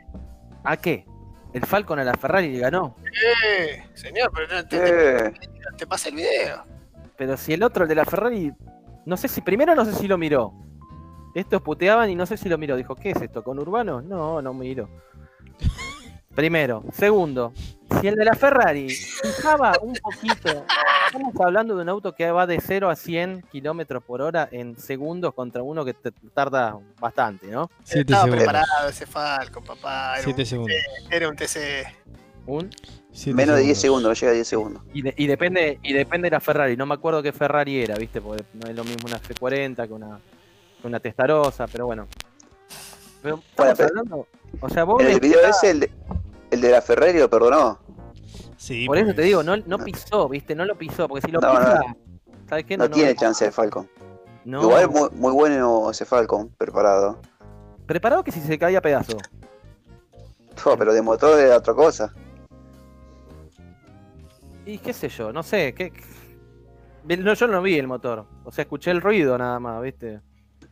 ¿A 0.63 0.77
qué? 0.77 1.05
El 1.53 1.65
Falcon 1.65 1.99
a 1.99 2.03
la 2.03 2.13
Ferrari 2.13 2.49
le 2.53 2.59
ganó. 2.59 2.95
Eh, 3.05 3.83
señor, 3.93 4.31
pero 4.33 4.47
no, 4.55 4.67
te, 4.67 4.79
te- 4.79 5.25
Eh, 5.27 5.33
te 5.77 5.87
pasa 5.87 6.09
el 6.09 6.15
video. 6.15 6.63
Pero 7.17 7.35
si 7.37 7.53
el 7.53 7.63
otro, 7.63 7.83
el 7.83 7.89
de 7.89 7.95
la 7.95 8.05
Ferrari, 8.05 8.53
no 9.05 9.17
sé 9.17 9.27
si 9.27 9.41
primero 9.41 9.73
no 9.75 9.85
sé 9.85 9.93
si 9.93 10.07
lo 10.07 10.17
miró. 10.17 10.53
Estos 11.35 11.61
puteaban 11.61 12.09
y 12.09 12.15
no 12.15 12.25
sé 12.25 12.37
si 12.37 12.49
lo 12.49 12.57
miró. 12.57 12.75
Dijo, 12.75 12.95
¿qué 12.95 13.11
es 13.11 13.21
esto? 13.21 13.43
¿Con 13.43 13.59
Urbano? 13.59 14.01
No, 14.01 14.41
no 14.41 14.53
miró. 14.53 14.89
Primero. 16.35 16.83
Segundo, 16.93 17.53
si 18.01 18.07
el 18.07 18.15
de 18.15 18.25
la 18.25 18.33
Ferrari 18.35 18.89
fijaba 18.89 19.73
un 19.81 19.93
poquito. 19.95 20.65
Estamos 21.07 21.33
hablando 21.39 21.75
de 21.75 21.81
un 21.83 21.89
auto 21.89 22.13
que 22.13 22.29
va 22.31 22.45
de 22.45 22.59
0 22.59 22.89
a 22.89 22.95
100 22.95 23.43
kilómetros 23.51 24.03
por 24.03 24.21
hora 24.21 24.47
en 24.51 24.77
segundos 24.77 25.33
contra 25.33 25.63
uno 25.63 25.83
que 25.85 25.93
te 25.93 26.11
tarda 26.33 26.77
bastante, 26.99 27.47
¿no? 27.47 27.69
7 27.83 28.01
Estaba 28.01 28.23
segundos. 28.23 28.43
preparado 28.45 28.89
ese 28.89 29.05
Falcon, 29.05 29.63
papá. 29.63 30.13
Era 30.15 30.23
7 30.23 30.41
un, 30.41 30.45
segundos. 30.45 30.77
era 31.09 31.29
un 31.29 31.35
TC. 31.35 31.87
Un, 32.45 32.69
Siete 33.11 33.35
menos 33.35 33.55
de 33.57 33.63
10 33.63 33.81
segundos, 33.81 34.09
no 34.09 34.13
llega 34.13 34.31
a 34.31 34.35
10 34.35 34.47
segundos. 34.47 34.83
y, 34.93 35.01
de- 35.01 35.13
y 35.17 35.27
depende 35.27 35.79
y 35.81 35.93
depende 35.93 36.27
de 36.27 36.31
la 36.31 36.39
Ferrari. 36.39 36.77
No 36.77 36.85
me 36.85 36.93
acuerdo 36.93 37.21
qué 37.23 37.33
Ferrari 37.33 37.81
era, 37.81 37.95
¿viste? 37.95 38.21
Porque 38.21 38.43
no 38.53 38.69
es 38.69 38.75
lo 38.75 38.83
mismo 38.83 39.07
una 39.07 39.19
C40 39.19 39.87
que 39.87 39.93
una, 39.93 40.19
que 40.81 40.87
una 40.87 40.99
testarosa, 40.99 41.67
pero 41.67 41.87
bueno. 41.87 42.07
Pero 43.23 43.41
Bueno, 43.57 43.73
pero- 43.75 43.89
hablando. 43.89 44.27
O 44.61 44.69
sea, 44.69 44.83
vos 44.85 45.01
En 45.01 45.07
el 45.11 45.19
video 45.19 45.39
ese, 45.49 45.71
el 45.71 45.79
de, 45.81 45.91
el 46.51 46.61
de 46.61 46.71
la 46.71 46.81
Ferrari 46.81 47.19
lo 47.19 47.29
perdonó. 47.29 47.79
Sí, 48.57 48.85
por 48.87 48.97
eso 48.97 49.13
te 49.13 49.21
digo, 49.21 49.43
no, 49.43 49.57
no 49.57 49.77
pisó, 49.77 50.27
¿viste? 50.27 50.55
No 50.55 50.65
lo 50.65 50.77
pisó, 50.77 51.07
porque 51.07 51.25
si 51.25 51.31
lo 51.31 51.39
No, 51.39 51.53
no, 51.53 51.59
pisa, 51.59 51.95
¿sabes 52.49 52.65
qué? 52.65 52.77
No, 52.77 52.89
tiene 52.89 53.15
chance 53.15 53.45
el 53.45 53.51
Falcon. 53.51 53.87
No. 54.45 54.61
Igual 54.63 54.83
es 54.83 54.89
muy, 54.89 55.09
muy 55.11 55.31
bueno 55.33 55.91
ese 55.91 56.05
Falcon, 56.05 56.49
preparado. 56.57 57.19
Preparado 57.85 58.23
que 58.23 58.31
si 58.31 58.41
se 58.41 58.57
caía 58.57 58.79
a 58.79 58.81
pedazo. 58.81 59.17
Oh, 60.65 60.75
pero 60.75 60.93
de 60.93 61.01
motor 61.01 61.39
era 61.39 61.57
otra 61.57 61.73
cosa. 61.73 62.13
Y 64.65 64.79
qué 64.79 64.91
sé 64.91 65.07
yo, 65.07 65.31
no 65.31 65.43
sé, 65.43 65.73
qué. 65.73 65.93
No, 67.17 67.33
yo 67.33 67.47
no 67.47 67.61
vi 67.61 67.77
el 67.77 67.87
motor. 67.87 68.25
O 68.43 68.51
sea, 68.51 68.63
escuché 68.63 68.91
el 68.91 69.01
ruido 69.01 69.37
nada 69.37 69.59
más, 69.59 69.81
¿viste? 69.81 70.19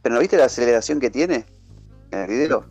¿Pero 0.01 0.15
no 0.15 0.21
viste 0.21 0.37
la 0.37 0.45
aceleración 0.45 0.99
que 0.99 1.09
tiene 1.09 1.45
en 2.11 2.19
el 2.19 2.27
video? 2.27 2.65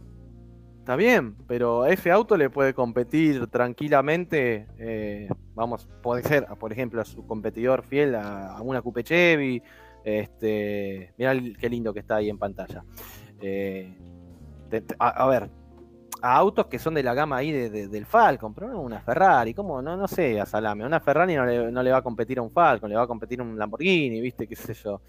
Está 0.84 0.96
bien, 0.96 1.34
pero 1.46 1.84
a 1.84 1.88
ese 1.88 2.10
auto 2.10 2.36
le 2.36 2.50
puede 2.50 2.74
competir 2.74 3.46
tranquilamente. 3.46 4.66
eh, 4.76 5.30
vamos, 5.54 5.88
puede 6.02 6.22
ser, 6.22 6.44
por 6.60 6.72
ejemplo, 6.72 7.00
a 7.00 7.06
su 7.06 7.26
competidor 7.26 7.84
fiel 7.84 8.14
a, 8.14 8.60
una 8.60 8.82
Coupe 8.82 9.02
Chevy. 9.02 9.62
Este, 10.04 11.14
mirá 11.16 11.32
qué 11.58 11.70
lindo 11.70 11.94
que 11.94 12.00
está 12.00 12.16
ahí 12.16 12.28
en 12.28 12.36
pantalla. 12.36 12.84
Eh, 13.40 13.96
a, 14.98 15.26
ver, 15.26 15.48
a 16.20 16.36
autos 16.36 16.66
que 16.66 16.78
son 16.78 16.92
de 16.92 17.02
la 17.02 17.14
gama 17.14 17.38
ahí 17.38 17.50
de- 17.50 17.70
de- 17.70 17.88
del 17.88 18.04
Falcon, 18.04 18.52
pero 18.52 18.68
no 18.68 18.82
una 18.82 19.00
Ferrari, 19.00 19.54
¿cómo? 19.54 19.80
No, 19.80 19.96
no 19.96 20.06
sé, 20.06 20.38
a 20.38 20.44
Salame. 20.44 20.84
Una 20.84 21.00
Ferrari 21.00 21.34
no 21.34 21.46
le, 21.46 21.72
no 21.72 21.82
le 21.82 21.92
va 21.92 21.96
a 21.98 22.02
competir 22.02 22.38
a 22.38 22.42
un 22.42 22.50
Falcon, 22.50 22.90
le 22.90 22.96
va 22.96 23.04
a 23.04 23.06
competir 23.06 23.40
a 23.40 23.42
un 23.42 23.58
Lamborghini, 23.58 24.20
¿viste? 24.20 24.46
¿Qué 24.46 24.54
sé 24.54 24.74
yo? 24.74 25.00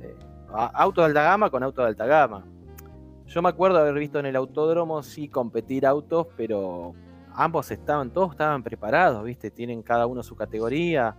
Eh, 0.00 0.16
a- 0.52 0.66
auto 0.82 1.00
de 1.02 1.06
alta 1.06 1.22
gama 1.22 1.48
con 1.48 1.62
auto 1.62 1.82
de 1.82 1.86
alta 1.90 2.06
gama. 2.06 2.44
Yo 3.26 3.42
me 3.42 3.48
acuerdo 3.48 3.78
haber 3.78 3.94
visto 3.94 4.18
en 4.18 4.26
el 4.26 4.36
autódromo 4.36 5.02
sí 5.02 5.28
competir 5.28 5.84
autos, 5.84 6.28
pero 6.36 6.94
ambos 7.34 7.70
estaban, 7.70 8.10
todos 8.10 8.32
estaban 8.32 8.62
preparados, 8.62 9.24
¿viste? 9.24 9.50
Tienen 9.50 9.82
cada 9.82 10.06
uno 10.06 10.22
su 10.22 10.36
categoría. 10.36 11.16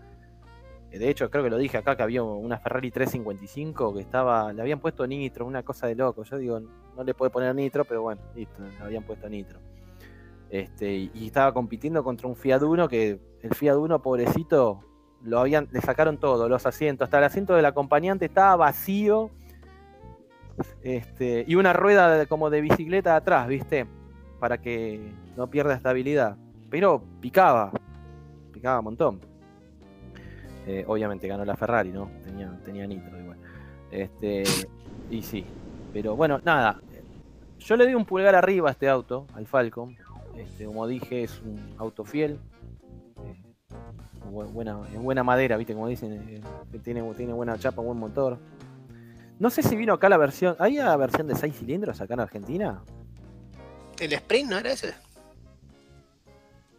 Eh, 0.90 1.00
De 1.00 1.10
hecho, 1.10 1.30
creo 1.30 1.44
que 1.44 1.50
lo 1.50 1.58
dije 1.58 1.78
acá 1.78 1.96
que 1.96 2.04
había 2.04 2.24
una 2.24 2.60
Ferrari 2.60 2.92
355 2.92 3.94
que 3.94 4.02
estaba, 4.02 4.54
le 4.54 4.62
habían 4.62 4.80
puesto 4.80 5.06
nitro, 5.06 5.46
una 5.46 5.64
cosa 5.64 5.88
de 5.88 5.96
loco. 5.96 6.24
Yo 6.24 6.38
digo, 6.38 6.60
no 6.60 7.04
le 7.04 7.14
puede 7.14 7.30
poner 7.30 7.54
nitro, 7.54 7.86
pero 7.86 8.02
bueno, 8.02 8.22
listo, 8.36 8.62
le 8.62 8.86
habían 8.86 9.04
puesto 9.04 9.28
nitro. 9.30 9.60
Este, 10.50 11.10
y, 11.14 11.28
estaba 11.28 11.54
compitiendo 11.54 12.04
contra 12.04 12.28
un 12.28 12.36
Fiat 12.36 12.62
Uno 12.64 12.88
que 12.88 13.20
el 13.42 13.54
Fiat 13.54 13.76
Uno, 13.76 14.02
pobrecito, 14.02 14.80
lo 15.24 15.40
habían, 15.40 15.68
le 15.72 15.82
sacaron 15.82 16.18
todo, 16.20 16.48
los 16.48 16.66
asientos, 16.66 17.06
hasta 17.06 17.18
el 17.18 17.26
asiento 17.26 17.54
del 17.54 17.66
acompañante 17.66 18.26
estaba 18.26 18.56
vacío. 18.56 19.30
Este, 20.82 21.46
y 21.48 21.56
una 21.56 21.74
rueda 21.74 22.18
de- 22.18 22.28
como 22.28 22.50
de 22.50 22.62
bicicleta 22.62 23.16
atrás, 23.16 23.48
¿viste? 23.48 23.86
Para 24.40 24.58
que 24.60 25.12
no 25.36 25.48
pierda 25.48 25.74
estabilidad. 25.76 26.38
Pero 26.70 27.02
picaba, 27.22 27.72
picaba 28.52 28.80
un 28.80 28.86
montón. 28.86 29.20
Eh, 30.66 30.84
obviamente 30.88 31.28
ganó 31.28 31.46
la 31.46 31.56
Ferrari, 31.56 31.92
¿no? 31.92 32.10
Tenía, 32.24 32.52
tenía 32.66 32.86
nitro 32.88 33.18
igual. 33.20 33.38
Este, 33.92 34.44
y 35.10 35.22
sí. 35.22 35.46
Pero 35.94 36.16
bueno, 36.16 36.42
nada. 36.44 36.82
Yo 37.60 37.76
le 37.76 37.86
doy 37.86 37.96
un 37.96 38.06
pulgar 38.06 38.36
arriba 38.36 38.70
a 38.70 38.72
este 38.72 38.90
auto, 38.90 39.26
al 39.34 39.48
Falcon. 39.48 39.96
Este, 40.36 40.66
como 40.66 40.86
dije, 40.88 41.24
es 41.24 41.42
un 41.42 41.74
auto 41.78 42.04
fiel. 42.04 42.40
Eh, 43.24 43.42
bu- 44.30 44.52
buena, 44.52 44.78
en 44.94 45.04
buena 45.04 45.24
madera, 45.24 45.58
¿viste? 45.58 45.74
Como 45.74 45.88
dicen, 45.88 46.14
eh, 46.30 46.42
tiene, 46.84 47.02
tiene 47.16 47.34
buena 47.34 47.58
chapa, 47.58 47.82
buen 47.82 47.98
motor. 47.98 48.38
No 49.40 49.50
sé 49.50 49.62
si 49.64 49.76
vino 49.76 49.94
acá 49.94 50.10
la 50.10 50.18
versión. 50.18 50.56
¿Hay 50.60 50.80
una 50.80 50.96
versión 50.98 51.28
de 51.28 51.36
6 51.36 51.56
cilindros 51.56 52.02
acá 52.02 52.16
en 52.16 52.20
Argentina? 52.22 52.82
¿El 54.00 54.14
Sprint 54.14 54.50
no 54.50 54.58
era 54.58 54.72
ese? 54.72 54.94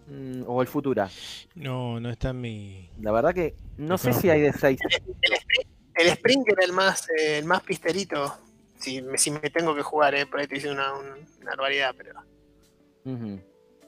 Mm, 0.09 0.43
o 0.47 0.62
el 0.62 0.68
Futura. 0.68 1.09
No, 1.55 2.01
no 2.01 2.10
está 2.10 2.30
en 2.30 2.40
mi. 2.40 2.90
La 3.01 3.12
verdad 3.12 3.35
que 3.35 3.55
no 3.76 3.98
sé 3.98 4.12
si 4.12 4.30
hay 4.30 4.40
de 4.40 4.52
6. 4.52 4.80
El 5.22 5.32
Sprint, 5.35 5.68
el 5.94 6.06
Sprint 6.09 6.48
era 6.48 6.64
el 6.64 6.72
más, 6.72 7.09
eh, 7.10 7.39
el 7.39 7.44
más 7.44 7.62
pisterito. 7.62 8.35
Si, 8.78 9.02
me- 9.02 9.18
si 9.18 9.30
me 9.30 9.40
tengo 9.51 9.74
que 9.74 9.82
jugar, 9.82 10.14
eh, 10.14 10.24
por 10.26 10.40
ahí 10.40 10.47
te 10.47 10.56
hice 10.56 10.70
una, 10.70 10.94
un- 10.94 11.06
una 11.43 11.51
barbaridad, 11.51 11.94
pero. 11.97 12.20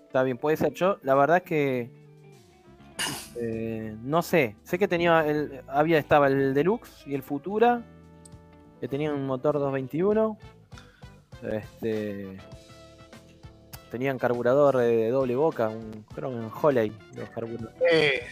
Está 0.07 0.23
bien, 0.23 0.39
puede 0.39 0.57
ser. 0.57 0.73
Yo, 0.75 0.99
la 1.03 1.15
verdad 1.15 1.43
que. 1.43 1.91
eh, 3.37 3.97
no 4.03 4.23
sé. 4.23 4.57
Sé 4.65 4.79
que 4.79 4.89
tenía. 4.89 5.27
El, 5.27 5.63
había 5.69 5.99
estaba 5.99 6.27
el 6.27 6.53
Deluxe 6.55 7.07
y 7.07 7.15
el 7.15 7.23
Futura. 7.23 7.83
Que 8.81 8.89
tenían 8.89 9.15
un 9.15 9.27
motor 9.27 9.59
221. 9.59 10.39
Este. 11.43 12.39
Tenían 13.91 14.19
carburador 14.19 14.77
de 14.79 15.11
doble 15.11 15.35
boca, 15.35 15.69
un, 15.69 16.05
creo 16.15 16.31
que 16.31 16.37
un 16.37 16.51
Holley. 16.51 16.93
los 17.17 17.29
carburadores. 17.31 17.77
Eh, 17.91 18.23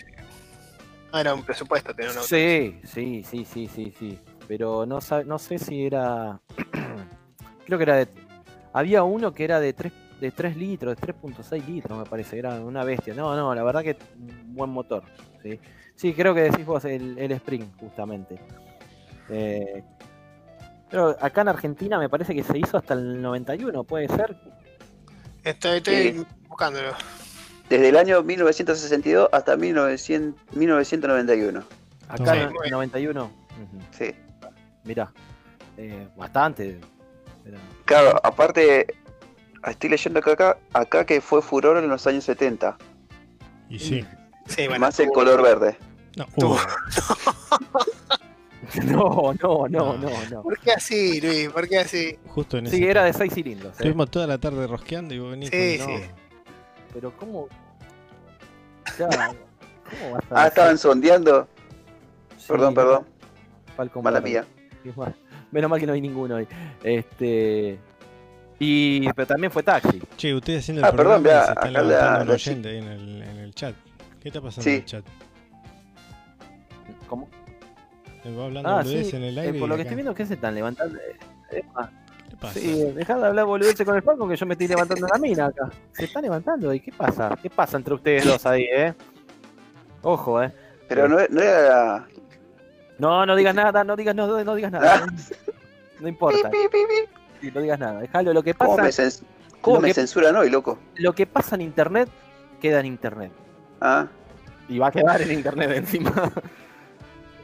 ah, 1.12 1.20
era 1.20 1.34
un 1.34 1.42
presupuesto 1.42 1.92
tener 1.94 2.12
un 2.12 2.18
auto. 2.18 2.28
Sí, 2.28 2.80
sí, 2.84 3.24
sí, 3.24 3.44
sí, 3.44 3.66
sí, 3.66 3.92
sí. 3.98 4.18
Pero 4.46 4.86
no, 4.86 5.00
no 5.26 5.38
sé 5.38 5.58
si 5.58 5.84
era. 5.84 6.40
Creo 7.66 7.78
que 7.78 7.82
era 7.82 7.96
de. 7.96 8.08
Había 8.72 9.02
uno 9.02 9.34
que 9.34 9.44
era 9.44 9.60
de 9.60 9.72
3, 9.72 9.92
de 10.20 10.30
3 10.30 10.56
litros, 10.56 10.96
de 10.96 11.14
3.6 11.14 11.66
litros, 11.66 11.98
me 11.98 12.04
parece. 12.04 12.38
Era 12.38 12.54
una 12.60 12.84
bestia. 12.84 13.12
No, 13.12 13.36
no, 13.36 13.54
la 13.54 13.62
verdad 13.64 13.82
que 13.82 13.98
un 14.16 14.54
buen 14.54 14.70
motor. 14.70 15.02
Sí, 15.42 15.58
sí 15.96 16.14
creo 16.14 16.34
que 16.34 16.42
decís 16.42 16.64
vos 16.64 16.84
el, 16.84 17.18
el 17.18 17.32
Spring, 17.32 17.64
justamente. 17.78 18.40
Eh, 19.28 19.82
pero 20.90 21.16
acá 21.20 21.42
en 21.42 21.48
Argentina 21.48 21.98
me 21.98 22.08
parece 22.08 22.34
que 22.34 22.42
se 22.42 22.58
hizo 22.58 22.76
hasta 22.78 22.94
el 22.94 23.20
91, 23.22 23.84
puede 23.84 24.08
ser. 24.08 24.36
Estoy, 25.44 25.78
estoy 25.78 26.12
Sí. 26.12 26.26
buscándolo. 26.48 26.92
Desde 27.68 27.88
el 27.90 27.96
año 27.96 28.22
1962 28.22 29.28
hasta 29.32 29.56
1900 29.56 30.56
1991. 30.56 31.62
Acá 32.08 32.32
Sí, 32.34 32.38
en 32.40 32.48
el 32.64 32.70
91. 32.70 33.24
Ujú, 33.24 33.80
Sí. 33.90 34.14
Mirá, 34.84 35.12
eh, 35.76 36.08
bastante. 36.16 36.80
pero- 37.44 37.58
Claro, 37.84 38.20
aparte, 38.22 38.86
estoy 39.66 39.90
leyendo 39.90 40.18
acá, 40.20 40.32
acá, 40.32 40.58
acá 40.72 41.04
que 41.04 41.20
fue 41.20 41.42
furor 41.42 41.76
en 41.76 41.88
los 41.88 42.06
años 42.06 42.24
70. 42.24 42.76
Y 43.68 43.78
sí. 43.78 44.06
Sí, 44.46 44.66
bueno. 44.66 44.80
más 44.80 44.98
el 45.00 45.08
color 45.10 45.42
verde. 45.42 45.76
No. 46.16 46.26
No, 48.84 49.32
no, 49.42 49.68
no, 49.68 49.96
no, 49.98 50.10
no. 50.30 50.42
¿Por 50.42 50.58
qué 50.60 50.72
así, 50.72 51.20
Luis? 51.20 51.48
¿Por 51.50 51.68
qué 51.68 51.78
así? 51.78 52.18
Justo 52.28 52.58
en 52.58 52.66
ese. 52.66 52.76
Sí, 52.76 52.84
era 52.84 53.04
de 53.04 53.12
6 53.12 53.32
cilindros. 53.34 53.72
¿eh? 53.72 53.76
Estuvimos 53.78 54.10
toda 54.10 54.26
la 54.26 54.38
tarde 54.38 54.66
rosqueando 54.66 55.14
y 55.14 55.18
vos 55.18 55.30
venís 55.30 55.50
Sí, 55.50 55.78
con- 55.78 55.86
sí. 55.86 56.02
Pero 56.94 57.12
¿cómo? 57.16 57.48
Ya, 58.98 59.08
¿Cómo 59.08 60.12
vas 60.14 60.22
a 60.22 60.26
Ah, 60.30 60.34
decir? 60.44 60.48
estaban 60.48 60.78
sondeando. 60.78 61.48
Sí, 62.36 62.44
Perdón, 62.48 62.74
perdón. 62.74 63.06
Falcon 63.76 64.02
Mala 64.02 64.20
mía. 64.20 64.44
Menos 65.50 65.70
mal 65.70 65.80
que 65.80 65.86
no 65.86 65.92
hay 65.94 66.00
ninguno 66.00 66.34
hoy. 66.36 66.46
Este. 66.82 67.78
Y. 68.58 69.08
Pero 69.12 69.26
también 69.26 69.50
fue 69.52 69.62
taxi. 69.62 70.00
Che, 70.16 70.34
ustedes 70.34 70.60
haciendo 70.64 70.80
el 70.82 70.86
Ah, 70.86 70.90
perdón, 70.90 71.22
programa 71.22 71.28
vea, 71.28 71.44
se 71.44 71.48
está 71.52 71.60
acá 71.60 71.70
la- 71.70 71.82
levantando 71.82 72.24
la 72.26 72.32
oyente 72.34 72.68
ahí 72.68 72.78
en 72.78 72.84
el, 72.84 73.22
en 73.22 73.36
el 73.38 73.54
chat. 73.54 73.74
¿Qué 74.20 74.28
está 74.28 74.40
pasando 74.40 74.62
Sí. 74.64 74.70
en 74.70 74.76
el 74.76 74.84
chat? 74.84 75.04
¿Cómo? 77.06 77.28
Va 78.26 78.44
hablando 78.44 78.68
Ah, 78.68 78.76
boludez 78.82 79.10
sí. 79.10 79.16
en 79.16 79.22
el 79.24 79.38
eh, 79.38 79.40
aire. 79.42 79.58
por 79.58 79.68
lo 79.68 79.74
que 79.76 79.82
acá- 79.82 79.88
estoy 79.88 79.96
viendo, 79.96 80.14
¿qué 80.14 80.26
se 80.26 80.34
están 80.34 80.54
levantando? 80.54 80.98
Eh, 81.52 81.62
ah, 81.76 81.88
¿Qué 82.28 82.36
pasa? 82.36 82.58
Sí, 82.60 82.82
dejad 82.94 83.18
de 83.20 83.26
hablar 83.26 83.44
boludeces 83.46 83.84
con 83.86 83.96
el 83.96 84.02
Falcon 84.02 84.28
que 84.28 84.36
yo 84.36 84.46
me 84.46 84.54
estoy 84.54 84.68
levantando 84.68 85.06
la 85.06 85.18
mina 85.18 85.46
acá. 85.46 85.70
Se 85.92 86.04
está 86.04 86.20
levantando 86.20 86.72
y 86.74 86.80
¿qué 86.80 86.92
pasa? 86.92 87.36
¿Qué 87.40 87.48
pasa 87.50 87.76
entre 87.78 87.94
ustedes 87.94 88.24
dos 88.24 88.44
ahí, 88.46 88.64
eh? 88.64 88.94
Ojo, 90.02 90.42
eh. 90.42 90.52
Pero 90.88 91.08
no, 91.08 91.16
no 91.30 91.40
era. 91.40 92.06
No, 92.98 93.24
no 93.26 93.36
digas 93.36 93.54
nada, 93.54 93.84
no 93.84 93.94
digas, 93.96 94.14
no, 94.14 94.26
no 94.44 94.54
digas 94.54 94.72
nada. 94.72 95.06
No 96.00 96.08
importa. 96.08 96.50
Sí, 97.40 97.50
no 97.54 97.60
digas 97.60 97.78
nada. 97.78 98.00
Déjalo. 98.00 98.32
Lo 98.32 98.42
que 98.42 98.54
¿Cómo 98.54 98.76
pasa 98.76 98.82
me, 98.82 98.88
cens- 99.08 99.22
¿Cómo 99.60 99.80
me 99.80 99.88
que- 99.88 99.94
censuran 99.94 100.36
hoy, 100.36 100.50
loco? 100.50 100.78
Lo 100.96 101.12
que 101.12 101.26
pasa 101.26 101.54
en 101.56 101.62
internet 101.62 102.08
queda 102.60 102.80
en 102.80 102.86
internet. 102.86 103.32
Ah, 103.80 104.06
Y 104.68 104.78
va 104.78 104.88
a 104.88 104.90
quedar 104.92 105.22
en 105.22 105.32
internet 105.32 105.70
encima. 105.76 106.12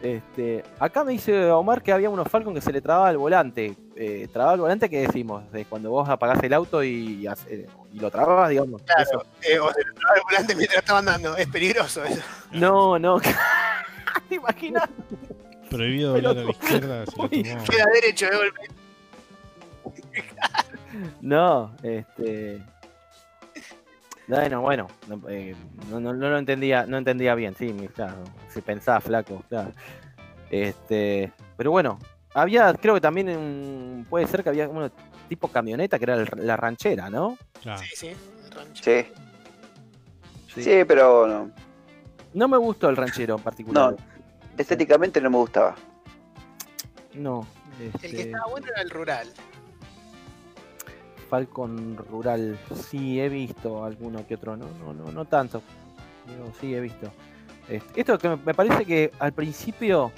Este, 0.03 0.63
acá 0.79 1.03
me 1.03 1.13
dice 1.13 1.51
Omar 1.51 1.83
que 1.83 1.91
había 1.93 2.11
unos 2.11 2.29
Falcon 2.29 2.53
que 2.55 2.61
se 2.61 2.73
le 2.73 2.83
trababa 2.83 3.11
el 3.11 3.17
volante. 3.17 3.75
Eh, 3.97 4.29
trababa 4.33 4.55
el 4.55 4.61
volante, 4.61 4.91
¿qué 4.91 5.01
decimos? 5.01 5.51
De 5.51 5.65
cuando 5.65 5.91
vos 5.91 6.07
apagás 6.09 6.43
el 6.43 6.53
auto 6.53 6.83
y, 6.85 7.27
hace- 7.27 7.67
y 7.93 8.01
lo 8.01 8.11
trababas, 8.11 8.51
digamos. 8.51 8.83
Claro, 8.83 9.03
Eso. 9.03 9.23
eh, 9.43 9.59
o 9.59 9.73
se 9.73 9.83
lo 9.85 9.95
traba 9.95 10.15
el 10.17 10.23
volante 10.25 10.55
mientras 10.57 10.79
estaba 10.81 10.99
andando. 10.99 11.37
Es 11.37 11.47
peligroso 11.47 12.05
eso. 12.05 12.21
No, 12.53 12.99
no. 12.99 13.19
¿Te 14.29 14.35
imaginas? 14.35 14.89
Prohibido 15.71 16.13
doblar 16.13 16.37
a 16.39 16.43
la 16.45 16.51
izquierda. 16.51 17.05
Queda 17.31 17.85
derecho 17.95 18.27
de 18.27 18.37
golpe. 18.37 18.61
No, 21.21 21.75
este. 21.83 22.63
Bueno, 24.27 24.61
bueno, 24.63 24.87
no, 25.07 25.21
eh, 25.29 25.55
no, 25.91 26.01
no- 26.01 26.15
no 26.15 26.31
lo 26.31 26.39
entendía, 26.39 26.87
no 26.87 26.97
entendía 26.97 27.35
bien, 27.35 27.55
sí, 27.57 27.73
mi- 27.73 27.89
claro, 27.89 28.25
si 28.49 28.61
pensaba 28.63 29.01
flaco, 29.01 29.43
claro. 29.49 29.73
Este, 30.51 31.33
pero 31.57 31.71
bueno, 31.71 31.99
había, 32.33 32.73
creo 32.75 32.95
que 32.95 33.01
también 33.01 33.29
un- 33.31 34.07
puede 34.09 34.27
ser 34.27 34.43
que 34.43 34.49
había 34.49 34.69
uno 34.69 34.91
tipo 35.29 35.49
camioneta 35.49 35.99
que 35.99 36.05
era 36.05 36.15
el- 36.15 36.29
la 36.37 36.57
ranchera, 36.57 37.11
¿no? 37.11 37.37
Claro. 37.63 37.83
Sí, 37.83 37.89
sí. 37.97 38.09
el 38.09 38.51
rancho. 38.51 38.83
sí. 38.85 39.07
Sí, 40.63 40.85
pero 40.87 41.27
no. 41.27 41.51
No 42.33 42.49
me 42.49 42.57
gustó 42.57 42.89
el 42.89 42.97
ranchero 42.97 43.37
en 43.37 43.43
particular. 43.43 43.91
No. 43.93 43.97
Estéticamente 44.57 45.21
no 45.21 45.31
me 45.31 45.37
gustaba. 45.39 45.75
No. 47.15 47.47
El 47.81 47.91
que 48.01 48.07
este, 48.07 48.23
estaba 48.23 48.47
bueno 48.47 48.69
era 48.69 48.83
el 48.83 48.91
rural. 48.91 49.29
Falcon 51.25 51.97
Rural, 52.11 52.59
sí 52.75 53.21
he 53.21 53.29
visto 53.29 53.85
alguno 53.85 54.27
que 54.27 54.35
otro, 54.37 54.57
no, 54.57 54.67
no, 54.85 54.93
no, 54.95 55.11
no 55.11 55.25
tanto. 55.25 55.63
Pero 56.27 56.53
sí 56.61 56.75
he 56.75 56.81
visto. 56.81 57.11
Este, 57.69 58.01
esto 58.01 58.19
que 58.19 58.29
me- 58.29 58.55
parece 58.55 58.85
que 58.85 59.11
al 59.19 59.33
principio 59.33 60.13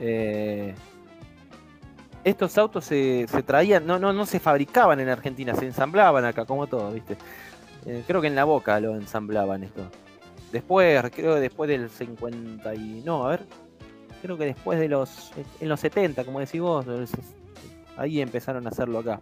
eh, 0.00 0.74
estos 2.24 2.58
autos 2.58 2.84
se, 2.84 3.26
se 3.28 3.42
traían, 3.42 3.86
no, 3.86 3.98
no, 3.98 4.12
no 4.12 4.26
se 4.26 4.38
fabricaban 4.40 5.00
en 5.00 5.08
Argentina, 5.08 5.54
se 5.54 5.64
ensamblaban 5.66 6.24
acá, 6.24 6.44
como 6.44 6.66
todo, 6.66 6.92
¿viste? 6.92 7.16
Eh, 7.86 8.02
creo 8.06 8.20
que 8.20 8.26
en 8.26 8.34
la 8.34 8.44
boca 8.44 8.78
lo 8.80 8.94
ensamblaban 8.96 9.62
esto. 9.64 9.82
Después, 10.52 11.00
creo 11.12 11.34
que 11.34 11.40
después 11.40 11.68
del 11.68 11.88
50 11.90 12.74
y. 12.74 13.02
No, 13.04 13.26
a 13.26 13.30
ver. 13.30 13.44
Creo 14.22 14.36
que 14.36 14.46
después 14.46 14.78
de 14.80 14.88
los. 14.88 15.30
En 15.60 15.68
los 15.68 15.78
70, 15.80 16.24
como 16.24 16.40
decís 16.40 16.60
vos, 16.60 16.84
ahí 17.96 18.20
empezaron 18.20 18.66
a 18.66 18.70
hacerlo 18.70 18.98
acá. 18.98 19.20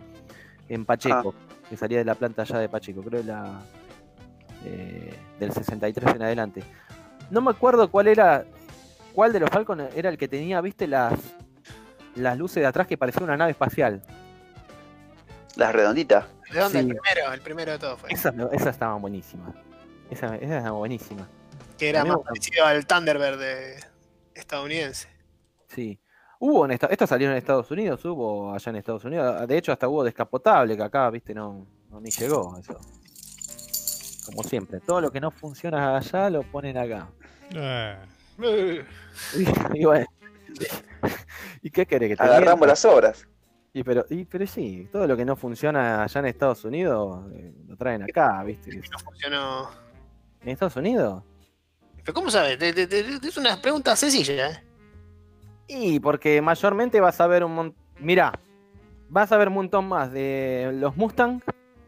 En 0.69 0.85
Pacheco, 0.85 1.35
que 1.69 1.77
salía 1.77 1.99
de 1.99 2.05
la 2.05 2.15
planta 2.15 2.43
allá 2.43 2.59
de 2.59 2.69
Pacheco, 2.69 3.03
creo 3.03 3.23
la. 3.23 3.61
eh, 4.65 5.15
del 5.39 5.53
63 5.53 6.15
en 6.17 6.23
adelante. 6.23 6.63
No 7.31 7.41
me 7.41 7.51
acuerdo 7.51 7.91
cuál 7.91 8.09
era. 8.09 8.45
¿Cuál 9.15 9.33
de 9.33 9.41
los 9.41 9.49
Falcon 9.51 9.81
era 9.95 10.11
el 10.11 10.19
que 10.19 10.29
tenía, 10.29 10.61
viste, 10.61 10.87
las. 10.87 11.15
Las 12.17 12.37
luces 12.39 12.63
de 12.63 12.67
atrás 12.67 12.87
que 12.87 12.97
parecía 12.97 13.23
una 13.23 13.37
nave 13.37 13.51
espacial? 13.51 14.03
Las 15.57 15.73
redonditas. 15.75 16.25
Redonda, 16.51 16.71
Sí. 16.71 16.79
el 16.79 16.87
primero, 16.97 17.33
el 17.33 17.41
primero 17.41 17.73
de 17.73 17.79
todo 17.79 17.97
fue. 17.97 18.11
Esas, 18.13 18.35
esas 18.53 18.69
estaban 18.69 19.01
buenísimas. 19.01 19.55
Esas, 20.11 20.33
esas 20.35 20.57
estaban 20.59 20.79
buenísimas. 20.79 21.27
Que 21.79 21.89
era 21.91 22.05
más 22.05 22.19
parecido 22.25 22.65
al 22.65 22.87
Thunderbird 22.87 23.39
de 23.39 23.77
estadounidense. 24.35 25.09
Sí. 25.69 25.99
Hubo 26.39 26.65
en 26.67 26.73
esta, 26.73 26.87
esto 26.89 27.07
salió 27.07 27.31
en 27.31 27.37
Estados 27.37 27.71
Unidos, 27.71 28.05
hubo 28.05 28.53
allá 28.53 28.71
en 28.71 28.77
Estados 28.77 29.05
Unidos. 29.05 29.47
De 29.47 29.57
hecho, 29.57 29.73
hasta 29.73 29.89
hubo 29.89 30.05
descapotable, 30.05 30.77
que 30.77 30.83
acá, 30.83 31.09
viste, 31.11 31.35
no, 31.35 31.67
no 31.91 32.01
ni 32.01 32.11
llegó 32.11 32.57
eso. 32.59 32.77
Como 34.27 34.43
siempre, 34.43 34.81
todo 34.81 35.01
lo 35.01 35.11
que 35.11 35.21
no 35.21 35.31
funciona 35.31 35.97
allá 35.97 36.29
lo 36.31 36.43
ponen 36.43 36.77
acá. 36.77 37.09
Ah, 37.55 37.97
Y, 38.39 39.79
y 39.81 39.85
bueno. 39.85 40.07
¿Y 41.63 41.71
qué 41.71 41.87
querés 41.87 42.11
que 42.11 42.17
te 42.17 42.23
Agarramos 42.23 42.67
las 42.67 42.85
obras. 42.85 43.27
Y 43.73 43.85
pero, 43.85 44.05
y, 44.09 44.25
pero 44.25 44.47
sí, 44.47 44.89
todo 44.91 45.07
lo 45.07 45.17
que 45.17 45.25
no 45.25 45.37
funciona 45.37 46.03
allá 46.03 46.19
en 46.21 46.27
Estados 46.27 46.65
Unidos 46.65 47.27
eh, 47.35 47.53
lo 47.67 47.77
traen 47.77 48.03
acá, 48.03 48.43
viste. 48.43 48.75
Y 48.75 48.79
no 48.89 48.99
funcionó. 48.99 49.71
¿En 50.41 50.49
Estados 50.49 50.77
Unidos? 50.77 51.23
¿Pero 52.03 52.15
cómo 52.15 52.31
sabes? 52.31 52.59
Es 52.63 53.37
una 53.37 53.61
pregunta 53.61 53.95
sencilla, 53.97 54.51
¿eh? 54.51 54.66
Y 55.69 56.01
porque 56.01 56.41
mayormente 56.43 57.01
vas 57.01 57.21
a 57.21 57.27
ver 57.27 57.45
un 57.45 57.55
montón. 57.55 57.83
Mirá, 57.99 58.33
vas 59.09 59.33
a 59.33 59.37
ver 59.37 59.49
un 59.49 59.55
montón 59.55 59.89
más 59.89 60.13
de 60.13 60.71
los 60.75 60.97
Mustang. 60.97 61.41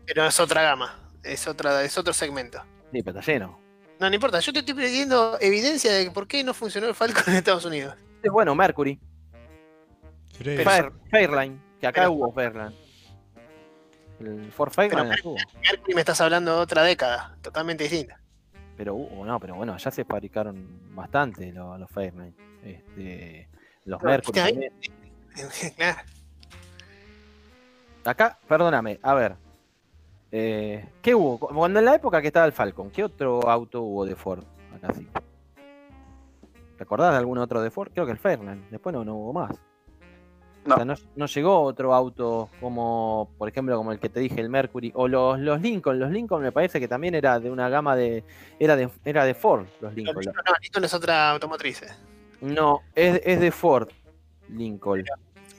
Pero 0.06 0.26
es 0.26 0.40
otra 0.40 0.62
gama. 0.62 0.98
Es, 1.22 1.46
otra, 1.46 1.82
es 1.84 1.96
otro 1.98 2.12
segmento. 2.12 2.62
Sí, 2.92 3.02
pero 3.02 3.18
está 3.18 3.32
lleno. 3.32 3.58
No, 4.00 4.08
no 4.08 4.14
importa. 4.14 4.40
Yo 4.40 4.52
te 4.52 4.60
estoy 4.60 4.74
pidiendo 4.74 5.36
evidencia 5.40 5.92
de 5.92 6.10
por 6.10 6.26
qué 6.26 6.42
no 6.44 6.54
funcionó 6.54 6.86
el 6.88 6.94
Falcon 6.94 7.24
en 7.28 7.34
Estados 7.36 7.64
Unidos. 7.64 7.94
Es 8.22 8.30
bueno, 8.32 8.54
Mercury. 8.54 8.98
Fair- 10.40 10.92
Fairline, 11.10 11.60
que 11.80 11.86
acá 11.86 12.02
Pero- 12.02 12.12
hubo 12.12 12.32
Fairline. 12.32 12.74
El 14.20 14.50
Ford 14.52 14.72
Fairline 14.72 15.10
Pero-. 15.10 15.34
Mercury 15.62 15.94
me 15.94 16.00
estás 16.00 16.20
hablando 16.20 16.54
de 16.56 16.60
otra 16.62 16.82
década. 16.82 17.36
Totalmente 17.42 17.84
distinta. 17.84 18.20
Pero 18.76 18.94
hubo, 18.94 19.24
no, 19.24 19.38
pero 19.40 19.54
bueno, 19.56 19.76
ya 19.76 19.90
se 19.90 20.04
fabricaron 20.04 20.94
bastante 20.94 21.52
los, 21.52 21.78
los 21.78 21.90
Fairline. 21.90 22.34
Este, 22.64 23.48
los 23.88 24.02
No, 24.02 24.08
Mercury 24.10 24.32
también. 24.38 24.72
Claro. 25.76 25.98
Acá, 28.04 28.38
perdóname, 28.48 28.98
a 29.02 29.14
ver. 29.14 29.36
Eh, 30.32 30.88
¿Qué 31.02 31.14
hubo? 31.14 31.38
Cuando 31.38 31.78
en 31.78 31.84
la 31.84 31.94
época 31.94 32.20
que 32.20 32.28
estaba 32.28 32.46
el 32.46 32.52
Falcon, 32.52 32.90
¿qué 32.90 33.04
otro 33.04 33.48
auto 33.48 33.82
hubo 33.82 34.04
de 34.04 34.14
Ford? 34.16 34.44
Acá 34.74 34.92
sí. 34.94 35.06
¿Te 36.76 36.82
acordás 36.82 37.12
de 37.12 37.18
algún 37.18 37.38
otro 37.38 37.60
de 37.60 37.70
Ford? 37.70 37.90
Creo 37.92 38.06
que 38.06 38.12
el 38.12 38.18
Fairline. 38.18 38.66
Después 38.70 38.92
no, 38.94 39.04
no 39.04 39.14
hubo 39.16 39.32
más. 39.32 39.50
No. 40.64 40.74
O 40.74 40.76
sea, 40.76 40.84
no, 40.84 40.94
no 41.16 41.26
llegó 41.26 41.62
otro 41.62 41.94
auto 41.94 42.50
como, 42.60 43.30
por 43.38 43.48
ejemplo, 43.48 43.76
como 43.76 43.90
el 43.92 43.98
que 43.98 44.08
te 44.08 44.20
dije, 44.20 44.40
el 44.40 44.48
Mercury. 44.50 44.92
O 44.94 45.08
los, 45.08 45.38
los 45.40 45.60
Lincoln. 45.60 45.98
Los 45.98 46.10
Lincoln 46.10 46.42
me 46.42 46.52
parece 46.52 46.78
que 46.78 46.88
también 46.88 47.14
era 47.14 47.40
de 47.40 47.50
una 47.50 47.68
gama 47.68 47.96
de. 47.96 48.22
Era 48.58 48.76
de, 48.76 48.90
era 49.04 49.24
de 49.24 49.34
Ford, 49.34 49.66
los 49.80 49.92
No, 49.92 49.96
Lincoln. 49.96 50.24
no, 50.26 50.32
Lincoln 50.62 50.84
es 50.84 50.94
otra 50.94 51.30
automotriz. 51.30 51.82
eh. 51.82 51.88
No, 52.40 52.82
es, 52.94 53.20
es 53.24 53.40
de 53.40 53.50
Ford, 53.50 53.88
Lincoln. 54.48 55.04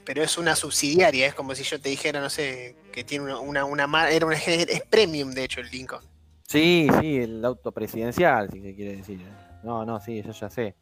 Pero 0.06 0.24
es 0.24 0.38
una 0.38 0.56
subsidiaria. 0.56 1.28
Es 1.28 1.36
como 1.36 1.54
si 1.54 1.64
yo 1.64 1.80
te 1.80 1.90
dijera, 1.90 2.20
no 2.22 2.30
sé, 2.30 2.76
que 2.92 3.04
tiene 3.04 3.26
una, 3.26 3.40
una, 3.40 3.66
una 3.66 3.88
mar- 3.88 4.12
Era 4.12 4.26
una, 4.26 4.36
es 4.38 4.82
premium, 4.90 5.32
de 5.32 5.44
hecho, 5.44 5.62
el 5.62 5.70
Lincoln. 5.70 6.04
Sí, 6.48 6.88
sí, 7.00 7.18
el 7.18 7.46
auto 7.46 7.72
presidencial, 7.72 8.50
si 8.52 8.62
se 8.62 8.74
quiere 8.76 8.96
decir. 8.98 9.20
No, 9.62 9.86
no, 9.86 10.00
sí, 10.00 10.24
yo 10.24 10.32
ya 10.32 10.50
sé. 10.50 10.74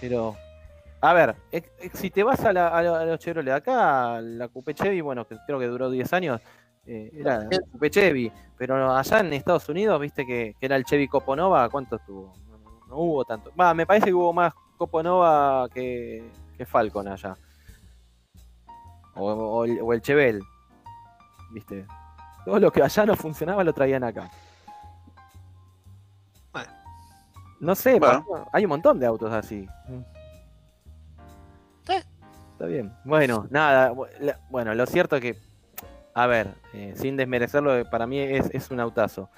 Pero, 0.00 0.34
a 1.00 1.12
ver, 1.12 1.36
ex- 1.52 1.70
ex- 1.80 1.98
si 1.98 2.10
te 2.10 2.22
vas 2.22 2.40
a, 2.44 2.52
la- 2.52 2.68
a 2.68 2.82
lo- 2.82 2.94
a 2.94 3.04
los 3.04 3.18
Chevrolet, 3.18 3.52
acá 3.52 4.20
la 4.22 4.48
Coupe 4.48 4.72
Chevy, 4.72 5.00
bueno, 5.02 5.26
que 5.26 5.36
creo 5.46 5.58
que 5.58 5.66
duró 5.66 5.90
10 5.90 6.10
años, 6.14 6.40
eh, 6.86 7.10
era 7.12 7.40
la 7.40 7.58
Coupe 7.70 7.90
Chevy, 7.90 8.32
pero 8.56 8.96
allá 8.96 9.20
en 9.20 9.32
Estados 9.34 9.68
Unidos, 9.68 10.00
viste 10.00 10.24
que, 10.24 10.54
que 10.58 10.64
era 10.66 10.76
el 10.76 10.84
Chevy 10.84 11.06
Coponova, 11.08 11.68
¿cuánto 11.68 11.96
estuvo? 11.96 12.32
No- 12.48 12.86
no 12.86 12.96
hubo 12.96 13.24
tanto. 13.26 13.52
Va, 13.60 13.74
me 13.74 13.84
parece 13.84 14.06
que 14.06 14.14
hubo 14.14 14.32
más 14.32 14.54
Coponova 14.78 15.68
que, 15.68 16.30
que 16.56 16.64
Falcon 16.64 17.08
allá. 17.08 17.36
O, 19.16 19.30
o 19.32 19.64
el, 19.64 19.80
o 19.82 19.92
el 19.92 20.00
Chevel, 20.00 20.40
viste. 21.50 21.84
Todo 22.44 22.60
lo 22.60 22.70
que 22.70 22.82
allá 22.82 23.04
no 23.04 23.16
funcionaba 23.16 23.64
lo 23.64 23.72
traían 23.74 24.04
acá. 24.04 24.30
Bueno. 26.52 26.70
No 27.60 27.74
sé, 27.74 27.98
Bueno. 27.98 28.24
hay 28.52 28.64
un 28.64 28.70
montón 28.70 28.98
de 29.00 29.06
autos 29.06 29.32
así. 29.32 29.68
Sí. 31.86 31.94
Está 32.52 32.66
bien. 32.66 32.92
Bueno, 33.04 33.46
nada. 33.50 33.92
Bueno, 34.50 34.74
lo 34.74 34.86
cierto 34.86 35.16
es 35.16 35.22
que, 35.22 35.36
a 36.14 36.26
ver, 36.26 36.54
eh, 36.72 36.94
sin 36.96 37.16
desmerecerlo, 37.16 37.88
para 37.90 38.06
mí 38.06 38.18
es, 38.20 38.50
es 38.54 38.70
un 38.70 38.80
autazo. 38.80 39.28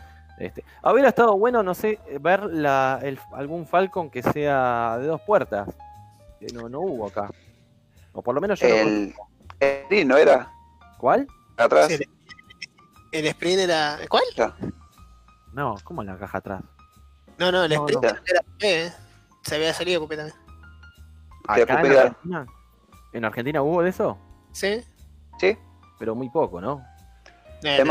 Este, 0.41 0.65
hubiera 0.83 1.11
estado 1.11 1.37
bueno, 1.37 1.63
no 1.63 1.75
sé, 1.75 1.99
ver 2.21 2.43
la, 2.45 2.99
el- 3.03 3.21
algún 3.35 3.67
Falcon 3.67 4.09
que 4.11 4.23
sea 4.23 4.97
de 4.99 5.07
dos 5.07 5.21
puertas. 5.21 5.69
Que 6.39 6.47
no, 6.55 6.69
no 6.69 6.81
hubo 6.81 7.07
acá. 7.09 7.31
O 8.13 8.23
por 8.23 8.35
lo 8.35 8.41
menos 8.41 8.59
yo 8.59 8.67
no 8.69 8.75
El, 8.75 9.15
el 9.61 9.87
Green, 9.89 10.09
¿no 10.09 10.17
era? 10.17 10.51
¿Cuál? 10.99 11.27
Atrás. 11.59 11.89
Sí, 11.89 12.03
el 13.13 13.27
Sprint 13.27 13.61
era. 13.61 13.99
¿Cuál? 14.09 14.23
No, 15.53 15.75
¿cómo 15.85 16.01
en 16.01 16.09
la 16.09 16.17
caja 16.17 16.39
atrás? 16.39 16.63
No, 17.39 17.53
no, 17.53 17.65
el 17.65 17.75
No, 17.75 17.87
Sprint 17.87 18.03
no. 18.03 18.09
era 18.27 18.43
¿eh? 18.61 18.93
Se 19.43 19.55
había 19.57 19.75
salido. 19.75 20.09
Que 20.09 20.15
¿Acá 21.49 21.61
en 21.63 21.71
Argentina? 21.97 22.47
¿En 23.13 23.25
Argentina 23.25 23.63
hubo 23.63 23.83
de 23.83 23.91
eso? 23.91 24.17
¿Sí? 24.53 24.83
Sí. 25.39 25.59
Pero 25.99 26.15
muy 26.15 26.31
poco, 26.31 26.61
¿no? 26.61 26.83
Eh, 27.63 27.85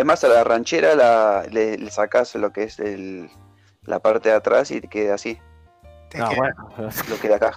Es 0.00 0.06
más, 0.06 0.24
a 0.24 0.28
la 0.28 0.42
ranchera 0.44 0.94
la, 0.94 1.44
le, 1.50 1.76
le 1.76 1.90
sacas 1.90 2.34
lo 2.36 2.50
que 2.54 2.62
es 2.62 2.78
el, 2.78 3.28
la 3.84 3.98
parte 4.00 4.30
de 4.30 4.34
atrás 4.34 4.70
y 4.70 4.80
te 4.80 4.88
queda 4.88 5.12
así. 5.16 5.38
te 6.08 6.16
No, 6.16 6.30
queda- 6.30 6.36
bueno, 6.38 6.90
Lo 7.10 7.18
queda 7.20 7.36
acá. 7.36 7.52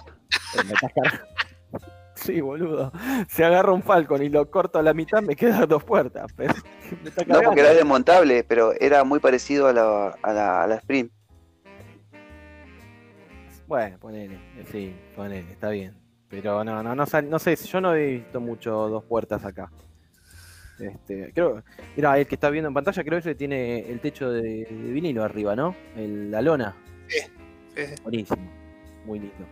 sí, 2.14 2.42
boludo. 2.42 2.92
Si 3.30 3.42
agarro 3.42 3.74
un 3.74 3.82
Falcon 3.82 4.22
y 4.22 4.28
lo 4.28 4.50
corto 4.50 4.78
a 4.78 4.82
la 4.82 4.92
mitad, 4.92 5.22
me 5.22 5.34
quedan 5.34 5.66
dos 5.66 5.84
puertas. 5.84 6.26
Pero 6.36 6.52
No, 7.26 7.40
porque 7.40 7.60
era 7.60 7.72
desmontable, 7.72 8.44
pero 8.44 8.72
era 8.78 9.04
muy 9.04 9.20
parecido 9.20 9.66
a 9.68 9.72
la, 9.72 10.14
a 10.22 10.32
la, 10.34 10.62
a 10.64 10.66
la 10.66 10.74
Sprint. 10.74 11.10
Bueno, 13.66 13.98
ponele, 13.98 14.38
sí, 14.70 14.94
ponele, 15.16 15.50
está 15.50 15.70
bien. 15.70 15.96
Pero 16.28 16.62
no, 16.62 16.82
no, 16.82 16.94
no, 16.94 17.06
sal- 17.06 17.30
no 17.30 17.38
sé, 17.38 17.56
yo 17.56 17.80
no 17.80 17.94
he 17.94 18.16
visto 18.16 18.38
mucho 18.38 18.70
dos 18.90 19.02
puertas 19.04 19.46
acá. 19.46 19.70
Este, 20.78 21.32
creo, 21.32 21.62
mira, 21.96 22.18
el 22.18 22.26
que 22.26 22.34
está 22.34 22.50
viendo 22.50 22.68
en 22.68 22.74
pantalla, 22.74 23.02
creo 23.04 23.14
que 23.16 23.30
ese 23.30 23.34
tiene 23.34 23.80
el 23.90 24.00
techo 24.00 24.30
de, 24.30 24.42
de 24.42 24.92
vinilo 24.92 25.22
arriba, 25.22 25.54
¿no? 25.54 25.74
El- 25.96 26.30
la 26.30 26.42
lona. 26.42 26.74
Sí, 27.08 27.18
sí. 27.76 27.82
Buenísimo, 28.02 28.42
muy 29.04 29.20
lindo. 29.20 29.46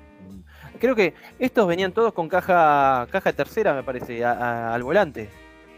Creo 0.80 0.96
que 0.96 1.14
estos 1.38 1.66
venían 1.68 1.92
todos 1.92 2.12
con 2.12 2.28
caja 2.28 3.06
caja 3.10 3.32
tercera, 3.32 3.74
me 3.74 3.82
parece, 3.84 4.24
a- 4.24 4.32
a- 4.32 4.74
al 4.74 4.82
volante. 4.82 5.28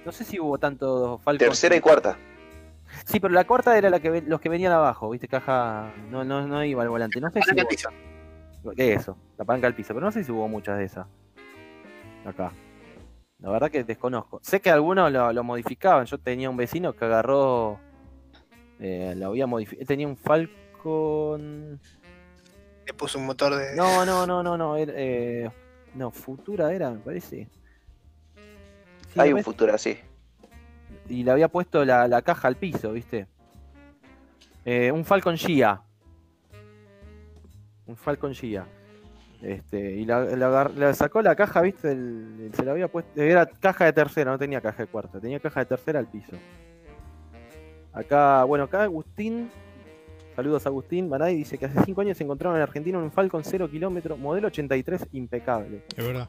No 0.04 0.12
sé 0.12 0.24
si 0.24 0.38
hubo 0.40 0.56
tantos 0.58 1.20
Falcon. 1.22 1.46
Tercera 1.48 1.76
y 1.76 1.80
cuarta. 1.80 2.16
Sí, 3.06 3.18
pero 3.20 3.34
la 3.34 3.44
cuarta 3.44 3.76
era 3.76 3.90
la 3.90 3.98
que 4.00 4.22
los 4.22 4.40
que 4.40 4.48
venían 4.48 4.72
abajo, 4.72 5.10
¿viste? 5.10 5.26
Caja 5.28 5.92
no 6.10 6.24
no 6.24 6.46
no 6.46 6.64
iba 6.64 6.82
al 6.82 6.88
volante. 6.88 7.20
No 7.20 7.28
sé 7.30 7.40
si 7.40 7.50
Palanca 7.50 7.60
al 7.62 7.66
hubo- 7.66 7.70
piso. 7.70 7.90
¿Qué 8.76 8.92
es 8.94 9.00
eso? 9.00 9.18
La 9.36 9.44
palanca 9.44 9.66
al 9.66 9.74
piso, 9.74 9.92
pero 9.94 10.06
no 10.06 10.12
sé 10.12 10.22
si 10.24 10.30
hubo 10.32 10.46
muchas 10.48 10.78
de 10.78 10.84
esas. 10.84 11.06
Acá. 12.24 12.52
La 13.44 13.50
verdad 13.50 13.70
que 13.70 13.84
desconozco. 13.84 14.40
Sé 14.42 14.60
que 14.60 14.70
algunos 14.70 15.12
lo, 15.12 15.30
lo 15.30 15.44
modificaban. 15.44 16.06
Yo 16.06 16.16
tenía 16.16 16.48
un 16.48 16.56
vecino 16.56 16.94
que 16.94 17.04
agarró. 17.04 17.78
eh, 18.80 19.12
lo 19.18 19.26
había 19.28 19.46
modificado. 19.46 19.86
Tenía 19.86 20.08
un 20.08 20.16
Falcon. 20.16 21.78
Le 22.86 22.94
puso 22.94 23.18
un 23.18 23.26
motor 23.26 23.54
de. 23.54 23.76
No, 23.76 24.06
no, 24.06 24.26
no, 24.26 24.42
no, 24.42 24.56
no. 24.56 24.76
era, 24.76 24.92
eh, 24.96 25.50
no, 25.94 26.10
Futura 26.10 26.72
era, 26.72 26.90
me 26.90 27.00
parece. 27.00 27.46
Sí, 29.12 29.20
Hay 29.20 29.28
un 29.28 29.34
parece- 29.34 29.44
futuro 29.44 29.74
así. 29.74 29.98
y 31.10 31.22
le 31.22 31.30
había 31.30 31.48
puesto 31.48 31.84
la, 31.84 32.08
la 32.08 32.22
caja 32.22 32.48
al 32.48 32.56
piso, 32.56 32.92
¿viste? 32.92 33.26
Eh, 34.64 34.90
un 34.90 35.04
Falcon 35.04 35.36
Gia. 35.36 35.82
Un 37.86 37.96
Falcon 37.96 38.32
Gia. 38.32 38.66
Este, 39.44 39.92
y 39.92 40.06
la, 40.06 40.20
la 40.24 40.46
agar- 40.46 40.70
la 40.74 40.94
sacó 40.94 41.20
la 41.20 41.36
caja, 41.36 41.60
¿viste? 41.60 41.92
El- 41.92 42.36
el- 42.46 42.54
se 42.54 42.64
la 42.64 42.72
había 42.72 42.88
puesto. 42.88 43.20
Era 43.20 43.44
caja 43.46 43.84
de 43.84 43.92
tercera, 43.92 44.30
no 44.30 44.38
tenía 44.38 44.60
caja 44.62 44.84
de 44.84 44.86
cuarta, 44.86 45.20
tenía 45.20 45.38
caja 45.38 45.60
de 45.60 45.66
tercera 45.66 45.98
al 45.98 46.06
piso. 46.06 46.32
Acá, 47.92 48.44
bueno, 48.44 48.64
acá 48.64 48.82
Agustín. 48.84 49.50
Saludos 50.34 50.66
a 50.66 50.70
Agustín. 50.70 51.08
Baray 51.10 51.36
dice 51.36 51.58
que 51.58 51.66
hace 51.66 51.78
5 51.84 52.00
años 52.00 52.16
se 52.16 52.24
encontraron 52.24 52.56
en 52.56 52.62
Argentina 52.62 52.98
un 52.98 53.12
Falcon 53.12 53.44
0 53.44 53.68
kilómetro, 53.70 54.16
modelo 54.16 54.48
83, 54.48 55.06
impecable. 55.12 55.84
Es 55.96 56.04
verdad. 56.04 56.28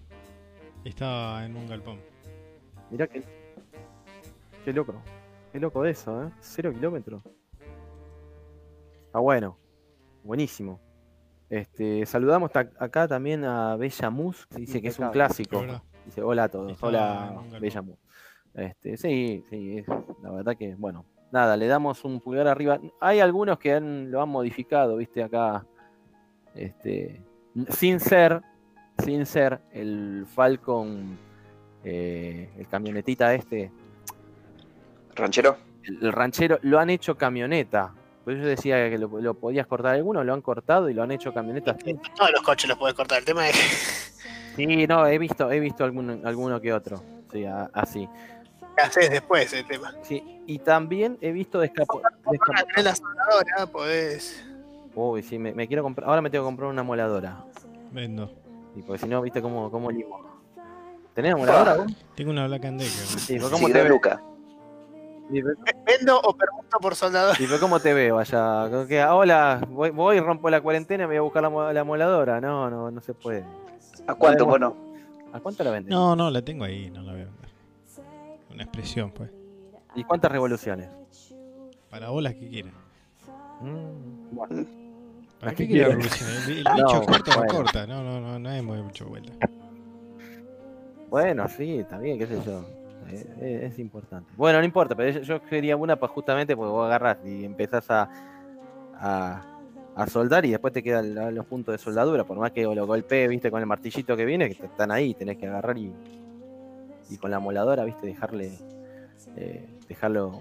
Estaba 0.83 1.43
en 1.45 1.55
un 1.55 1.67
galpón. 1.67 1.99
Mirá 2.91 3.07
que. 3.07 3.23
Qué 4.63 4.73
loco. 4.73 4.93
Qué 5.53 5.59
loco 5.59 5.81
de 5.83 5.91
eso, 5.91 6.23
¿eh? 6.25 6.29
Cero 6.41 6.71
kilómetros. 6.73 7.23
Ah, 9.13 9.19
bueno. 9.19 9.57
Buenísimo. 10.23 10.79
Este, 11.49 12.05
saludamos 12.05 12.51
acá 12.55 13.07
también 13.07 13.43
a 13.45 13.75
Bella 13.75 14.09
Mus, 14.09 14.47
que 14.47 14.57
dice 14.59 14.81
que 14.81 14.87
es 14.89 14.99
un 14.99 15.09
clásico. 15.09 15.63
Dice, 16.05 16.21
hola 16.21 16.45
a 16.45 16.49
todos. 16.49 16.81
Hola. 16.81 17.41
Bella 17.59 17.81
Mus. 17.81 17.97
Este, 18.53 18.97
sí, 18.97 19.43
la 20.23 20.31
verdad 20.31 20.55
que, 20.57 20.75
bueno, 20.75 21.05
nada, 21.31 21.57
le 21.57 21.67
damos 21.67 22.03
un 22.05 22.19
pulgar 22.21 22.47
arriba. 22.47 22.79
Hay 23.01 23.19
algunos 23.19 23.59
que 23.59 23.73
han- 23.73 24.09
lo 24.11 24.21
han 24.21 24.29
modificado, 24.29 24.95
viste, 24.97 25.21
acá. 25.23 25.65
Este, 26.55 27.21
sin 27.69 27.99
ser, 27.99 28.41
sin 29.03 29.25
ser 29.25 29.59
el 29.71 30.25
Falcon, 30.27 31.17
eh, 31.83 32.49
el 32.57 32.67
camionetita 32.67 33.33
este, 33.33 33.71
Ranchero. 35.15 35.57
el, 35.83 35.99
el 36.01 36.11
ranchero, 36.13 36.57
lo 36.61 36.79
han 36.79 36.89
hecho 36.89 37.15
camioneta. 37.17 37.93
Por 38.25 38.33
eso 38.33 38.41
yo 38.43 38.49
decía 38.49 38.89
que 38.89 38.97
lo, 38.97 39.07
lo 39.21 39.33
podías 39.35 39.65
cortar. 39.67 39.95
Algunos 39.95 40.25
lo 40.25 40.33
han 40.33 40.41
cortado 40.41 40.89
y 40.89 40.93
lo 40.93 41.03
han 41.03 41.11
hecho 41.11 41.33
camioneta. 41.33 41.77
Todos 41.77 42.31
los 42.31 42.41
coches 42.41 42.67
los 42.67 42.77
puedes 42.77 42.95
cortar. 42.95 43.19
El 43.19 43.25
tema 43.25 43.47
es 43.47 43.55
que 43.55 44.15
Sí, 44.57 44.87
no, 44.87 45.05
he 45.07 45.17
visto, 45.17 45.51
he 45.51 45.59
visto 45.59 45.83
alguno, 45.85 46.17
alguno 46.27 46.59
que 46.59 46.73
otro. 46.73 47.01
Sí, 47.31 47.45
a- 47.45 47.69
así. 47.73 48.09
¿qué 48.75 48.81
haces 48.83 49.09
después 49.09 49.53
el 49.53 49.65
tema. 49.67 49.93
Sí, 50.01 50.41
y 50.47 50.59
también 50.59 51.17
he 51.21 51.31
visto 51.31 51.59
descapo. 51.59 52.01
Para 52.01 52.63
tener 52.65 52.83
la 52.83 52.95
soldadora, 52.95 53.67
podés. 53.71 54.43
Uy, 54.95 55.23
sí, 55.23 55.37
me, 55.39 55.53
me 55.53 55.67
quiero 55.67 55.83
comprar. 55.83 56.09
Ahora 56.09 56.21
me 56.21 56.29
tengo 56.29 56.43
que 56.43 56.47
comprar 56.47 56.69
una 56.69 56.83
moladora. 56.83 57.43
Vendo. 57.91 58.31
Y 58.75 58.81
porque 58.81 58.99
si 59.03 59.07
no, 59.07 59.21
viste 59.21 59.41
cómo, 59.41 59.69
cómo 59.71 59.91
limo. 59.91 60.25
¿Tenés 61.13 61.35
moladora 61.37 61.75
vos? 61.75 61.93
Tengo 62.15 62.31
una 62.31 62.47
Black 62.47 62.65
and 62.65 62.79
Decker. 62.79 62.91
Sí, 63.19 63.35
pero 63.37 63.49
¿cómo 63.51 63.67
Sí, 63.67 63.73
te 63.73 63.83
de? 63.83 63.89
Luca. 63.89 64.21
Vendo 65.29 66.19
o 66.21 66.35
permuto 66.37 66.77
por 66.79 66.95
soldador. 66.95 67.35
y 67.39 67.47
pero 67.47 67.59
¿cómo 67.59 67.79
te 67.79 67.93
veo 67.93 68.19
allá? 68.19 68.67
Como 68.69 68.85
que, 68.85 69.01
ah, 69.01 69.15
hola, 69.15 69.59
voy, 69.69 69.89
voy, 69.89 70.19
rompo 70.19 70.49
la 70.49 70.61
cuarentena 70.61 71.03
y 71.05 71.07
me 71.07 71.13
voy 71.13 71.17
a 71.17 71.21
buscar 71.21 71.43
la, 71.43 71.73
la 71.73 71.83
moladora. 71.83 72.39
No, 72.39 72.69
no, 72.69 72.91
no 72.91 73.01
se 73.01 73.13
puede. 73.13 73.43
¿A 74.07 74.13
cuánto? 74.15 74.45
Bueno. 74.45 74.71
Bueno, 74.71 74.85
¿A 75.33 75.39
cuánto 75.39 75.63
la 75.63 75.71
venden? 75.71 75.89
No, 75.91 76.15
no, 76.15 76.29
la 76.29 76.41
tengo 76.41 76.63
ahí, 76.63 76.89
no 76.91 77.01
la 77.01 77.11
voy 77.11 77.21
a 77.21 77.25
vender. 77.25 77.49
Una 78.51 78.63
expresión, 78.63 79.11
pues. 79.11 79.29
¿Y 79.95 80.03
cuántas 80.03 80.31
revoluciones? 80.31 80.89
Para 81.89 82.09
bolas 82.09 82.35
que 82.35 82.47
quieren. 82.47 82.73
Mm, 83.61 84.37
¿Para 84.37 84.53
Las 85.41 85.53
qué 85.55 85.67
quiere 85.67 85.67
quieran. 85.67 85.91
revolucionar? 85.91 86.35
El, 86.35 86.49
el 86.57 86.63
bicho 86.63 86.99
No, 86.99 87.05
corta 87.05 87.31
no 87.31 87.37
bueno. 87.37 87.53
corta. 87.53 87.87
No, 87.87 88.03
no, 88.03 88.21
no, 88.21 88.39
no 88.39 88.49
hay 88.49 88.61
mucho 88.61 89.05
vuelta. 89.07 89.33
Bueno, 91.09 91.47
sí, 91.49 91.79
está 91.79 91.97
bien, 91.97 92.17
qué 92.17 92.27
sé 92.27 92.41
yo. 92.45 92.63
Eh, 93.09 93.35
eh, 93.41 93.65
Es, 93.71 93.79
importante. 93.79 94.31
Bueno, 94.35 94.59
no 94.59 94.65
importa, 94.65 94.95
pero 94.95 95.19
yo, 95.21 95.41
quería 95.43 95.75
una 95.77 95.95
para 95.95 96.11
justamente 96.13 96.55
porque 96.55 96.71
vos 96.71 96.85
agarrás 96.85 97.17
y 97.25 97.45
empezás 97.45 97.89
a, 97.91 98.09
a, 98.95 99.41
a 99.95 100.07
soldar 100.07 100.45
y 100.45 100.51
después 100.51 100.73
te 100.73 100.81
quedan 100.83 101.33
los 101.35 101.45
puntos 101.45 101.73
de 101.73 101.77
soldadura. 101.77 102.23
Por 102.23 102.37
más 102.37 102.51
que 102.51 102.63
lo 102.63 102.85
golpees, 102.87 103.29
viste, 103.29 103.51
con 103.51 103.59
el 103.61 103.67
martillito 103.67 104.15
que 104.17 104.25
viene, 104.25 104.49
que 104.53 104.65
están 104.65 104.91
ahí, 104.91 105.13
tenés 105.13 105.37
que 105.37 105.47
agarrar 105.47 105.77
y, 105.77 105.93
y 107.09 107.17
con 107.17 107.31
la 107.31 107.39
moladora, 107.39 107.83
viste, 107.83 108.07
dejarle, 108.07 108.51
eh, 109.37 109.67
dejarlo, 109.87 110.39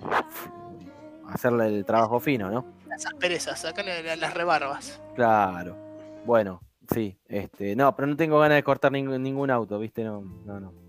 hacerle 1.28 1.66
el 1.66 1.84
trabajo 1.84 2.20
fino, 2.20 2.50
¿no? 2.50 2.64
Las 2.88 3.06
asperezas, 3.06 3.60
sacale 3.60 4.02
la- 4.02 4.16
las 4.16 4.34
rebarbas. 4.34 5.00
Claro. 5.14 5.76
Bueno, 6.24 6.60
sí. 6.92 7.16
Este, 7.28 7.76
no, 7.76 7.94
pero 7.94 8.06
no 8.06 8.16
tengo 8.16 8.38
ganas 8.38 8.56
de 8.56 8.62
cortar 8.62 8.92
ningún, 8.92 9.22
ningún 9.22 9.50
auto, 9.50 9.78
¿viste? 9.78 10.04
No, 10.04 10.20
no, 10.20 10.60
no. 10.60 10.83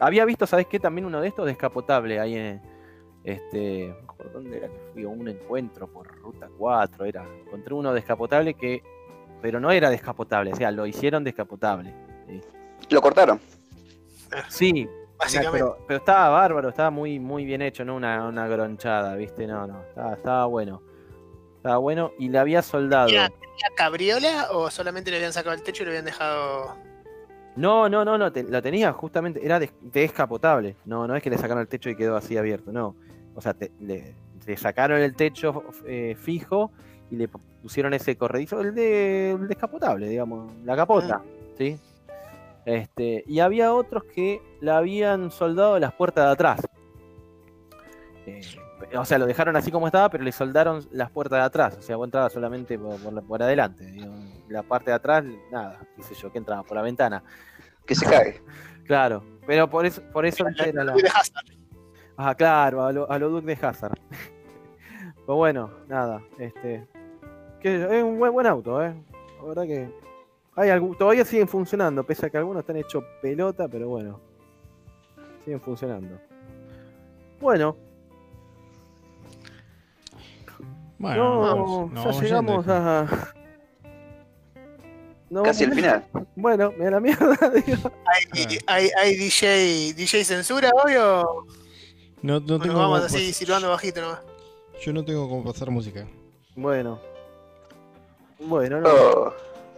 Había 0.00 0.24
visto, 0.24 0.46
¿sabes 0.46 0.66
qué? 0.66 0.78
También 0.78 1.06
uno 1.06 1.20
de 1.20 1.28
estos 1.28 1.46
descapotable 1.46 2.20
ahí 2.20 2.36
en 2.36 2.62
este, 3.24 3.94
acuerdo 4.04 4.34
dónde 4.34 4.58
era 4.58 4.68
que 4.68 4.78
fui 4.92 5.04
a 5.04 5.08
un 5.08 5.28
encuentro 5.28 5.86
por 5.86 6.06
ruta 6.06 6.48
4, 6.56 7.04
era. 7.04 7.26
Encontré 7.46 7.74
uno 7.74 7.92
descapotable 7.92 8.54
que 8.54 8.82
pero 9.40 9.60
no 9.60 9.70
era 9.70 9.90
descapotable, 9.90 10.52
o 10.52 10.56
sea, 10.56 10.70
lo 10.70 10.86
hicieron 10.86 11.24
descapotable. 11.24 11.94
Sí, 12.26 12.40
lo 12.90 13.00
cortaron. 13.00 13.40
Sí, 14.48 14.88
Básicamente. 15.16 15.58
pero, 15.58 15.78
pero 15.86 15.98
estaba 15.98 16.28
bárbaro, 16.28 16.68
estaba 16.68 16.90
muy 16.90 17.18
muy 17.18 17.44
bien 17.44 17.62
hecho, 17.62 17.84
no 17.84 17.96
una, 17.96 18.26
una 18.26 18.46
gronchada, 18.46 19.14
¿viste? 19.16 19.46
No, 19.46 19.66
no, 19.66 19.82
estaba, 19.82 20.14
estaba 20.14 20.46
bueno. 20.46 20.82
Estaba 21.56 21.78
bueno 21.78 22.12
y 22.18 22.28
le 22.28 22.38
había 22.38 22.62
soldado. 22.62 23.08
¿La 23.10 23.30
cabriola 23.74 24.48
o 24.52 24.70
solamente 24.70 25.10
le 25.10 25.16
habían 25.16 25.32
sacado 25.32 25.54
el 25.54 25.62
techo 25.62 25.82
y 25.82 25.86
lo 25.86 25.90
habían 25.90 26.04
dejado? 26.04 26.76
No, 27.58 27.88
no, 27.88 28.04
no, 28.04 28.16
no, 28.16 28.30
te- 28.32 28.44
lo 28.44 28.62
tenía 28.62 28.92
justamente, 28.92 29.44
era 29.44 29.58
des- 29.58 29.72
descapotable. 29.80 30.76
No, 30.84 31.06
no 31.06 31.16
es 31.16 31.22
que 31.22 31.30
le 31.30 31.36
sacaron 31.38 31.60
el 31.60 31.68
techo 31.68 31.90
y 31.90 31.96
quedó 31.96 32.16
así 32.16 32.36
abierto, 32.36 32.72
no. 32.72 32.94
O 33.34 33.40
sea, 33.40 33.54
te- 33.54 33.72
le, 33.80 34.14
le 34.46 34.56
sacaron 34.56 35.00
el 35.00 35.14
techo 35.16 35.64
eh, 35.86 36.14
fijo 36.18 36.70
y 37.10 37.16
le 37.16 37.28
pusieron 37.28 37.94
ese 37.94 38.16
corredizo, 38.16 38.60
el, 38.60 38.74
de, 38.74 39.32
el 39.32 39.48
descapotable, 39.48 40.08
digamos, 40.08 40.52
la 40.64 40.76
capota, 40.76 41.22
¿sí? 41.56 41.78
Este, 42.64 43.24
y 43.26 43.40
había 43.40 43.72
otros 43.72 44.04
que 44.04 44.40
le 44.60 44.70
habían 44.70 45.30
soldado 45.30 45.78
las 45.78 45.92
puertas 45.94 46.26
de 46.26 46.32
atrás. 46.32 46.60
Eh, 48.26 48.40
o 48.96 49.04
sea, 49.04 49.18
lo 49.18 49.26
dejaron 49.26 49.54
así 49.56 49.70
como 49.70 49.86
estaba, 49.86 50.08
pero 50.08 50.24
le 50.24 50.32
soldaron 50.32 50.86
las 50.92 51.10
puertas 51.10 51.38
de 51.40 51.44
atrás. 51.44 51.76
O 51.78 51.82
sea, 51.82 51.96
vos 51.96 52.06
entrabas 52.06 52.32
solamente 52.32 52.78
por, 52.78 52.98
por 53.00 53.12
la- 53.12 53.22
por 53.22 53.42
adelante. 53.42 53.84
La 54.48 54.62
parte 54.62 54.90
de 54.90 54.96
atrás, 54.96 55.24
nada, 55.50 55.78
qué 55.96 56.02
sé 56.02 56.14
yo, 56.14 56.32
que 56.32 56.38
entraba 56.38 56.62
por 56.62 56.76
la 56.76 56.82
ventana. 56.82 57.22
Que 57.86 57.94
se 57.94 58.06
cague. 58.06 58.42
Claro, 58.88 59.22
pero 59.46 59.68
por 59.68 59.84
eso, 59.84 60.00
por 60.14 60.24
eso 60.24 60.46
era 60.64 60.82
la- 60.82 60.94
de 60.94 61.06
Hazard. 61.06 61.44
Ah, 62.16 62.34
claro, 62.34 62.84
a 62.86 62.90
lo, 62.90 63.10
a 63.10 63.18
lo 63.18 63.28
Duke 63.28 63.46
de 63.54 63.66
Hazard. 63.66 63.98
Pues 65.26 65.36
bueno, 65.36 65.70
nada, 65.88 66.22
este. 66.38 66.88
Que 67.60 67.98
es 67.98 68.02
un 68.02 68.18
buen, 68.18 68.32
buen 68.32 68.46
auto, 68.46 68.82
eh. 68.82 68.94
La 69.42 69.44
verdad 69.46 69.64
que. 69.64 69.92
Hay 70.56 70.70
algu- 70.70 70.96
todavía 70.96 71.22
siguen 71.26 71.46
funcionando, 71.46 72.02
pese 72.02 72.24
a 72.24 72.30
que 72.30 72.38
algunos 72.38 72.60
están 72.60 72.76
hechos 72.76 73.04
pelota, 73.20 73.68
pero 73.68 73.88
bueno. 73.90 74.20
Siguen 75.44 75.60
funcionando. 75.60 76.18
Bueno, 77.40 77.76
Bueno, 80.98 81.88
no, 81.92 82.04
nos 82.04 82.16
ya 82.16 82.22
llegamos 82.22 82.66
a. 82.68 83.32
No, 85.30 85.42
Casi 85.42 85.64
el 85.64 85.70
bueno, 85.70 85.82
final. 86.10 86.28
Bueno, 86.36 86.72
mira 86.76 86.90
la 86.90 87.00
mierda. 87.00 87.36
digo. 87.66 87.92
¿Hay, 88.06 88.58
hay, 88.66 88.90
hay 88.98 89.16
DJ, 89.16 89.94
DJ 89.94 90.24
censura 90.24 90.70
hoy 90.84 90.94
o 90.96 91.46
No, 92.22 92.40
no 92.40 92.56
o 92.56 92.58
tengo 92.58 92.66
nos 92.66 92.74
vamos 92.74 93.02
así 93.02 93.32
silbando 93.32 93.70
bajito 93.70 94.00
nomás? 94.00 94.20
Yo 94.80 94.92
no 94.92 95.04
tengo 95.04 95.28
cómo 95.28 95.44
pasar 95.44 95.70
música. 95.70 96.06
Bueno. 96.56 96.98
Bueno, 98.40 98.80
no. 98.80 98.88
Oh, 98.88 99.32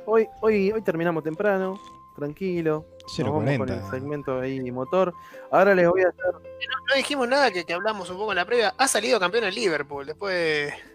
Hoy, 0.07 0.27
hoy, 0.41 0.73
hoy 0.73 0.83
terminamos 0.83 1.23
temprano, 1.23 1.79
tranquilo. 2.17 2.85
Nos 3.19 3.19
vamos 3.19 3.43
con 3.43 3.49
el 3.49 3.61
0.40. 3.61 3.91
segmento 3.91 4.41
ahí 4.41 4.71
motor. 4.71 5.13
Ahora 5.51 5.75
les 5.75 5.89
voy 5.89 6.03
a 6.03 6.09
hacer. 6.09 6.33
No 6.33 6.97
dijimos 6.97 7.29
nada 7.29 7.51
que, 7.51 7.65
que 7.65 7.75
hablamos 7.75 8.09
un 8.11 8.17
poco 8.17 8.33
en 8.33 8.37
la 8.37 8.45
previa. 8.45 8.75
Ha 8.77 8.89
salido 8.89 9.21
campeón 9.21 9.45
el 9.45 9.55
Liverpool 9.55 10.07
después 10.07 10.35
de 10.35 10.90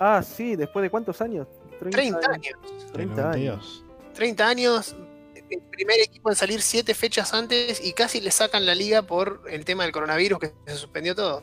Ah, 0.00 0.22
sí, 0.22 0.56
después 0.56 0.82
de 0.82 0.88
cuántos 0.90 1.20
años? 1.20 1.46
30 1.78 1.98
años. 2.00 2.56
30 2.92 3.30
años. 3.30 3.84
92. 3.84 3.84
30 4.14 4.48
años, 4.48 4.96
el 5.34 5.60
primer 5.70 6.00
equipo 6.00 6.30
en 6.30 6.36
salir 6.36 6.62
7 6.62 6.94
fechas 6.94 7.34
antes 7.34 7.84
y 7.84 7.92
casi 7.92 8.20
le 8.20 8.30
sacan 8.30 8.64
la 8.64 8.74
liga 8.74 9.02
por 9.02 9.42
el 9.48 9.64
tema 9.66 9.82
del 9.82 9.92
coronavirus 9.92 10.38
que 10.38 10.52
se 10.66 10.76
suspendió 10.76 11.14
todo. 11.14 11.42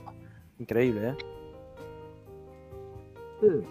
Increíble, 0.58 1.16
¿eh? 3.42 3.64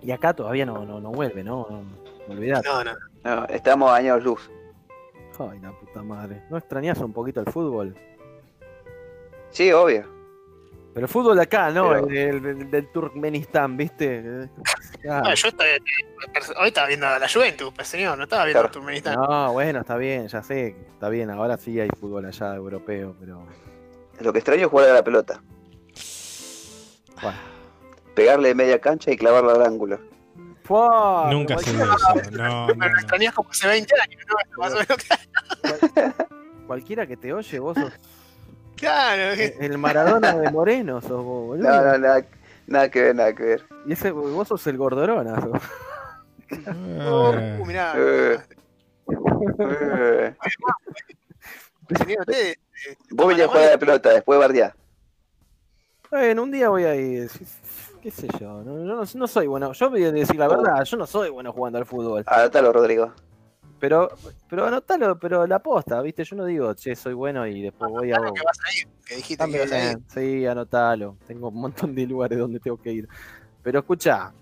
Y 0.00 0.12
acá 0.12 0.32
todavía 0.32 0.64
no, 0.64 0.84
no, 0.84 1.00
no 1.00 1.10
vuelve, 1.10 1.42
¿no? 1.42 1.66
No, 1.68 2.34
no. 2.34 2.62
No, 2.62 2.84
no. 2.84 2.92
no, 3.24 3.46
estamos 3.46 3.90
años 3.90 4.22
luz. 4.22 4.48
Ay, 5.38 5.58
la 5.60 5.72
puta 5.72 6.02
madre. 6.02 6.42
¿No 6.50 6.56
extrañas 6.56 6.98
un 6.98 7.12
poquito 7.12 7.40
el 7.40 7.46
fútbol? 7.46 7.96
Sí, 9.50 9.72
obvio. 9.72 10.15
Pero 10.96 11.04
el 11.04 11.12
fútbol 11.12 11.36
de 11.36 11.42
acá, 11.42 11.68
¿no? 11.70 11.90
Pero- 11.90 12.06
El, 12.08 12.16
el- 12.16 12.46
el 12.46 12.70
del 12.70 12.88
Turkmenistán, 12.90 13.76
¿viste? 13.76 14.48
Ah, 15.10 15.34
yo 15.34 15.48
estaba- 15.48 15.68
hoy 16.58 16.68
estaba 16.68 16.86
viendo 16.88 17.06
a 17.06 17.18
la 17.18 17.28
Juventus, 17.28 17.70
pues 17.76 17.86
señor, 17.86 18.16
no 18.16 18.24
estaba 18.24 18.44
viendo 18.46 18.60
Claro. 18.62 18.68
a 18.68 18.72
Turkmenistán. 18.72 19.14
no, 19.14 19.52
bueno, 19.52 19.80
está 19.80 19.96
bien, 19.98 20.26
ya 20.26 20.42
sé, 20.42 20.68
está 20.94 21.10
bien. 21.10 21.28
Ahora 21.30 21.58
sí 21.58 21.78
hay 21.78 21.90
fútbol 22.00 22.24
allá 22.24 22.54
europeo, 22.56 23.14
pero. 23.20 23.46
Lo 24.20 24.32
que 24.32 24.38
extraño 24.38 24.62
es 24.62 24.68
jugar 24.70 24.88
a 24.88 24.94
la 24.94 25.04
pelota. 25.04 25.42
Bueno. 27.22 27.38
Pegarle 28.14 28.48
de 28.48 28.54
media 28.54 28.80
cancha 28.80 29.10
y 29.12 29.16
clavarla 29.18 29.52
al 29.52 29.62
ángulo. 29.66 30.00
¡Fua! 30.64 31.28
Nunca 31.30 31.58
se 31.58 31.70
eso. 31.70 31.84
No, 32.32 32.66
no, 32.68 32.74
no. 32.74 32.86
extrañas 32.86 33.34
como 33.34 33.50
hace 33.50 33.68
20 33.68 33.94
años, 34.00 34.22
¿no? 34.28 34.62
Más 34.62 34.72
o 34.72 34.76
menos. 34.76 36.16
cualquiera 36.66 37.06
que 37.06 37.16
te 37.18 37.32
oye, 37.32 37.58
vos 37.60 37.76
sos 37.78 37.92
Claro, 38.76 39.42
el 39.60 39.78
Maradona 39.78 40.36
de 40.36 40.50
Moreno, 40.50 41.00
sos 41.00 41.24
vos, 41.24 41.46
boludo. 41.46 41.68
No, 41.68 41.76
no, 41.82 41.98
nada, 41.98 42.24
nada 42.66 42.90
que 42.90 43.02
ver, 43.02 43.14
nada 43.14 43.34
que 43.34 43.42
ver. 43.42 43.64
Y 43.86 43.92
ese, 43.92 44.10
vos 44.10 44.48
sos 44.48 44.66
el 44.66 44.76
Gordorona. 44.76 45.40
sos. 45.40 45.62
Eh, 46.50 47.58
uh, 47.60 47.64
mirá. 47.66 47.94
Eh. 47.96 48.38
Eh, 49.58 50.34
eh, 52.28 52.54
Vos 53.10 53.28
venís 53.28 53.44
a 53.44 53.48
jugar 53.48 53.64
a 53.64 53.70
la 53.70 53.78
pelota, 53.78 54.10
después 54.10 54.38
bardear. 54.38 54.74
Bueno, 56.10 56.42
un 56.42 56.50
día 56.52 56.68
voy 56.68 56.84
a 56.84 56.94
ir. 56.94 57.30
¿Qué 58.02 58.10
sé 58.10 58.28
yo? 58.38 58.62
No, 58.62 58.78
yo 58.78 58.84
no, 58.84 59.02
no 59.12 59.26
soy 59.26 59.46
bueno. 59.46 59.72
Yo 59.72 59.90
voy 59.90 60.04
a 60.04 60.12
decir 60.12 60.36
la 60.36 60.48
verdad, 60.48 60.84
yo 60.84 60.96
no 60.96 61.06
soy 61.06 61.30
bueno 61.30 61.52
jugando 61.52 61.78
al 61.78 61.86
fútbol. 61.86 62.24
Anótalo, 62.26 62.72
Rodrigo. 62.72 63.12
Pero, 63.78 64.08
pero 64.48 64.66
anotalo, 64.66 65.18
pero 65.18 65.46
la 65.46 65.58
posta, 65.58 66.00
¿viste? 66.00 66.24
Yo 66.24 66.36
no 66.36 66.44
digo, 66.46 66.72
che, 66.74 66.96
soy 66.96 67.12
bueno 67.14 67.46
y 67.46 67.62
después 67.62 67.90
voy 67.90 68.12
a. 68.12 68.16
que 68.16 68.42
vas 68.42 68.58
a 68.66 68.76
ir, 68.78 68.88
que 69.04 69.16
dijiste 69.16 69.44
que 69.44 69.56
ibas 69.56 69.72
a 69.72 69.92
ir. 69.92 69.98
Sí, 70.08 70.46
anotalo. 70.46 71.16
Tengo 71.26 71.48
un 71.48 71.60
montón 71.60 71.94
de 71.94 72.06
lugares 72.06 72.38
donde 72.38 72.58
tengo 72.60 72.80
que 72.80 72.92
ir. 72.92 73.08
Pero 73.62 73.80
escucha, 73.80 74.32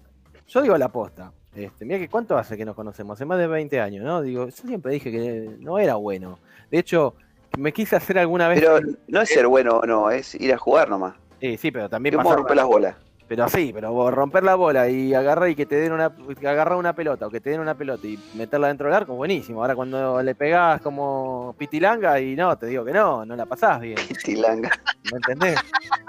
yo 0.47 0.63
digo 0.63 0.77
la 0.77 0.89
posta. 0.89 1.33
Este, 1.55 1.85
mira 1.85 1.99
que 1.99 2.09
cuánto 2.09 2.37
hace 2.37 2.57
que 2.57 2.65
nos 2.65 2.75
conocemos, 2.75 3.17
hace 3.17 3.25
más 3.25 3.39
de 3.39 3.47
20 3.47 3.81
años, 3.81 4.05
¿no? 4.05 4.23
Digo, 4.23 4.47
yo 4.47 4.51
siempre 4.51 4.93
dije 4.93 5.11
que 5.11 5.57
no 5.61 5.79
era 5.79 5.95
bueno. 5.95 6.39
De 6.71 6.79
hecho, 6.79 7.15
me 7.57 7.73
quise 7.73 7.97
hacer 7.97 8.19
alguna 8.19 8.49
vez. 8.49 8.61
Pero 8.61 8.81
no 9.09 9.21
es 9.21 9.29
ser 9.29 9.47
bueno 9.47 9.79
o 9.79 9.87
no, 9.87 10.11
es 10.11 10.35
ir 10.35 10.53
a 10.53 10.59
jugar 10.59 10.89
nomás. 10.89 11.15
Sí, 11.41 11.57
sí, 11.57 11.71
pero 11.71 11.89
también 11.89 12.13
¿Qué 12.13 12.17
vamos 12.17 12.33
a 12.33 12.35
pasa. 12.35 12.39
romper 12.41 12.57
las 12.57 12.67
bolas? 12.67 12.97
Pero 13.27 13.45
así, 13.45 13.73
pero 13.73 13.91
vos 13.91 14.13
romper 14.13 14.43
la 14.45 14.55
bola 14.55 14.87
y 14.89 15.15
agarrar 15.15 15.49
y 15.49 15.55
que 15.55 15.65
te 15.65 15.77
den 15.77 15.93
una, 15.93 16.15
que 16.39 16.47
agarrar 16.47 16.77
una 16.77 16.95
pelota 16.95 17.27
o 17.27 17.31
que 17.31 17.41
te 17.41 17.49
den 17.51 17.61
una 17.61 17.75
pelota 17.75 18.07
y 18.07 18.19
meterla 18.35 18.69
dentro 18.69 18.87
del 18.87 18.95
arco, 18.95 19.15
buenísimo. 19.15 19.63
Ahora 19.63 19.75
cuando 19.75 20.23
le 20.23 20.35
pegás 20.35 20.83
como 20.83 21.55
pitilanga 21.59 22.21
y 22.21 22.37
no, 22.37 22.57
te 22.59 22.67
digo 22.67 22.85
que 22.85 22.93
no, 22.93 23.25
no 23.25 23.35
la 23.35 23.47
pasás 23.47 23.81
bien. 23.81 23.97
Tilanga. 24.23 24.71
¿Me 25.11 25.17
entendés? 25.17 25.59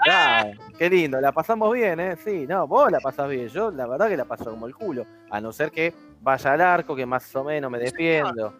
Claro, 0.04 0.50
qué 0.78 0.90
lindo, 0.90 1.18
la 1.20 1.32
pasamos 1.32 1.72
bien, 1.72 1.98
¿eh? 2.00 2.16
Sí, 2.22 2.46
no, 2.46 2.66
vos 2.66 2.92
la 2.92 3.00
pasás 3.00 3.30
bien. 3.30 3.48
Yo 3.48 3.70
la 3.70 3.86
verdad 3.86 4.08
que 4.08 4.16
la 4.18 4.26
paso 4.26 4.50
como 4.50 4.66
el 4.66 4.74
culo. 4.74 5.06
A 5.30 5.40
no 5.40 5.52
ser 5.52 5.70
que 5.70 5.94
vaya 6.20 6.52
al 6.52 6.60
arco, 6.60 6.94
que 6.94 7.06
más 7.06 7.34
o 7.34 7.44
menos 7.44 7.70
me 7.70 7.78
defiendo. 7.78 8.54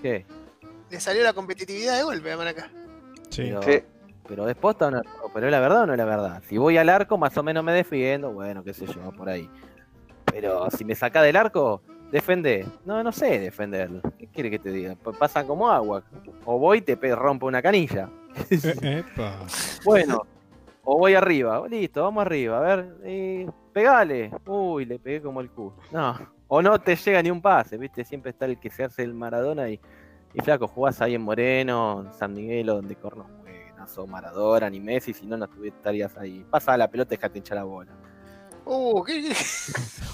¿Qué? 0.00 0.24
Le 0.90 0.98
salió 0.98 1.22
la 1.22 1.34
competitividad 1.34 1.98
de 1.98 2.04
golpe 2.04 2.32
a 2.32 2.36
Maraca. 2.38 2.70
sí. 3.28 3.42
Pero, 3.48 3.62
Sí. 3.62 3.82
Pero 4.26 4.48
es 4.48 4.56
posta 4.56 4.88
o 4.88 4.90
no, 4.90 5.02
pero 5.34 5.46
es 5.46 5.52
la 5.52 5.60
verdad 5.60 5.82
o 5.82 5.86
no 5.86 5.92
es 5.92 5.98
la 5.98 6.04
verdad. 6.04 6.42
Si 6.48 6.58
voy 6.58 6.76
al 6.76 6.88
arco, 6.88 7.18
más 7.18 7.36
o 7.36 7.42
menos 7.42 7.64
me 7.64 7.72
defiendo, 7.72 8.32
bueno, 8.32 8.62
qué 8.62 8.72
sé 8.72 8.86
yo, 8.86 9.12
por 9.12 9.28
ahí. 9.28 9.48
Pero 10.26 10.70
si 10.70 10.84
me 10.84 10.94
saca 10.94 11.22
del 11.22 11.36
arco, 11.36 11.82
defender. 12.10 12.66
No, 12.84 13.02
no 13.02 13.10
sé 13.10 13.40
defender. 13.40 13.90
¿Qué 14.18 14.28
quiere 14.28 14.50
que 14.50 14.58
te 14.58 14.70
diga? 14.70 14.96
Pasan 15.18 15.46
como 15.46 15.68
agua. 15.68 16.02
O 16.44 16.58
voy 16.58 16.78
y 16.78 16.82
te 16.82 16.96
rompo 17.14 17.46
una 17.46 17.60
canilla. 17.60 18.08
Epa. 18.82 19.38
Bueno, 19.84 20.22
o 20.84 20.98
voy 20.98 21.14
arriba. 21.14 21.66
Listo, 21.68 22.02
vamos 22.02 22.22
arriba. 22.22 22.58
A 22.58 22.60
ver, 22.60 22.96
eh, 23.02 23.50
pegale. 23.72 24.30
Uy, 24.46 24.84
le 24.84 24.98
pegué 24.98 25.20
como 25.20 25.40
el 25.40 25.50
culo. 25.50 25.74
No. 25.90 26.16
O 26.48 26.62
no 26.62 26.78
te 26.78 26.94
llega 26.96 27.22
ni 27.22 27.30
un 27.30 27.40
pase, 27.40 27.78
¿viste? 27.78 28.04
Siempre 28.04 28.30
está 28.30 28.44
el 28.44 28.60
que 28.60 28.70
se 28.70 28.84
hace 28.84 29.02
el 29.02 29.14
Maradona 29.14 29.70
y, 29.70 29.80
y 30.34 30.40
flaco, 30.42 30.68
jugás 30.68 31.00
ahí 31.00 31.14
en 31.14 31.22
Moreno, 31.22 32.04
en 32.06 32.12
San 32.12 32.34
Miguel 32.34 32.68
o 32.68 32.74
donde 32.74 32.94
corno 32.94 33.41
no 33.82 33.88
sos 33.88 34.08
Maradona 34.08 34.70
ni 34.70 34.80
Messi, 34.80 35.12
si 35.12 35.26
no, 35.26 35.36
no 35.36 35.48
estarías 35.64 36.16
ahí. 36.16 36.44
Pasa 36.50 36.76
la 36.76 36.88
pelota 36.88 37.14
y 37.14 37.16
dejate 37.16 37.38
hinchar 37.38 37.56
la 37.56 37.64
bola. 37.64 37.92
Uh, 38.64 39.02
¿qué, 39.02 39.22
qué? 39.22 39.34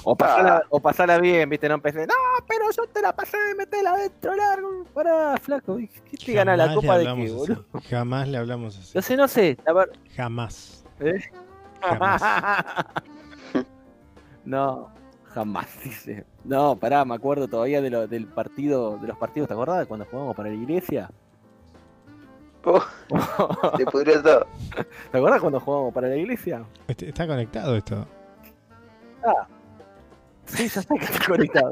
O 0.05 0.17
pasala, 0.17 0.63
o 0.71 0.81
pasala 0.81 1.19
bien, 1.19 1.51
¿viste? 1.51 1.69
No 1.69 1.75
empecé, 1.75 2.07
no, 2.07 2.15
pero 2.47 2.71
yo 2.75 2.85
te 2.87 3.03
la 3.03 3.15
pasé, 3.15 3.37
metela 3.59 3.93
adentro 3.93 4.35
largo. 4.35 4.85
Pará, 4.95 5.37
flaco. 5.37 5.77
¿Qué 5.77 6.17
te 6.17 6.33
gana 6.33 6.57
la 6.57 6.75
copa 6.75 6.97
de 6.97 7.05
qué, 7.05 7.11
boludo? 7.13 7.67
así. 7.75 7.89
Jamás 7.89 8.27
le 8.29 8.39
hablamos 8.39 8.79
así. 8.79 8.93
No 8.95 9.03
sé, 9.03 9.17
no 9.17 9.29
sé. 9.29 9.59
La 9.67 9.73
ver- 9.75 9.91
Jamás. 10.17 10.85
¿Eh? 11.01 11.21
Jamás. 11.83 12.23
no, 14.47 14.89
jamás 15.25 15.67
dice. 15.85 16.25
No, 16.45 16.75
pará, 16.77 17.05
me 17.05 17.15
acuerdo 17.15 17.49
todavía 17.49 17.83
de 17.83 17.91
lo, 17.91 18.09
del 18.09 18.27
partido, 18.29 18.97
de 18.97 19.09
los 19.09 19.19
partidos, 19.19 19.49
¿te 19.49 19.53
acordás? 19.55 19.81
de 19.81 19.87
Cuando 19.87 20.07
jugamos 20.07 20.35
para 20.35 20.49
la 20.49 20.55
iglesia. 20.55 21.11
Oh, 22.65 22.83
se 23.79 23.85
pudrió 23.87 24.23
todo. 24.23 24.47
¿Te 25.11 25.19
acordás 25.19 25.41
cuando 25.41 25.61
jugamos 25.61 25.95
para 25.95 26.09
la 26.09 26.17
iglesia? 26.17 26.65
Este- 26.87 27.09
Está 27.09 27.27
conectado 27.27 27.77
esto. 27.77 28.07
Sí, 30.47 30.69
ya 30.69 30.83
sé 30.83 30.89
que 30.99 31.05
está 31.05 31.27
conectado. 31.27 31.71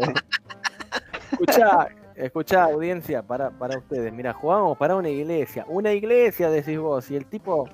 escuchá, 1.32 1.88
escuchá, 2.14 2.64
audiencia, 2.64 3.22
para, 3.22 3.50
para 3.50 3.78
ustedes. 3.78 4.12
Mira, 4.12 4.32
jugamos 4.32 4.76
para 4.78 4.96
una 4.96 5.08
iglesia. 5.08 5.64
Una 5.68 5.92
iglesia, 5.92 6.50
decís 6.50 6.78
vos, 6.78 7.10
y 7.10 7.16
el 7.16 7.26
tipo. 7.26 7.68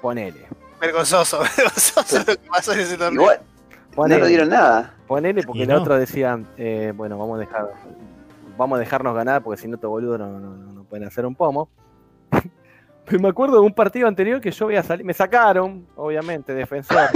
Ponele. 0.00 0.46
Vergonzoso, 0.80 1.40
vergonzoso 1.56 2.18
lo 2.20 2.24
que 2.24 2.36
pasó 2.48 2.72
en 2.72 2.80
ese 2.80 2.96
torneo. 2.96 3.20
Igual, 3.22 3.40
no 3.90 3.94
Ponele. 3.96 4.20
nos 4.20 4.28
dieron 4.28 4.48
nada. 4.48 4.94
Ponele 5.06 5.42
porque 5.42 5.60
Y 5.62 5.66
la 5.66 5.74
no. 5.74 5.82
otra 5.82 5.98
decían, 5.98 6.46
eh, 6.56 6.92
bueno, 6.96 7.18
vamos 7.18 7.36
a 7.36 7.40
dejar, 7.40 7.70
vamos 8.60 8.76
a 8.76 8.80
dejarnos 8.80 9.14
ganar 9.14 9.42
porque 9.42 9.60
si 9.60 9.68
no 9.68 9.76
estos 9.76 9.88
boludos 9.90 10.18
no, 10.18 10.38
no, 10.38 10.54
no- 10.56 10.72
no 10.72 10.84
pueden 10.84 11.06
hacer 11.06 11.24
un 11.26 11.34
pomo. 11.34 11.70
Pero 13.06 13.18
me 13.22 13.28
acuerdo 13.28 13.54
de 13.54 13.60
un 13.66 13.72
partido 13.74 14.06
anterior 14.06 14.40
que 14.40 14.50
yo 14.50 14.66
había 14.66 14.82
salido, 14.82 15.06
me 15.06 15.14
sacaron, 15.14 15.86
obviamente, 15.96 16.52
defensor, 16.54 17.08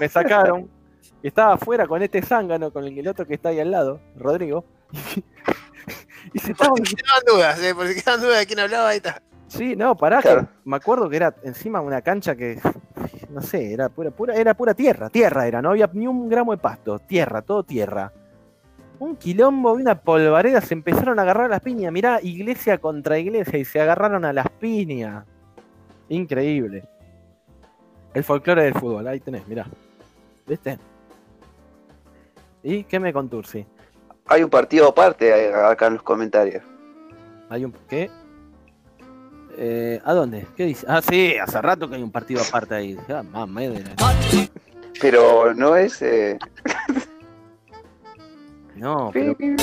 me 0.00 0.08
sacaron, 0.08 0.68
y 1.22 1.28
estaba 1.28 1.54
afuera 1.54 1.86
con 1.86 2.02
este 2.02 2.20
zángano, 2.22 2.70
con 2.72 2.84
el, 2.84 2.98
el 2.98 3.08
otro 3.08 3.26
que 3.26 3.34
está 3.34 3.50
ahí 3.50 3.60
al 3.60 3.70
lado, 3.70 4.00
Rodrigo, 4.16 4.64
y 6.34 6.38
se 6.38 6.52
estaban, 6.52 6.74
Por 6.74 6.86
si 6.86 6.94
quedaban 6.96 7.22
dudas, 7.26 7.62
eh, 7.62 7.74
por 7.74 7.86
si 7.86 7.94
quedaban 7.94 8.20
dudas 8.20 8.38
de 8.40 8.46
quién 8.46 8.58
hablaba, 8.58 8.88
ahí 8.88 8.96
está. 8.98 9.22
sí, 9.46 9.76
no, 9.76 9.96
pará, 9.96 10.20
que 10.20 10.46
me 10.64 10.76
acuerdo 10.76 11.08
que 11.08 11.16
era 11.16 11.34
encima 11.44 11.80
una 11.80 12.02
cancha 12.02 12.34
que, 12.36 12.60
no 13.30 13.40
sé, 13.40 13.72
era 13.72 13.88
pura, 13.88 14.10
pura, 14.10 14.34
era 14.34 14.54
pura 14.54 14.74
tierra, 14.74 15.08
tierra 15.10 15.46
era, 15.46 15.62
no 15.62 15.70
había 15.70 15.88
ni 15.92 16.06
un 16.08 16.28
gramo 16.28 16.52
de 16.52 16.58
pasto, 16.58 16.98
tierra, 16.98 17.40
todo 17.42 17.62
tierra. 17.62 18.12
Un 19.00 19.16
quilombo, 19.16 19.72
una 19.72 19.94
polvareda, 20.00 20.60
se 20.60 20.74
empezaron 20.74 21.18
a 21.18 21.22
agarrar 21.22 21.46
a 21.46 21.48
las 21.48 21.60
piñas, 21.60 21.92
mirá, 21.92 22.20
iglesia 22.22 22.78
contra 22.78 23.18
iglesia, 23.18 23.58
y 23.58 23.64
se 23.64 23.80
agarraron 23.80 24.24
a 24.24 24.32
las 24.32 24.48
piñas. 24.58 25.24
Increíble. 26.08 26.84
El 28.14 28.24
folclore 28.24 28.64
del 28.64 28.74
fútbol, 28.74 29.06
ahí 29.06 29.20
tenés, 29.20 29.46
mirá. 29.46 29.66
¿Viste? 30.46 30.78
¿Y 32.62 32.82
qué 32.84 32.98
me 32.98 33.12
contursi? 33.12 33.64
Hay 34.26 34.42
un 34.42 34.50
partido 34.50 34.88
aparte 34.88 35.28
eh, 35.28 35.54
acá 35.54 35.86
en 35.86 35.94
los 35.94 36.02
comentarios. 36.02 36.64
¿Hay 37.48 37.64
un 37.64 37.72
qué? 37.88 38.10
Eh, 39.56 40.00
¿A 40.04 40.12
dónde? 40.12 40.46
¿Qué 40.56 40.64
dice? 40.64 40.86
Ah, 40.88 41.00
sí, 41.02 41.36
hace 41.36 41.60
rato 41.62 41.88
que 41.88 41.96
hay 41.96 42.02
un 42.02 42.10
partido 42.12 42.42
aparte 42.42 42.74
ahí. 42.74 42.98
Ah, 43.08 43.22
mamá 43.22 43.60
Pero 45.00 45.54
no 45.54 45.76
es. 45.76 46.02
eh, 46.02 46.38
No, 48.78 49.10
pero 49.12 49.32
eh, 49.38 49.56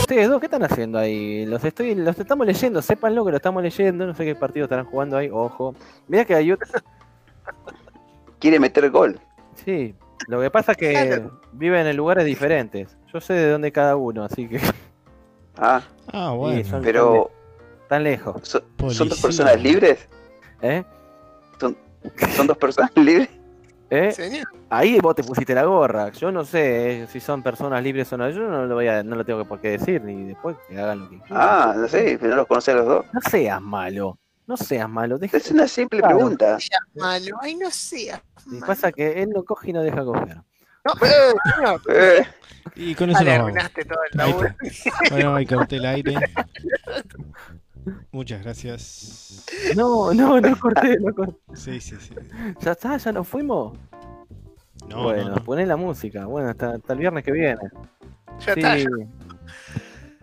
ustedes 0.00 0.28
dos, 0.28 0.40
¿qué 0.40 0.46
están 0.46 0.62
haciendo 0.64 0.98
ahí? 0.98 1.44
Los 1.46 1.62
estoy, 1.64 1.94
los 1.94 2.18
estamos 2.18 2.46
leyendo, 2.46 2.80
sépanlo 2.80 3.24
que 3.24 3.30
lo 3.30 3.36
estamos 3.36 3.62
leyendo, 3.62 4.06
no 4.06 4.14
sé 4.14 4.24
qué 4.24 4.34
partido 4.34 4.64
estarán 4.64 4.86
jugando 4.86 5.16
ahí, 5.18 5.28
ojo. 5.30 5.74
Mira 6.08 6.24
que 6.24 6.34
hay 6.34 6.52
otro. 6.52 6.66
Quiere 8.38 8.58
meter 8.58 8.90
gol. 8.90 9.20
Sí, 9.64 9.94
lo 10.28 10.40
que 10.40 10.50
pasa 10.50 10.72
es 10.72 10.78
que 10.78 11.22
viven 11.52 11.86
en 11.86 11.96
lugares 11.96 12.24
diferentes. 12.24 12.96
Yo 13.12 13.20
sé 13.20 13.34
de 13.34 13.50
dónde 13.50 13.70
cada 13.72 13.96
uno, 13.96 14.24
así 14.24 14.48
que 14.48 14.58
Ah, 15.56 15.82
Ah, 16.12 16.30
Sí, 16.32 16.36
bueno. 16.38 16.64
son- 16.64 16.82
pero 16.82 17.30
están 17.82 18.02
lejos. 18.04 18.36
¿son, 18.42 18.62
son 18.90 19.08
dos 19.08 19.20
personas 19.20 19.62
libres? 19.62 20.08
¿Eh? 20.62 20.82
¿Son 21.60 22.46
dos 22.46 22.56
personas 22.56 22.90
libres? 22.96 23.28
¿Eh? 23.94 24.10
Señor. 24.12 24.46
Ahí 24.70 24.98
vos 25.00 25.14
te 25.14 25.22
pusiste 25.22 25.54
la 25.54 25.64
gorra. 25.64 26.10
Yo 26.12 26.32
no 26.32 26.44
sé 26.46 27.02
eh, 27.02 27.06
si 27.08 27.20
son 27.20 27.42
personas 27.42 27.82
libres 27.82 28.10
o 28.12 28.16
no. 28.16 28.30
Yo 28.30 28.40
no 28.48 28.64
lo 28.64 28.74
voy 28.74 28.88
a, 28.88 29.02
no 29.02 29.16
lo 29.16 29.24
tengo 29.24 29.44
por 29.44 29.60
qué 29.60 29.72
decir, 29.72 30.02
ni 30.02 30.24
después 30.28 30.56
que 30.68 30.80
hagan 30.80 31.00
lo 31.00 31.10
que 31.10 31.18
quieran. 31.18 31.36
Ah, 31.38 31.74
no 31.76 31.86
sé, 31.88 32.16
pero 32.18 32.30
no 32.30 32.36
los 32.36 32.46
conoces 32.46 32.74
a 32.74 32.78
los 32.78 32.86
dos. 32.86 33.04
No 33.12 33.20
seas 33.20 33.60
malo. 33.60 34.18
No 34.46 34.56
seas 34.56 34.88
malo. 34.88 35.18
Deja- 35.18 35.36
Es 35.36 35.50
una 35.50 35.68
simple 35.68 35.98
Claro. 35.98 36.16
pregunta. 36.16 36.56
Ya, 36.58 36.78
malo. 37.00 37.36
Ay, 37.42 37.54
no 37.54 37.70
sea. 37.70 38.22
Y 38.46 38.50
malo. 38.54 38.66
pasa 38.66 38.90
que 38.92 39.22
él 39.22 39.30
lo 39.34 39.44
coge 39.44 39.70
y 39.70 39.72
no 39.74 39.82
deja 39.82 40.02
coger. 40.04 40.36
No, 40.84 40.92
eh, 41.06 41.32
señor. 41.54 41.80
Eh, 41.90 42.26
Y 42.76 42.94
con 42.94 43.10
eso 43.10 43.22
le 43.22 43.30
nos 43.30 43.38
vamos. 43.38 43.48
arruinaste 43.50 43.84
todo 43.84 43.98
el 44.10 44.18
laburo. 44.18 44.48
Bueno, 45.10 45.34
ahí 45.36 45.46
corté 45.46 45.76
el 45.76 45.84
aire. 45.86 46.14
Muchas 48.12 48.42
gracias. 48.42 49.44
No, 49.76 50.12
no, 50.14 50.40
no 50.40 50.58
corté, 50.58 50.98
no 51.00 51.12
corté. 51.14 51.36
Sí, 51.54 51.80
sí, 51.80 51.96
sí. 52.00 52.14
Ya 52.60 52.72
está, 52.72 52.96
ya 52.96 53.12
nos 53.12 53.26
fuimos. 53.26 53.76
No, 54.88 55.04
bueno, 55.04 55.28
no, 55.30 55.36
no. 55.36 55.44
poné 55.44 55.66
la 55.66 55.76
música. 55.76 56.26
Bueno, 56.26 56.50
hasta, 56.50 56.74
hasta 56.74 56.92
el 56.92 56.98
viernes 56.98 57.24
que 57.24 57.32
viene. 57.32 57.56
Ya 58.46 58.54
Sí, 58.54 58.60
está. 58.60 58.76
ya- 58.78 58.88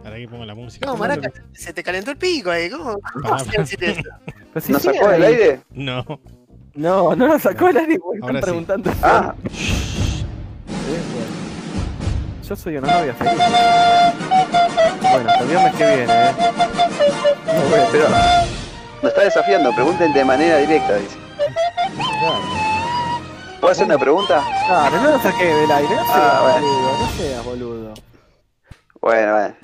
Para 0.04 0.16
que 0.18 0.28
pongo 0.28 0.46
la 0.46 0.56
música. 0.56 0.86
No, 0.86 0.96
Maraca, 0.96 1.32
se 1.54 1.74
te 1.74 1.84
calentó 1.84 2.12
el 2.12 2.18
pico 2.18 2.50
ahí. 2.52 2.70
¿Cómo, 2.70 2.98
cómo 3.14 3.30
¿Nos 3.30 3.44
sigue 3.44 4.80
sacó 4.80 5.10
del 5.10 5.24
ahí. 5.24 5.34
aire? 5.34 5.62
No. 5.72 6.06
No, 6.76 7.16
no 7.16 7.28
lo 7.28 7.40
sacó 7.40 7.68
el 7.70 7.78
aire. 7.78 8.00
porque 8.00 8.20
Están 8.20 8.36
sí. 8.36 8.42
preguntando. 8.42 8.92
Ah, 9.02 9.36
Sí. 9.52 10.26
Yo 12.50 12.56
soy 12.56 12.78
una 12.78 12.92
novia 13.00 13.14
feliz. 13.14 13.34
Bueno, 15.12 15.30
hasta 15.30 15.44
el 15.44 15.48
viernes 15.50 15.76
que 15.76 15.86
viene, 15.98 16.14
¿eh? 16.14 16.32
No, 17.46 18.10
nos 19.04 19.12
está 19.12 19.22
desafiando. 19.24 19.72
Pregunten 19.76 20.12
de 20.14 20.26
manera 20.26 20.58
directa, 20.58 20.96
dice. 20.96 21.16
¿Puedo 23.60 23.72
hacer 23.72 23.86
una 23.86 24.00
pregunta? 24.00 24.44
Claro, 24.66 24.98
no 25.00 25.12
lo 25.12 25.20
saqué 25.20 25.46
del 25.46 25.72
aire. 25.72 25.96
No 25.96 26.06
seas 26.06 26.16
Ah, 26.18 26.40
bueno. 26.42 26.68
boludo, 26.68 27.00
no 27.00 27.08
seas 27.10 27.46
boludo. 27.46 27.94
Bueno, 29.00 29.32
bueno. 29.34 29.56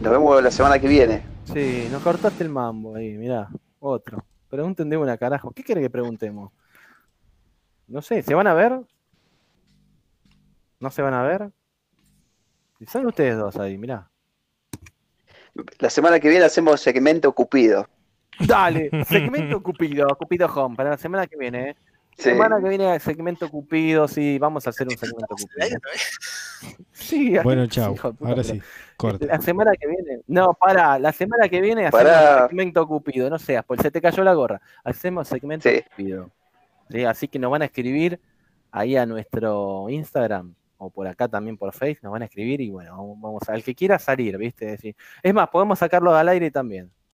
Nos 0.00 0.12
vemos 0.12 0.42
la 0.42 0.50
semana 0.50 0.78
que 0.78 0.88
viene. 0.88 1.22
Sí, 1.52 1.86
nos 1.92 2.02
cortaste 2.02 2.42
el 2.44 2.48
mambo 2.48 2.96
ahí, 2.96 3.10
mirá. 3.18 3.48
Otro. 3.78 4.24
Pregunten 4.48 4.88
de 4.88 4.96
una 4.96 5.18
carajo. 5.18 5.50
¿Qué 5.50 5.62
quiere 5.62 5.82
que 5.82 5.90
preguntemos? 5.90 6.50
No 7.88 8.00
sé, 8.00 8.22
¿se 8.22 8.34
van 8.34 8.46
a 8.46 8.54
ver? 8.54 8.80
¿No 10.80 10.90
se 10.90 11.02
van 11.02 11.12
a 11.12 11.22
ver? 11.22 11.50
Son 12.86 13.06
ustedes 13.06 13.36
dos 13.36 13.56
ahí, 13.56 13.78
mirá. 13.78 14.10
La 15.78 15.90
semana 15.90 16.20
que 16.20 16.28
viene 16.28 16.44
hacemos 16.44 16.80
segmento 16.80 17.32
Cupido. 17.32 17.88
Dale, 18.40 18.90
segmento 19.08 19.62
Cupido, 19.62 20.08
Cupido 20.18 20.46
Home, 20.54 20.76
para 20.76 20.90
la 20.90 20.98
semana 20.98 21.26
que 21.26 21.36
viene, 21.36 21.70
¿eh? 21.70 21.76
Sí. 22.18 22.30
Semana 22.30 22.60
que 22.62 22.68
viene 22.68 22.98
segmento 23.00 23.50
Cupido, 23.50 24.08
sí, 24.08 24.38
vamos 24.38 24.66
a 24.66 24.70
hacer 24.70 24.86
un 24.86 24.96
segmento 24.96 25.34
Cupido. 25.36 25.80
Sí, 26.92 27.36
Bueno, 27.42 27.64
sí, 27.64 27.70
chao. 27.70 27.94
Ahora 28.20 28.42
sí. 28.42 28.60
Corta. 28.96 29.26
La 29.26 29.40
semana 29.40 29.72
que 29.78 29.86
viene. 29.86 30.22
No, 30.26 30.54
para, 30.54 30.98
la 30.98 31.12
semana 31.12 31.48
que 31.48 31.60
viene 31.60 31.86
hacemos 31.86 32.04
Pará. 32.04 32.48
segmento 32.48 32.86
Cupido, 32.86 33.28
no 33.28 33.38
seas, 33.38 33.64
pues 33.66 33.80
se 33.82 33.90
te 33.90 34.00
cayó 34.00 34.24
la 34.24 34.32
gorra. 34.34 34.60
Hacemos 34.84 35.28
segmento 35.28 35.68
Sí. 35.68 35.82
Cupido. 35.90 36.30
Sí, 36.90 37.04
así 37.04 37.28
que 37.28 37.38
nos 37.38 37.50
van 37.50 37.62
a 37.62 37.66
escribir 37.66 38.20
ahí 38.70 38.96
a 38.96 39.04
nuestro 39.04 39.86
Instagram 39.90 40.54
o 40.78 40.90
por 40.90 41.06
acá 41.06 41.28
también 41.28 41.56
por 41.56 41.72
Facebook, 41.72 42.04
nos 42.04 42.12
van 42.12 42.22
a 42.22 42.24
escribir 42.26 42.60
y 42.60 42.70
bueno, 42.70 42.96
vamos, 42.96 43.20
vamos 43.20 43.48
al 43.48 43.62
que 43.62 43.74
quiera 43.74 43.98
salir, 43.98 44.36
¿viste? 44.38 44.66
Decir, 44.66 44.96
es 45.22 45.34
más, 45.34 45.48
podemos 45.48 45.78
sacarlo 45.78 46.14
al 46.14 46.28
aire 46.28 46.50
también. 46.50 46.92